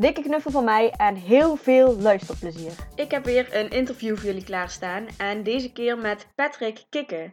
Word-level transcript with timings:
Dikke 0.00 0.22
knuffel 0.22 0.50
van 0.50 0.64
mij 0.64 0.90
en 0.90 1.14
heel 1.14 1.56
veel 1.56 1.96
luisterplezier. 1.96 2.72
Ik 2.94 3.10
heb 3.10 3.24
weer 3.24 3.56
een 3.56 3.70
interview 3.70 4.16
voor 4.16 4.26
jullie 4.26 4.44
klaarstaan 4.44 5.06
en 5.18 5.42
deze 5.42 5.72
keer 5.72 5.98
met 5.98 6.26
Patrick 6.34 6.84
Kikke. 6.90 7.30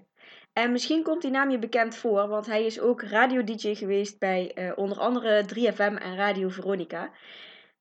En 0.53 0.71
misschien 0.71 1.03
komt 1.03 1.21
die 1.21 1.31
naam 1.31 1.49
je 1.49 1.59
bekend 1.59 1.95
voor, 1.95 2.27
want 2.27 2.45
hij 2.45 2.65
is 2.65 2.79
ook 2.79 3.01
radio-dj 3.01 3.75
geweest 3.75 4.19
bij 4.19 4.51
uh, 4.55 4.71
onder 4.75 4.99
andere 4.99 5.45
3FM 5.55 6.01
en 6.01 6.15
Radio 6.15 6.49
Veronica. 6.49 7.11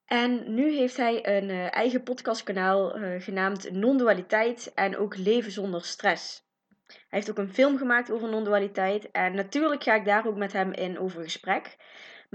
En 0.05 0.55
nu 0.55 0.77
heeft 0.77 0.97
hij 0.97 1.37
een 1.37 1.49
uh, 1.49 1.75
eigen 1.75 2.03
podcastkanaal 2.03 2.99
uh, 2.99 3.21
genaamd 3.23 3.71
Non-dualiteit 3.71 4.73
en 4.75 4.97
ook 4.97 5.17
Leven 5.17 5.53
zonder 5.53 5.85
stress. 5.85 6.45
Hij 6.87 6.97
heeft 7.09 7.31
ook 7.31 7.39
een 7.39 7.55
film 7.55 7.79
gemaakt 7.79 8.11
over 8.11 8.29
non-dualiteit 8.29 9.11
en 9.11 9.35
natuurlijk 9.35 9.83
ga 9.83 9.95
ik 9.95 10.05
daar 10.05 10.27
ook 10.27 10.37
met 10.37 10.53
hem 10.53 10.73
in 10.73 10.99
over 10.99 11.23
gesprek. 11.23 11.77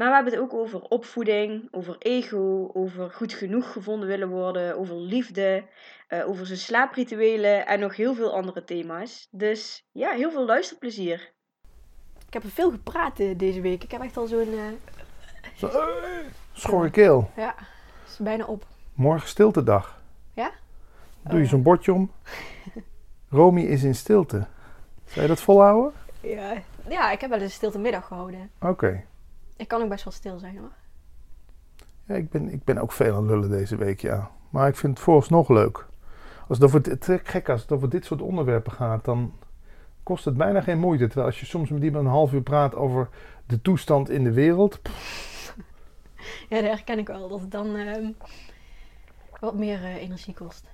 Maar 0.02 0.10
we 0.10 0.16
hebben 0.16 0.34
het 0.34 0.42
ook 0.42 0.54
over 0.54 0.82
opvoeding, 0.82 1.68
over 1.72 1.96
ego, 2.00 2.70
over 2.74 3.12
goed 3.12 3.34
genoeg 3.34 3.72
gevonden 3.72 4.08
willen 4.08 4.30
worden, 4.30 4.78
over 4.78 4.96
liefde, 4.96 5.64
uh, 6.10 6.28
over 6.28 6.46
zijn 6.46 6.60
slaaprituelen 6.60 7.68
en 7.68 7.80
nog 7.80 7.96
heel 7.96 8.14
veel 8.14 8.34
andere 8.34 8.64
thema's. 8.64 9.28
Dus 9.32 9.88
ja, 9.92 10.12
heel 10.12 10.32
veel 10.32 10.46
luisterplezier. 10.46 11.32
Ik 12.28 12.34
heb 12.34 12.44
er 12.44 12.50
veel 12.50 12.72
gepraat 12.72 13.20
uh, 13.20 13.38
deze 13.38 13.62
week. 13.62 13.84
Ik 13.84 13.92
heb 13.92 14.02
echt 14.02 14.18
al 14.18 14.28
zo'n... 14.28 14.54
Uh... 14.54 14.64
Zo, 15.56 15.70
schorre 16.54 16.90
keel. 16.90 17.32
Ja, 17.36 17.56
is 18.08 18.18
bijna 18.18 18.46
op. 18.46 18.66
Morgen 18.94 19.28
stiltedag. 19.28 20.02
Ja? 20.34 20.52
Doe 21.22 21.40
je 21.40 21.46
zo'n 21.46 21.64
bordje 21.64 21.94
om. 21.94 22.12
Romy 23.30 23.62
is 23.62 23.84
in 23.84 23.96
stilte. 23.96 24.48
Zou 25.06 25.22
je 25.22 25.28
dat 25.28 25.42
volhouden? 25.42 25.94
Ja, 26.22 26.54
ja 26.90 27.12
ik 27.12 27.22
heb 27.22 27.30
wel 27.30 27.40
eens 27.40 27.48
een 27.48 27.56
stilte 27.56 27.80
middag 27.80 28.08
gehouden. 28.08 28.52
Oké. 28.60 28.68
Okay. 28.68 29.06
Ik 29.62 29.68
kan 29.68 29.82
ook 29.82 29.90
best 29.90 30.04
wel 30.04 30.14
stil 30.14 30.40
zijn 30.40 30.58
hoor. 30.58 30.72
Ja, 32.06 32.16
ik 32.16 32.30
ben, 32.30 32.50
ik 32.50 32.64
ben 32.64 32.78
ook 32.78 32.92
veel 32.92 33.16
aan 33.16 33.26
lullen 33.26 33.50
deze 33.50 33.76
week, 33.76 34.02
ja. 34.02 34.32
Maar 34.50 34.68
ik 34.68 34.76
vind 34.76 34.94
het 34.94 35.04
vooralsnog 35.04 35.50
leuk. 35.50 35.86
Als 36.48 36.58
het 36.58 36.64
over, 36.64 36.82
het 36.82 37.22
gek 37.24 37.50
als 37.50 37.62
het 37.62 37.72
over 37.72 37.90
dit 37.90 38.06
soort 38.06 38.22
onderwerpen 38.22 38.72
gaat, 38.72 39.06
dan 39.06 39.34
kost 40.04 40.26
het 40.26 40.38
bijna 40.38 40.62
geen 40.62 40.80
moeite. 40.80 41.06
Terwijl 41.06 41.28
als 41.28 41.40
je 41.40 41.46
soms 41.46 41.70
met 41.70 41.84
iemand 41.84 42.06
een 42.06 42.12
half 42.12 42.34
uur 42.34 42.42
praat 42.42 42.76
over 42.76 43.10
de 43.46 43.62
toestand 43.62 44.10
in 44.10 44.24
de 44.24 44.32
wereld. 44.32 44.80
Ja, 46.50 46.62
dat 46.62 46.70
herken 46.70 47.00
ik 47.00 47.08
wel. 47.08 47.30
Dat 47.30 47.40
het 47.40 47.52
dan 47.52 47.76
uh, 47.76 48.10
wat 49.40 49.56
meer 49.56 49.80
uh, 49.80 49.96
energie 49.96 50.34
kost. 50.34 50.70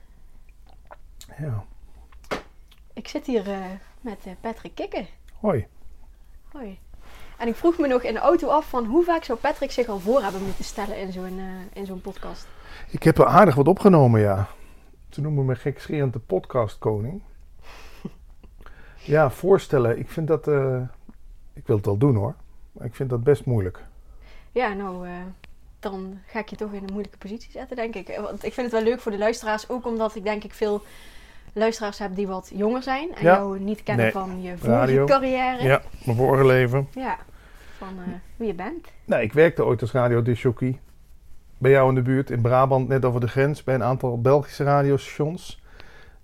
Ja. 1.38 1.64
Ik 2.94 3.08
zit 3.08 3.26
hier 3.26 3.48
uh, 3.48 3.66
met 4.02 4.28
Patrick 4.42 4.76
Kikken. 4.76 5.08
Hoi. 5.34 5.68
Hoi. 6.52 6.80
En 7.38 7.48
ik 7.48 7.56
vroeg 7.56 7.78
me 7.78 7.88
nog 7.88 8.02
in 8.02 8.14
de 8.14 8.20
auto 8.20 8.48
af 8.48 8.70
van 8.70 8.86
hoe 8.86 9.04
vaak 9.04 9.24
zou 9.24 9.40
Patrick 9.40 9.72
zich 9.72 9.88
al 9.88 10.00
voor 10.00 10.22
hebben 10.22 10.44
moeten 10.44 10.64
stellen 10.64 10.98
in 10.98 11.12
zo'n 11.12 11.38
uh, 11.38 11.46
in 11.74 11.86
zo'n 11.86 12.02
podcast? 12.02 12.48
Ik 12.90 13.04
heb 13.04 13.18
er 13.18 13.26
aardig 13.26 13.56
wat 13.56 13.68
opgenomen, 13.68 14.22
ja. 14.22 14.48
Ze 15.10 15.22
noemen 15.22 15.46
me 15.46 15.56
gekscherend 15.56 16.14
de 16.14 16.20
podcastkoning. 16.20 17.22
ja, 19.14 19.30
voorstellen. 19.30 20.00
Ik 20.00 20.10
vind 20.10 20.28
dat... 20.28 20.48
Uh, 20.48 20.82
ik 21.54 21.68
wil 21.68 21.76
het 21.76 21.86
wel 21.86 21.98
doen 21.98 22.16
hoor. 22.16 22.36
Maar 22.72 22.86
ik 22.86 22.96
vind 22.96 23.10
dat 23.10 23.24
best 23.24 23.46
moeilijk. 23.46 23.84
Ja, 24.52 24.74
nou... 24.74 25.08
Uh, 25.08 25.14
dan 25.80 26.20
ga 26.26 26.40
ik 26.40 26.50
je 26.50 26.56
toch 26.56 26.72
in 26.72 26.84
een 26.84 26.92
moeilijke 26.92 27.18
positie 27.18 27.52
zetten, 27.52 27.76
denk 27.76 27.96
ik. 27.96 28.20
Want 28.22 28.44
ik 28.44 28.54
vind 28.54 28.72
het 28.72 28.82
wel 28.82 28.92
leuk 28.92 29.00
voor 29.00 29.12
de 29.12 29.18
luisteraars. 29.18 29.70
Ook 29.70 29.86
omdat 29.86 30.16
ik 30.16 30.24
denk 30.24 30.44
ik 30.44 30.54
veel 30.54 30.82
luisteraars 31.54 32.00
heb 32.00 32.16
die 32.16 32.28
wat 32.28 32.52
jonger 32.54 32.84
zijn. 32.84 33.16
En 33.16 33.24
ja. 33.24 33.36
jou 33.36 33.60
niet 33.60 33.84
kennen 33.84 34.06
nee. 34.06 34.14
van 34.14 34.42
je 34.42 34.58
vorige 34.58 35.04
carrière. 35.04 35.64
Ja, 35.64 35.82
mijn 36.06 36.18
vorige 36.18 36.46
leven. 36.46 36.88
Ja, 36.94 37.18
van 37.78 37.94
uh, 38.00 38.14
wie 38.36 38.48
je 38.48 38.54
bent. 38.54 38.88
Nee, 39.06 39.24
ik 39.24 39.34
werkte 39.34 39.66
ooit 39.66 39.82
als 39.82 39.92
radiodisjockey. 39.92 40.80
Bij 41.58 41.72
jou 41.72 41.90
in 41.90 41.96
de 41.96 42.02
buurt 42.02 42.30
in 42.30 42.42
Brabant, 42.42 42.88
net 42.88 43.06
over 43.06 43.20
de 43.20 43.28
grens, 43.28 43.64
bij 43.64 43.76
een 43.76 43.84
aantal 43.84 44.22
Belgische 44.22 44.64
radiostations. 44.64 45.62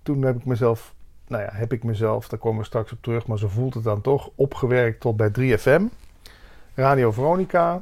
Toen 0.04 0.22
heb 0.22 0.36
ik 0.36 0.46
mezelf, 0.46 0.94
nou 1.28 1.44
ja, 1.44 1.50
heb 1.52 1.74
ik 1.74 1.84
mezelf, 1.84 2.28
daar 2.28 2.40
komen 2.40 2.60
we 2.60 2.66
straks 2.66 2.92
op 2.92 3.02
terug, 3.02 3.28
maar 3.28 3.38
zo 3.38 3.48
voelt 3.48 3.74
het 3.74 3.84
dan 3.84 4.02
toch, 4.02 4.30
opgewerkt 4.36 5.00
tot 5.00 5.18
bij 5.18 5.32
3FM. 5.40 5.82
Radio 6.76 7.12
Veronica, 7.12 7.82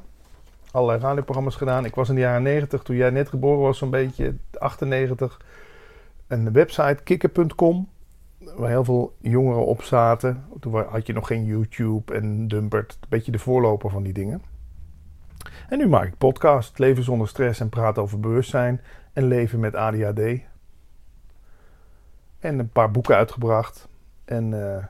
allerlei 0.72 1.00
radioprogramma's 1.00 1.56
gedaan. 1.56 1.86
Ik 1.86 1.96
was 1.96 2.10
in 2.10 2.16
de 2.16 2.22
jaren 2.22 2.44
90, 2.44 2.84
toen 2.84 2.96
jij 2.96 3.10
net 3.10 3.30
geboren 3.30 3.62
was, 3.62 3.78
zo'n 3.78 3.90
beetje, 3.90 4.36
98 4.60 5.40
een 6.28 6.52
website, 6.52 7.04
kikker.com, 7.04 7.90
waar 8.56 8.70
heel 8.70 8.84
veel 8.84 9.16
jongeren 9.20 9.66
op 9.66 9.82
zaten. 9.82 10.46
Toen 10.60 10.76
had 10.76 11.08
je 11.08 11.14
nog 11.14 11.28
geen 11.28 11.46
YouTube 11.46 12.14
en 12.14 12.48
Dumpert, 12.48 12.98
een 13.02 13.08
beetje 13.10 13.32
de 13.32 13.40
voorloper 13.40 13.90
van 13.90 14.04
die 14.04 14.14
dingen. 14.14 14.42
En 15.70 15.78
nu 15.78 15.88
maak 15.88 16.08
ik 16.08 16.18
podcast, 16.18 16.80
leven 16.80 17.04
zonder 17.04 17.28
stress 17.28 17.60
en 17.60 17.70
praat 17.70 17.98
over 17.98 18.20
bewustzijn 18.20 18.82
en 19.14 19.28
leven 19.28 19.60
met 19.60 19.76
ADHD. 19.76 20.20
En 22.40 22.60
een 22.60 22.70
paar 22.70 22.92
boeken 22.92 23.16
uitgebracht 23.16 23.88
en 24.26 24.52
uh, 24.52 24.86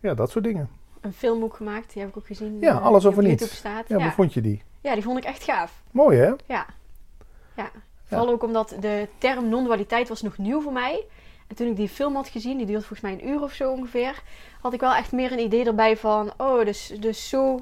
ja, 0.00 0.14
dat 0.14 0.30
soort 0.30 0.44
dingen. 0.44 0.68
Een 1.00 1.12
film 1.12 1.42
ook 1.42 1.56
gemaakt, 1.56 1.92
die 1.92 2.02
heb 2.02 2.10
ik 2.10 2.16
ook 2.16 2.26
gezien. 2.26 2.60
Ja, 2.60 2.74
uh, 2.74 2.82
alles 2.82 3.06
over 3.06 3.22
niets. 3.22 3.56
Staat. 3.56 3.88
Ja, 3.88 3.96
ja, 3.96 4.02
hoe 4.02 4.12
vond 4.12 4.34
je 4.34 4.40
die? 4.40 4.62
Ja, 4.80 4.94
die 4.94 5.02
vond 5.02 5.18
ik 5.18 5.24
echt 5.24 5.42
gaaf. 5.42 5.82
Mooi 5.90 6.18
hè? 6.18 6.32
Ja. 6.46 6.66
Ja, 7.56 7.70
Vooral 8.04 8.28
ook 8.28 8.42
omdat 8.42 8.76
de 8.80 9.08
term 9.18 9.48
non-dualiteit 9.48 10.08
was 10.08 10.22
nog 10.22 10.38
nieuw 10.38 10.60
voor 10.60 10.72
mij. 10.72 11.04
En 11.46 11.56
toen 11.56 11.66
ik 11.66 11.76
die 11.76 11.88
film 11.88 12.14
had 12.14 12.28
gezien, 12.28 12.56
die 12.56 12.66
duurt 12.66 12.84
volgens 12.84 13.00
mij 13.00 13.12
een 13.12 13.28
uur 13.28 13.42
of 13.42 13.52
zo 13.52 13.72
ongeveer, 13.72 14.22
had 14.60 14.72
ik 14.72 14.80
wel 14.80 14.94
echt 14.94 15.12
meer 15.12 15.32
een 15.32 15.38
idee 15.38 15.64
erbij 15.64 15.96
van, 15.96 16.32
oh, 16.36 16.64
dus, 16.64 16.92
dus 17.00 17.28
zo, 17.28 17.60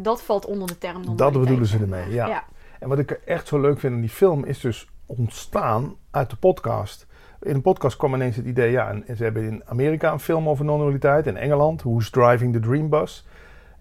dat 0.00 0.22
valt 0.22 0.46
onder 0.46 0.68
de 0.68 0.78
term. 0.78 1.16
Dat 1.16 1.32
bedoelen 1.32 1.66
ze 1.66 1.78
ermee, 1.78 2.10
ja. 2.10 2.26
ja. 2.26 2.44
En 2.78 2.88
wat 2.88 2.98
ik 2.98 3.10
echt 3.10 3.48
zo 3.48 3.60
leuk 3.60 3.78
vind 3.78 3.94
in 3.94 4.00
die 4.00 4.10
film 4.10 4.44
is 4.44 4.60
dus 4.60 4.88
ontstaan 5.06 5.94
uit 6.10 6.30
de 6.30 6.36
podcast. 6.36 7.06
In 7.42 7.54
een 7.54 7.62
podcast 7.62 7.96
kwam 7.96 8.14
ineens 8.14 8.36
het 8.36 8.46
idee, 8.46 8.70
ja, 8.70 8.88
en 8.90 9.16
ze 9.16 9.22
hebben 9.22 9.42
in 9.42 9.62
Amerika 9.66 10.12
een 10.12 10.20
film 10.20 10.48
over 10.48 10.64
non-dualiteit, 10.64 11.26
in 11.26 11.36
Engeland, 11.36 11.82
Who's 11.82 12.10
Driving 12.10 12.52
the 12.52 12.60
Dream 12.60 12.88
Bus. 12.88 13.26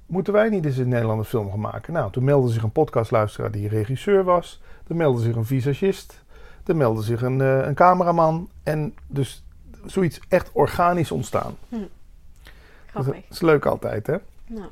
Moeten 0.06 0.34
wij 0.34 0.50
niet 0.50 0.66
eens 0.66 0.78
in 0.78 0.88
Nederland 0.88 1.19
een 1.19 1.25
film 1.25 1.50
gaan 1.50 1.59
maken? 1.59 1.94
Nou, 1.94 2.12
toen 2.12 2.24
meldde 2.24 2.52
zich 2.52 2.64
een 2.64 2.72
podcastluisteraar 2.72 3.52
die 3.52 3.68
regisseur 3.68 4.24
was. 4.24 4.62
Er 4.88 4.96
meldde 4.96 5.22
zich 5.22 5.36
een 5.36 5.46
visagist. 5.46 6.24
Er 6.68 6.76
meldde 6.76 7.02
zich 7.02 7.22
een, 7.22 7.40
uh, 7.40 7.66
een 7.66 7.74
cameraman. 7.74 8.50
En 8.64 8.96
dus 9.08 9.44
zoiets 9.86 10.20
echt 10.30 10.50
organisch 10.54 11.12
ontstaan. 11.12 11.58
Hm. 11.70 11.76
Grappig. 12.86 13.14
Dat 13.14 13.24
is 13.30 13.42
leuk 13.42 13.66
altijd, 13.66 14.08
hè? 14.08 14.16
Nou. 14.46 14.68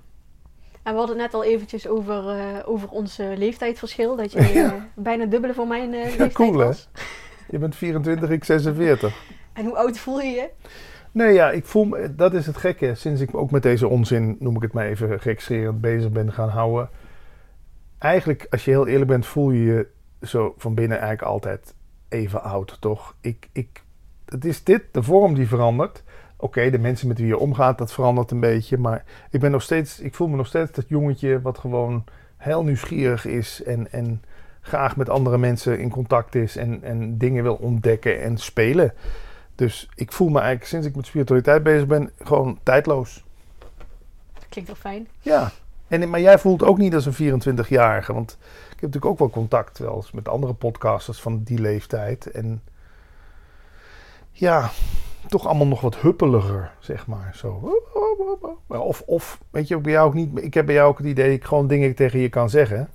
En 0.84 0.92
we 0.92 0.98
hadden 0.98 1.20
het 1.20 1.26
net 1.26 1.34
al 1.34 1.44
eventjes 1.44 1.88
over, 1.88 2.38
uh, 2.38 2.44
over 2.66 2.90
ons 2.90 3.20
uh, 3.20 3.38
leeftijdsverschil. 3.38 4.16
Dat 4.16 4.32
je 4.32 4.42
ja. 4.54 4.88
bijna 4.94 5.26
dubbele 5.26 5.54
voor 5.54 5.68
mijn 5.68 5.90
leeftijd 5.90 6.34
cool, 6.34 6.54
was. 6.54 6.90
Hè? 6.94 7.02
Je 7.50 7.58
bent 7.58 7.76
24, 7.76 8.30
ik 8.30 8.44
46. 8.44 9.14
En 9.54 9.66
hoe 9.66 9.76
oud 9.76 9.98
voel 9.98 10.22
je 10.22 10.30
je? 10.30 10.50
Nee, 11.12 11.34
ja, 11.34 11.52
ik 11.52 11.66
voel 11.66 11.84
me, 11.84 12.16
dat 12.16 12.34
is 12.34 12.46
het 12.46 12.58
gekke. 12.58 12.96
Sinds 12.96 13.22
ik 13.22 13.36
ook 13.36 13.52
met 13.52 13.64
deze 13.64 13.88
onzin, 13.88 14.36
noem 14.40 14.56
ik 14.56 14.62
het 14.62 14.74
maar 14.74 14.86
even 14.86 15.22
gekscherend, 15.22 15.82
bezig 15.82 16.12
ben 16.12 16.34
gaan 16.34 16.50
houden. 16.50 16.90
Eigenlijk, 17.98 18.48
als 18.50 18.66
je 18.66 18.72
heel 18.72 18.88
eerlijk 18.88 19.10
bent, 19.10 19.26
voel 19.26 19.52
je 19.52 19.64
je 19.64 19.88
zo 20.22 20.54
van 20.58 20.74
binnen 20.74 21.00
eigenlijk 21.00 21.28
altijd 21.28 21.75
even 22.10 22.44
oud, 22.44 22.78
toch? 22.80 23.16
Ik, 23.22 23.50
ik, 23.52 23.84
het 24.26 24.46
is 24.46 24.64
dit, 24.64 24.84
de 24.92 25.04
vorm 25.04 25.34
die 25.34 25.48
verandert. 25.48 26.04
Oké, 26.38 26.70
de 26.70 26.80
mensen 26.80 27.08
met 27.08 27.18
wie 27.18 27.28
je 27.28 27.38
omgaat, 27.38 27.78
dat 27.78 27.94
verandert 27.94 28.32
een 28.32 28.40
beetje. 28.40 28.78
Maar 28.78 29.04
ik 29.30 29.40
ben 29.40 29.52
nog 29.52 29.62
steeds, 29.62 30.00
ik 30.00 30.16
voel 30.16 30.28
me 30.28 30.36
nog 30.36 30.48
steeds 30.48 30.72
dat 30.72 30.88
jongetje 30.88 31.42
wat 31.42 31.58
gewoon 31.58 32.04
heel 32.38 32.64
nieuwsgierig 32.64 33.26
is 33.26 33.64
en, 33.64 33.92
en 33.92 34.24
graag 34.62 34.96
met 34.96 35.10
andere 35.10 35.38
mensen 35.38 35.80
in 35.80 35.90
contact 35.90 36.36
is 36.36 36.56
en, 36.56 36.84
en 36.84 37.18
dingen 37.18 37.44
wil 37.44 37.56
ontdekken 37.56 38.22
en 38.22 38.38
spelen. 38.38 38.94
Dus 39.56 39.90
ik 39.96 40.12
voel 40.12 40.30
me 40.30 40.40
eigenlijk 40.40 40.68
sinds 40.68 40.88
ik 40.88 40.96
met 40.96 41.06
spiritualiteit 41.06 41.64
bezig 41.64 41.88
ben 41.88 42.12
gewoon 42.18 42.60
tijdloos. 42.64 43.24
Klinkt 44.50 44.70
wel 44.70 44.80
fijn. 44.80 45.08
Ja, 45.20 45.52
en, 45.88 46.10
maar 46.10 46.20
jij 46.22 46.40
voelt 46.40 46.64
ook 46.64 46.78
niet 46.78 46.94
als 46.96 47.06
een 47.06 47.42
24-jarige, 47.42 48.14
want 48.14 48.32
ik 48.42 48.70
heb 48.70 48.82
natuurlijk 48.82 49.06
ook 49.06 49.20
wel 49.20 49.30
contact 49.30 49.78
wel 49.78 49.96
eens 49.96 50.12
met 50.12 50.28
andere 50.28 50.54
podcasters 50.54 51.22
van 51.22 51.44
die 51.44 51.60
leeftijd. 51.60 52.32
En 52.32 52.62
ja, 54.32 54.70
toch 55.28 55.46
allemaal 55.46 55.68
nog 55.68 55.82
wat 55.82 55.96
huppeliger, 55.98 56.72
zeg 56.80 57.08
maar. 57.08 57.32
Zo. 57.36 57.80
Of, 58.68 59.02
of 59.06 59.40
weet 59.50 59.68
je, 59.68 59.78
bij 59.78 59.92
jou 59.92 60.08
ook 60.08 60.14
niet. 60.14 60.30
Ik 60.44 60.54
heb 60.54 60.66
bij 60.66 60.76
jou 60.76 60.90
ook 60.90 60.98
het 60.98 61.08
idee 61.08 61.26
dat 61.26 61.36
ik 61.36 61.44
gewoon 61.46 61.68
dingen 61.68 61.96
tegen 61.96 62.20
je 62.20 62.30
kan 62.30 62.50
zeggen. 62.50 62.90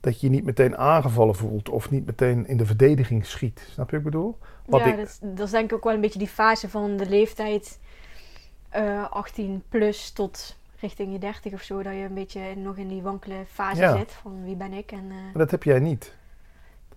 dat 0.00 0.20
je 0.20 0.26
je 0.26 0.32
niet 0.32 0.44
meteen 0.44 0.76
aangevallen 0.76 1.34
voelt 1.34 1.68
of 1.68 1.90
niet 1.90 2.06
meteen 2.06 2.46
in 2.46 2.56
de 2.56 2.66
verdediging 2.66 3.26
schiet. 3.26 3.66
Snap 3.70 3.90
je 3.90 3.96
wat 3.96 4.06
ik 4.06 4.10
bedoel? 4.10 4.38
Wat 4.66 4.80
ja, 4.80 4.86
ik- 4.86 4.96
dat, 4.96 5.06
is- 5.06 5.18
dat 5.20 5.46
is 5.46 5.50
denk 5.52 5.70
ik 5.70 5.76
ook 5.76 5.84
wel 5.84 5.92
een 5.94 6.00
beetje 6.00 6.18
die 6.18 6.28
fase 6.28 6.68
van 6.68 6.96
de 6.96 7.08
leeftijd 7.08 7.78
eh 8.68 9.10
18 9.10 9.62
plus 9.68 10.10
tot 10.10 10.58
richting 10.80 11.12
je 11.12 11.18
30 11.18 11.52
of 11.52 11.62
zo. 11.62 11.82
Dat 11.82 11.92
je 11.92 11.98
een 11.98 12.14
beetje 12.14 12.56
nog 12.56 12.76
in 12.76 12.88
die 12.88 13.02
wankele 13.02 13.44
fase 13.52 13.80
Ja. 13.80 13.96
zit 13.96 14.12
van 14.12 14.44
wie 14.44 14.56
ben 14.56 14.72
ik. 14.72 14.92
En 14.92 15.04
eh, 15.10 15.16
Maar 15.16 15.32
dat 15.32 15.50
heb 15.50 15.62
jij 15.62 15.78
niet. 15.78 16.14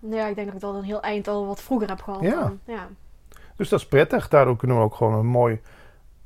ja, 0.00 0.26
ik 0.26 0.34
denk 0.34 0.46
dat 0.46 0.56
ik 0.56 0.60
dat 0.62 0.74
een 0.74 0.82
heel 0.82 1.02
eind 1.02 1.28
al 1.28 1.46
wat 1.46 1.60
vroeger 1.62 1.88
heb 1.88 2.02
gehad. 2.02 2.20
Ja. 2.22 2.40
dan. 2.40 2.60
ja. 2.64 2.88
Dus 3.56 3.68
dat 3.68 3.80
is 3.80 3.86
prettig. 3.86 4.28
Daardoor 4.28 4.56
kunnen 4.56 4.76
we 4.76 4.82
ook 4.82 4.94
gewoon 4.94 5.14
een 5.14 5.26
mooi 5.26 5.60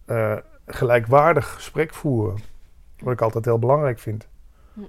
eh, 0.04 0.36
gelijkwaardig 0.66 1.48
gesprek 1.54 1.94
voeren. 1.94 2.38
Wat 2.98 3.12
ik 3.12 3.20
altijd 3.20 3.44
heel 3.44 3.58
belangrijk 3.58 3.98
vind. 3.98 4.26
Hm. 4.72 4.80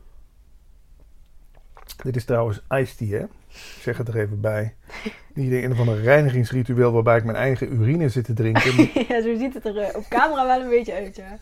Dit 2.04 2.16
is 2.16 2.26
trouwens 2.26 2.62
iced 2.70 2.98
tea, 2.98 3.20
hè? 3.20 3.24
Ik 3.50 3.82
zeg 3.82 3.98
het 3.98 4.08
er 4.08 4.18
even 4.18 4.42
bij. 4.42 4.76
Niet 5.34 5.52
een 5.52 5.72
of 5.72 5.80
ander 5.80 6.02
reinigingsritueel 6.02 6.92
waarbij 6.92 7.18
ik 7.18 7.24
mijn 7.24 7.38
eigen 7.38 7.74
urine 7.74 8.10
zit 8.10 8.26
te 8.26 8.34
drinken. 8.34 8.90
ja, 9.08 9.22
zo 9.22 9.36
ziet 9.38 9.54
het 9.54 9.66
er 9.66 9.78
eh, 9.78 9.96
op 9.98 10.06
camera 10.10 10.46
wel 10.46 10.62
een 10.62 10.70
beetje 10.70 10.94
uit, 10.94 11.16
ja. 11.16 11.38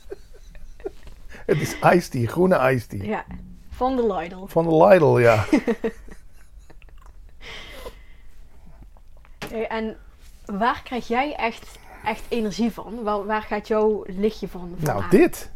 het 1.51 1.61
is 1.61 1.75
iced 1.79 2.11
tea, 2.11 2.27
groene 2.27 2.71
iced 2.71 2.89
tea. 2.89 3.03
Ja, 3.03 3.25
van 3.69 3.95
de 3.95 4.13
Lidl. 4.13 4.45
Van 4.45 4.63
de 4.63 4.85
Lidl, 4.85 5.17
ja. 5.17 5.45
Hey, 9.49 9.67
en 9.67 9.97
waar 10.45 10.81
krijg 10.83 11.07
jij 11.07 11.35
echt, 11.35 11.79
echt 12.05 12.23
energie 12.27 12.71
van? 12.71 13.03
Waar, 13.03 13.25
waar 13.25 13.41
gaat 13.41 13.67
jouw 13.67 14.03
lichtje 14.07 14.47
van, 14.47 14.73
van 14.75 14.87
Nou, 14.87 15.03
aan? 15.03 15.09
dit. 15.09 15.51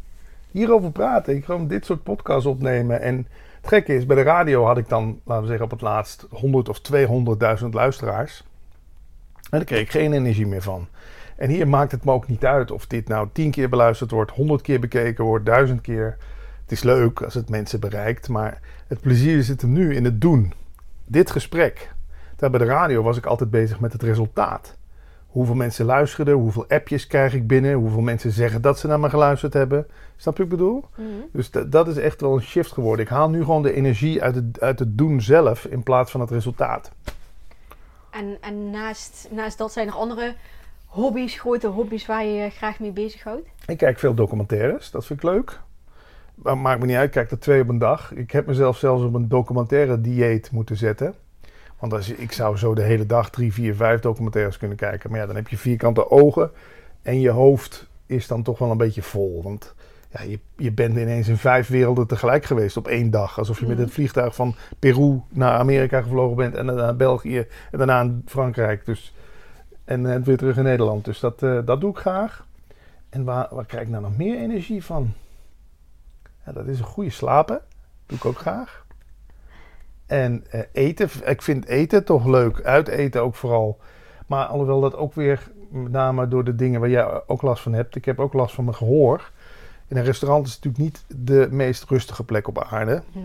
Hierover 0.50 0.90
praten. 0.90 1.36
Ik 1.36 1.44
gewoon 1.44 1.68
dit 1.68 1.84
soort 1.84 2.02
podcasts 2.02 2.46
opnemen. 2.46 3.00
En 3.00 3.16
het 3.60 3.68
gekke 3.68 3.94
is, 3.94 4.06
bij 4.06 4.16
de 4.16 4.22
radio 4.22 4.64
had 4.64 4.78
ik 4.78 4.88
dan, 4.88 5.20
laten 5.24 5.42
we 5.42 5.48
zeggen, 5.48 5.64
op 5.64 5.70
het 5.70 5.80
laatst 5.80 6.26
100 6.30 6.68
of 6.68 6.80
200.000 7.60 7.68
luisteraars. 7.70 8.44
En 9.34 9.58
daar 9.58 9.64
kreeg 9.64 9.80
ik 9.80 9.90
geen 9.90 10.12
energie 10.12 10.46
meer 10.46 10.62
van. 10.62 10.86
En 11.36 11.50
hier 11.50 11.68
maakt 11.68 11.92
het 11.92 12.04
me 12.04 12.12
ook 12.12 12.28
niet 12.28 12.44
uit 12.44 12.70
of 12.70 12.86
dit 12.86 13.08
nou 13.08 13.28
10 13.32 13.50
keer 13.50 13.68
beluisterd 13.68 14.10
wordt, 14.10 14.30
100 14.30 14.62
keer 14.62 14.80
bekeken 14.80 15.24
wordt, 15.24 15.46
1000 15.46 15.80
keer. 15.80 16.16
Het 16.62 16.72
is 16.72 16.82
leuk 16.82 17.22
als 17.22 17.34
het 17.34 17.48
mensen 17.48 17.80
bereikt, 17.80 18.28
maar 18.28 18.60
het 18.86 19.00
plezier 19.00 19.42
zit 19.42 19.60
hem 19.60 19.72
nu 19.72 19.94
in 19.94 20.04
het 20.04 20.20
doen. 20.20 20.52
Dit 21.06 21.30
gesprek. 21.30 21.92
Daar 22.36 22.50
bij 22.50 22.58
de 22.58 22.64
radio 22.64 23.02
was 23.02 23.16
ik 23.16 23.26
altijd 23.26 23.50
bezig 23.50 23.80
met 23.80 23.92
het 23.92 24.02
resultaat. 24.02 24.76
Hoeveel 25.26 25.54
mensen 25.54 25.84
luisterden, 25.84 26.34
hoeveel 26.34 26.64
appjes 26.68 27.06
krijg 27.06 27.34
ik 27.34 27.46
binnen, 27.46 27.74
hoeveel 27.74 28.00
mensen 28.00 28.30
zeggen 28.32 28.62
dat 28.62 28.78
ze 28.78 28.86
naar 28.86 29.00
me 29.00 29.08
geluisterd 29.10 29.52
hebben. 29.52 29.86
Snap 30.16 30.36
je 30.36 30.42
wat 30.42 30.52
ik 30.52 30.58
bedoel? 30.58 30.84
Mhm. 30.96 31.06
Dus 31.32 31.50
da- 31.50 31.62
dat 31.62 31.88
is 31.88 31.96
echt 31.96 32.20
wel 32.20 32.34
een 32.34 32.42
shift 32.42 32.72
geworden. 32.72 33.04
Ik 33.04 33.10
haal 33.10 33.30
nu 33.30 33.38
gewoon 33.38 33.62
de 33.62 33.72
energie 33.72 34.22
uit 34.22 34.34
het, 34.34 34.60
uit 34.60 34.78
het 34.78 34.98
doen 34.98 35.20
zelf 35.20 35.64
in 35.64 35.82
plaats 35.82 36.10
van 36.10 36.20
het 36.20 36.30
resultaat. 36.30 36.90
En, 38.10 38.36
en 38.40 38.70
naast, 38.70 39.28
naast 39.30 39.58
dat 39.58 39.72
zijn 39.72 39.86
er 39.88 39.94
andere 39.94 40.34
hobby's, 40.92 41.38
grote 41.40 41.66
hobby's 41.66 42.06
waar 42.06 42.24
je 42.24 42.32
je 42.32 42.50
graag 42.50 42.80
mee 42.80 42.90
bezighoudt? 42.92 43.48
Ik 43.66 43.76
kijk 43.78 43.98
veel 43.98 44.14
documentaires, 44.14 44.90
dat 44.90 45.06
vind 45.06 45.22
ik 45.22 45.30
leuk. 45.30 45.60
Maar 46.34 46.58
maakt 46.58 46.80
me 46.80 46.86
niet 46.86 46.96
uit, 46.96 47.06
ik 47.06 47.10
kijk 47.12 47.30
er 47.30 47.38
twee 47.38 47.60
op 47.62 47.68
een 47.68 47.78
dag. 47.78 48.12
Ik 48.14 48.30
heb 48.30 48.46
mezelf 48.46 48.76
zelfs 48.78 49.02
op 49.02 49.14
een 49.14 49.28
documentaire 49.28 50.00
dieet 50.00 50.50
moeten 50.50 50.76
zetten. 50.76 51.14
Want 51.78 51.92
als 51.92 52.06
je, 52.06 52.16
ik 52.16 52.32
zou 52.32 52.56
zo 52.56 52.74
de 52.74 52.82
hele 52.82 53.06
dag 53.06 53.30
drie, 53.30 53.52
vier, 53.52 53.74
vijf 53.74 54.00
documentaires 54.00 54.56
kunnen 54.58 54.76
kijken. 54.76 55.10
Maar 55.10 55.20
ja, 55.20 55.26
dan 55.26 55.36
heb 55.36 55.48
je 55.48 55.56
vierkante 55.56 56.10
ogen 56.10 56.50
en 57.02 57.20
je 57.20 57.30
hoofd 57.30 57.88
is 58.06 58.26
dan 58.26 58.42
toch 58.42 58.58
wel 58.58 58.70
een 58.70 58.76
beetje 58.76 59.02
vol. 59.02 59.42
Want 59.42 59.74
ja, 60.10 60.22
je, 60.22 60.38
je 60.56 60.72
bent 60.72 60.96
ineens 60.96 61.28
in 61.28 61.36
vijf 61.36 61.68
werelden 61.68 62.06
tegelijk 62.06 62.44
geweest 62.44 62.76
op 62.76 62.88
één 62.88 63.10
dag. 63.10 63.38
Alsof 63.38 63.60
je 63.60 63.66
met 63.66 63.74
Mhm. 63.76 63.84
het 63.84 63.94
vliegtuig 63.94 64.34
van 64.34 64.54
Peru 64.78 65.20
naar 65.28 65.52
Amerika 65.58 66.02
gevlogen 66.02 66.36
bent 66.36 66.54
en 66.54 66.66
daarna 66.66 66.82
naar 66.82 66.96
België 66.96 67.38
en 67.70 67.78
daarna 67.78 68.02
naar 68.02 68.14
Frankrijk. 68.26 68.84
Dus, 68.86 69.14
en 69.84 70.14
eh, 70.14 70.22
weer 70.22 70.36
terug 70.36 70.56
in 70.56 70.64
Nederland. 70.64 71.04
Dus 71.04 71.20
dat, 71.20 71.42
eh, 71.42 71.58
dat 71.64 71.80
doe 71.80 71.90
ik 71.90 71.96
graag. 71.96 72.46
En 73.08 73.24
waar, 73.24 73.46
waar 73.50 73.66
krijg 73.66 73.84
ik 73.84 73.90
nou 73.90 74.02
nog 74.02 74.16
meer 74.16 74.38
energie 74.38 74.84
van? 74.84 75.12
Ja, 76.46 76.52
dat 76.52 76.66
is 76.66 76.78
een 76.78 76.84
goede 76.84 77.10
slapen. 77.10 77.60
Doe 78.06 78.18
ik 78.18 78.24
ook 78.24 78.38
graag. 78.38 78.86
En 80.06 80.44
eh, 80.50 80.60
eten, 80.72 81.08
ik 81.24 81.42
vind 81.42 81.66
eten 81.66 82.04
toch 82.04 82.26
leuk. 82.26 82.62
Uiteten 82.62 83.22
ook 83.22 83.34
vooral. 83.34 83.78
Maar 84.26 84.46
alhoewel 84.46 84.80
dat 84.80 84.96
ook 84.96 85.14
weer 85.14 85.50
met 85.70 85.92
name 85.92 86.28
door 86.28 86.44
de 86.44 86.54
dingen 86.54 86.80
waar 86.80 86.88
jij 86.88 87.26
ook 87.26 87.42
last 87.42 87.62
van 87.62 87.72
hebt. 87.72 87.96
Ik 87.96 88.04
heb 88.04 88.20
ook 88.20 88.32
last 88.32 88.54
van 88.54 88.64
mijn 88.64 88.76
gehoor. 88.76 89.30
In 89.88 89.96
een 89.96 90.04
restaurant 90.04 90.46
is 90.46 90.54
natuurlijk 90.54 90.82
niet 90.82 91.04
de 91.26 91.48
meest 91.50 91.84
rustige 91.84 92.24
plek 92.24 92.48
op 92.48 92.62
aarde. 92.62 93.02
Hm. 93.12 93.18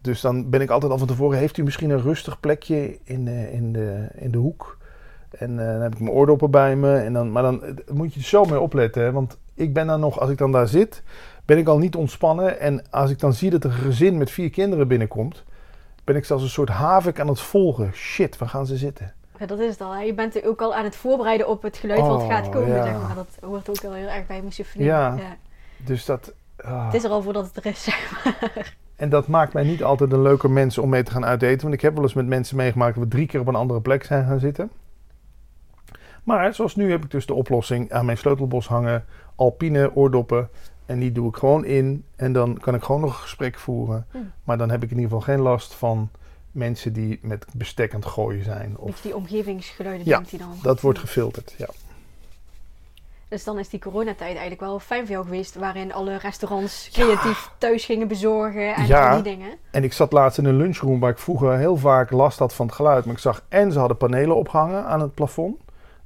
Dus 0.00 0.20
dan 0.20 0.50
ben 0.50 0.60
ik 0.60 0.70
altijd 0.70 0.92
al 0.92 0.98
van 0.98 1.06
tevoren. 1.06 1.38
Heeft 1.38 1.56
u 1.56 1.62
misschien 1.62 1.90
een 1.90 2.02
rustig 2.02 2.40
plekje 2.40 2.98
in, 3.04 3.28
in, 3.28 3.72
de, 3.72 4.08
in 4.14 4.30
de 4.30 4.38
hoek? 4.38 4.75
En 5.38 5.58
eh, 5.60 5.72
dan 5.72 5.80
heb 5.82 5.92
ik 5.92 6.00
mijn 6.00 6.14
oordoppen 6.14 6.50
bij 6.50 6.76
me. 6.76 6.96
En 6.96 7.12
dan, 7.12 7.32
maar 7.32 7.42
dan 7.42 7.64
eh, 7.64 7.72
moet 7.92 8.14
je 8.14 8.20
er 8.20 8.26
zo 8.26 8.44
mee 8.44 8.60
opletten. 8.60 9.02
Hè? 9.02 9.12
Want 9.12 9.38
ik 9.54 9.72
ben 9.72 9.86
dan 9.86 10.00
nog, 10.00 10.20
als 10.20 10.30
ik 10.30 10.38
dan 10.38 10.52
daar 10.52 10.68
zit, 10.68 11.02
ben 11.44 11.58
ik 11.58 11.68
al 11.68 11.78
niet 11.78 11.94
ontspannen. 11.96 12.60
En 12.60 12.90
als 12.90 13.10
ik 13.10 13.18
dan 13.18 13.32
zie 13.32 13.50
dat 13.50 13.64
er 13.64 13.70
een 13.70 13.76
gezin 13.76 14.18
met 14.18 14.30
vier 14.30 14.50
kinderen 14.50 14.88
binnenkomt, 14.88 15.44
ben 16.04 16.16
ik 16.16 16.24
zelfs 16.24 16.42
een 16.42 16.48
soort 16.48 16.68
havik 16.68 17.20
aan 17.20 17.28
het 17.28 17.40
volgen. 17.40 17.90
Shit, 17.94 18.38
waar 18.38 18.48
gaan 18.48 18.66
ze 18.66 18.76
zitten? 18.76 19.12
Ja, 19.38 19.46
dat 19.46 19.58
is 19.58 19.70
het 19.70 19.80
al. 19.80 19.94
Hè. 19.94 20.00
Je 20.02 20.14
bent 20.14 20.44
ook 20.44 20.60
al 20.60 20.74
aan 20.74 20.84
het 20.84 20.96
voorbereiden 20.96 21.48
op 21.48 21.62
het 21.62 21.76
geluid 21.76 22.00
wat 22.00 22.22
Oh, 22.22 22.28
gaat 22.28 22.48
komen. 22.48 22.68
ja. 22.74 22.82
Zeg 22.84 22.92
maar. 22.92 23.14
Dat 23.14 23.26
hoort 23.40 23.68
ook 23.70 23.80
wel 23.80 23.92
heel 23.92 24.08
erg 24.08 24.26
bij 24.26 24.40
mijn 24.40 24.52
symfonie. 24.52 24.86
Ja. 24.88 25.16
Dus 25.76 26.04
dat. 26.04 26.32
ah. 26.56 26.84
Het 26.84 26.94
is 26.94 27.04
er 27.04 27.10
al 27.10 27.22
voordat 27.22 27.46
het 27.46 27.56
er 27.64 27.70
is. 27.70 27.82
zeg 27.90 28.10
maar. 28.24 28.74
En 28.96 29.08
dat 29.08 29.26
maakt 29.26 29.52
mij 29.52 29.64
niet 29.64 29.82
altijd 29.82 30.12
een 30.12 30.22
leuker 30.22 30.50
mens 30.50 30.78
om 30.78 30.88
mee 30.88 31.02
te 31.02 31.10
gaan 31.10 31.24
uiteten. 31.24 31.62
Want 31.62 31.74
ik 31.74 31.80
heb 31.80 31.94
wel 31.94 32.02
eens 32.02 32.14
met 32.14 32.26
mensen 32.26 32.56
meegemaakt 32.56 32.94
dat 32.94 33.04
we 33.04 33.10
drie 33.10 33.26
keer 33.26 33.40
op 33.40 33.46
een 33.46 33.54
andere 33.54 33.80
plek 33.80 34.04
zijn 34.04 34.26
gaan 34.26 34.38
zitten. 34.40 34.70
Maar 36.26 36.54
zoals 36.54 36.76
nu 36.76 36.90
heb 36.90 37.04
ik 37.04 37.10
dus 37.10 37.26
de 37.26 37.34
oplossing 37.34 37.92
aan 37.92 38.04
mijn 38.04 38.18
sleutelbos 38.18 38.66
hangen. 38.68 39.04
Alpine 39.34 39.94
oordoppen. 39.94 40.48
En 40.86 40.98
die 40.98 41.12
doe 41.12 41.28
ik 41.28 41.36
gewoon 41.36 41.64
in. 41.64 42.04
En 42.16 42.32
dan 42.32 42.58
kan 42.60 42.74
ik 42.74 42.82
gewoon 42.82 43.00
nog 43.00 43.10
een 43.10 43.16
gesprek 43.22 43.58
voeren. 43.58 44.06
Hm. 44.10 44.18
Maar 44.44 44.58
dan 44.58 44.70
heb 44.70 44.82
ik 44.82 44.90
in 44.90 44.96
ieder 44.98 45.10
geval 45.10 45.34
geen 45.34 45.42
last 45.44 45.74
van 45.74 46.10
mensen 46.52 46.92
die 46.92 47.18
met 47.22 47.46
bestek 47.54 47.94
aan 47.94 48.00
het 48.00 48.08
gooien 48.08 48.44
zijn. 48.44 48.74
Of, 48.78 49.00
die 49.00 49.16
omgevingsgeluiden 49.16 50.06
Ja, 50.06 50.22
dan. 50.38 50.58
dat 50.62 50.80
wordt 50.80 50.98
gefilterd, 50.98 51.54
ja. 51.58 51.66
Dus 53.28 53.44
dan 53.44 53.58
is 53.58 53.68
die 53.68 53.80
coronatijd 53.80 54.30
eigenlijk 54.30 54.60
wel 54.60 54.78
fijn 54.78 55.00
voor 55.02 55.10
jou 55.10 55.24
geweest. 55.24 55.54
Waarin 55.54 55.92
alle 55.92 56.16
restaurants 56.16 56.88
creatief 56.92 57.50
thuis 57.58 57.84
gingen 57.84 58.08
bezorgen 58.08 58.74
en 58.74 58.86
Ja. 58.86 59.08
al 59.10 59.22
die 59.22 59.32
dingen. 59.36 59.52
En 59.70 59.84
ik 59.84 59.92
zat 59.92 60.12
laatst 60.12 60.38
in 60.38 60.44
een 60.44 60.56
lunchroom 60.56 61.00
waar 61.00 61.10
ik 61.10 61.18
vroeger 61.18 61.56
heel 61.56 61.76
vaak 61.76 62.10
last 62.10 62.38
had 62.38 62.54
van 62.54 62.66
het 62.66 62.74
geluid. 62.74 63.04
Maar 63.04 63.14
ik 63.14 63.20
zag 63.20 63.42
en 63.48 63.72
ze 63.72 63.78
hadden 63.78 63.96
panelen 63.96 64.36
opgehangen 64.36 64.84
aan 64.84 65.00
het 65.00 65.14
plafond 65.14 65.56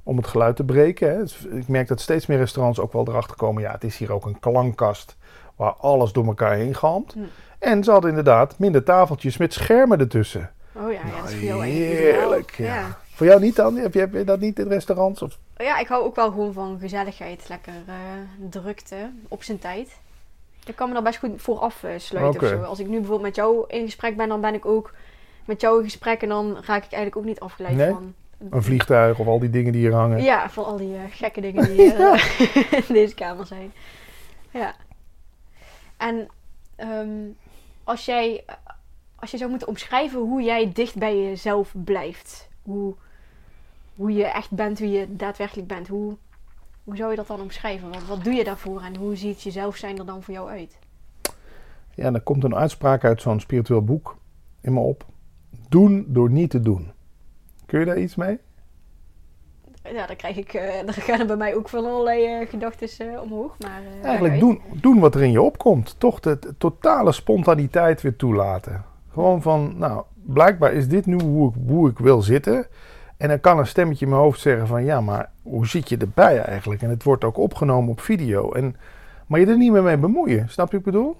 om 0.03 0.17
het 0.17 0.27
geluid 0.27 0.55
te 0.55 0.63
breken. 0.63 1.09
Hè. 1.09 1.17
Dus 1.17 1.45
ik 1.45 1.67
merk 1.67 1.87
dat 1.87 2.01
steeds 2.01 2.25
meer 2.25 2.37
restaurants 2.37 2.79
ook 2.79 2.93
wel 2.93 3.07
erachter 3.07 3.35
komen. 3.35 3.61
Ja, 3.61 3.71
het 3.71 3.83
is 3.83 3.97
hier 3.97 4.13
ook 4.13 4.25
een 4.25 4.39
klankkast 4.39 5.15
waar 5.55 5.73
alles 5.73 6.11
door 6.11 6.25
elkaar 6.25 6.53
heen 6.55 6.75
galmt. 6.75 7.13
Hm. 7.13 7.19
En 7.59 7.83
ze 7.83 7.91
hadden 7.91 8.09
inderdaad 8.09 8.59
minder 8.59 8.83
tafeltjes 8.83 9.37
met 9.37 9.53
schermen 9.53 9.99
ertussen. 9.99 10.51
Oh 10.73 10.91
ja, 10.91 10.99
ja 11.05 11.21
dat 11.21 11.29
is 11.29 11.39
jou 11.39 11.59
Nou, 11.59 11.71
heerlijk, 11.71 12.51
ja. 12.57 12.97
Voor 13.13 13.25
jou 13.25 13.41
niet 13.41 13.55
dan? 13.55 13.75
Heb 13.75 13.93
je, 13.93 13.99
heb 13.99 14.13
je 14.13 14.23
dat 14.23 14.39
niet 14.39 14.59
in 14.59 14.67
restaurants? 14.67 15.21
Of? 15.21 15.37
Ja, 15.57 15.79
ik 15.79 15.87
hou 15.87 16.03
ook 16.03 16.15
wel 16.15 16.29
gewoon 16.29 16.53
van 16.53 16.77
gezelligheid. 16.79 17.49
Lekker 17.49 17.73
eh, 17.87 17.93
drukte 18.49 19.09
op 19.27 19.43
zijn 19.43 19.59
tijd. 19.59 19.99
Ik 20.65 20.75
kan 20.75 20.87
me 20.87 20.93
daar 20.93 21.03
best 21.03 21.19
goed 21.19 21.41
voor 21.41 21.59
afsluiten. 21.59 22.27
Oké. 22.27 22.45
of 22.45 22.47
zo. 22.49 22.61
Als 22.61 22.79
ik 22.79 22.85
nu 22.85 22.91
bijvoorbeeld 22.97 23.21
met 23.21 23.35
jou 23.35 23.65
in 23.67 23.85
gesprek 23.85 24.17
ben, 24.17 24.29
dan 24.29 24.41
ben 24.41 24.53
ik 24.53 24.65
ook 24.65 24.93
met 25.45 25.61
jou 25.61 25.77
in 25.77 25.83
gesprek. 25.83 26.21
En 26.21 26.29
dan 26.29 26.53
raak 26.53 26.83
ik 26.83 26.91
eigenlijk 26.91 27.17
ook 27.17 27.25
niet 27.25 27.39
afgeleid 27.39 27.75
Nee? 27.75 27.91
van... 27.91 28.13
Een 28.49 28.63
vliegtuig 28.63 29.19
of 29.19 29.27
al 29.27 29.39
die 29.39 29.49
dingen 29.49 29.71
die 29.71 29.81
hier 29.81 29.93
hangen. 29.93 30.23
Ja, 30.23 30.49
van 30.49 30.65
al 30.65 30.77
die 30.77 30.95
eh, 30.95 31.01
gekke 31.09 31.41
dingen 31.41 31.63
die 31.63 31.81
hier 31.81 31.99
eh, 32.11 32.73
in 32.87 32.93
deze 32.93 33.15
kamer 33.15 33.45
zijn. 33.45 33.73
Ja. 34.51 34.75
En 35.97 36.27
ehm, 36.75 37.29
als 37.83 38.05
jij 38.05 38.43
als 39.21 39.31
je 39.31 39.37
zou 39.37 39.49
moeten 39.49 39.67
omschrijven 39.67 40.19
hoe 40.19 40.41
jij 40.41 40.71
dicht 40.73 40.97
bij 40.97 41.23
jezelf 41.23 41.73
blijft. 41.83 42.49
Hoe, 42.61 42.95
hoe 43.95 44.13
je 44.13 44.25
echt 44.25 44.51
bent, 44.51 44.79
wie 44.79 44.89
je 44.89 45.15
daadwerkelijk 45.15 45.67
bent. 45.67 45.87
Hoe, 45.87 46.17
hoe 46.83 46.95
zou 46.95 47.09
je 47.09 47.15
dat 47.15 47.27
dan 47.27 47.41
omschrijven? 47.41 47.91
Wat, 47.91 48.05
wat 48.05 48.23
doe 48.23 48.33
je 48.33 48.43
daarvoor 48.43 48.81
en 48.81 48.95
hoe 48.95 49.15
ziet 49.15 49.41
jezelf 49.41 49.75
zijn 49.75 49.97
er 49.97 50.05
dan 50.05 50.23
voor 50.23 50.33
jou 50.33 50.49
uit? 50.49 50.77
Ja, 51.95 52.11
dan 52.11 52.23
komt 52.23 52.43
een 52.43 52.55
uitspraak 52.55 53.03
uit 53.03 53.21
zo'n 53.21 53.39
spiritueel 53.39 53.83
boek 53.83 54.17
in 54.61 54.73
me 54.73 54.79
op. 54.79 55.05
Doen 55.69 56.05
door 56.07 56.29
niet 56.29 56.49
te 56.49 56.59
doen. 56.59 56.91
Kun 57.71 57.79
je 57.79 57.85
daar 57.85 57.99
iets 57.99 58.15
mee? 58.15 58.39
Ja, 59.83 60.07
dan 60.07 60.15
krijg 60.15 60.37
ik, 60.37 60.53
eh 60.53 60.85
dan 60.85 60.93
gaan 60.93 61.19
er 61.19 61.25
bij 61.25 61.35
mij 61.35 61.55
ook 61.55 61.69
van 61.69 61.85
allerlei 61.85 62.25
eh 62.25 62.49
gedachten 62.49 63.21
omhoog. 63.21 63.55
Maar, 63.59 63.81
eh, 63.99 64.05
Eigenlijk 64.05 64.39
doen, 64.39 64.61
doen 64.73 64.99
wat 64.99 65.15
er 65.15 65.23
in 65.23 65.31
je 65.31 65.41
opkomt. 65.41 65.95
Toch 65.97 66.19
de, 66.19 66.39
de 66.39 66.57
totale 66.57 67.11
spontaniteit 67.11 68.01
weer 68.01 68.15
toelaten. 68.15 68.83
Gewoon 69.11 69.41
van, 69.41 69.73
nou, 69.77 70.03
blijkbaar 70.13 70.73
is 70.73 70.87
dit 70.87 71.05
nu 71.05 71.21
hoe 71.21 71.49
ik, 71.49 71.55
hoe 71.67 71.89
ik 71.89 71.99
wil 71.99 72.21
zitten. 72.21 72.67
En 73.17 73.27
dan 73.27 73.39
kan 73.39 73.59
een 73.59 73.67
stemmetje 73.67 74.05
in 74.05 74.11
mijn 74.11 74.23
hoofd 74.23 74.39
zeggen 74.39 74.67
van, 74.67 74.83
ja, 74.83 75.01
maar 75.01 75.31
hoe 75.41 75.67
zit 75.67 75.89
je 75.89 75.97
erbij 75.97 76.41
eigenlijk? 76.41 76.81
En 76.81 76.89
het 76.89 77.03
wordt 77.03 77.23
ook 77.23 77.37
opgenomen 77.37 77.91
op 77.91 77.99
video. 77.99 78.51
En, 78.51 78.75
maar 79.27 79.39
je 79.39 79.45
er 79.45 79.57
niet 79.57 79.71
meer 79.71 79.83
mee 79.83 79.97
bemoeien, 79.97 80.49
snap 80.49 80.71
je 80.71 80.77
wat 80.77 80.87
ik 80.87 80.91
bedoel? 80.91 81.15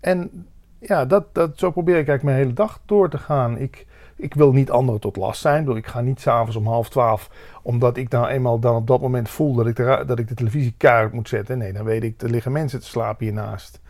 En 0.00 0.46
ja, 0.78 1.04
dat, 1.04 1.34
dat, 1.34 1.58
zo 1.58 1.70
probeer 1.70 1.98
ik 1.98 2.08
eigenlijk 2.08 2.24
mijn 2.24 2.36
hele 2.36 2.52
dag 2.52 2.80
door 2.86 3.10
te 3.10 3.18
gaan. 3.18 3.58
Ik, 3.58 3.86
ik 4.18 4.34
wil 4.34 4.52
niet 4.52 4.70
anderen 4.70 5.00
tot 5.00 5.16
last 5.16 5.40
zijn. 5.40 5.64
Dus 5.64 5.76
ik 5.76 5.86
ga 5.86 6.00
niet 6.00 6.20
s'avonds 6.20 6.56
om 6.56 6.66
half 6.66 6.88
twaalf, 6.88 7.30
omdat 7.62 7.96
ik 7.96 8.08
nou 8.08 8.26
eenmaal 8.26 8.58
dan 8.58 8.76
op 8.76 8.86
dat 8.86 9.00
moment 9.00 9.28
voel 9.28 9.54
dat 9.54 9.66
ik 9.66 9.76
de, 9.76 10.04
dat 10.06 10.18
ik 10.18 10.28
de 10.28 10.34
televisie 10.34 10.74
kaart 10.76 11.12
moet 11.12 11.28
zetten. 11.28 11.58
Nee, 11.58 11.72
dan 11.72 11.84
weet 11.84 12.02
ik, 12.02 12.22
er 12.22 12.30
liggen 12.30 12.52
mensen 12.52 12.80
te 12.80 12.86
slapen 12.86 13.24
hiernaast. 13.24 13.80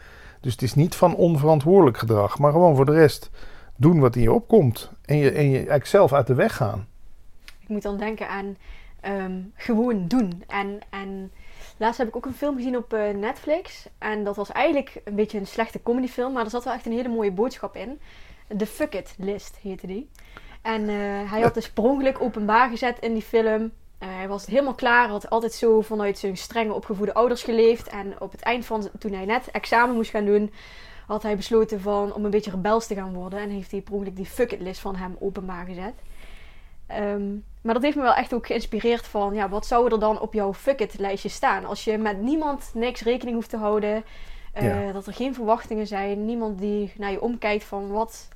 Dus 0.40 0.52
het 0.52 0.62
is 0.62 0.74
niet 0.74 0.94
van 0.94 1.14
onverantwoordelijk 1.14 1.98
gedrag, 1.98 2.38
maar 2.38 2.52
gewoon 2.52 2.76
voor 2.76 2.84
de 2.84 2.92
rest 2.92 3.30
doen 3.76 4.00
wat 4.00 4.16
in 4.16 4.22
je 4.22 4.32
opkomt. 4.32 4.92
En 5.04 5.16
je, 5.16 5.30
en 5.30 5.50
je 5.50 5.80
zelf 5.82 6.12
uit 6.12 6.26
de 6.26 6.34
weg 6.34 6.56
gaan. 6.56 6.86
Ik 7.60 7.68
moet 7.68 7.82
dan 7.82 7.96
denken 7.96 8.28
aan 8.28 8.56
ehm, 9.00 9.40
gewoon 9.54 10.08
doen. 10.08 10.44
En, 10.46 10.78
en 10.90 11.32
laatst 11.76 11.98
heb 11.98 12.08
ik 12.08 12.16
ook 12.16 12.26
een 12.26 12.34
film 12.34 12.56
gezien 12.56 12.76
op 12.76 12.92
eh, 12.92 13.14
Netflix. 13.14 13.88
En 13.98 14.24
dat 14.24 14.36
was 14.36 14.52
eigenlijk 14.52 15.00
een 15.04 15.14
beetje 15.14 15.38
een 15.38 15.46
slechte 15.46 15.82
comedyfilm, 15.82 16.32
maar 16.32 16.44
er 16.44 16.50
zat 16.50 16.64
wel 16.64 16.74
echt 16.74 16.86
een 16.86 16.92
hele 16.92 17.08
mooie 17.08 17.32
boodschap 17.32 17.76
in. 17.76 18.00
De 18.48 18.66
Fuck 18.66 18.94
It 18.94 19.14
List 19.18 19.58
heette 19.62 19.86
die. 19.86 20.10
En 20.62 20.88
eh, 20.88 21.30
hij 21.30 21.40
had 21.40 21.54
dus 21.54 21.70
per 21.70 21.84
ongeluk 21.84 22.20
openbaar 22.20 22.68
gezet 22.68 22.98
in 22.98 23.12
die 23.12 23.22
film. 23.22 23.62
Uh, 23.62 24.08
hij 24.16 24.28
was 24.28 24.46
helemaal 24.46 24.74
klaar, 24.74 25.08
had 25.08 25.30
altijd 25.30 25.52
zo 25.52 25.80
vanuit 25.80 26.18
zijn 26.18 26.36
strenge 26.36 26.72
opgevoede 26.72 27.14
ouders 27.14 27.42
geleefd. 27.42 27.88
En 27.88 28.20
op 28.20 28.32
het 28.32 28.40
eind 28.40 28.66
van, 28.66 28.88
toen 28.98 29.12
hij 29.12 29.24
net 29.24 29.50
examen 29.50 29.94
moest 29.94 30.10
gaan 30.10 30.24
doen, 30.24 30.52
had 31.06 31.22
hij 31.22 31.36
besloten 31.36 31.80
van, 31.80 32.14
om 32.14 32.24
een 32.24 32.30
beetje 32.30 32.50
rebels 32.50 32.86
te 32.86 32.94
gaan 32.94 33.14
worden. 33.14 33.38
En 33.38 33.50
heeft 33.50 33.70
hij 33.70 33.80
per 33.80 33.94
ongeluk 33.94 34.16
die 34.16 34.26
fuck 34.26 34.52
it 34.52 34.60
list 34.60 34.80
van 34.80 34.96
hem 34.96 35.16
openbaar 35.18 35.66
gezet. 35.66 35.94
Ehm, 36.86 37.32
maar 37.62 37.74
dat 37.74 37.82
heeft 37.82 37.96
me 37.96 38.02
wel 38.02 38.14
echt 38.14 38.34
ook 38.34 38.46
geïnspireerd 38.46 39.06
van, 39.06 39.34
ja, 39.34 39.48
wat 39.48 39.66
zou 39.66 39.92
er 39.92 40.00
dan 40.00 40.20
op 40.20 40.34
jouw 40.34 40.54
fuck 40.54 40.80
it 40.80 40.98
lijstje 40.98 41.28
staan? 41.28 41.64
Als 41.64 41.84
je 41.84 41.98
met 41.98 42.20
niemand 42.20 42.70
niks 42.74 43.02
rekening 43.02 43.36
hoeft 43.36 43.50
te 43.50 43.56
houden, 43.56 44.04
uh, 44.62 44.92
dat 44.92 45.06
er 45.06 45.12
geen 45.12 45.34
verwachtingen 45.34 45.86
zijn, 45.86 46.24
niemand 46.24 46.58
die 46.58 46.92
naar 46.96 47.10
je 47.10 47.20
omkijkt 47.20 47.64
van 47.64 47.88
wat, 47.90 48.28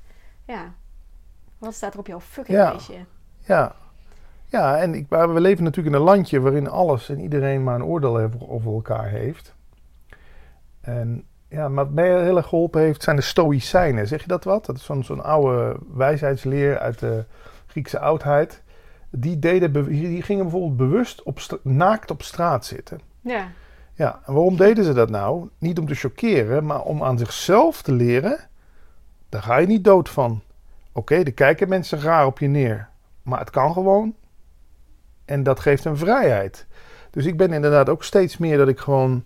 ja, 0.45 0.73
wat 1.57 1.73
staat 1.73 1.93
er 1.93 1.99
op 1.99 2.07
jouw 2.07 2.19
fuck 2.19 2.47
it 2.47 2.55
lijstje? 2.55 3.05
Ja, 3.39 3.75
ja, 4.53 4.77
en 4.77 4.93
ik, 4.95 5.05
we 5.09 5.41
leven 5.41 5.63
natuurlijk 5.63 5.95
in 5.95 6.01
een 6.01 6.07
landje 6.07 6.39
waarin 6.39 6.69
alles 6.69 7.09
en 7.09 7.19
iedereen 7.19 7.63
maar 7.63 7.75
een 7.75 7.83
oordeel 7.83 8.29
over 8.47 8.73
elkaar 8.73 9.07
heeft. 9.07 9.55
En 10.81 11.25
ja, 11.47 11.71
wat 11.71 11.89
mij 11.89 12.23
heel 12.23 12.37
erg 12.37 12.47
geholpen 12.47 12.81
heeft 12.81 13.03
zijn 13.03 13.15
de 13.15 13.21
Stoïcijnen. 13.21 14.07
Zeg 14.07 14.21
je 14.21 14.27
dat 14.27 14.43
wat? 14.43 14.65
Dat 14.65 14.75
is 14.75 14.83
zo'n 14.83 15.03
zo'n 15.03 15.23
oude 15.23 15.77
wijsheidsleer 15.93 16.79
uit 16.79 16.99
de 16.99 17.25
Griekse 17.67 17.99
oudheid. 17.99 18.61
Die, 19.09 19.39
deden, 19.39 19.85
die 19.85 20.21
gingen 20.21 20.43
bijvoorbeeld 20.43 20.77
bewust 20.77 21.23
op 21.23 21.39
naakt 21.63 22.11
op 22.11 22.21
straat 22.21 22.65
zitten. 22.65 22.99
Ja. 23.21 23.47
Ja, 23.93 24.19
en 24.25 24.33
waarom 24.33 24.57
deden 24.57 24.83
ze 24.83 24.93
dat 24.93 25.09
nou? 25.09 25.49
Niet 25.57 25.79
om 25.79 25.87
te 25.87 25.95
chockeren, 25.95 26.65
maar 26.65 26.81
om 26.81 27.03
aan 27.03 27.17
zichzelf 27.17 27.81
te 27.81 27.91
leren. 27.91 28.39
Daar 29.33 29.43
ga 29.43 29.57
je 29.57 29.67
niet 29.67 29.83
dood 29.83 30.09
van. 30.09 30.41
Oké, 30.91 31.15
er 31.15 31.33
kijken 31.33 31.69
mensen 31.69 32.01
raar 32.01 32.25
op 32.25 32.39
je 32.39 32.47
neer. 32.47 32.89
Maar 33.23 33.39
het 33.39 33.49
kan 33.49 33.73
gewoon. 33.73 34.15
En 35.25 35.43
dat 35.43 35.59
geeft 35.59 35.85
een 35.85 35.97
vrijheid. 35.97 36.65
Dus 37.09 37.25
ik 37.25 37.37
ben 37.37 37.53
inderdaad 37.53 37.89
ook 37.89 38.03
steeds 38.03 38.37
meer 38.37 38.57
dat 38.57 38.67
ik 38.67 38.79
gewoon. 38.79 39.23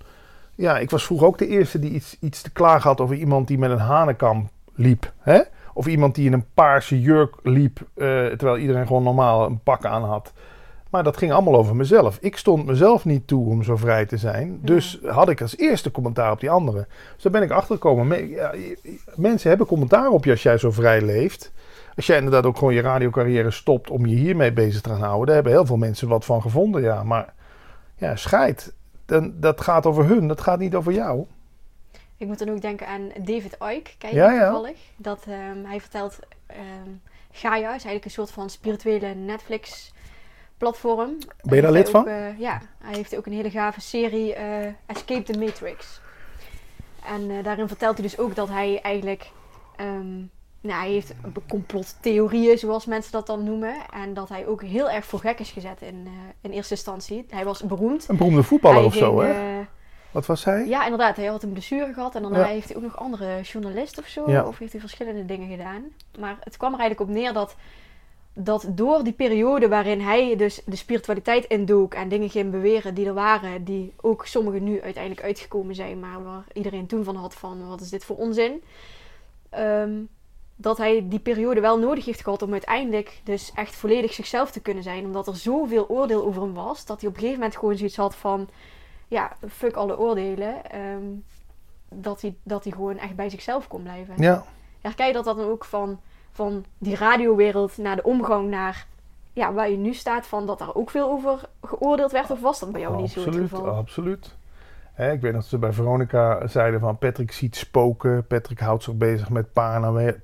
Ja, 0.55 0.77
ik 0.77 0.89
was 0.89 1.05
vroeger 1.05 1.27
ook 1.27 1.37
de 1.37 1.47
eerste 1.47 1.79
die 1.79 1.91
iets, 1.91 2.17
iets 2.19 2.41
te 2.41 2.51
klagen 2.51 2.89
had 2.89 3.01
over 3.01 3.15
iemand 3.15 3.47
die 3.47 3.57
met 3.57 3.71
een 3.71 3.77
hanenkam 3.77 4.49
liep. 4.73 5.13
Hè? 5.19 5.41
Of 5.73 5.87
iemand 5.87 6.15
die 6.15 6.25
in 6.25 6.33
een 6.33 6.53
paarse 6.53 7.01
jurk 7.01 7.35
liep, 7.43 7.79
uh, 7.79 8.05
terwijl 8.25 8.57
iedereen 8.57 8.87
gewoon 8.87 9.03
normaal 9.03 9.45
een 9.45 9.59
pak 9.59 9.85
aan 9.85 10.03
had. 10.03 10.33
Maar 10.89 11.03
dat 11.03 11.17
ging 11.17 11.31
allemaal 11.31 11.55
over 11.55 11.75
mezelf. 11.75 12.17
Ik 12.21 12.37
stond 12.37 12.65
mezelf 12.65 13.05
niet 13.05 13.27
toe 13.27 13.49
om 13.49 13.63
zo 13.63 13.75
vrij 13.75 14.05
te 14.05 14.17
zijn. 14.17 14.59
Dus 14.61 14.99
had 15.05 15.29
ik 15.29 15.41
als 15.41 15.57
eerste 15.57 15.91
commentaar 15.91 16.31
op 16.31 16.39
die 16.39 16.49
anderen. 16.49 16.87
Dus 17.13 17.23
daar 17.23 17.31
ben 17.31 17.41
ik 17.41 17.51
achtergekomen. 17.51 18.29
Ja, 18.29 18.53
mensen 19.15 19.49
hebben 19.49 19.67
commentaar 19.67 20.09
op 20.09 20.25
je 20.25 20.31
als 20.31 20.43
jij 20.43 20.57
zo 20.57 20.71
vrij 20.71 21.01
leeft. 21.01 21.51
Als 21.95 22.05
jij 22.05 22.17
inderdaad 22.17 22.45
ook 22.45 22.57
gewoon 22.57 22.73
je 22.73 22.81
radiocarrière 22.81 23.51
stopt 23.51 23.89
om 23.89 24.05
je 24.05 24.15
hiermee 24.15 24.53
bezig 24.53 24.81
te 24.81 24.89
gaan 24.89 25.01
houden. 25.01 25.25
Daar 25.25 25.35
hebben 25.35 25.53
heel 25.53 25.65
veel 25.65 25.77
mensen 25.77 26.07
wat 26.07 26.25
van 26.25 26.41
gevonden, 26.41 26.81
ja. 26.81 27.03
Maar 27.03 27.33
ja, 27.95 28.15
scheid. 28.15 28.73
Dan, 29.05 29.33
dat 29.39 29.61
gaat 29.61 29.85
over 29.85 30.05
hun, 30.05 30.27
dat 30.27 30.41
gaat 30.41 30.59
niet 30.59 30.75
over 30.75 30.93
jou. 30.93 31.25
Ik 32.17 32.27
moet 32.27 32.39
dan 32.39 32.49
ook 32.49 32.61
denken 32.61 32.87
aan 32.87 33.11
David 33.17 33.57
Icke, 33.59 33.91
kijk 33.97 34.13
je 34.13 34.19
ja, 34.19 34.43
toevallig. 34.43 34.77
Dat 34.97 35.25
um, 35.27 35.65
hij 35.65 35.79
vertelt, 35.79 36.19
um, 36.49 37.01
Gaia 37.31 37.65
is 37.67 37.69
eigenlijk 37.69 38.05
een 38.05 38.11
soort 38.11 38.31
van 38.31 38.49
spirituele 38.49 39.13
Netflix 39.13 39.93
platform. 40.57 41.17
Ben 41.43 41.55
je 41.55 41.61
daar 41.61 41.71
lid 41.71 41.89
van? 41.89 42.07
Uh, 42.07 42.39
ja, 42.39 42.61
hij 42.83 42.95
heeft 42.95 43.17
ook 43.17 43.25
een 43.25 43.33
hele 43.33 43.49
gave 43.49 43.81
serie 43.81 44.35
uh, 44.35 44.65
Escape 44.85 45.23
the 45.23 45.39
Matrix. 45.39 46.01
En 47.05 47.29
uh, 47.29 47.43
daarin 47.43 47.67
vertelt 47.67 47.97
hij 47.97 48.07
dus 48.07 48.19
ook 48.19 48.35
dat 48.35 48.49
hij 48.49 48.81
eigenlijk... 48.81 49.31
Um, 49.81 50.29
nou, 50.61 50.79
hij 50.79 50.89
heeft 50.89 51.13
complottheorieën, 51.47 52.57
zoals 52.57 52.85
mensen 52.85 53.11
dat 53.11 53.27
dan 53.27 53.43
noemen. 53.43 53.75
En 53.93 54.13
dat 54.13 54.29
hij 54.29 54.47
ook 54.47 54.61
heel 54.61 54.89
erg 54.89 55.05
voor 55.05 55.19
gek 55.19 55.39
is 55.39 55.51
gezet 55.51 55.81
in, 55.81 56.07
in 56.41 56.51
eerste 56.51 56.73
instantie. 56.73 57.25
Hij 57.29 57.45
was 57.45 57.63
beroemd. 57.63 58.09
Een 58.09 58.17
beroemde 58.17 58.43
voetballer 58.43 58.77
hij 58.77 58.85
of 58.85 58.95
zo, 58.95 59.21
hè? 59.21 59.65
Wat 60.11 60.25
was 60.25 60.43
hij? 60.43 60.67
Ja, 60.67 60.83
inderdaad. 60.83 61.15
Hij 61.15 61.25
had 61.25 61.43
een 61.43 61.51
blessure 61.51 61.93
gehad. 61.93 62.15
En 62.15 62.21
dan 62.21 62.35
heeft 62.35 62.67
hij 62.67 62.77
ook 62.77 62.83
nog 62.83 62.97
andere 62.97 63.41
journalisten 63.41 64.03
of 64.03 64.09
zo. 64.09 64.23
Of 64.23 64.57
heeft 64.57 64.71
hij 64.71 64.81
verschillende 64.81 65.25
dingen 65.25 65.49
gedaan. 65.49 65.83
Maar 66.19 66.37
het 66.39 66.57
kwam 66.57 66.73
er 66.73 66.79
eigenlijk 66.79 67.09
op 67.09 67.15
neer 67.15 67.33
dat 67.33 67.55
dat 68.39 68.65
door 68.69 69.03
die 69.03 69.13
periode 69.13 69.67
waarin 69.67 70.01
hij 70.01 70.35
dus 70.35 70.61
de 70.65 70.75
spiritualiteit 70.75 71.45
indook 71.45 71.93
en 71.93 72.09
dingen 72.09 72.29
ging 72.29 72.51
beweren 72.51 72.93
die 72.93 73.05
er 73.05 73.13
waren, 73.13 73.63
die 73.63 73.93
ook 74.01 74.25
sommigen 74.25 74.63
nu 74.63 74.81
uiteindelijk 74.81 75.23
uitgekomen 75.23 75.75
zijn, 75.75 75.99
maar 75.99 76.23
waar 76.23 76.43
iedereen 76.53 76.87
toen 76.87 77.03
van 77.03 77.15
had 77.15 77.33
van 77.33 77.67
wat 77.67 77.81
is 77.81 77.89
dit 77.89 78.05
voor 78.05 78.17
onzin, 78.17 78.63
ehm, 79.49 79.93
dat 80.55 80.77
hij 80.77 81.05
die 81.07 81.19
periode 81.19 81.61
wel 81.61 81.79
nodig 81.79 82.05
heeft 82.05 82.23
gehad 82.23 82.41
om 82.41 82.51
uiteindelijk 82.51 83.21
dus 83.23 83.51
echt 83.55 83.75
volledig 83.75 84.13
zichzelf 84.13 84.51
te 84.51 84.61
kunnen 84.61 84.83
zijn, 84.83 85.05
omdat 85.05 85.27
er 85.27 85.35
zoveel 85.35 85.89
oordeel 85.89 86.25
over 86.25 86.41
hem 86.41 86.53
was, 86.53 86.85
dat 86.85 87.01
hij 87.01 87.09
op 87.09 87.15
een 87.15 87.21
gegeven 87.21 87.41
moment 87.41 87.59
gewoon 87.59 87.77
zoiets 87.77 87.97
had 87.97 88.15
van, 88.15 88.49
ja, 89.07 89.37
fuck 89.49 89.75
alle 89.75 89.99
oordelen, 89.99 90.71
ehm, 90.71 91.05
dat, 91.89 92.21
hij, 92.21 92.35
dat 92.43 92.63
hij 92.63 92.73
gewoon 92.73 92.97
echt 92.97 93.15
bij 93.15 93.29
zichzelf 93.29 93.67
kon 93.67 93.83
blijven. 93.83 94.13
Ja. 94.17 94.45
Herken 94.81 95.07
je 95.07 95.13
dat 95.13 95.25
dan 95.25 95.39
ook 95.39 95.65
van 95.65 95.99
van 96.37 96.65
die 96.77 96.95
radiowereld 96.95 97.77
naar 97.77 97.95
de 97.95 98.03
omgang 98.03 98.49
naar 98.49 98.85
ja, 99.33 99.53
waar 99.53 99.69
je 99.69 99.77
nu 99.77 99.93
staat, 99.93 100.27
van 100.27 100.45
dat 100.45 100.59
daar 100.59 100.75
ook 100.75 100.89
veel 100.89 101.09
over 101.09 101.39
geoordeeld 101.61 102.11
werd? 102.11 102.31
Of 102.31 102.41
was 102.41 102.59
dat 102.59 102.71
bij 102.71 102.81
jou 102.81 103.01
niet 103.01 103.11
zo 103.11 103.25
het 103.25 103.35
geval? 103.35 103.67
Absoluut. 103.67 104.35
Hè, 104.93 105.11
ik 105.11 105.21
weet 105.21 105.33
dat 105.33 105.45
ze 105.45 105.57
bij 105.57 105.73
Veronica 105.73 106.47
zeiden 106.47 106.79
van 106.79 106.97
Patrick 106.97 107.31
ziet 107.31 107.55
spoken. 107.55 108.27
Patrick 108.27 108.59
houdt 108.59 108.83
zich 108.83 108.93
bezig 108.93 109.29
met 109.29 109.53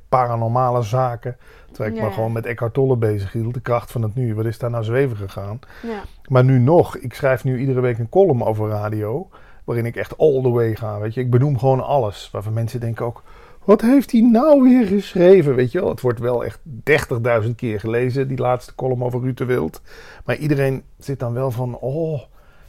paranormale 0.09 0.81
zaken. 0.81 1.37
Terwijl 1.71 1.91
ik 1.91 2.01
ja. 2.01 2.05
me 2.05 2.11
gewoon 2.11 2.31
met 2.31 2.45
Eckhart 2.45 2.73
Tolle 2.73 2.97
bezig 2.97 3.31
hield. 3.31 3.53
De 3.53 3.61
kracht 3.61 3.91
van 3.91 4.01
het 4.01 4.15
nu. 4.15 4.35
Wat 4.35 4.45
is 4.45 4.59
daar 4.59 4.69
nou 4.69 4.83
zweven 4.83 5.17
gegaan? 5.17 5.59
Ja. 5.81 6.01
Maar 6.27 6.43
nu 6.43 6.59
nog. 6.59 6.97
Ik 6.97 7.13
schrijf 7.13 7.43
nu 7.43 7.59
iedere 7.59 7.79
week 7.79 7.99
een 7.99 8.09
column 8.09 8.43
over 8.43 8.69
radio. 8.69 9.29
Waarin 9.63 9.85
ik 9.85 9.95
echt 9.95 10.17
all 10.17 10.41
the 10.41 10.49
way 10.49 10.75
ga. 10.75 10.99
Weet 10.99 11.13
je. 11.13 11.21
Ik 11.21 11.29
benoem 11.29 11.57
gewoon 11.57 11.83
alles. 11.83 12.29
Waarvan 12.31 12.53
mensen 12.53 12.79
denken 12.79 13.05
ook 13.05 13.23
wat 13.63 13.81
heeft 13.81 14.11
hij 14.11 14.21
nou 14.21 14.61
weer 14.61 14.87
geschreven? 14.87 15.55
Weet 15.55 15.71
je 15.71 15.79
wel, 15.79 15.89
het 15.89 16.01
wordt 16.01 16.19
wel 16.19 16.45
echt 16.45 16.59
30.000 17.43 17.49
keer 17.55 17.79
gelezen, 17.79 18.27
die 18.27 18.37
laatste 18.37 18.75
column 18.75 19.03
over 19.03 19.21
Ruud 19.21 19.37
de 19.37 19.45
Wild. 19.45 19.81
Maar 20.25 20.35
iedereen 20.35 20.83
zit 20.97 21.19
dan 21.19 21.33
wel 21.33 21.51
van, 21.51 21.77
oh. 21.77 22.21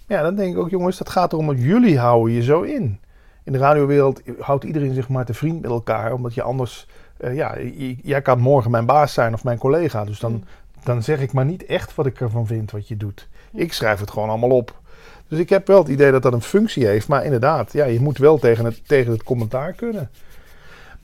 Ja, 0.07 0.23
dan 0.23 0.35
denk 0.35 0.55
ik 0.55 0.61
ook, 0.61 0.71
jongens, 0.71 0.99
dat 0.99 1.11
gaat 1.11 1.33
erom 1.33 1.47
dat 1.47 1.59
jullie 1.59 1.99
houden 1.99 2.35
je 2.35 2.43
zo 2.43 2.63
in. 2.63 3.01
In 3.45 3.53
de 3.53 3.59
radiowereld 3.59 4.23
houdt 4.39 4.65
iedereen 4.65 4.95
zich 4.95 5.09
maar 5.09 5.25
te 5.25 5.35
vriend 5.35 5.61
met 5.61 5.71
elkaar, 5.71 6.13
omdat 6.13 6.35
je 6.35 6.43
anders, 6.43 6.87
uh, 7.21 7.35
ja, 7.35 7.59
jij 8.03 8.23
kan 8.23 8.41
morgen 8.41 8.71
mijn 8.71 8.87
baas 8.87 9.13
zijn 9.13 9.35
of 9.35 9.45
mijn 9.45 9.59
collega. 9.59 10.05
Dus 10.05 10.19
dan, 10.19 10.33
mm. 10.33 10.45
dan 10.85 11.03
zeg 11.03 11.21
ik 11.21 11.33
maar 11.33 11.45
niet 11.45 11.67
echt 11.67 11.95
wat 11.95 12.07
ik 12.07 12.21
ervan 12.21 12.47
vind 12.47 12.71
wat 12.71 12.89
je 12.89 12.97
doet. 12.97 13.29
Ik 13.53 13.73
schrijf 13.73 14.01
het 14.01 14.11
gewoon 14.11 14.29
allemaal 14.29 14.51
op. 14.51 14.83
Dus 15.29 15.39
ik 15.39 15.49
heb 15.49 15.67
wel 15.67 15.79
het 15.79 15.89
idee 15.89 16.11
dat 16.11 16.23
dat 16.23 16.33
een 16.33 16.43
functie 16.43 16.87
heeft. 16.87 17.09
Maar 17.09 17.25
inderdaad, 17.25 17.73
ja, 17.73 17.85
je 17.85 18.01
moet 18.01 18.19
wel 18.19 18.39
tegen 18.39 18.65
het, 18.65 18.89
tegen 18.89 19.13
het 19.13 19.23
commentaar 19.23 19.73
kunnen. 19.73 20.11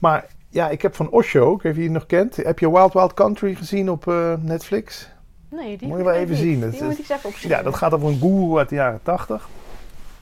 Maar 0.00 0.26
ja, 0.48 0.68
ik 0.68 0.82
heb 0.82 0.94
van 0.94 1.10
Osho, 1.10 1.54
ik 1.54 1.62
weet 1.62 1.74
je 1.74 1.80
die 1.80 1.90
nog 1.90 2.06
kent. 2.06 2.36
Heb 2.36 2.58
je 2.58 2.70
Wild 2.70 2.92
Wild 2.92 3.14
Country 3.14 3.54
gezien 3.54 3.90
op 3.90 4.06
uh, 4.06 4.34
Netflix? 4.40 5.08
Nee, 5.48 5.76
die 5.76 5.88
moet 5.88 5.98
je 5.98 6.04
wel 6.04 6.14
even 6.14 6.36
zien. 6.36 6.70
Die 6.70 6.84
moet 6.84 6.98
ik 6.98 7.08
even 7.08 7.14
opzoeken. 7.14 7.48
Ja, 7.48 7.62
dat 7.62 7.74
gaat 7.74 7.94
over 7.94 8.08
een 8.08 8.18
guru 8.18 8.58
uit 8.58 8.68
de 8.68 8.74
jaren 8.74 9.00
80. 9.02 9.48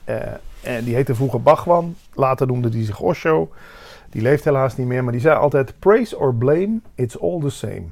Uh, 0.05 0.15
en 0.61 0.83
die 0.83 0.95
heette 0.95 1.15
vroeger 1.15 1.41
Bhagwan. 1.41 1.95
Later 2.13 2.47
noemde 2.47 2.69
hij 2.69 2.83
zich 2.83 2.99
Osho. 2.99 3.49
Die 4.09 4.21
leeft 4.21 4.43
helaas 4.43 4.77
niet 4.77 4.87
meer, 4.87 5.03
maar 5.03 5.11
die 5.11 5.21
zei 5.21 5.37
altijd: 5.37 5.79
Praise 5.79 6.17
or 6.17 6.35
blame, 6.35 6.79
it's 6.95 7.19
all 7.19 7.39
the 7.39 7.49
same. 7.49 7.83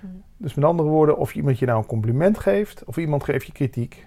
Hmm. 0.00 0.22
Dus 0.36 0.54
met 0.54 0.64
andere 0.64 0.88
woorden, 0.88 1.16
of 1.16 1.34
iemand 1.34 1.58
je 1.58 1.66
nou 1.66 1.78
een 1.78 1.86
compliment 1.86 2.38
geeft 2.38 2.84
of 2.84 2.96
iemand 2.96 3.24
geeft 3.24 3.46
je 3.46 3.52
kritiek, 3.52 4.06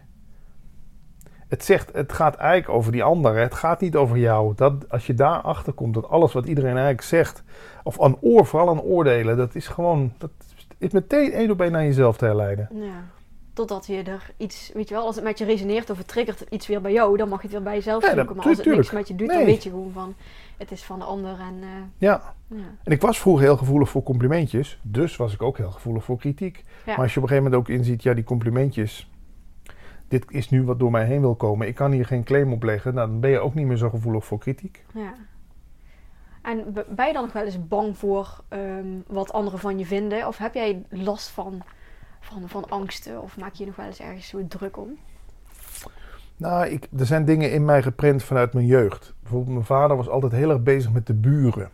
het, 1.52 1.66
zegt, 1.66 1.90
het 1.94 2.14
gaat 2.14 2.36
eigenlijk 2.36 2.78
over 2.78 2.92
die 2.92 3.04
ander. 3.04 3.36
Het 3.38 3.54
gaat 3.54 3.82
niet 3.82 3.96
over 3.96 4.18
jou. 4.18 4.54
Dat, 4.56 4.90
als 4.90 5.08
je 5.08 5.14
daarachter 5.14 5.74
komt, 5.74 5.94
dat 5.94 6.10
alles 6.10 6.34
wat 6.34 6.46
iedereen 6.46 6.72
eigenlijk 6.72 7.02
zegt, 7.02 7.44
of 7.84 8.02
aan 8.02 8.18
oor, 8.22 8.46
vooral 8.46 8.70
aan 8.70 8.82
oordelen, 8.82 9.38
dat 9.38 9.56
is 9.56 9.68
gewoon, 9.68 10.14
dat 10.18 10.32
is 10.78 10.92
meteen 10.92 11.32
één 11.32 11.52
op 11.52 11.62
één 11.62 11.72
naar 11.72 11.84
jezelf 11.84 12.18
te 12.18 12.26
herleiden. 12.26 12.70
Ja. 12.74 13.04
Totdat 13.54 13.86
je 13.88 14.04
er 14.04 14.32
iets, 14.38 14.72
weet 14.74 14.88
je 14.90 14.94
wel, 14.96 15.06
als 15.06 15.16
het 15.16 15.24
met 15.24 15.38
je 15.38 15.46
resoneert 15.46 15.90
of 15.90 15.98
het 15.98 16.08
triggert 16.08 16.44
iets 16.50 16.68
weer 16.68 16.82
bij 16.82 16.92
jou, 16.92 17.18
dan 17.18 17.30
mag 17.30 17.38
je 17.42 17.48
het 17.48 17.56
weer 17.56 17.64
bij 17.66 17.76
jezelf 17.76 18.02
Ja, 18.02 18.08
dat- 18.08 18.18
zoeken. 18.18 18.36
Maar 18.36 18.46
als 18.46 18.58
het 18.58 18.66
niks 18.66 18.92
met 18.92 19.08
je 19.08 19.16
doet, 19.16 19.28
Nee. 19.28 19.38
dan 19.38 19.46
weet 19.46 19.64
je 19.64 19.70
gewoon 19.70 19.92
van, 19.94 20.14
het 20.58 20.72
is 20.72 20.84
van 20.84 21.00
de 21.00 21.06
ander. 21.06 21.32
En, 21.40 21.56
eh, 21.62 21.68
Ja. 21.98 22.22
ja. 22.48 22.56
En 22.84 22.92
ik 22.92 23.02
was 23.02 23.20
vroeger 23.20 23.44
heel 23.44 23.58
gevoelig 23.58 23.90
voor 23.90 24.04
complimentjes. 24.04 24.80
Dus 24.82 25.16
was 25.16 25.34
ik 25.34 25.42
ook 25.42 25.58
heel 25.58 25.72
gevoelig 25.72 26.04
voor 26.04 26.18
kritiek. 26.18 26.56
Ja. 26.86 26.92
Maar 26.94 26.98
als 27.04 27.14
je 27.14 27.18
op 27.20 27.24
een 27.24 27.30
gegeven 27.30 27.52
moment 27.52 27.70
ook 27.70 27.76
inziet, 27.78 28.04
ja, 28.04 28.14
die 28.14 28.24
complimentjes. 28.24 29.10
Dit 30.12 30.32
is 30.32 30.50
nu 30.50 30.64
wat 30.64 30.80
door 30.80 30.92
mij 30.92 31.06
heen 31.06 31.22
wil 31.22 31.36
komen. 31.36 31.68
Ik 31.68 31.76
kan 31.76 31.92
hier 31.92 32.06
geen 32.06 32.24
claim 32.24 32.54
op 32.54 32.64
leggen. 32.64 32.94
Nou, 32.94 33.10
dan 33.10 33.20
ben 33.20 33.30
je 33.30 33.40
ook 33.40 33.54
niet 33.54 33.66
meer 33.66 33.78
zo 33.78 33.90
gevoelig 33.90 34.26
voor 34.26 34.40
kritiek. 34.40 34.84
Ja. 34.94 35.14
En 36.42 36.74
ben 36.74 37.08
je 37.08 37.14
dan 37.14 37.24
nog 37.24 37.34
wel 37.34 37.44
eens 37.44 37.68
bang 37.68 37.98
voor 37.98 38.44
ehm, 38.48 38.88
wat 39.08 39.34
anderen 39.34 39.60
van 39.60 39.80
je 39.80 39.86
vinden? 39.86 40.28
Of 40.28 40.38
heb 40.38 40.54
jij 40.54 40.86
last 40.90 41.30
van, 41.30 41.62
van, 42.20 42.50
van 42.50 42.70
angsten? 42.70 43.22
Of 43.22 43.38
maak 43.38 43.54
je 43.54 43.60
je 43.60 43.66
nog 43.66 43.76
wel 43.76 43.86
eens 43.86 44.00
ergens 44.00 44.28
zo 44.28 44.48
druk 44.48 44.78
om? 44.78 44.98
Nou, 46.38 46.66
ik, 46.66 46.88
er 46.98 47.06
zijn 47.06 47.26
dingen 47.26 47.52
in 47.52 47.66
mij 47.66 47.82
geprent 47.82 48.24
vanuit 48.24 48.54
mijn 48.54 48.66
jeugd. 48.66 49.14
Bijvoorbeeld, 49.20 49.54
mijn 49.54 49.66
vader 49.66 49.98
was 49.98 50.10
altijd 50.10 50.32
heel 50.32 50.50
erg 50.50 50.64
bezig 50.64 50.92
met 50.92 51.08
de 51.08 51.14
buren. 51.14 51.70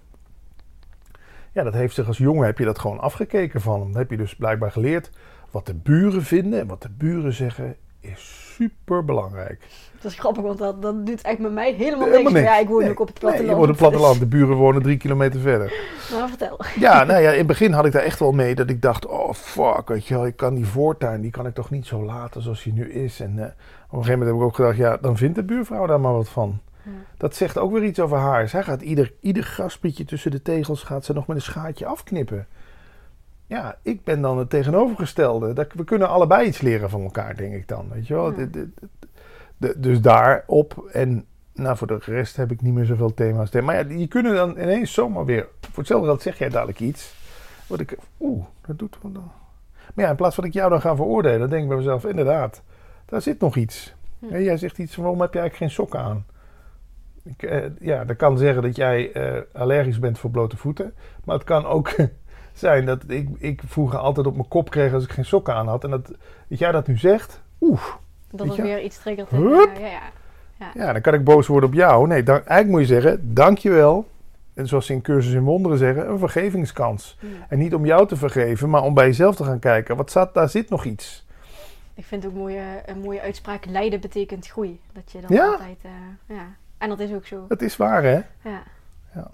Ja, 1.51 1.63
dat 1.63 1.73
heeft 1.73 1.95
zich 1.95 2.07
als 2.07 2.17
jongen 2.17 2.45
heb 2.45 2.57
je 2.57 2.65
dat 2.65 2.79
gewoon 2.79 2.99
afgekeken 2.99 3.61
van 3.61 3.79
hem. 3.79 3.91
Dan 3.91 4.01
heb 4.01 4.09
je 4.09 4.17
dus 4.17 4.35
blijkbaar 4.35 4.71
geleerd 4.71 5.09
wat 5.51 5.65
de 5.65 5.75
buren 5.75 6.23
vinden 6.23 6.59
en 6.59 6.67
wat 6.67 6.81
de 6.81 6.89
buren 6.89 7.33
zeggen 7.33 7.75
is 7.99 8.51
super 8.55 9.05
belangrijk. 9.05 9.59
Dat 10.01 10.11
is 10.11 10.19
grappig, 10.19 10.43
want 10.43 10.57
dat, 10.57 10.81
dat 10.81 11.05
doet 11.05 11.21
echt 11.21 11.39
met 11.39 11.51
mij 11.51 11.73
helemaal, 11.73 12.07
Helemaal 12.07 12.31
niks. 12.31 12.45
Ja, 12.45 12.57
ik 12.59 12.67
woon 12.67 12.81
Nee. 12.81 12.89
ook 12.89 12.99
op 12.99 13.07
het 13.07 13.21
Nee, 13.21 13.31
platteland. 13.31 13.49
je 13.49 13.55
woont 13.65 13.69
op 13.69 13.79
het 13.79 13.89
platteland, 13.89 14.19
de 14.19 14.25
buren 14.25 14.55
wonen 14.55 14.81
drie 14.81 14.97
kilometer 14.97 15.39
verder. 15.39 15.73
Maar 16.11 16.27
vertel. 16.37 16.59
Ja, 16.79 17.03
nou 17.03 17.21
ja, 17.21 17.31
in 17.31 17.37
het 17.37 17.47
begin 17.47 17.71
had 17.71 17.85
ik 17.85 17.91
daar 17.91 18.01
echt 18.01 18.19
wel 18.19 18.31
mee 18.31 18.55
dat 18.55 18.69
ik 18.69 18.81
dacht, 18.81 19.05
oh 19.05 19.33
fuck, 19.33 19.87
weet 19.87 20.07
je 20.07 20.13
wel, 20.13 20.25
ik 20.25 20.35
kan 20.35 20.55
die 20.55 20.65
voortuin, 20.65 21.21
die 21.21 21.31
kan 21.31 21.45
ik 21.47 21.53
toch 21.53 21.69
niet 21.69 21.85
zo 21.85 22.03
laten 22.03 22.41
zoals 22.41 22.63
die 22.63 22.73
nu 22.73 22.91
is. 22.91 23.19
En 23.19 23.39
eh, 23.39 23.45
op 23.45 23.49
een 23.97 24.03
gegeven 24.03 24.11
moment 24.11 24.27
heb 24.29 24.35
ik 24.35 24.41
ook 24.41 24.55
gedacht, 24.55 24.77
ja, 24.77 24.97
dan 25.01 25.17
vindt 25.17 25.35
de 25.35 25.43
buurvrouw 25.43 25.85
daar 25.85 25.99
maar 25.99 26.13
wat 26.13 26.29
van. 26.29 26.59
Ja. 26.83 26.91
Dat 27.17 27.35
zegt 27.35 27.57
ook 27.57 27.71
weer 27.71 27.83
iets 27.83 27.99
over 27.99 28.17
haar. 28.17 28.49
Zij 28.49 28.63
gaat 28.63 28.81
ieder, 28.81 29.13
ieder 29.21 29.43
graspietje 29.43 30.05
tussen 30.05 30.31
de 30.31 30.41
tegels 30.41 30.83
gaat 30.83 31.05
ze 31.05 31.13
nog 31.13 31.27
met 31.27 31.35
een 31.37 31.41
schaartje 31.43 31.85
afknippen. 31.85 32.47
Ja, 33.47 33.77
ik 33.81 34.03
ben 34.03 34.21
dan 34.21 34.37
het 34.37 34.49
tegenovergestelde. 34.49 35.53
Dat, 35.53 35.73
we 35.73 35.83
kunnen 35.83 36.09
allebei 36.09 36.47
iets 36.47 36.61
leren 36.61 36.89
van 36.89 37.01
elkaar, 37.01 37.35
denk 37.35 37.53
ik 37.53 37.67
dan. 37.67 37.89
Weet 37.89 38.07
je 38.07 38.13
wel? 38.13 38.33
Ja. 38.39 38.47
Dus 39.77 40.01
daarop. 40.01 40.89
En 40.91 41.25
nou, 41.53 41.77
voor 41.77 41.87
de 41.87 41.99
rest 42.01 42.35
heb 42.35 42.51
ik 42.51 42.61
niet 42.61 42.73
meer 42.73 42.85
zoveel 42.85 43.13
thema's. 43.13 43.51
Maar 43.51 43.75
ja, 43.75 43.97
je 43.97 44.07
kunnen 44.07 44.35
dan 44.35 44.49
ineens 44.49 44.93
zomaar 44.93 45.25
weer. 45.25 45.47
Voor 45.61 45.77
hetzelfde 45.77 46.07
geld 46.07 46.21
zeg 46.21 46.37
jij 46.37 46.49
dadelijk 46.49 46.79
iets. 46.79 47.15
Wat 47.67 47.79
ik. 47.79 47.97
Oeh, 48.19 48.45
dat 48.65 48.79
doet. 48.79 48.97
wat 49.01 49.13
dan. 49.13 49.31
Maar 49.93 50.05
ja, 50.05 50.11
in 50.11 50.17
plaats 50.17 50.35
van 50.35 50.43
dat 50.43 50.53
ik 50.53 50.59
jou 50.59 50.71
dan 50.71 50.81
ga 50.81 50.95
veroordelen, 50.95 51.39
dan 51.39 51.49
denk 51.49 51.61
ik 51.61 51.67
bij 51.67 51.77
mezelf: 51.77 52.05
inderdaad, 52.05 52.61
daar 53.05 53.21
zit 53.21 53.39
nog 53.39 53.55
iets. 53.55 53.95
Hm. 54.19 54.25
Ja, 54.25 54.39
jij 54.39 54.57
zegt 54.57 54.77
iets 54.77 54.93
van: 54.93 55.03
waarom 55.03 55.21
heb 55.21 55.33
je 55.33 55.39
eigenlijk 55.39 55.71
geen 55.71 55.83
sokken 55.83 55.99
aan? 55.99 56.25
Ik, 57.23 57.43
eh, 57.43 57.63
ja, 57.79 58.05
dat 58.05 58.17
kan 58.17 58.37
zeggen 58.37 58.61
dat 58.61 58.75
jij 58.75 59.11
eh, 59.11 59.41
allergisch 59.53 59.99
bent 59.99 60.19
voor 60.19 60.29
blote 60.29 60.57
voeten. 60.57 60.93
Maar 61.23 61.35
het 61.35 61.45
kan 61.45 61.65
ook 61.65 61.95
zijn 62.59 62.85
dat 62.85 63.03
ik, 63.07 63.29
ik 63.37 63.61
vroeger 63.65 63.99
altijd 63.99 64.27
op 64.27 64.35
mijn 64.35 64.47
kop 64.47 64.69
kreeg 64.69 64.93
als 64.93 65.03
ik 65.03 65.11
geen 65.11 65.25
sokken 65.25 65.53
aan 65.53 65.67
had. 65.67 65.83
En 65.83 65.89
dat, 65.89 66.07
dat 66.47 66.59
jij 66.59 66.71
dat 66.71 66.87
nu 66.87 66.97
zegt, 66.97 67.41
oeh, 67.61 67.81
Dat 68.31 68.55
je? 68.55 68.61
weer 68.61 68.81
iets 68.81 68.97
triggert. 68.97 69.31
eh, 69.31 69.39
ja, 69.79 69.99
ja. 70.59 70.71
ja, 70.73 70.93
dan 70.93 71.01
kan 71.01 71.13
ik 71.13 71.23
boos 71.23 71.47
worden 71.47 71.69
op 71.69 71.75
jou. 71.75 72.07
Nee, 72.07 72.23
dan, 72.23 72.35
eigenlijk 72.35 72.67
moet 72.69 72.79
je 72.79 72.85
zeggen, 73.01 73.33
dankjewel. 73.33 74.07
En 74.53 74.67
zoals 74.67 74.85
ze 74.85 74.93
in 74.93 75.01
Cursus 75.01 75.33
in 75.33 75.43
Wonderen 75.43 75.77
zeggen, 75.77 76.09
een 76.09 76.19
vergevingskans. 76.19 77.17
Hm. 77.19 77.25
En 77.49 77.57
niet 77.59 77.73
om 77.73 77.85
jou 77.85 78.07
te 78.07 78.15
vergeven, 78.15 78.69
maar 78.69 78.81
om 78.83 78.93
bij 78.93 79.05
jezelf 79.05 79.35
te 79.35 79.43
gaan 79.43 79.59
kijken. 79.59 79.95
Wat 79.97 80.11
zat, 80.11 80.33
daar 80.33 80.49
zit 80.49 80.69
nog 80.69 80.83
iets. 80.85 81.25
Ik 81.93 82.05
vind 82.05 82.25
ook 82.25 82.33
mooie, 82.33 82.81
een 82.85 82.99
mooie 82.99 83.21
uitspraak. 83.21 83.65
Lijden 83.65 83.99
betekent 83.99 84.47
groei. 84.47 84.79
Dat 84.93 85.11
je 85.11 85.21
dan 85.21 85.35
Ja. 85.35 85.45
altijd... 85.51 85.77
eh, 85.81 86.35
ja. 86.35 86.45
En 86.77 86.89
dat 86.89 86.99
is 86.99 87.13
ook 87.13 87.25
zo. 87.25 87.45
Het 87.47 87.61
is 87.61 87.77
waar, 87.77 88.03
hè? 88.03 88.19
Ja. 88.49 88.63
Ja. 89.15 89.29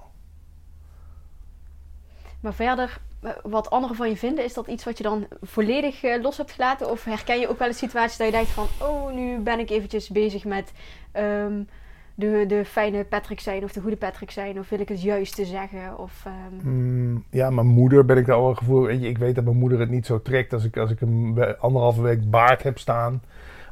Maar 2.39 2.53
verder, 2.53 2.97
wat 3.43 3.69
anderen 3.69 3.95
van 3.95 4.09
je 4.09 4.17
vinden, 4.17 4.43
is 4.43 4.53
dat 4.53 4.67
iets 4.67 4.83
wat 4.83 4.97
je 4.97 5.03
dan 5.03 5.27
volledig 5.41 6.03
eh, 6.03 6.21
los 6.21 6.37
hebt 6.37 6.51
gelaten? 6.51 6.89
Of 6.89 7.03
herken 7.03 7.39
je 7.39 7.49
ook 7.49 7.59
wel 7.59 7.67
eens 7.67 7.77
situaties 7.77 8.17
dat 8.17 8.27
je 8.27 8.33
denkt 8.33 8.49
van, 8.49 8.67
oh, 8.81 9.13
nu 9.13 9.39
ben 9.39 9.59
ik 9.59 9.69
eventjes 9.69 10.09
bezig 10.09 10.45
met 10.45 10.71
ehm, 11.11 11.63
de, 12.15 12.43
de 12.47 12.65
fijne 12.65 13.03
Patrick 13.03 13.39
zijn 13.39 13.63
of 13.63 13.71
de 13.71 13.81
goede 13.81 13.97
Patrick 13.97 14.31
zijn? 14.31 14.59
Of 14.59 14.69
wil 14.69 14.79
ik 14.79 14.89
het 14.89 15.01
juiste 15.01 15.45
zeggen? 15.45 15.99
Of, 15.99 16.23
ehm, 16.25 16.67
Mm, 16.69 17.23
ja, 17.29 17.49
mijn 17.49 17.67
moeder 17.67 18.05
ben 18.05 18.17
ik 18.17 18.25
daar 18.25 18.35
al 18.35 18.49
een 18.49 18.57
gevoel. 18.57 18.81
Weet 18.81 19.01
je, 19.01 19.07
ik 19.07 19.17
weet 19.17 19.35
dat 19.35 19.43
mijn 19.43 19.57
moeder 19.57 19.79
het 19.79 19.89
niet 19.89 20.05
zo 20.05 20.21
trekt 20.21 20.53
als 20.53 20.63
ik, 20.63 20.77
als 20.77 20.91
ik 20.91 21.01
een 21.01 21.55
anderhalve 21.59 22.01
week 22.01 22.29
baard 22.29 22.63
heb 22.63 22.79
staan. 22.79 23.21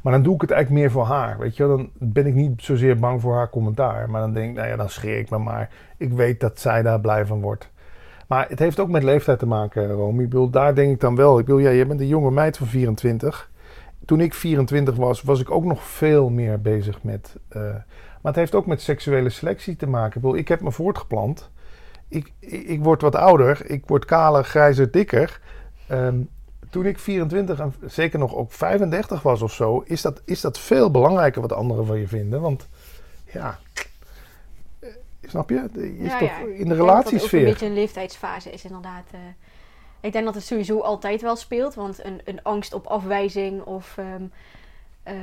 Maar 0.02 0.14
dan 0.14 0.24
doe 0.24 0.36
ik 0.36 0.42
het 0.42 0.52
eigenlijk 0.52 0.82
meer 0.82 0.92
voor 0.92 1.06
haar. 1.06 1.40
Weet 1.40 1.58
je, 1.58 1.68
dan 1.68 1.90
ben 1.94 2.26
ik 2.26 2.34
niet 2.34 2.64
zozeer 2.64 3.00
bang 3.00 3.22
voor 3.22 3.36
haar 3.36 3.50
commentaar. 3.50 4.10
Maar 4.10 4.22
dan 4.22 4.34
denk 4.34 4.50
ik, 4.50 4.56
nou 4.56 4.68
ja, 4.68 4.76
dan 4.76 4.90
schreeuw 4.90 5.20
ik 5.20 5.30
me 5.30 5.38
maar. 5.38 5.70
Ik 5.98 6.12
weet 6.12 6.40
dat 6.40 6.60
zij 6.60 6.82
daar 6.82 7.00
blij 7.00 7.26
van 7.26 7.42
wordt. 7.42 7.70
Maar 8.32 8.50
het 8.50 8.60
heeft 8.60 8.80
ook 8.80 8.90
met 8.90 9.04
leeftijd 9.04 9.40
te 9.40 9.46
maken, 9.46 9.92
Romy. 9.92 10.24
Ik 10.24 10.30
bedoel, 10.30 10.50
daar 10.50 10.76
denk 10.76 10.92
ik 10.92 11.00
dan 11.00 11.16
wel. 11.16 11.40
Ik 11.40 11.46
bedoel, 11.46 11.60
ja, 11.60 11.70
je 11.70 11.86
bent 11.86 12.00
een 12.00 12.08
jonge 12.08 12.32
meid 12.32 12.58
van 12.58 12.68
24. 12.68 13.50
Toen 14.06 14.22
ik 14.22 14.34
24 14.34 14.96
was, 14.96 15.22
was 15.22 15.40
ik 15.40 15.52
ook 15.52 15.64
nog 15.64 15.84
veel 15.84 16.30
meer 16.30 16.62
bezig 16.62 17.04
met. 17.04 17.36
eh, 17.50 17.62
maar 17.62 18.32
het 18.32 18.36
heeft 18.36 18.56
ook 18.56 18.66
met 18.66 18.82
seksuele 18.82 19.30
selectie 19.30 19.76
te 19.76 19.88
maken. 19.88 20.16
Ik 20.16 20.22
bedoel, 20.22 20.38
ik 20.38 20.48
heb 20.48 20.62
me 20.62 20.72
voortgeplant. 20.72 21.50
Ik, 22.08 22.34
ik, 22.40 22.64
ik 22.64 22.84
word 22.84 23.02
wat 23.02 23.16
ouder. 23.16 23.62
Ik 23.66 23.84
word 23.86 24.06
kaler, 24.06 24.44
grijzer, 24.44 24.92
dikker. 24.92 25.40
Ehm, 25.88 26.20
toen 26.70 26.86
ik 26.86 27.00
24 27.00 27.60
en 27.60 27.74
zeker 27.86 28.20
nog 28.20 28.36
ook 28.36 28.52
35 28.52 29.22
was 29.22 29.42
of 29.42 29.54
zo, 29.54 29.84
is 29.86 30.02
dat, 30.02 30.22
is 30.26 30.42
dat 30.42 30.60
veel 30.60 30.92
belangrijker 30.92 31.42
wat 31.42 31.54
anderen 31.54 31.86
van 31.86 32.00
je 32.00 32.08
vinden. 32.08 32.42
Want 32.42 32.68
ja, 33.26 33.60
snap 35.32 35.50
je? 35.50 35.70
Je 35.74 35.98
is 35.98 36.12
ja, 36.12 36.18
toch 36.18 36.30
ja, 36.30 36.38
in 36.54 36.66
de 36.68 36.72
ook 36.74 36.80
relatiesfeer. 36.80 37.40
een 37.40 37.46
beetje 37.46 37.66
een 37.66 37.74
leeftijdsfase 37.74 38.52
is 38.52 38.64
inderdaad. 38.66 39.04
eh. 39.12 39.20
ik 40.02 40.12
denk 40.14 40.26
dat 40.26 40.34
het 40.36 40.44
sowieso 40.44 40.80
altijd 40.80 41.22
wel 41.22 41.36
speelt. 41.36 41.74
Want 41.76 42.06
een, 42.06 42.22
een 42.26 42.44
angst 42.44 42.74
op 42.74 42.86
afwijzing 42.88 43.62
of 43.64 43.98
ehm, 43.98 44.24
eh, 45.04 45.14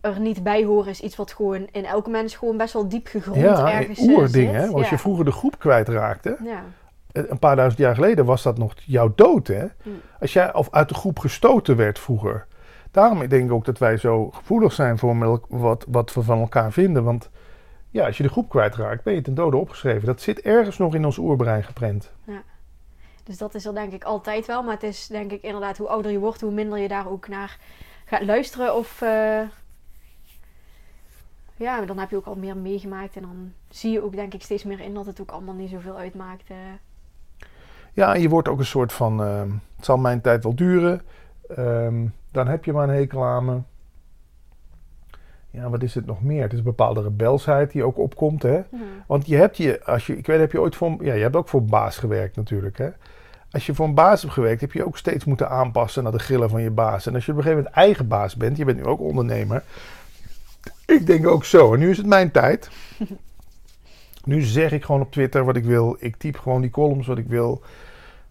er 0.00 0.20
niet 0.20 0.42
bij 0.42 0.64
horen 0.64 0.90
is 0.90 1.00
iets 1.00 1.16
wat 1.16 1.32
gewoon 1.32 1.66
in 1.72 1.84
elke 1.84 2.10
mens 2.10 2.34
gewoon 2.36 2.56
best 2.56 2.72
wel 2.72 2.88
diep 2.88 3.06
gegrond 3.06 3.40
Ja, 3.40 3.72
ergens 3.72 3.98
een 3.98 4.08
eh, 4.10 4.16
oerding, 4.16 4.50
zit. 4.50 4.60
hè? 4.60 4.66
Als 4.66 4.82
ja. 4.84 4.90
je 4.90 4.98
vroeger 4.98 5.24
de 5.24 5.32
groep 5.32 5.58
kwijtraakte, 5.58 6.36
Ja. 6.44 6.64
een 7.12 7.38
paar 7.38 7.56
duizend 7.56 7.80
jaar 7.80 7.94
geleden 7.94 8.24
was 8.24 8.42
dat 8.42 8.58
nog 8.58 8.72
jouw 8.84 9.12
dood, 9.16 9.46
hè? 9.46 9.64
Mm. 9.82 10.00
Als 10.20 10.32
jij 10.32 10.54
of 10.54 10.68
uit 10.70 10.88
de 10.88 10.94
groep 10.94 11.18
gestoten 11.18 11.76
werd 11.76 11.98
vroeger. 11.98 12.46
Daarom 12.90 13.28
denk 13.28 13.44
ik 13.46 13.52
ook 13.52 13.64
dat 13.64 13.78
wij 13.78 13.96
zo 13.96 14.30
gevoelig 14.30 14.72
zijn 14.72 14.98
voor 14.98 15.40
wat, 15.48 15.84
wat 15.88 16.14
we 16.14 16.22
van 16.22 16.40
elkaar 16.40 16.72
vinden. 16.72 17.04
Want 17.04 17.30
ja, 17.92 18.06
als 18.06 18.16
je 18.16 18.22
de 18.22 18.28
groep 18.28 18.48
kwijtraakt, 18.48 19.02
ben 19.02 19.14
je 19.14 19.22
ten 19.22 19.34
dode 19.34 19.56
opgeschreven. 19.56 20.06
Dat 20.06 20.20
zit 20.20 20.40
ergens 20.40 20.78
nog 20.78 20.94
in 20.94 21.04
ons 21.04 21.18
oerbrein 21.18 21.64
geprent. 21.64 22.12
Dus 23.24 23.38
dat 23.38 23.54
is 23.54 23.64
er 23.64 23.74
denk 23.74 23.92
ik 23.92 24.04
altijd 24.04 24.46
wel. 24.46 24.62
Maar 24.62 24.74
het 24.74 24.82
is 24.82 25.06
denk 25.06 25.32
ik 25.32 25.42
inderdaad 25.42 25.78
hoe 25.78 25.88
ouder 25.88 26.10
je 26.10 26.18
wordt, 26.18 26.40
hoe 26.40 26.52
minder 26.52 26.78
je 26.78 26.88
daar 26.88 27.08
ook 27.08 27.28
naar 27.28 27.58
gaat 28.04 28.22
luisteren. 28.24 28.74
Of 28.76 29.02
eh, 29.02 29.40
ja, 31.56 31.80
dan 31.84 31.98
heb 31.98 32.10
je 32.10 32.16
ook 32.16 32.26
al 32.26 32.34
meer 32.34 32.56
meegemaakt. 32.56 33.16
En 33.16 33.22
dan 33.22 33.52
zie 33.68 33.92
je 33.92 34.04
ook 34.04 34.12
denk 34.12 34.34
ik 34.34 34.42
steeds 34.42 34.64
meer 34.64 34.80
in 34.80 34.94
dat 34.94 35.06
het 35.06 35.20
ook 35.20 35.30
allemaal 35.30 35.54
niet 35.54 35.70
zoveel 35.70 35.96
uitmaakt. 35.96 36.50
eh. 36.50 36.56
Ja, 37.92 38.14
en 38.14 38.20
je 38.20 38.28
wordt 38.28 38.48
ook 38.48 38.58
een 38.58 38.64
soort 38.64 38.92
van, 38.92 39.22
ehm, 39.22 39.50
het 39.76 39.84
zal 39.84 39.96
mijn 39.96 40.20
tijd 40.20 40.42
wel 40.42 40.54
duren. 40.54 41.02
Ehm, 41.48 42.06
dan 42.30 42.46
heb 42.46 42.64
je 42.64 42.72
maar 42.72 42.88
een 42.88 42.94
hekel 42.94 43.24
aan 43.24 43.44
me. 43.44 43.60
Ja, 45.52 45.70
wat 45.70 45.82
is 45.82 45.94
het 45.94 46.06
nog 46.06 46.22
meer? 46.22 46.42
Het 46.42 46.52
is 46.52 46.58
een 46.58 46.64
bepaalde 46.64 47.02
rebelsheid 47.02 47.72
die 47.72 47.84
ook 47.84 47.98
opkomt, 47.98 48.42
hè? 48.42 48.60
Want 49.06 49.26
je 49.26 49.36
hebt 49.36 49.56
je, 49.56 49.84
als 49.84 50.06
je, 50.06 50.16
ik 50.16 50.26
weet, 50.26 50.38
heb 50.38 50.52
je 50.52 50.60
ooit 50.60 50.76
voor, 50.76 50.96
ja, 51.00 51.14
je 51.14 51.22
hebt 51.22 51.36
ook 51.36 51.48
voor 51.48 51.60
een 51.60 51.66
baas 51.66 51.98
gewerkt 51.98 52.36
natuurlijk, 52.36 52.78
hè? 52.78 52.88
Als 53.50 53.66
je 53.66 53.74
voor 53.74 53.86
een 53.86 53.94
baas 53.94 54.22
hebt 54.22 54.34
gewerkt, 54.34 54.60
heb 54.60 54.72
je 54.72 54.86
ook 54.86 54.96
steeds 54.96 55.24
moeten 55.24 55.48
aanpassen 55.48 56.02
naar 56.02 56.12
de 56.12 56.18
grillen 56.18 56.50
van 56.50 56.62
je 56.62 56.70
baas. 56.70 57.06
En 57.06 57.14
als 57.14 57.26
je 57.26 57.32
op 57.32 57.36
een 57.36 57.42
gegeven 57.42 57.64
moment 57.64 57.84
eigen 57.84 58.08
baas 58.08 58.36
bent, 58.36 58.56
je 58.56 58.64
bent 58.64 58.78
nu 58.78 58.84
ook 58.84 59.00
ondernemer. 59.00 59.62
Ik 60.86 61.06
denk 61.06 61.26
ook 61.26 61.44
zo. 61.44 61.72
En 61.72 61.78
nu 61.78 61.90
is 61.90 61.96
het 61.96 62.06
mijn 62.06 62.30
tijd. 62.30 62.70
Nu 64.24 64.40
zeg 64.40 64.72
ik 64.72 64.84
gewoon 64.84 65.00
op 65.00 65.12
Twitter 65.12 65.44
wat 65.44 65.56
ik 65.56 65.64
wil. 65.64 65.96
Ik 65.98 66.16
typ 66.16 66.38
gewoon 66.38 66.60
die 66.60 66.70
columns 66.70 67.06
wat 67.06 67.18
ik 67.18 67.26
wil. 67.26 67.62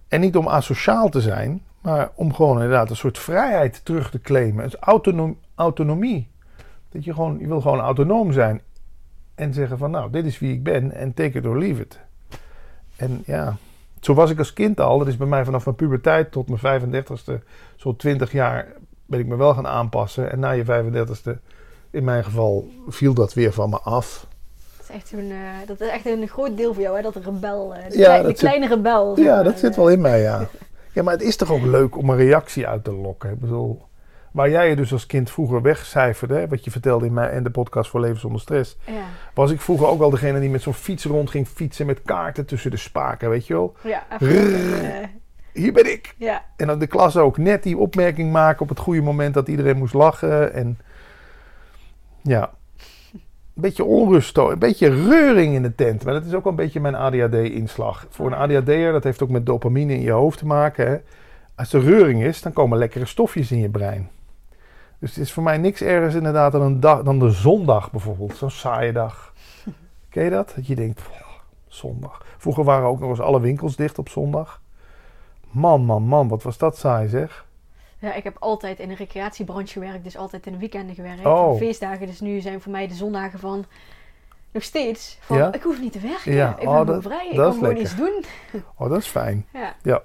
En 0.08 0.20
niet 0.20 0.36
om 0.36 0.48
asociaal 0.48 1.10
te 1.10 1.22
zijn, 1.22 1.62
maar 1.82 2.12
om 2.16 2.34
gewoon 2.34 2.56
inderdaad 2.56 2.90
een 2.90 2.96
soort 2.96 3.18
vrijheid 3.18 3.86
terug 3.86 4.12
te 4.12 4.22
claimen. 4.22 4.80
Autonom, 4.80 5.38
autonomie. 5.56 6.28
Dat 6.92 7.04
je 7.04 7.14
gewoon, 7.14 7.40
je 7.40 7.48
wil 7.48 7.62
gewoon 7.62 7.80
autonoom 7.80 8.32
zijn. 8.32 8.62
En 9.36 9.54
zeggen 9.54 9.78
van 9.78 9.92
nou, 9.92 10.12
dit 10.12 10.26
is 10.26 10.40
wie 10.40 10.54
ik 10.54 10.64
ben 10.64 10.92
en 10.92 11.14
take 11.14 11.38
it 11.38 11.46
or 11.46 11.58
leave 11.58 11.82
it. 11.82 12.00
En 12.96 13.24
ja, 13.26 13.56
zo 14.02 14.14
was 14.14 14.30
ik 14.30 14.38
als 14.38 14.54
kind 14.54 14.80
al. 14.80 14.98
Dat 14.98 15.08
is 15.08 15.18
bij 15.18 15.28
mij 15.28 15.46
vanaf 15.46 15.64
mijn 15.66 15.76
puberteit 15.78 16.32
tot 16.32 16.62
mijn 16.62 16.82
35ste, 16.82 17.34
zo'n 17.76 17.96
20 17.96 18.32
jaar, 18.32 18.68
ben 19.06 19.20
ik 19.20 19.26
me 19.28 19.36
wel 19.36 19.54
gaan 19.54 19.68
aanpassen. 19.68 20.32
En 20.32 20.40
na 20.40 20.52
je 20.52 20.64
35ste, 20.66 21.32
in 21.90 22.04
mijn 22.04 22.24
geval, 22.24 22.68
viel 22.88 23.14
dat 23.14 23.34
weer 23.34 23.54
van 23.54 23.70
me 23.70 23.80
af. 23.80 24.28
Dat 24.78 24.90
is 24.90 24.96
echt, 24.96 25.08
zo'n, 25.08 25.32
eh, 25.32 25.68
dat 25.68 25.82
is 25.82 25.88
echt 25.88 26.06
een 26.06 26.28
groot 26.28 26.58
deel 26.58 26.74
voor 26.74 26.84
jou, 26.84 26.96
hè? 26.96 27.02
dat 27.02 27.16
rebel. 27.16 27.76
eh, 27.76 27.90
de 27.90 27.98
Ja, 27.98 28.04
klei- 28.06 28.22
dat 28.22 28.32
de 28.32 28.38
zit- 28.38 28.50
kleine 28.50 28.68
rebel. 28.76 29.20
Ja, 29.20 29.36
maar, 29.36 29.44
dat 29.44 29.60
zit 29.60 29.76
wel 29.76 29.90
in 29.90 30.02
mij, 30.02 30.22
ja. 30.22 30.48
Ja, 30.94 31.04
maar 31.04 31.14
het 31.14 31.22
is 31.24 31.36
toch 31.36 31.52
ook 31.52 31.62
leuk 31.66 31.98
om 31.98 32.10
een 32.10 32.18
reactie 32.18 32.68
uit 32.68 32.84
te 32.84 32.92
lokken. 32.94 33.32
Ik 33.32 33.40
bedoel, 33.40 33.82
Waar 34.32 34.50
jij 34.50 34.70
je 34.70 34.76
dus 34.76 34.92
als 34.92 35.06
kind 35.06 35.32
vroeger 35.32 35.62
wegcijferde, 35.62 36.34
hè, 36.34 36.48
wat 36.48 36.64
je 36.64 36.72
vertelde 36.72 37.06
in, 37.06 37.14
mijn, 37.14 37.34
in 37.34 37.44
de 37.44 37.50
podcast 37.50 37.90
voor 37.90 38.00
Leven 38.00 38.20
zonder 38.20 38.42
Stress, 38.42 38.78
Ja, 38.86 39.04
was 39.34 39.52
ik 39.52 39.62
vroeger 39.62 39.88
ook 39.88 40.00
wel 40.00 40.10
degene 40.10 40.40
die 40.40 40.50
met 40.50 40.62
zo'n 40.62 40.74
fiets 40.74 41.06
rond 41.06 41.30
ging 41.30 41.48
fietsen 41.48 41.86
met 41.86 42.02
kaarten 42.02 42.46
tussen 42.46 42.72
de 42.72 42.78
spaken, 42.78 43.30
weet 43.30 43.48
je 43.48 43.54
wel. 43.54 43.76
ja 43.84 44.04
eh, 44.10 45.08
Hier 45.54 45.74
ben 45.74 45.92
ik! 45.92 46.16
ja. 46.18 46.46
En 46.58 46.68
dan 46.68 46.80
de 46.80 46.88
klas 46.88 47.18
ook 47.18 47.38
net 47.38 47.64
die 47.64 47.78
opmerking 47.78 48.32
maken 48.32 48.62
op 48.62 48.70
het 48.70 48.80
goede 48.80 49.02
moment 49.02 49.34
dat 49.34 49.48
iedereen 49.48 49.78
moest 49.78 49.94
lachen. 49.94 50.54
En 50.54 50.80
ja, 52.22 52.52
een 53.14 53.62
beetje 53.62 53.84
onrust, 53.84 54.38
een 54.38 54.60
beetje 54.60 54.90
reuring 55.08 55.54
in 55.56 55.62
de 55.62 55.76
tent. 55.76 56.04
Maar 56.04 56.14
dat 56.14 56.26
is 56.26 56.34
ook 56.34 56.44
wel 56.44 56.52
een 56.52 56.58
beetje 56.58 56.80
mijn 56.80 56.96
ADHD-inslag. 56.96 58.06
Voor 58.10 58.28
een 58.28 58.34
ADHD'er, 58.34 58.92
dat 58.92 59.04
heeft 59.04 59.24
ook 59.24 59.30
met 59.30 59.46
dopamine 59.46 59.94
in 59.94 60.02
je 60.02 60.12
hoofd 60.12 60.38
te 60.38 60.46
maken. 60.46 60.88
Hè. 60.88 60.98
Als 61.56 61.74
er 61.74 61.82
reuring 61.82 62.24
is, 62.24 62.42
dan 62.42 62.54
komen 62.54 62.78
lekkere 62.78 63.06
stofjes 63.06 63.52
in 63.52 63.60
je 63.60 63.70
brein. 63.70 64.10
Dus 65.02 65.10
het 65.10 65.20
is 65.26 65.32
voor 65.34 65.44
mij 65.44 65.58
niks 65.58 65.82
ergens 65.82 66.16
inderdaad 66.16 66.52
dan, 66.52 66.62
een 66.62 66.80
dag, 66.80 67.04
dan 67.04 67.20
de 67.20 67.30
zondag 67.30 67.92
bijvoorbeeld. 67.92 68.36
Zo'n 68.36 68.50
saaie 68.52 68.92
dag. 68.92 69.34
Ken 70.10 70.24
je 70.24 70.30
dat? 70.30 70.54
Dat 70.56 70.68
je 70.68 70.76
denkt, 70.76 70.96
"Pff, 70.96 71.10
zondag. 71.68 72.26
Vroeger 72.38 72.64
waren 72.64 72.88
ook 72.88 73.00
nog 73.00 73.10
eens 73.10 73.20
alle 73.20 73.40
winkels 73.40 73.76
dicht 73.76 73.98
op 74.00 74.10
zondag. 74.10 74.62
Man, 75.52 75.86
man, 75.86 76.04
man, 76.04 76.28
wat 76.28 76.44
was 76.44 76.58
dat 76.58 76.78
saai 76.78 77.08
zeg. 77.08 77.46
Ja, 78.00 78.14
ik 78.14 78.24
heb 78.24 78.36
altijd 78.40 78.80
in 78.80 78.88
de 78.90 78.96
recreatiebranche 78.96 79.74
gewerkt, 79.74 80.04
dus 80.04 80.18
altijd 80.18 80.46
in 80.46 80.52
de 80.52 80.58
weekenden 80.60 80.96
gewerkt. 80.96 81.26
Oh. 81.26 81.52
En 81.52 81.58
feestdagen, 81.58 82.08
dus 82.08 82.20
nu 82.20 82.40
zijn 82.40 82.62
voor 82.62 82.72
mij 82.72 82.88
de 82.88 82.94
zondagen 82.94 83.40
van 83.40 83.66
nog 84.52 84.64
steeds 84.64 85.18
van 85.22 85.38
Ja? 85.38 85.54
ik 85.54 85.62
hoef 85.62 85.80
niet 85.80 85.92
te 85.92 86.00
werken, 86.00 86.34
Ja, 86.34 86.50
ik 86.50 86.70
ben 86.70 86.90
oh, 86.90 87.02
vrij, 87.02 87.30
ik 87.30 87.36
kan 87.36 87.52
gewoon 87.54 87.68
lekker. 87.68 87.84
iets 87.84 87.96
doen. 87.96 88.24
Oh, 88.78 88.90
dat 88.90 89.00
is 89.00 89.08
fijn. 89.08 89.46
Ja. 89.54 89.76
Ja. 89.82 90.02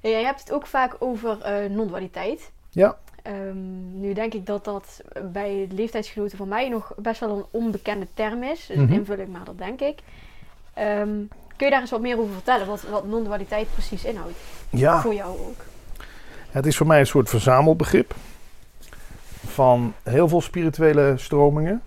Jij 0.00 0.22
hebt 0.24 0.40
het 0.40 0.52
ook 0.52 0.66
vaak 0.66 0.96
over 0.98 1.40
eh 1.42 1.70
non-dualiteit. 1.70 2.52
Ja. 2.70 2.98
Ehm, 3.22 4.00
nu 4.00 4.12
denk 4.12 4.34
ik 4.34 4.46
dat 4.46 4.64
dat 4.64 5.00
bij 5.32 5.68
leeftijdsgenoten 5.72 6.36
van 6.38 6.48
mij 6.48 6.68
nog 6.68 6.92
best 6.96 7.20
wel 7.20 7.36
een 7.36 7.44
onbekende 7.50 8.06
term 8.14 8.42
is. 8.42 8.66
Dus 8.66 8.76
Mhm. 8.76 8.92
invul 8.92 9.18
ik 9.18 9.28
maar, 9.28 9.44
dat 9.44 9.58
denk 9.58 9.80
ik. 9.80 9.98
Ehm, 10.74 11.08
kun 11.56 11.66
je 11.66 11.70
daar 11.70 11.80
eens 11.80 11.90
wat 11.90 12.00
meer 12.00 12.18
over 12.18 12.32
vertellen, 12.32 12.66
wat, 12.66 12.82
wat 12.82 13.06
non-dualiteit 13.06 13.66
precies 13.72 14.04
inhoudt? 14.04 14.36
Ja, 14.70 15.00
Voor 15.00 15.14
jou 15.14 15.38
ook. 15.38 15.64
het 16.50 16.66
is 16.66 16.76
voor 16.76 16.86
mij 16.86 17.00
een 17.00 17.06
soort 17.06 17.28
verzamelbegrip 17.28 18.14
van 19.46 19.94
heel 20.02 20.28
veel 20.28 20.40
spirituele 20.40 21.12
stromingen. 21.16 21.82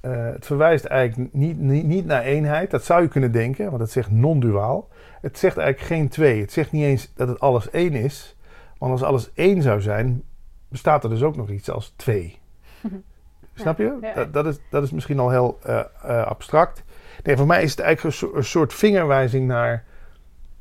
Eh, 0.00 0.24
het 0.24 0.46
verwijst 0.46 0.84
eigenlijk 0.84 1.32
niet, 1.34 1.58
niet, 1.58 1.84
niet 1.84 2.06
naar 2.06 2.22
eenheid, 2.22 2.70
dat 2.70 2.84
zou 2.84 3.02
je 3.02 3.08
kunnen 3.08 3.32
denken, 3.32 3.66
want 3.70 3.80
het 3.82 3.90
zegt 3.90 4.10
non-duaal. 4.10 4.88
Het 5.20 5.38
zegt 5.38 5.56
eigenlijk 5.56 5.88
geen 5.92 6.08
twee. 6.08 6.40
Het 6.40 6.52
zegt 6.52 6.72
niet 6.72 6.84
eens 6.84 7.08
dat 7.14 7.28
het 7.28 7.40
alles 7.40 7.70
één 7.70 7.92
is, 7.94 8.34
want 8.78 8.92
als 8.92 9.02
alles 9.02 9.32
één 9.34 9.62
zou 9.62 9.80
zijn, 9.80 10.22
bestaat 10.68 11.04
er 11.04 11.10
dus 11.10 11.22
ook 11.22 11.36
nog 11.36 11.48
iets 11.50 11.70
als 11.70 11.92
twee. 11.96 12.38
Snap 13.54 13.78
je? 13.78 13.98
Ja. 14.00 14.14
Dat, 14.14 14.32
dat, 14.32 14.46
is, 14.46 14.58
dat 14.70 14.82
is 14.82 14.90
misschien 14.90 15.18
al 15.18 15.30
heel 15.30 15.58
eh, 15.62 15.78
eh, 16.02 16.26
abstract. 16.26 16.82
Nee, 17.22 17.36
voor 17.36 17.46
mij 17.46 17.62
is 17.62 17.70
het 17.70 17.80
eigenlijk 17.80 18.14
een, 18.14 18.20
soort- 18.20 18.36
een 18.36 18.44
soort 18.44 18.74
vingerwijzing 18.74 19.46
naar 19.46 19.84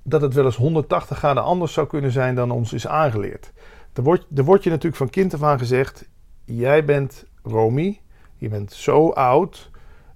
dat 0.04 0.22
het 0.22 0.34
wel 0.34 0.46
eens 0.46 0.56
180 0.56 1.18
graden 1.18 1.44
anders 1.44 1.74
zou 1.74 1.88
kunnen 1.88 2.12
zijn 2.12 2.36
dan 2.36 2.52
ons 2.52 2.74
is 2.74 2.88
aangeleerd. 2.88 3.52
Er 3.94 4.04
wordt, 4.04 4.26
er 4.36 4.44
wordt 4.44 4.64
je 4.64 4.70
natuurlijk 4.70 4.98
van 4.98 5.10
kind 5.10 5.34
af 5.34 5.44
aan 5.44 5.60
gezegd: 5.60 6.10
jij 6.46 6.86
bent 6.86 7.26
Romy, 7.44 8.00
je 8.36 8.50
bent 8.50 8.74
zo 8.74 9.10
oud, 9.10 9.72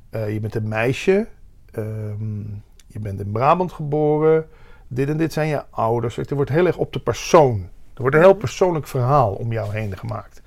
eh, 0.09 0.33
je 0.33 0.39
bent 0.39 0.55
een 0.55 0.67
meisje, 0.67 1.27
ehm, 1.71 2.39
je 2.87 2.99
bent 2.99 3.19
in 3.19 3.31
Brabant 3.31 3.71
geboren, 3.71 4.47
dit 4.87 5.09
en 5.09 5.17
dit 5.17 5.33
zijn 5.33 5.47
je 5.47 5.63
ouders. 5.69 6.17
Er 6.17 6.35
wordt 6.35 6.51
heel 6.51 6.65
erg 6.65 6.77
op 6.77 6.93
de 6.93 6.99
persoon. 6.99 7.69
Wordt 8.01 8.15
een 8.15 8.21
heel 8.21 8.33
persoonlijk 8.33 8.87
verhaal 8.87 9.33
om 9.33 9.51
jou 9.51 9.73
heen 9.73 9.97
gemaakt. 9.97 10.41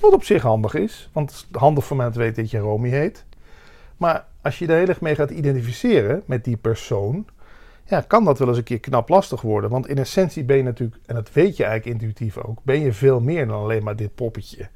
Wat 0.00 0.12
op 0.12 0.24
zich 0.24 0.42
handig 0.42 0.74
is, 0.74 1.10
want 1.12 1.30
het 1.30 1.38
is 1.38 1.58
handig 1.60 1.84
voor 1.84 1.96
mij 1.96 2.10
te 2.10 2.18
weten 2.18 2.42
dat 2.42 2.50
je 2.50 2.58
Romy 2.58 2.88
heet. 2.88 3.24
Maar 3.96 4.24
als 4.42 4.58
je 4.58 4.66
er 4.66 4.76
heel 4.76 4.88
erg 4.88 5.00
mee 5.00 5.14
gaat 5.14 5.30
identificeren 5.30 6.22
met 6.26 6.44
die 6.44 6.56
persoon, 6.56 7.26
ja, 7.84 8.00
kan 8.00 8.24
dat 8.24 8.38
wel 8.38 8.48
eens 8.48 8.56
een 8.56 8.64
keer 8.64 8.80
knap 8.80 9.08
lastig 9.08 9.40
worden. 9.40 9.70
Want 9.70 9.88
in 9.88 9.98
essentie 9.98 10.44
ben 10.44 10.56
je 10.56 10.62
natuurlijk, 10.62 11.00
en 11.06 11.14
dat 11.14 11.32
weet 11.32 11.56
je 11.56 11.64
eigenlijk 11.64 12.00
intuïtief 12.00 12.36
ook, 12.36 12.58
ben 12.62 12.80
je 12.80 12.92
veel 12.92 13.20
meer 13.20 13.46
dan 13.46 13.62
alleen 13.62 13.84
maar 13.84 13.96
dit 13.96 14.14
poppetje. 14.14 14.68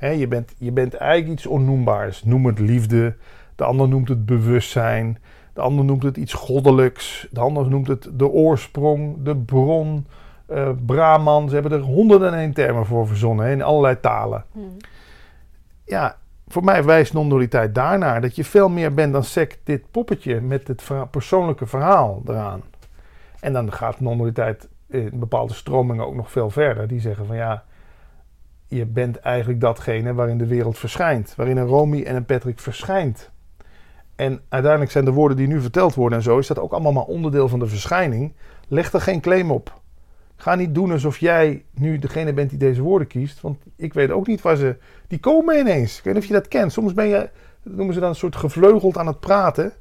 Je, 0.00 0.26
bent, 0.28 0.54
je 0.58 0.72
bent 0.72 0.94
eigenlijk 0.94 1.32
iets 1.32 1.46
onnoembaars. 1.46 2.24
Noem 2.24 2.46
het 2.46 2.58
liefde, 2.58 3.16
de 3.56 3.64
ander 3.64 3.88
noemt 3.88 4.08
het 4.08 4.26
bewustzijn, 4.26 5.18
de 5.52 5.60
ander 5.60 5.84
noemt 5.84 6.02
het 6.02 6.16
iets 6.16 6.32
goddelijks, 6.32 7.28
de 7.30 7.40
ander 7.40 7.68
noemt 7.68 7.88
het 7.88 8.08
de 8.12 8.28
oorsprong, 8.28 9.16
de 9.22 9.36
bron, 9.36 10.06
eh 10.48 10.70
Brahman. 10.86 11.48
Ze 11.48 11.54
hebben 11.54 11.72
er 11.72 11.80
honderden 11.80 12.32
en 12.32 12.38
één 12.38 12.52
termen 12.52 12.86
voor 12.86 13.06
verzonnen 13.06 13.46
hè, 13.46 13.52
in 13.52 13.62
allerlei 13.62 14.00
talen 14.00 14.44
Hm. 14.52 14.60
ja, 15.84 16.16
voor 16.48 16.64
mij 16.64 16.84
wijst 16.84 17.12
non-dualiteit 17.12 17.74
daarnaar 17.74 18.20
dat 18.20 18.36
je 18.36 18.44
veel 18.44 18.68
meer 18.68 18.94
bent 18.94 19.12
dan 19.12 19.24
sec 19.24 19.58
dit 19.64 19.90
poppetje 19.90 20.40
met 20.40 20.68
het 20.68 20.82
persoonlijke 21.10 21.66
verhaal 21.66 22.22
eraan. 22.26 22.62
En 23.40 23.52
dan 23.52 23.72
gaat 23.72 24.00
non-dualiteit 24.00 24.68
in 24.86 25.18
bepaalde 25.18 25.54
stromingen 25.54 26.06
ook 26.06 26.14
nog 26.14 26.30
veel 26.30 26.50
verder. 26.50 26.88
Die 26.88 27.00
zeggen 27.00 27.26
van 27.26 27.36
ja, 27.36 27.64
je 28.66 28.86
bent 28.86 29.16
eigenlijk 29.16 29.60
datgene 29.60 30.14
waarin 30.14 30.38
de 30.38 30.46
wereld 30.46 30.78
verschijnt. 30.78 31.34
Waarin 31.36 31.56
een 31.56 31.66
Romy 31.66 32.02
en 32.02 32.16
een 32.16 32.24
Patrick 32.24 32.60
verschijnt. 32.60 33.30
En 34.16 34.40
uiteindelijk 34.48 34.92
zijn 34.92 35.04
de 35.04 35.12
woorden 35.12 35.36
die 35.36 35.46
nu 35.46 35.60
verteld 35.60 35.94
worden 35.94 36.18
en 36.18 36.24
zo, 36.24 36.38
is 36.38 36.46
dat 36.46 36.58
ook 36.58 36.72
allemaal 36.72 36.92
maar 36.92 37.04
onderdeel 37.04 37.48
van 37.48 37.58
de 37.58 37.66
verschijning. 37.66 38.32
Leg 38.68 38.92
er 38.92 39.00
geen 39.00 39.20
claim 39.20 39.50
op. 39.50 39.80
Ga 40.40 40.54
niet 40.54 40.74
doen 40.74 40.92
alsof 40.92 41.18
jij 41.18 41.64
nu 41.74 41.98
degene 41.98 42.32
bent 42.32 42.50
die 42.50 42.58
deze 42.58 42.82
woorden 42.82 43.08
kiest. 43.08 43.40
Want 43.40 43.58
ik 43.76 43.94
weet 43.94 44.10
ook 44.10 44.26
niet 44.26 44.40
waar 44.40 44.56
ze. 44.56 44.76
Die 45.08 45.18
komen 45.18 45.58
ineens. 45.58 45.98
Ik 45.98 46.04
weet 46.04 46.14
niet 46.14 46.22
of 46.22 46.28
je 46.28 46.34
dat 46.34 46.48
kent. 46.48 46.72
Soms 46.72 46.92
ben 46.94 47.06
je, 47.06 47.30
dat 47.62 47.72
noemen 47.74 47.94
ze 47.94 48.00
dan 48.00 48.08
een 48.08 48.14
soort 48.14 48.36
gevleugeld 48.36 48.96
aan 48.98 49.06
het 49.06 49.20
praten. 49.20 49.72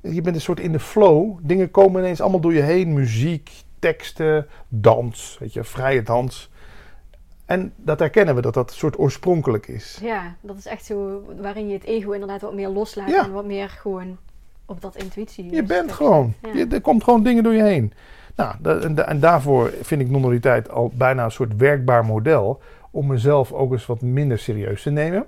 Je 0.00 0.20
bent 0.20 0.34
een 0.36 0.40
soort 0.42 0.60
in 0.60 0.72
de 0.72 0.80
flow. 0.80 1.38
Dingen 1.42 1.70
komen 1.70 2.00
ineens 2.02 2.20
allemaal 2.20 2.40
door 2.40 2.54
je 2.54 2.60
heen. 2.62 2.92
Muziek, 2.92 3.50
teksten, 3.78 4.46
dans. 4.68 5.36
Weet 5.40 5.52
je, 5.52 5.64
vrije 5.64 6.02
dans. 6.02 6.50
En 7.44 7.72
dat 7.76 7.98
herkennen 7.98 8.34
we, 8.34 8.40
dat 8.40 8.54
dat 8.54 8.70
een 8.70 8.76
soort 8.76 8.98
oorspronkelijk 8.98 9.68
is. 9.68 9.98
Ja, 10.02 10.34
dat 10.40 10.56
is 10.56 10.66
echt 10.66 10.84
zo 10.84 11.22
waarin 11.40 11.66
je 11.68 11.72
het 11.74 11.84
ego 11.84 12.10
inderdaad 12.12 12.40
wat 12.40 12.54
meer 12.54 12.68
loslaat 12.68 13.08
Ja. 13.10 13.24
en 13.24 13.32
wat 13.32 13.44
meer 13.46 13.68
gewoon 13.68 14.16
op 14.68 14.80
dat 14.80 14.96
intuïtie. 14.96 15.54
Je 15.54 15.62
bent 15.62 15.92
gewoon. 15.92 16.34
Je, 16.54 16.66
er 16.70 16.80
komt 16.80 17.04
gewoon 17.04 17.22
dingen 17.22 17.42
door 17.42 17.54
je 17.54 17.62
heen. 17.62 17.92
Nou, 18.36 18.54
en, 18.62 19.06
en 19.06 19.20
daarvoor 19.20 19.72
vind 19.82 20.00
ik 20.00 20.10
non-dualiteit 20.10 20.70
al 20.70 20.92
bijna 20.94 21.24
een 21.24 21.30
soort 21.30 21.56
werkbaar 21.56 22.04
model. 22.04 22.60
Om 22.90 23.06
mezelf 23.06 23.52
ook 23.52 23.72
eens 23.72 23.86
wat 23.86 24.00
minder 24.00 24.38
serieus 24.38 24.82
te 24.82 24.90
nemen. 24.90 25.26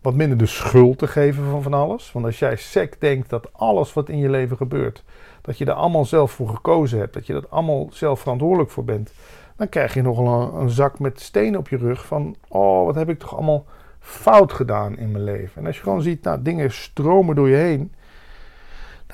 Wat 0.00 0.14
minder 0.14 0.38
de 0.38 0.46
schuld 0.46 0.98
te 0.98 1.06
geven 1.06 1.44
van 1.50 1.62
van 1.62 1.74
alles. 1.74 2.12
Want 2.12 2.24
als 2.24 2.38
jij 2.38 2.56
sec 2.56 3.00
denkt 3.00 3.30
dat 3.30 3.52
alles 3.52 3.92
wat 3.92 4.08
in 4.08 4.18
je 4.18 4.28
leven 4.28 4.56
gebeurt. 4.56 5.04
Dat 5.40 5.58
je 5.58 5.64
er 5.64 5.72
allemaal 5.72 6.04
zelf 6.04 6.32
voor 6.32 6.48
gekozen 6.48 6.98
hebt. 6.98 7.14
Dat 7.14 7.26
je 7.26 7.32
dat 7.32 7.50
allemaal 7.50 7.88
zelf 7.92 8.20
verantwoordelijk 8.20 8.70
voor 8.70 8.84
bent. 8.84 9.12
Dan 9.56 9.68
krijg 9.68 9.94
je 9.94 10.02
nogal 10.02 10.42
een, 10.42 10.60
een 10.60 10.70
zak 10.70 10.98
met 10.98 11.20
stenen 11.20 11.58
op 11.58 11.68
je 11.68 11.76
rug. 11.76 12.06
Van, 12.06 12.36
oh, 12.48 12.84
wat 12.84 12.94
heb 12.94 13.08
ik 13.08 13.18
toch 13.18 13.34
allemaal 13.36 13.64
fout 14.00 14.52
gedaan 14.52 14.98
in 14.98 15.10
mijn 15.10 15.24
leven. 15.24 15.60
En 15.60 15.66
als 15.66 15.76
je 15.76 15.82
gewoon 15.82 16.02
ziet, 16.02 16.22
nou, 16.22 16.42
dingen 16.42 16.72
stromen 16.72 17.34
door 17.34 17.48
je 17.48 17.56
heen 17.56 17.92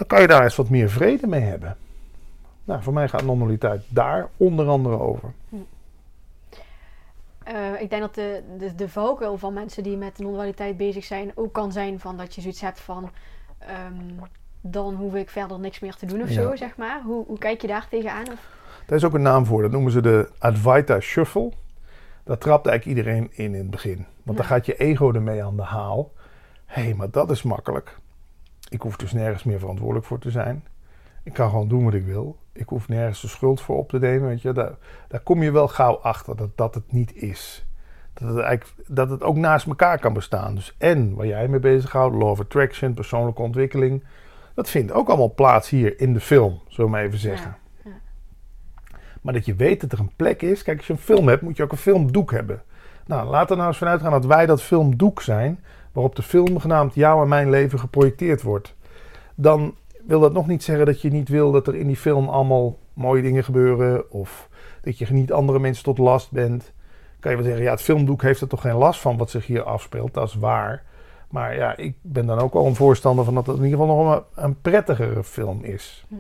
dan 0.01 0.09
kan 0.09 0.21
je 0.21 0.27
daar 0.27 0.43
eens 0.43 0.57
wat 0.57 0.69
meer 0.69 0.91
vrede 0.91 1.27
mee 1.27 1.41
hebben. 1.41 1.77
Nou, 2.65 2.83
voor 2.83 2.93
mij 2.93 3.09
gaat 3.09 3.23
non-dualiteit 3.23 3.83
daar 3.89 4.29
onder 4.37 4.69
andere 4.69 4.99
over. 4.99 5.33
Eh, 7.45 7.81
ik 7.81 7.91
denk 7.91 8.03
dat 8.03 8.15
de, 8.15 8.43
de, 8.59 8.75
de 8.75 8.89
valkuil 8.89 9.39
van 9.39 9.53
mensen 9.53 9.83
die 9.83 9.97
met 9.97 10.19
non-dualiteit 10.19 10.77
bezig 10.77 11.05
zijn 11.05 11.33
ook 11.35 11.53
kan 11.53 11.73
zijn 11.73 12.01
van 12.01 12.17
dat 12.17 12.35
je 12.35 12.41
zoiets 12.41 12.61
hebt 12.61 12.81
van 12.81 13.11
ehm, 13.59 13.95
dan 14.61 14.95
hoef 14.95 15.15
ik 15.15 15.31
verder 15.31 15.59
niks 15.61 15.81
meer 15.81 15.95
te 15.95 16.07
doen 16.07 16.23
of 16.23 16.29
Ja. 16.29 16.43
zo, 16.43 16.57
zeg 16.57 16.77
maar. 16.77 17.03
Hoe, 17.05 17.25
hoe 17.27 17.39
kijk 17.39 17.61
je 17.61 17.67
daar 17.67 17.89
tegenaan? 17.89 18.27
Of, 18.33 18.49
Daar 18.87 18.99
is 18.99 19.05
ook 19.05 19.15
een 19.15 19.23
naam 19.23 19.47
voor, 19.47 19.63
dat 19.63 19.71
noemen 19.71 19.93
ze 19.93 20.01
de 20.03 20.29
Advaita 20.39 21.01
Shuffle. 21.01 21.53
Daar 22.25 22.39
trapt 22.39 22.67
eigenlijk 22.67 22.99
iedereen 22.99 23.29
in 23.33 23.45
in 23.55 23.61
het 23.61 23.71
begin. 23.71 24.07
Want 24.23 24.39
dan 24.39 24.47
Ja. 24.47 24.53
gaat 24.55 24.67
je 24.67 24.77
ego 24.77 25.13
ermee 25.13 25.45
aan 25.45 25.57
de 25.57 25.63
haal. 25.63 26.13
Hé, 26.67 26.83
hey, 26.83 26.95
maar 26.95 27.11
dat 27.11 27.31
is 27.31 27.43
makkelijk. 27.43 27.99
Ik 28.71 28.81
hoef 28.83 28.97
dus 28.97 29.13
nergens 29.13 29.45
meer 29.45 29.59
verantwoordelijk 29.59 30.07
voor 30.07 30.19
te 30.19 30.31
zijn. 30.31 30.65
Ik 31.23 31.33
kan 31.33 31.51
gewoon 31.51 31.69
doen 31.69 31.85
wat 31.85 31.95
ik 31.95 32.05
wil. 32.05 32.39
Ik 32.53 32.69
hoef 32.69 32.89
nergens 32.89 33.21
de 33.21 33.29
schuld 33.29 33.61
voor 33.61 33.77
op 33.77 33.89
te 33.89 33.99
nemen. 33.99 34.29
Weet 34.29 34.43
je. 34.43 34.53
Daar, 34.53 34.73
daar 35.09 35.21
kom 35.21 35.43
je 35.43 35.51
wel 35.51 35.69
gauw 35.69 35.95
achter 35.95 36.37
dat 36.37 36.57
dat 36.57 36.75
het 36.75 36.93
niet 36.93 37.15
is. 37.15 37.67
Dat 38.15 38.29
het, 38.29 38.39
eigenlijk, 38.39 38.89
dat 38.89 39.11
het 39.11 39.23
ook 39.23 39.37
naast 39.37 39.67
elkaar 39.67 39.99
kan 39.99 40.13
bestaan. 40.13 40.55
Dus 40.55 40.75
en 40.79 41.15
waar 41.15 41.27
jij 41.27 41.49
mee 41.49 41.61
bezighoudt, 41.61 42.17
law 42.17 42.31
of 42.31 42.41
attraction, 42.41 42.95
persoonlijke 42.95 43.43
ontwikkeling. 43.43 44.05
Dat 44.55 44.71
vindt 44.71 44.93
ook 44.93 45.09
allemaal 45.09 45.35
plaats 45.35 45.69
hier 45.69 46.01
in 46.01 46.13
de 46.13 46.21
film, 46.21 46.61
we 46.77 46.89
maar 46.89 47.03
even 47.03 47.19
zeggen. 47.19 47.57
Ja, 47.85 47.91
Maar 49.21 49.33
dat 49.33 49.45
je 49.47 49.55
weet 49.55 49.81
dat 49.81 49.93
er 49.93 50.01
een 50.01 50.13
plek 50.17 50.43
is. 50.43 50.63
Kijk, 50.63 50.77
als 50.77 50.87
je 50.87 50.93
een 50.93 50.99
film 50.99 51.29
hebt, 51.29 51.43
moet 51.43 51.57
je 51.57 51.63
ook 51.63 51.73
een 51.73 51.79
filmdoek 51.79 52.31
hebben. 52.31 52.63
Nou, 53.07 53.29
laten 53.29 53.49
we 53.49 53.55
nou 53.55 53.69
eens 53.69 53.79
vanuit 53.79 54.01
gaan 54.01 54.11
dat 54.11 54.27
wij 54.27 54.47
dat 54.47 54.63
filmdoek 54.63 55.23
zijn. 55.23 55.65
Waarop 55.93 56.17
de 56.17 56.23
film 56.23 56.61
genaamd 56.61 56.95
Jouw 56.95 57.23
en 57.23 57.29
Mijn 57.29 57.51
Leven 57.51 57.79
geprojecteerd 57.79 58.43
wordt. 58.43 58.75
Dan 59.35 59.75
wil 60.07 60.21
dat 60.21 60.33
nog 60.33 60.47
niet 60.47 60.63
zeggen 60.63 60.87
dat 60.87 61.01
je 61.01 61.11
niet 61.11 61.29
wil 61.29 61.53
dat 61.53 61.67
er 61.67 61.75
in 61.75 61.87
die 61.87 61.97
film 61.97 62.29
allemaal 62.29 62.79
mooie 62.93 63.23
dingen 63.23 63.45
gebeuren. 63.45 64.11
Of 64.11 64.49
dat 64.83 64.99
je 64.99 65.07
niet 65.13 65.33
andere 65.33 65.59
mensen 65.59 65.85
tot 65.85 65.99
last 65.99 66.31
bent. 66.31 66.73
kan 67.21 67.31
je 67.31 67.37
wel 67.37 67.47
zeggen, 67.47 67.65
ja, 67.65 67.71
het 67.71 67.83
filmdoek 67.83 68.23
heeft 68.23 68.41
er 68.41 68.49
toch 68.49 68.61
geen 68.61 68.75
last 68.75 69.01
van 69.01 69.17
wat 69.17 69.31
zich 69.31 69.47
hier 69.47 69.63
afspeelt. 69.63 70.15
Dat 70.15 70.29
is 70.29 70.35
waar. 70.35 70.83
Maar 71.31 71.55
ja, 71.57 71.77
ik 71.77 71.95
ben 72.01 72.27
dan 72.27 72.39
ook 72.39 72.53
wel 72.53 72.67
een 72.67 72.75
voorstander 72.75 73.25
van 73.25 73.35
dat 73.35 73.47
het 73.47 73.57
in 73.57 73.65
ieder 73.65 73.79
geval 73.79 73.97
nog 73.97 74.15
een, 74.17 74.45
een 74.45 74.61
prettigere 74.61 75.25
film 75.25 75.65
is. 75.65 76.05
Hm. 76.09 76.15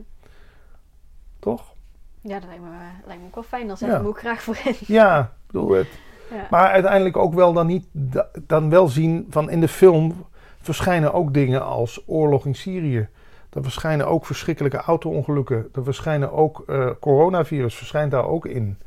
Toch? 1.38 1.74
Ja, 2.20 2.38
dat 2.40 2.48
lijkt 2.48 2.62
me, 2.62 2.68
lijkt 3.06 3.20
me 3.22 3.26
ook 3.28 3.35
wel 3.35 3.44
fijn. 3.44 3.66
Dan 3.66 3.76
zet 3.76 3.88
Ja. 3.88 3.94
ik 3.94 4.00
hem 4.00 4.09
ook 4.11 4.18
graag 4.18 4.42
voor 4.42 4.59
in. 4.64 4.74
Ja, 4.87 5.33
bedoel 5.46 5.70
het. 5.70 5.88
Ja. 6.30 6.46
Maar 6.50 6.70
uiteindelijk 6.70 7.16
ook 7.16 7.34
wel 7.34 7.52
dan 7.52 7.66
niet, 7.66 7.86
da- 7.92 8.28
dan 8.46 8.70
wel 8.70 8.88
zien 8.88 9.26
van 9.30 9.50
in 9.50 9.60
de 9.60 9.68
film 9.68 10.24
verschijnen 10.60 11.12
ook 11.12 11.34
dingen 11.34 11.64
als 11.64 12.02
oorlog 12.06 12.46
in 12.46 12.54
Syrië. 12.54 13.08
Er 13.52 13.62
verschijnen 13.62 14.06
ook 14.06 14.26
verschrikkelijke 14.26 14.76
auto-ongelukken. 14.78 15.68
Er 15.74 15.84
verschijnen 15.84 16.32
ook 16.32 16.64
eh, 16.66 16.90
coronavirus, 17.00 17.74
verschijnt 17.74 18.10
daar 18.10 18.24
ook 18.26 18.46
in. 18.46 18.78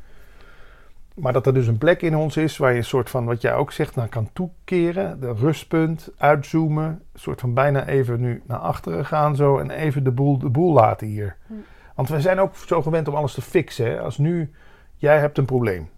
Maar 1.14 1.32
dat 1.32 1.46
er 1.46 1.54
dus 1.54 1.66
een 1.66 1.78
plek 1.78 2.02
in 2.02 2.16
ons 2.16 2.36
is 2.36 2.56
waar 2.56 2.70
je 2.70 2.76
een 2.76 2.84
soort 2.84 3.10
van, 3.10 3.24
wat 3.24 3.40
jij 3.40 3.54
ook 3.54 3.72
zegt, 3.72 3.94
naar 3.96 4.08
kan 4.08 4.28
toekeren. 4.32 5.20
De 5.20 5.32
rustpunt, 5.32 6.10
uitzoomen. 6.18 6.84
Een 6.84 7.00
soort 7.14 7.40
van 7.40 7.54
bijna 7.54 7.86
even 7.86 8.20
nu 8.20 8.42
naar 8.46 8.58
achteren 8.58 9.04
gaan 9.06 9.36
zo. 9.36 9.58
En 9.58 9.70
even 9.70 10.04
de 10.04 10.10
boel, 10.10 10.38
de 10.38 10.48
boel 10.48 10.72
laten 10.72 11.06
hier. 11.06 11.36
Hm. 11.46 11.52
Want 11.94 12.08
we 12.08 12.20
zijn 12.20 12.38
ook 12.38 12.56
zo 12.56 12.82
gewend 12.82 13.08
om 13.08 13.14
alles 13.14 13.34
te 13.34 13.42
fixen. 13.42 13.86
Hè? 13.86 14.00
Als 14.00 14.18
nu, 14.18 14.50
jij 14.96 15.18
hebt 15.18 15.38
een 15.38 15.44
probleem. 15.44 15.88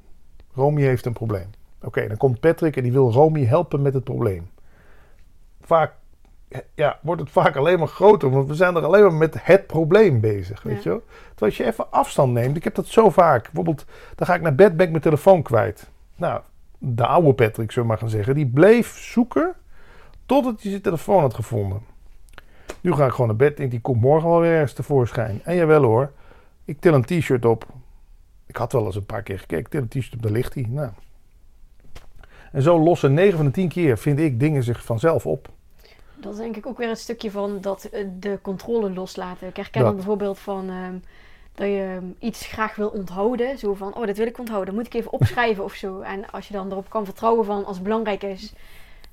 Romy 0.56 0.82
heeft 0.82 1.06
een 1.06 1.12
probleem. 1.12 1.50
Oké, 1.82 2.08
dan 2.08 2.16
komt 2.16 2.40
Patrick 2.40 2.76
en 2.76 2.82
die 2.82 2.92
wil 2.92 3.12
Romy 3.12 3.44
helpen 3.44 3.82
met 3.82 3.94
het 3.94 4.04
probleem. 4.04 4.50
Vaak 5.60 5.92
ja, 6.74 6.98
wordt 7.02 7.20
het 7.20 7.30
vaak 7.30 7.56
alleen 7.56 7.78
maar 7.78 7.88
groter, 7.88 8.30
want 8.30 8.48
we 8.48 8.54
zijn 8.54 8.76
er 8.76 8.84
alleen 8.84 9.02
maar 9.02 9.12
met 9.14 9.36
het 9.40 9.66
probleem 9.66 10.20
bezig, 10.20 10.62
weet 10.62 10.82
Ja. 10.82 10.92
je. 10.92 11.00
Terwijl 11.28 11.50
als 11.52 11.56
je 11.56 11.64
even 11.64 11.90
afstand 11.90 12.32
neemt, 12.32 12.56
ik 12.56 12.64
heb 12.64 12.74
dat 12.74 12.86
zo 12.86 13.10
vaak. 13.10 13.42
Bijvoorbeeld, 13.42 13.84
dan 14.14 14.26
ga 14.26 14.34
ik 14.34 14.40
naar 14.40 14.54
bed, 14.54 14.76
ben 14.76 14.84
ik 14.84 14.90
mijn 14.90 15.02
telefoon 15.02 15.42
kwijt. 15.42 15.90
Nou, 16.16 16.40
de 16.78 17.06
oude 17.06 17.34
Patrick, 17.34 17.70
zullen 17.70 17.82
we 17.82 17.88
maar 17.94 17.98
gaan 17.98 18.08
zeggen, 18.08 18.34
die 18.34 18.46
bleef 18.46 18.98
zoeken 18.98 19.54
totdat 20.26 20.62
hij 20.62 20.70
zijn 20.70 20.82
telefoon 20.82 21.20
had 21.20 21.34
gevonden. 21.34 21.80
Nu 22.80 22.92
ga 22.92 23.04
ik 23.06 23.10
gewoon 23.12 23.26
naar 23.26 23.36
bed, 23.36 23.56
denk 23.56 23.70
die 23.70 23.80
komt 23.80 24.00
morgen 24.00 24.28
wel 24.28 24.40
weer 24.40 24.52
ergens 24.52 24.72
tevoorschijn. 24.72 25.40
En 25.44 25.56
jawel 25.56 25.82
hoor, 25.82 26.12
ik 26.64 26.80
til 26.80 26.94
een 26.94 27.04
t-shirt 27.04 27.44
op. 27.44 27.66
Ik 28.46 28.56
had 28.56 28.72
wel 28.72 28.86
eens 28.86 28.96
een 28.96 29.06
paar 29.06 29.22
keer 29.22 29.38
gekeken, 29.38 29.80
een 29.80 29.88
t-shirt 29.88 30.14
op, 30.14 30.22
daar 30.22 30.32
ligt 30.32 30.54
hij. 30.54 30.66
Nou. 30.68 30.90
En 32.52 32.62
zo 32.62 32.78
lossen 32.78 33.14
9 33.14 33.36
van 33.36 33.46
de 33.46 33.52
10 33.52 33.68
keer, 33.68 33.98
vind 33.98 34.18
ik, 34.18 34.40
dingen 34.40 34.62
zich 34.62 34.84
vanzelf 34.84 35.26
op. 35.26 35.48
Dat 36.14 36.32
is 36.32 36.38
denk 36.38 36.56
ik 36.56 36.66
ook 36.66 36.78
weer 36.78 36.88
een 36.88 36.96
stukje 36.96 37.30
van 37.30 37.60
dat 37.60 37.84
eh, 37.84 38.06
de 38.18 38.38
controle 38.42 38.90
loslaten. 38.90 39.48
Ik 39.48 39.56
herken 39.56 39.72
Dat. 39.80 39.86
dan 39.86 39.96
bijvoorbeeld 39.96 40.38
van 40.38 40.68
ehm, 40.70 40.94
dat 41.54 41.66
je 41.66 41.94
ehm, 41.96 42.06
iets 42.18 42.46
graag 42.46 42.74
wil 42.76 42.88
onthouden. 42.88 43.58
Zo 43.58 43.74
van, 43.74 43.94
oh, 43.94 44.06
dat 44.06 44.16
wil 44.16 44.26
ik 44.26 44.38
onthouden. 44.38 44.74
Moet 44.74 44.86
ik 44.86 44.94
even 44.94 45.12
opschrijven 45.12 45.64
of 45.64 45.74
zo. 45.74 46.00
En 46.00 46.30
als 46.30 46.46
je 46.48 46.52
dan 46.52 46.70
erop 46.70 46.90
kan 46.90 47.04
vertrouwen 47.04 47.44
van, 47.44 47.64
als 47.64 47.74
het 47.76 47.84
belangrijk 47.84 48.22
is, 48.22 48.52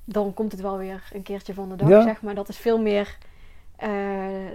dan 0.04 0.34
komt 0.34 0.52
het 0.52 0.60
wel 0.60 0.78
weer 0.78 1.02
een 1.12 1.22
keertje 1.22 1.54
van 1.54 1.68
de 1.68 1.76
dag, 1.76 1.88
Ja. 1.88 2.02
zeg 2.02 2.22
maar. 2.22 2.34
Dat 2.34 2.48
is 2.48 2.56
veel 2.58 2.80
meer, 2.82 3.18
eh, 3.76 3.88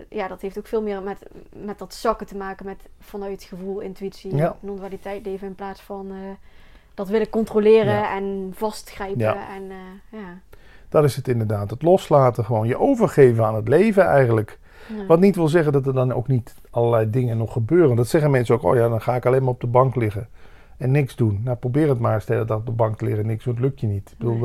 ja, 0.09 0.27
dat 0.27 0.41
heeft 0.41 0.57
ook 0.57 0.67
veel 0.67 0.81
meer 0.81 1.01
met, 1.01 1.17
met 1.55 1.77
dat 1.79 1.93
zakken 1.93 2.27
te 2.27 2.37
maken 2.37 2.65
met 2.65 2.77
vanuit 2.99 3.43
gevoel, 3.43 3.79
intuïtie, 3.79 4.35
Ja. 4.35 4.55
non-dualiteit 4.59 5.25
leven 5.25 5.47
in 5.47 5.55
plaats 5.55 5.81
van 5.81 6.07
eh, 6.11 6.15
dat 6.93 7.07
willen 7.09 7.29
controleren 7.29 7.93
Ja. 7.93 8.15
en 8.15 8.51
vastgrijpen. 8.55 9.19
Ja. 9.19 9.55
En 9.55 9.63
eh, 9.71 10.19
ja. 10.19 10.39
Dat 10.89 11.03
is 11.03 11.15
het 11.15 11.27
inderdaad. 11.27 11.69
Het 11.69 11.81
loslaten, 11.81 12.45
gewoon 12.45 12.67
je 12.67 12.79
overgeven 12.79 13.45
aan 13.45 13.55
het 13.55 13.67
leven 13.67 14.05
eigenlijk. 14.05 14.59
Wat 15.07 15.19
niet 15.19 15.35
wil 15.35 15.47
zeggen 15.47 15.71
dat 15.71 15.87
er 15.87 15.93
dan 15.93 16.13
ook 16.13 16.27
niet 16.27 16.55
allerlei 16.69 17.09
dingen 17.09 17.37
nog 17.37 17.53
gebeuren. 17.53 17.95
Dat 17.95 18.07
zeggen 18.07 18.31
mensen 18.31 18.55
ook, 18.55 18.63
oh 18.63 18.75
ja, 18.75 18.89
dan 18.89 19.01
ga 19.01 19.15
ik 19.15 19.25
alleen 19.25 19.41
maar 19.43 19.53
op 19.53 19.61
de 19.61 19.67
bank 19.67 19.95
liggen 19.95 20.27
en 20.77 20.91
niks 20.91 21.15
doen. 21.15 21.41
Nou, 21.43 21.57
probeer 21.57 21.89
het 21.89 21.99
maar 21.99 22.13
eens 22.13 22.25
de 22.25 22.33
hele 22.33 22.45
dag 22.45 22.57
op 22.57 22.65
de 22.65 22.71
bank 22.71 22.97
te 22.97 23.05
liggen 23.05 23.23
en 23.23 23.29
niks 23.29 23.45
het 23.45 23.59
lukt 23.59 23.79
je 23.79 23.87
niet. 23.87 24.09
Ik 24.11 24.17
bedoel, 24.17 24.33
Nee. 24.37 24.41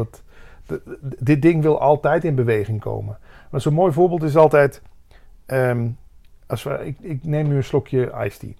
dat, 0.67 0.81
dit 1.19 1.43
ding 1.43 1.63
wil 1.63 1.81
altijd 1.81 2.25
in 2.25 2.35
beweging 2.35 2.81
komen. 2.81 3.19
Maar 3.55 3.62
zo'n 3.62 3.75
mooi 3.75 3.93
voorbeeld 3.93 4.23
is 4.23 4.37
altijd, 4.37 4.83
ehm, 5.47 5.88
als 6.47 6.62
we, 6.62 6.87
ik, 6.87 6.97
ik 7.01 7.25
neem 7.25 7.49
nu 7.49 7.57
een 7.57 7.64
slokje 7.64 8.12
iced 8.25 8.38
tea. 8.38 8.53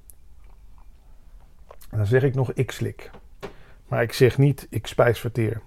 En 1.91 1.97
dan 1.97 2.07
zeg 2.07 2.23
ik 2.23 2.35
nog, 2.35 2.53
ik 2.53 2.71
slik. 2.71 3.11
Maar 3.89 4.03
ik 4.03 4.13
zeg 4.13 4.39
niet, 4.39 4.67
ik 4.71 4.87
spijsverteer. 4.87 5.61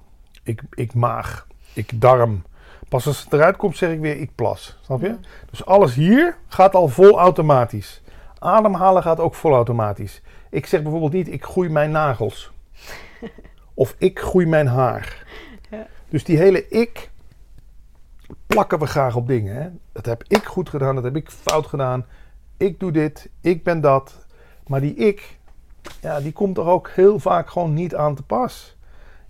Ik, 0.44 0.62
ik 0.70 0.94
maag. 0.94 1.48
Ik 1.74 2.02
darm. 2.02 2.44
Pas 2.90 3.08
als 3.08 3.24
het 3.24 3.34
eruit 3.34 3.58
komt, 3.58 3.78
zeg 3.78 3.92
ik 3.92 4.00
weer, 4.00 4.18
ik 4.18 4.36
plas. 4.36 4.80
Snap 4.82 5.02
je? 5.02 5.08
Ja. 5.08 5.18
Dus 5.50 5.66
alles 5.66 5.94
hier 5.94 6.38
gaat 6.48 6.76
al 6.76 6.88
vol 6.88 7.20
automatisch. 7.20 8.02
Ademhalen 8.40 9.04
gaat 9.04 9.20
ook 9.20 9.36
vol 9.36 9.54
automatisch. 9.54 10.22
Ik 10.50 10.66
zeg 10.66 10.82
bijvoorbeeld 10.82 11.13
niet, 11.13 11.32
ik 11.32 11.44
groei 11.44 11.70
mijn 11.70 11.92
nagels. 11.92 12.52
of 13.74 13.96
ik 13.98 14.20
groei 14.20 14.46
mijn 14.46 14.68
haar. 14.68 15.26
Ja. 15.70 15.88
Dus 16.10 16.24
die 16.24 16.38
hele 16.38 16.68
ik 16.68 17.10
plakken 18.48 18.80
we 18.80 18.86
graag 18.86 19.16
op 19.16 19.28
dingen. 19.28 19.56
Hè? 19.56 19.70
Dat 19.92 20.06
heb 20.06 20.24
ik 20.28 20.46
goed 20.46 20.70
gedaan, 20.70 20.96
dat 20.96 21.04
heb 21.04 21.16
ik 21.16 21.30
fout 21.30 21.68
gedaan. 21.68 22.06
Ik 22.58 22.80
doe 22.80 22.92
dit, 22.92 23.30
ik 23.42 23.63
ben 23.63 23.82
dat. 23.82 24.26
Maar 24.68 24.82
die 24.82 24.96
ik, 24.96 25.38
ja, 26.02 26.20
die 26.20 26.32
komt 26.32 26.58
er 26.58 26.66
ook 26.66 26.90
heel 26.90 27.20
vaak 27.20 27.50
gewoon 27.50 27.74
niet 27.74 27.96
aan 27.96 28.16
te 28.16 28.24
pas. 28.24 28.78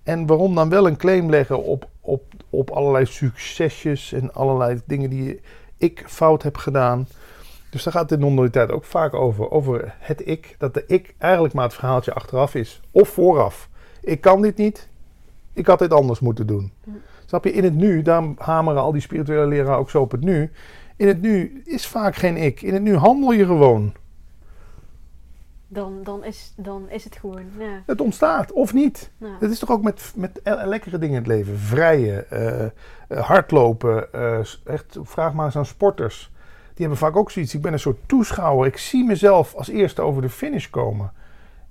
En 0.04 0.26
waarom 0.26 0.56
dan 0.56 0.70
wel 0.70 0.88
een 0.88 0.98
claim 0.98 1.30
leggen 1.30 1.64
op, 1.64 1.90
op, 2.02 2.24
op 2.50 2.70
allerlei 2.70 3.06
succesjes 3.06 4.14
en 4.14 4.34
allerlei 4.34 4.82
dingen 4.86 5.10
die 5.10 5.42
ik 5.78 6.04
fout 6.08 6.44
heb 6.44 6.58
gedaan. 6.58 7.08
Dus 7.70 7.84
daar 7.84 7.94
gaat 7.94 8.10
de 8.10 8.18
non-dualiteit 8.18 8.72
ook 8.72 8.86
vaak 8.86 9.14
over. 9.14 9.52
Over 9.52 9.96
het 10.00 10.28
ik. 10.28 10.56
Dat 10.58 10.74
de 10.74 10.84
ik 10.88 11.16
eigenlijk 11.18 11.54
maar 11.54 11.64
het 11.64 11.74
verhaaltje 11.74 12.14
achteraf 12.14 12.56
is. 12.56 12.82
Of 12.92 13.10
vooraf. 13.10 13.70
Ik 14.02 14.22
kan 14.22 14.42
dit 14.42 14.58
niet. 14.58 14.90
Ik 15.54 15.68
had 15.68 15.80
dit 15.80 15.94
anders 15.94 16.20
moeten 16.20 16.48
doen. 16.48 16.72
Snap 17.28 17.44
je? 17.44 17.52
In 17.52 17.64
het 17.64 17.76
nu, 17.76 18.02
daarom 18.02 18.36
hameren 18.38 18.82
al 18.82 18.92
die 18.92 19.02
spirituele 19.02 19.48
leraren 19.48 19.78
ook 19.78 19.90
zo 19.90 20.02
op 20.02 20.12
het 20.12 20.24
nu. 20.24 20.52
In 20.96 21.08
het 21.08 21.22
nu 21.22 21.62
is 21.66 21.88
vaak 21.88 22.16
geen 22.16 22.38
ik. 22.38 22.62
In 22.62 22.74
het 22.74 22.84
nu 22.84 22.96
handel 22.96 23.32
je 23.32 23.46
gewoon. 23.46 23.94
Dan, 25.68 26.04
dan, 26.04 26.24
is, 26.24 26.54
dan 26.56 26.90
is 26.90 27.04
het 27.04 27.16
gewoon. 27.16 27.46
Ja. 27.58 27.82
Het 27.86 28.02
ontstaat, 28.02 28.52
of 28.52 28.74
niet. 28.74 29.12
Dat 29.40 29.52
is 29.52 29.60
toch 29.60 29.72
ook 29.72 29.82
met, 29.82 30.14
met 30.16 30.40
lekkere 30.44 30.98
dingen 30.98 31.16
in 31.16 31.22
het 31.22 31.32
leven. 31.32 31.58
Vrijen, 31.58 32.30
eh, 32.30 32.64
eh, 32.64 32.72
hardlopen. 33.08 34.14
eh, 34.14 34.40
echt, 34.66 34.98
vraag 35.02 35.34
maar 35.34 35.46
eens 35.46 35.56
aan 35.56 35.66
sporters. 35.66 36.32
Die 36.74 36.86
hebben 36.86 36.98
vaak 36.98 37.16
ook 37.16 37.32
zoiets. 37.32 37.54
Ik 37.54 37.62
ben 37.62 37.74
een 37.74 37.80
soort 37.80 38.00
toeschouwer. 38.06 38.68
Ik 38.68 38.78
zie 38.78 39.06
mezelf 39.06 39.56
als 39.56 39.68
eerste 39.68 40.02
over 40.02 40.22
de 40.22 40.30
finish 40.30 40.70
komen. 40.70 41.12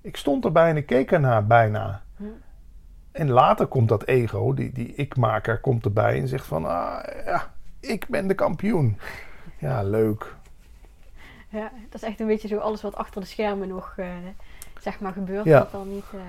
Ik 0.01 0.17
stond 0.17 0.45
erbij 0.45 0.71
en 0.71 0.77
ik 0.77 0.87
keek 0.87 1.13
ernaar 1.13 1.47
bijna. 1.47 2.03
En 3.17 3.31
later 3.31 3.67
komt 3.67 3.89
dat 3.89 4.05
ego, 4.07 4.55
die, 4.55 4.73
die 4.73 4.95
ik-maker, 4.95 5.59
komt 5.61 5.85
erbij 5.85 6.21
en 6.21 6.29
zegt 6.29 6.47
van... 6.47 6.65
Ah, 6.65 6.99
ja, 7.25 7.53
ik 7.81 8.07
ben 8.09 8.27
de 8.27 8.35
kampioen. 8.35 8.99
Ja, 9.59 9.83
leuk. 9.83 10.35
ja, 11.49 11.71
dat 11.91 12.03
is 12.03 12.09
echt 12.09 12.21
een 12.21 12.27
beetje 12.27 12.49
zo 12.49 12.59
alles 12.59 12.83
wat 12.83 12.95
achter 12.97 13.21
de 13.21 13.27
schermen 13.27 13.69
nog 13.69 13.95
eh, 13.97 14.07
zeg 14.81 15.01
maar 15.01 15.13
gebeurt. 15.13 15.45
Ja. 15.45 15.59
Dat 15.59 15.71
dan 15.73 15.89
niet. 15.89 16.05
eh, 16.13 16.21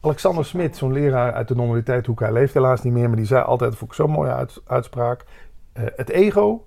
Alexander 0.00 0.44
Smit, 0.44 0.76
zo'n 0.76 0.92
leraar 0.92 1.32
uit 1.32 1.48
de 1.48 1.54
non-dualiteithoek, 1.54 2.20
hij 2.20 2.32
leeft 2.32 2.54
helaas 2.54 2.82
niet 2.82 2.92
meer, 2.92 3.06
maar 3.08 3.16
die 3.16 3.26
zei 3.26 3.44
altijd, 3.44 3.76
vond 3.76 3.90
ik 3.90 3.96
zo'n 3.96 4.10
mooie 4.10 4.32
uit- 4.32 4.60
uitspraak. 4.66 5.24
eh, 5.72 5.84
het 5.96 6.08
ego 6.08 6.66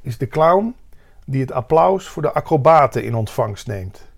is 0.00 0.18
de 0.18 0.26
clown 0.28 0.74
die 1.26 1.40
het 1.40 1.52
applaus 1.52 2.08
voor 2.08 2.22
de 2.22 2.32
acrobaten 2.32 3.04
in 3.04 3.14
ontvangst 3.14 3.66
neemt. 3.66 4.08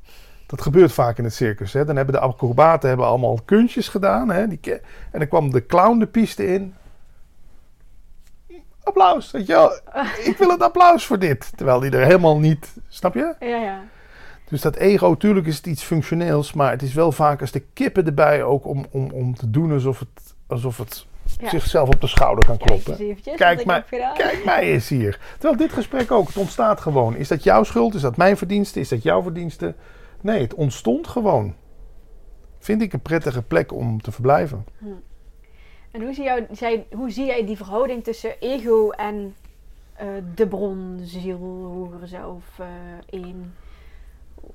Dat 0.46 0.62
gebeurt 0.62 0.92
vaak 0.92 1.18
in 1.18 1.24
het 1.24 1.34
circus. 1.34 1.72
Hè? 1.72 1.84
Dan 1.84 1.96
hebben 1.96 2.14
de 2.14 2.20
acrobaten 2.20 2.88
hebben 2.88 3.06
allemaal 3.06 3.38
kunstjes 3.44 3.88
gedaan. 3.88 4.30
Hè? 4.30 4.48
Die 4.48 4.72
en 5.10 5.18
dan 5.18 5.28
kwam 5.28 5.50
de 5.50 5.66
clown 5.66 5.98
de 5.98 6.06
piste 6.06 6.46
in. 6.46 6.74
Applaus, 8.82 9.30
weet 9.30 9.46
je 9.46 9.52
wel. 9.52 9.70
Ik 10.30 10.36
wil 10.38 10.48
het 10.50 10.62
applaus 10.62 11.06
voor 11.06 11.18
dit. 11.18 11.52
Terwijl 11.56 11.80
die 11.80 11.90
er 11.90 12.04
helemaal 12.04 12.38
niet, 12.38 12.74
snap 12.88 13.14
je? 13.14 13.34
ja, 13.40 13.56
ja. 13.56 13.80
Dus 14.48 14.60
dat 14.60 14.76
ego, 14.76 15.16
tuurlijk 15.16 15.46
is 15.46 15.56
het 15.56 15.66
iets 15.66 15.82
functioneels, 15.82 16.52
maar 16.52 16.70
het 16.70 16.82
is 16.82 16.94
wel 16.94 17.12
vaak 17.12 17.40
als 17.40 17.50
de 17.50 17.62
kippen 17.72 18.06
erbij 18.06 18.42
ook 18.42 18.66
om, 18.66 18.86
om, 18.90 19.10
om 19.10 19.34
te 19.34 19.50
doen 19.50 19.72
alsof 19.72 19.98
het, 19.98 20.34
alsof 20.46 20.78
het 20.78 21.06
Ja. 21.40 21.48
zichzelf 21.48 21.88
op 21.88 22.00
de 22.00 22.06
schouder 22.06 22.44
kan 22.44 22.56
kloppen. 22.56 22.98
eventjes 22.98 23.36
Kijk 23.36 23.60
gedaan. 23.60 23.84
Kijk 24.14 24.42
mij 24.44 24.62
eens 24.62 24.88
hier. 24.88 25.20
Terwijl 25.32 25.56
dit 25.56 25.72
gesprek 25.72 26.10
ook, 26.10 26.26
het 26.26 26.36
ontstaat 26.36 26.80
gewoon. 26.80 27.16
Is 27.16 27.28
dat 27.28 27.42
jouw 27.42 27.62
schuld? 27.62 27.94
Is 27.94 28.00
dat 28.00 28.16
mijn 28.16 28.36
verdienste? 28.36 28.80
Is 28.80 28.88
dat 28.88 29.02
jouw 29.02 29.22
verdienste? 29.22 29.74
Nee, 30.20 30.40
het 30.40 30.54
ontstond 30.54 31.06
gewoon. 31.06 31.54
Vind 32.58 32.82
ik 32.82 32.92
een 32.92 33.00
prettige 33.00 33.42
plek 33.42 33.72
om 33.72 34.00
te 34.00 34.12
verblijven. 34.12 34.64
En 35.90 36.02
hoe 36.02 36.14
zie, 36.14 36.24
jou, 36.24 36.46
zij, 36.52 36.86
hoe 36.92 37.10
zie 37.10 37.26
jij 37.26 37.46
die 37.46 37.56
verhouding 37.56 38.04
tussen 38.04 38.40
ego 38.40 38.90
en 38.90 39.34
eh, 39.94 40.06
de 40.34 40.46
bron, 40.48 40.98
ziel, 41.02 41.38
hogere 41.74 42.06
zelf, 42.06 42.60
één? 43.10 43.54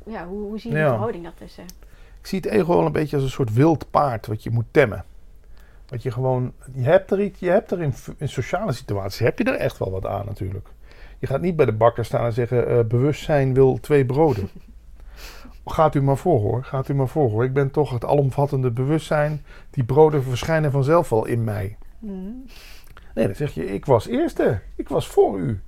Ja, 0.06 0.28
hoe, 0.28 0.42
hoe 0.42 0.60
zie 0.60 0.70
je 0.70 0.76
die 0.76 0.86
Ja. 0.86 0.90
verhouding 0.92 1.24
daartussen? 1.24 1.64
Ik 2.20 2.28
zie 2.28 2.40
het 2.40 2.48
ego 2.50 2.76
wel 2.76 2.86
een 2.86 2.92
beetje 2.92 3.16
als 3.16 3.26
een 3.26 3.32
soort 3.32 3.54
wild 3.54 3.90
paard 3.92 4.28
wat 4.28 4.44
je 4.44 4.50
moet 4.50 4.66
temmen. 4.72 5.06
Wat 5.88 6.04
je 6.04 6.12
gewoon, 6.12 6.54
je 6.74 6.84
hebt 6.84 7.12
er 7.12 7.22
iets, 7.22 7.40
je 7.40 7.50
hebt 7.50 7.72
er 7.72 7.82
in, 7.82 7.94
in 8.18 8.30
sociale 8.30 8.72
situaties, 8.72 9.20
heb 9.20 9.38
je 9.38 9.44
er 9.44 9.56
echt 9.56 9.78
wel 9.78 9.92
wat 9.92 10.06
aan 10.06 10.26
natuurlijk. 10.26 10.68
Je 11.20 11.28
gaat 11.28 11.42
niet 11.42 11.56
bij 11.56 11.66
de 11.66 11.74
bakker 11.74 12.06
staan 12.06 12.26
en 12.26 12.34
zeggen, 12.34 12.68
eh, 12.68 12.80
bewustzijn 12.86 13.54
wil 13.54 13.80
twee 13.80 14.06
broden. 14.06 14.50
gaat 15.66 15.96
u 15.96 16.02
maar 16.02 16.18
voor 16.18 16.40
hoor, 16.40 16.64
gaat 16.64 16.88
u 16.90 16.94
maar 16.94 17.08
voor 17.08 17.30
hoor. 17.30 17.44
Ik 17.44 17.54
ben 17.54 17.72
toch 17.72 17.92
het 17.92 18.06
alomvattende 18.06 18.72
bewustzijn. 18.72 19.46
Die 19.70 19.84
broden 19.84 20.24
verschijnen 20.24 20.72
vanzelf 20.72 21.10
wel 21.10 21.26
in 21.26 21.44
mij. 21.44 21.78
Hmm. 22.00 22.46
Nee, 23.14 23.26
dan 23.26 23.36
zeg 23.36 23.54
je, 23.54 23.74
ik 23.74 23.86
was 23.86 24.08
eerste. 24.08 24.60
Ik 24.76 24.90
was 24.90 25.08
voor 25.08 25.40
u. 25.40 25.62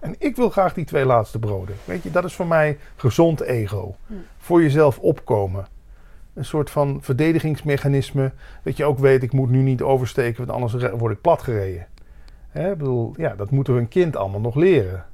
En 0.00 0.14
ik 0.18 0.36
wil 0.36 0.50
graag 0.50 0.74
die 0.74 0.84
twee 0.84 1.04
laatste 1.04 1.38
broden. 1.38 1.74
Weet 1.84 2.02
je, 2.02 2.10
dat 2.10 2.24
is 2.24 2.34
voor 2.34 2.46
mij 2.46 2.78
gezond 2.96 3.40
ego. 3.40 3.96
Hm. 4.06 4.14
Voor 4.38 4.62
jezelf 4.62 4.98
opkomen. 4.98 5.66
Een 6.34 6.44
soort 6.44 6.70
van 6.70 6.98
verdedigingsmechanisme. 7.02 8.32
Dat 8.62 8.76
je 8.76 8.84
ook 8.84 8.98
weet, 8.98 9.22
ik 9.22 9.32
moet 9.32 9.50
nu 9.50 9.62
niet 9.62 9.82
oversteken, 9.82 10.46
want 10.46 10.58
anders 10.58 10.90
word 10.92 11.12
ik 11.12 11.20
platgereden. 11.20 11.86
Hè, 12.48 12.70
ik 12.72 12.78
bedoel, 12.78 13.14
ja, 13.16 13.34
dat 13.34 13.50
moeten 13.50 13.74
we 13.74 13.80
een 13.80 13.88
kind 13.88 14.16
allemaal 14.16 14.40
nog 14.40 14.54
leren. 14.54 15.04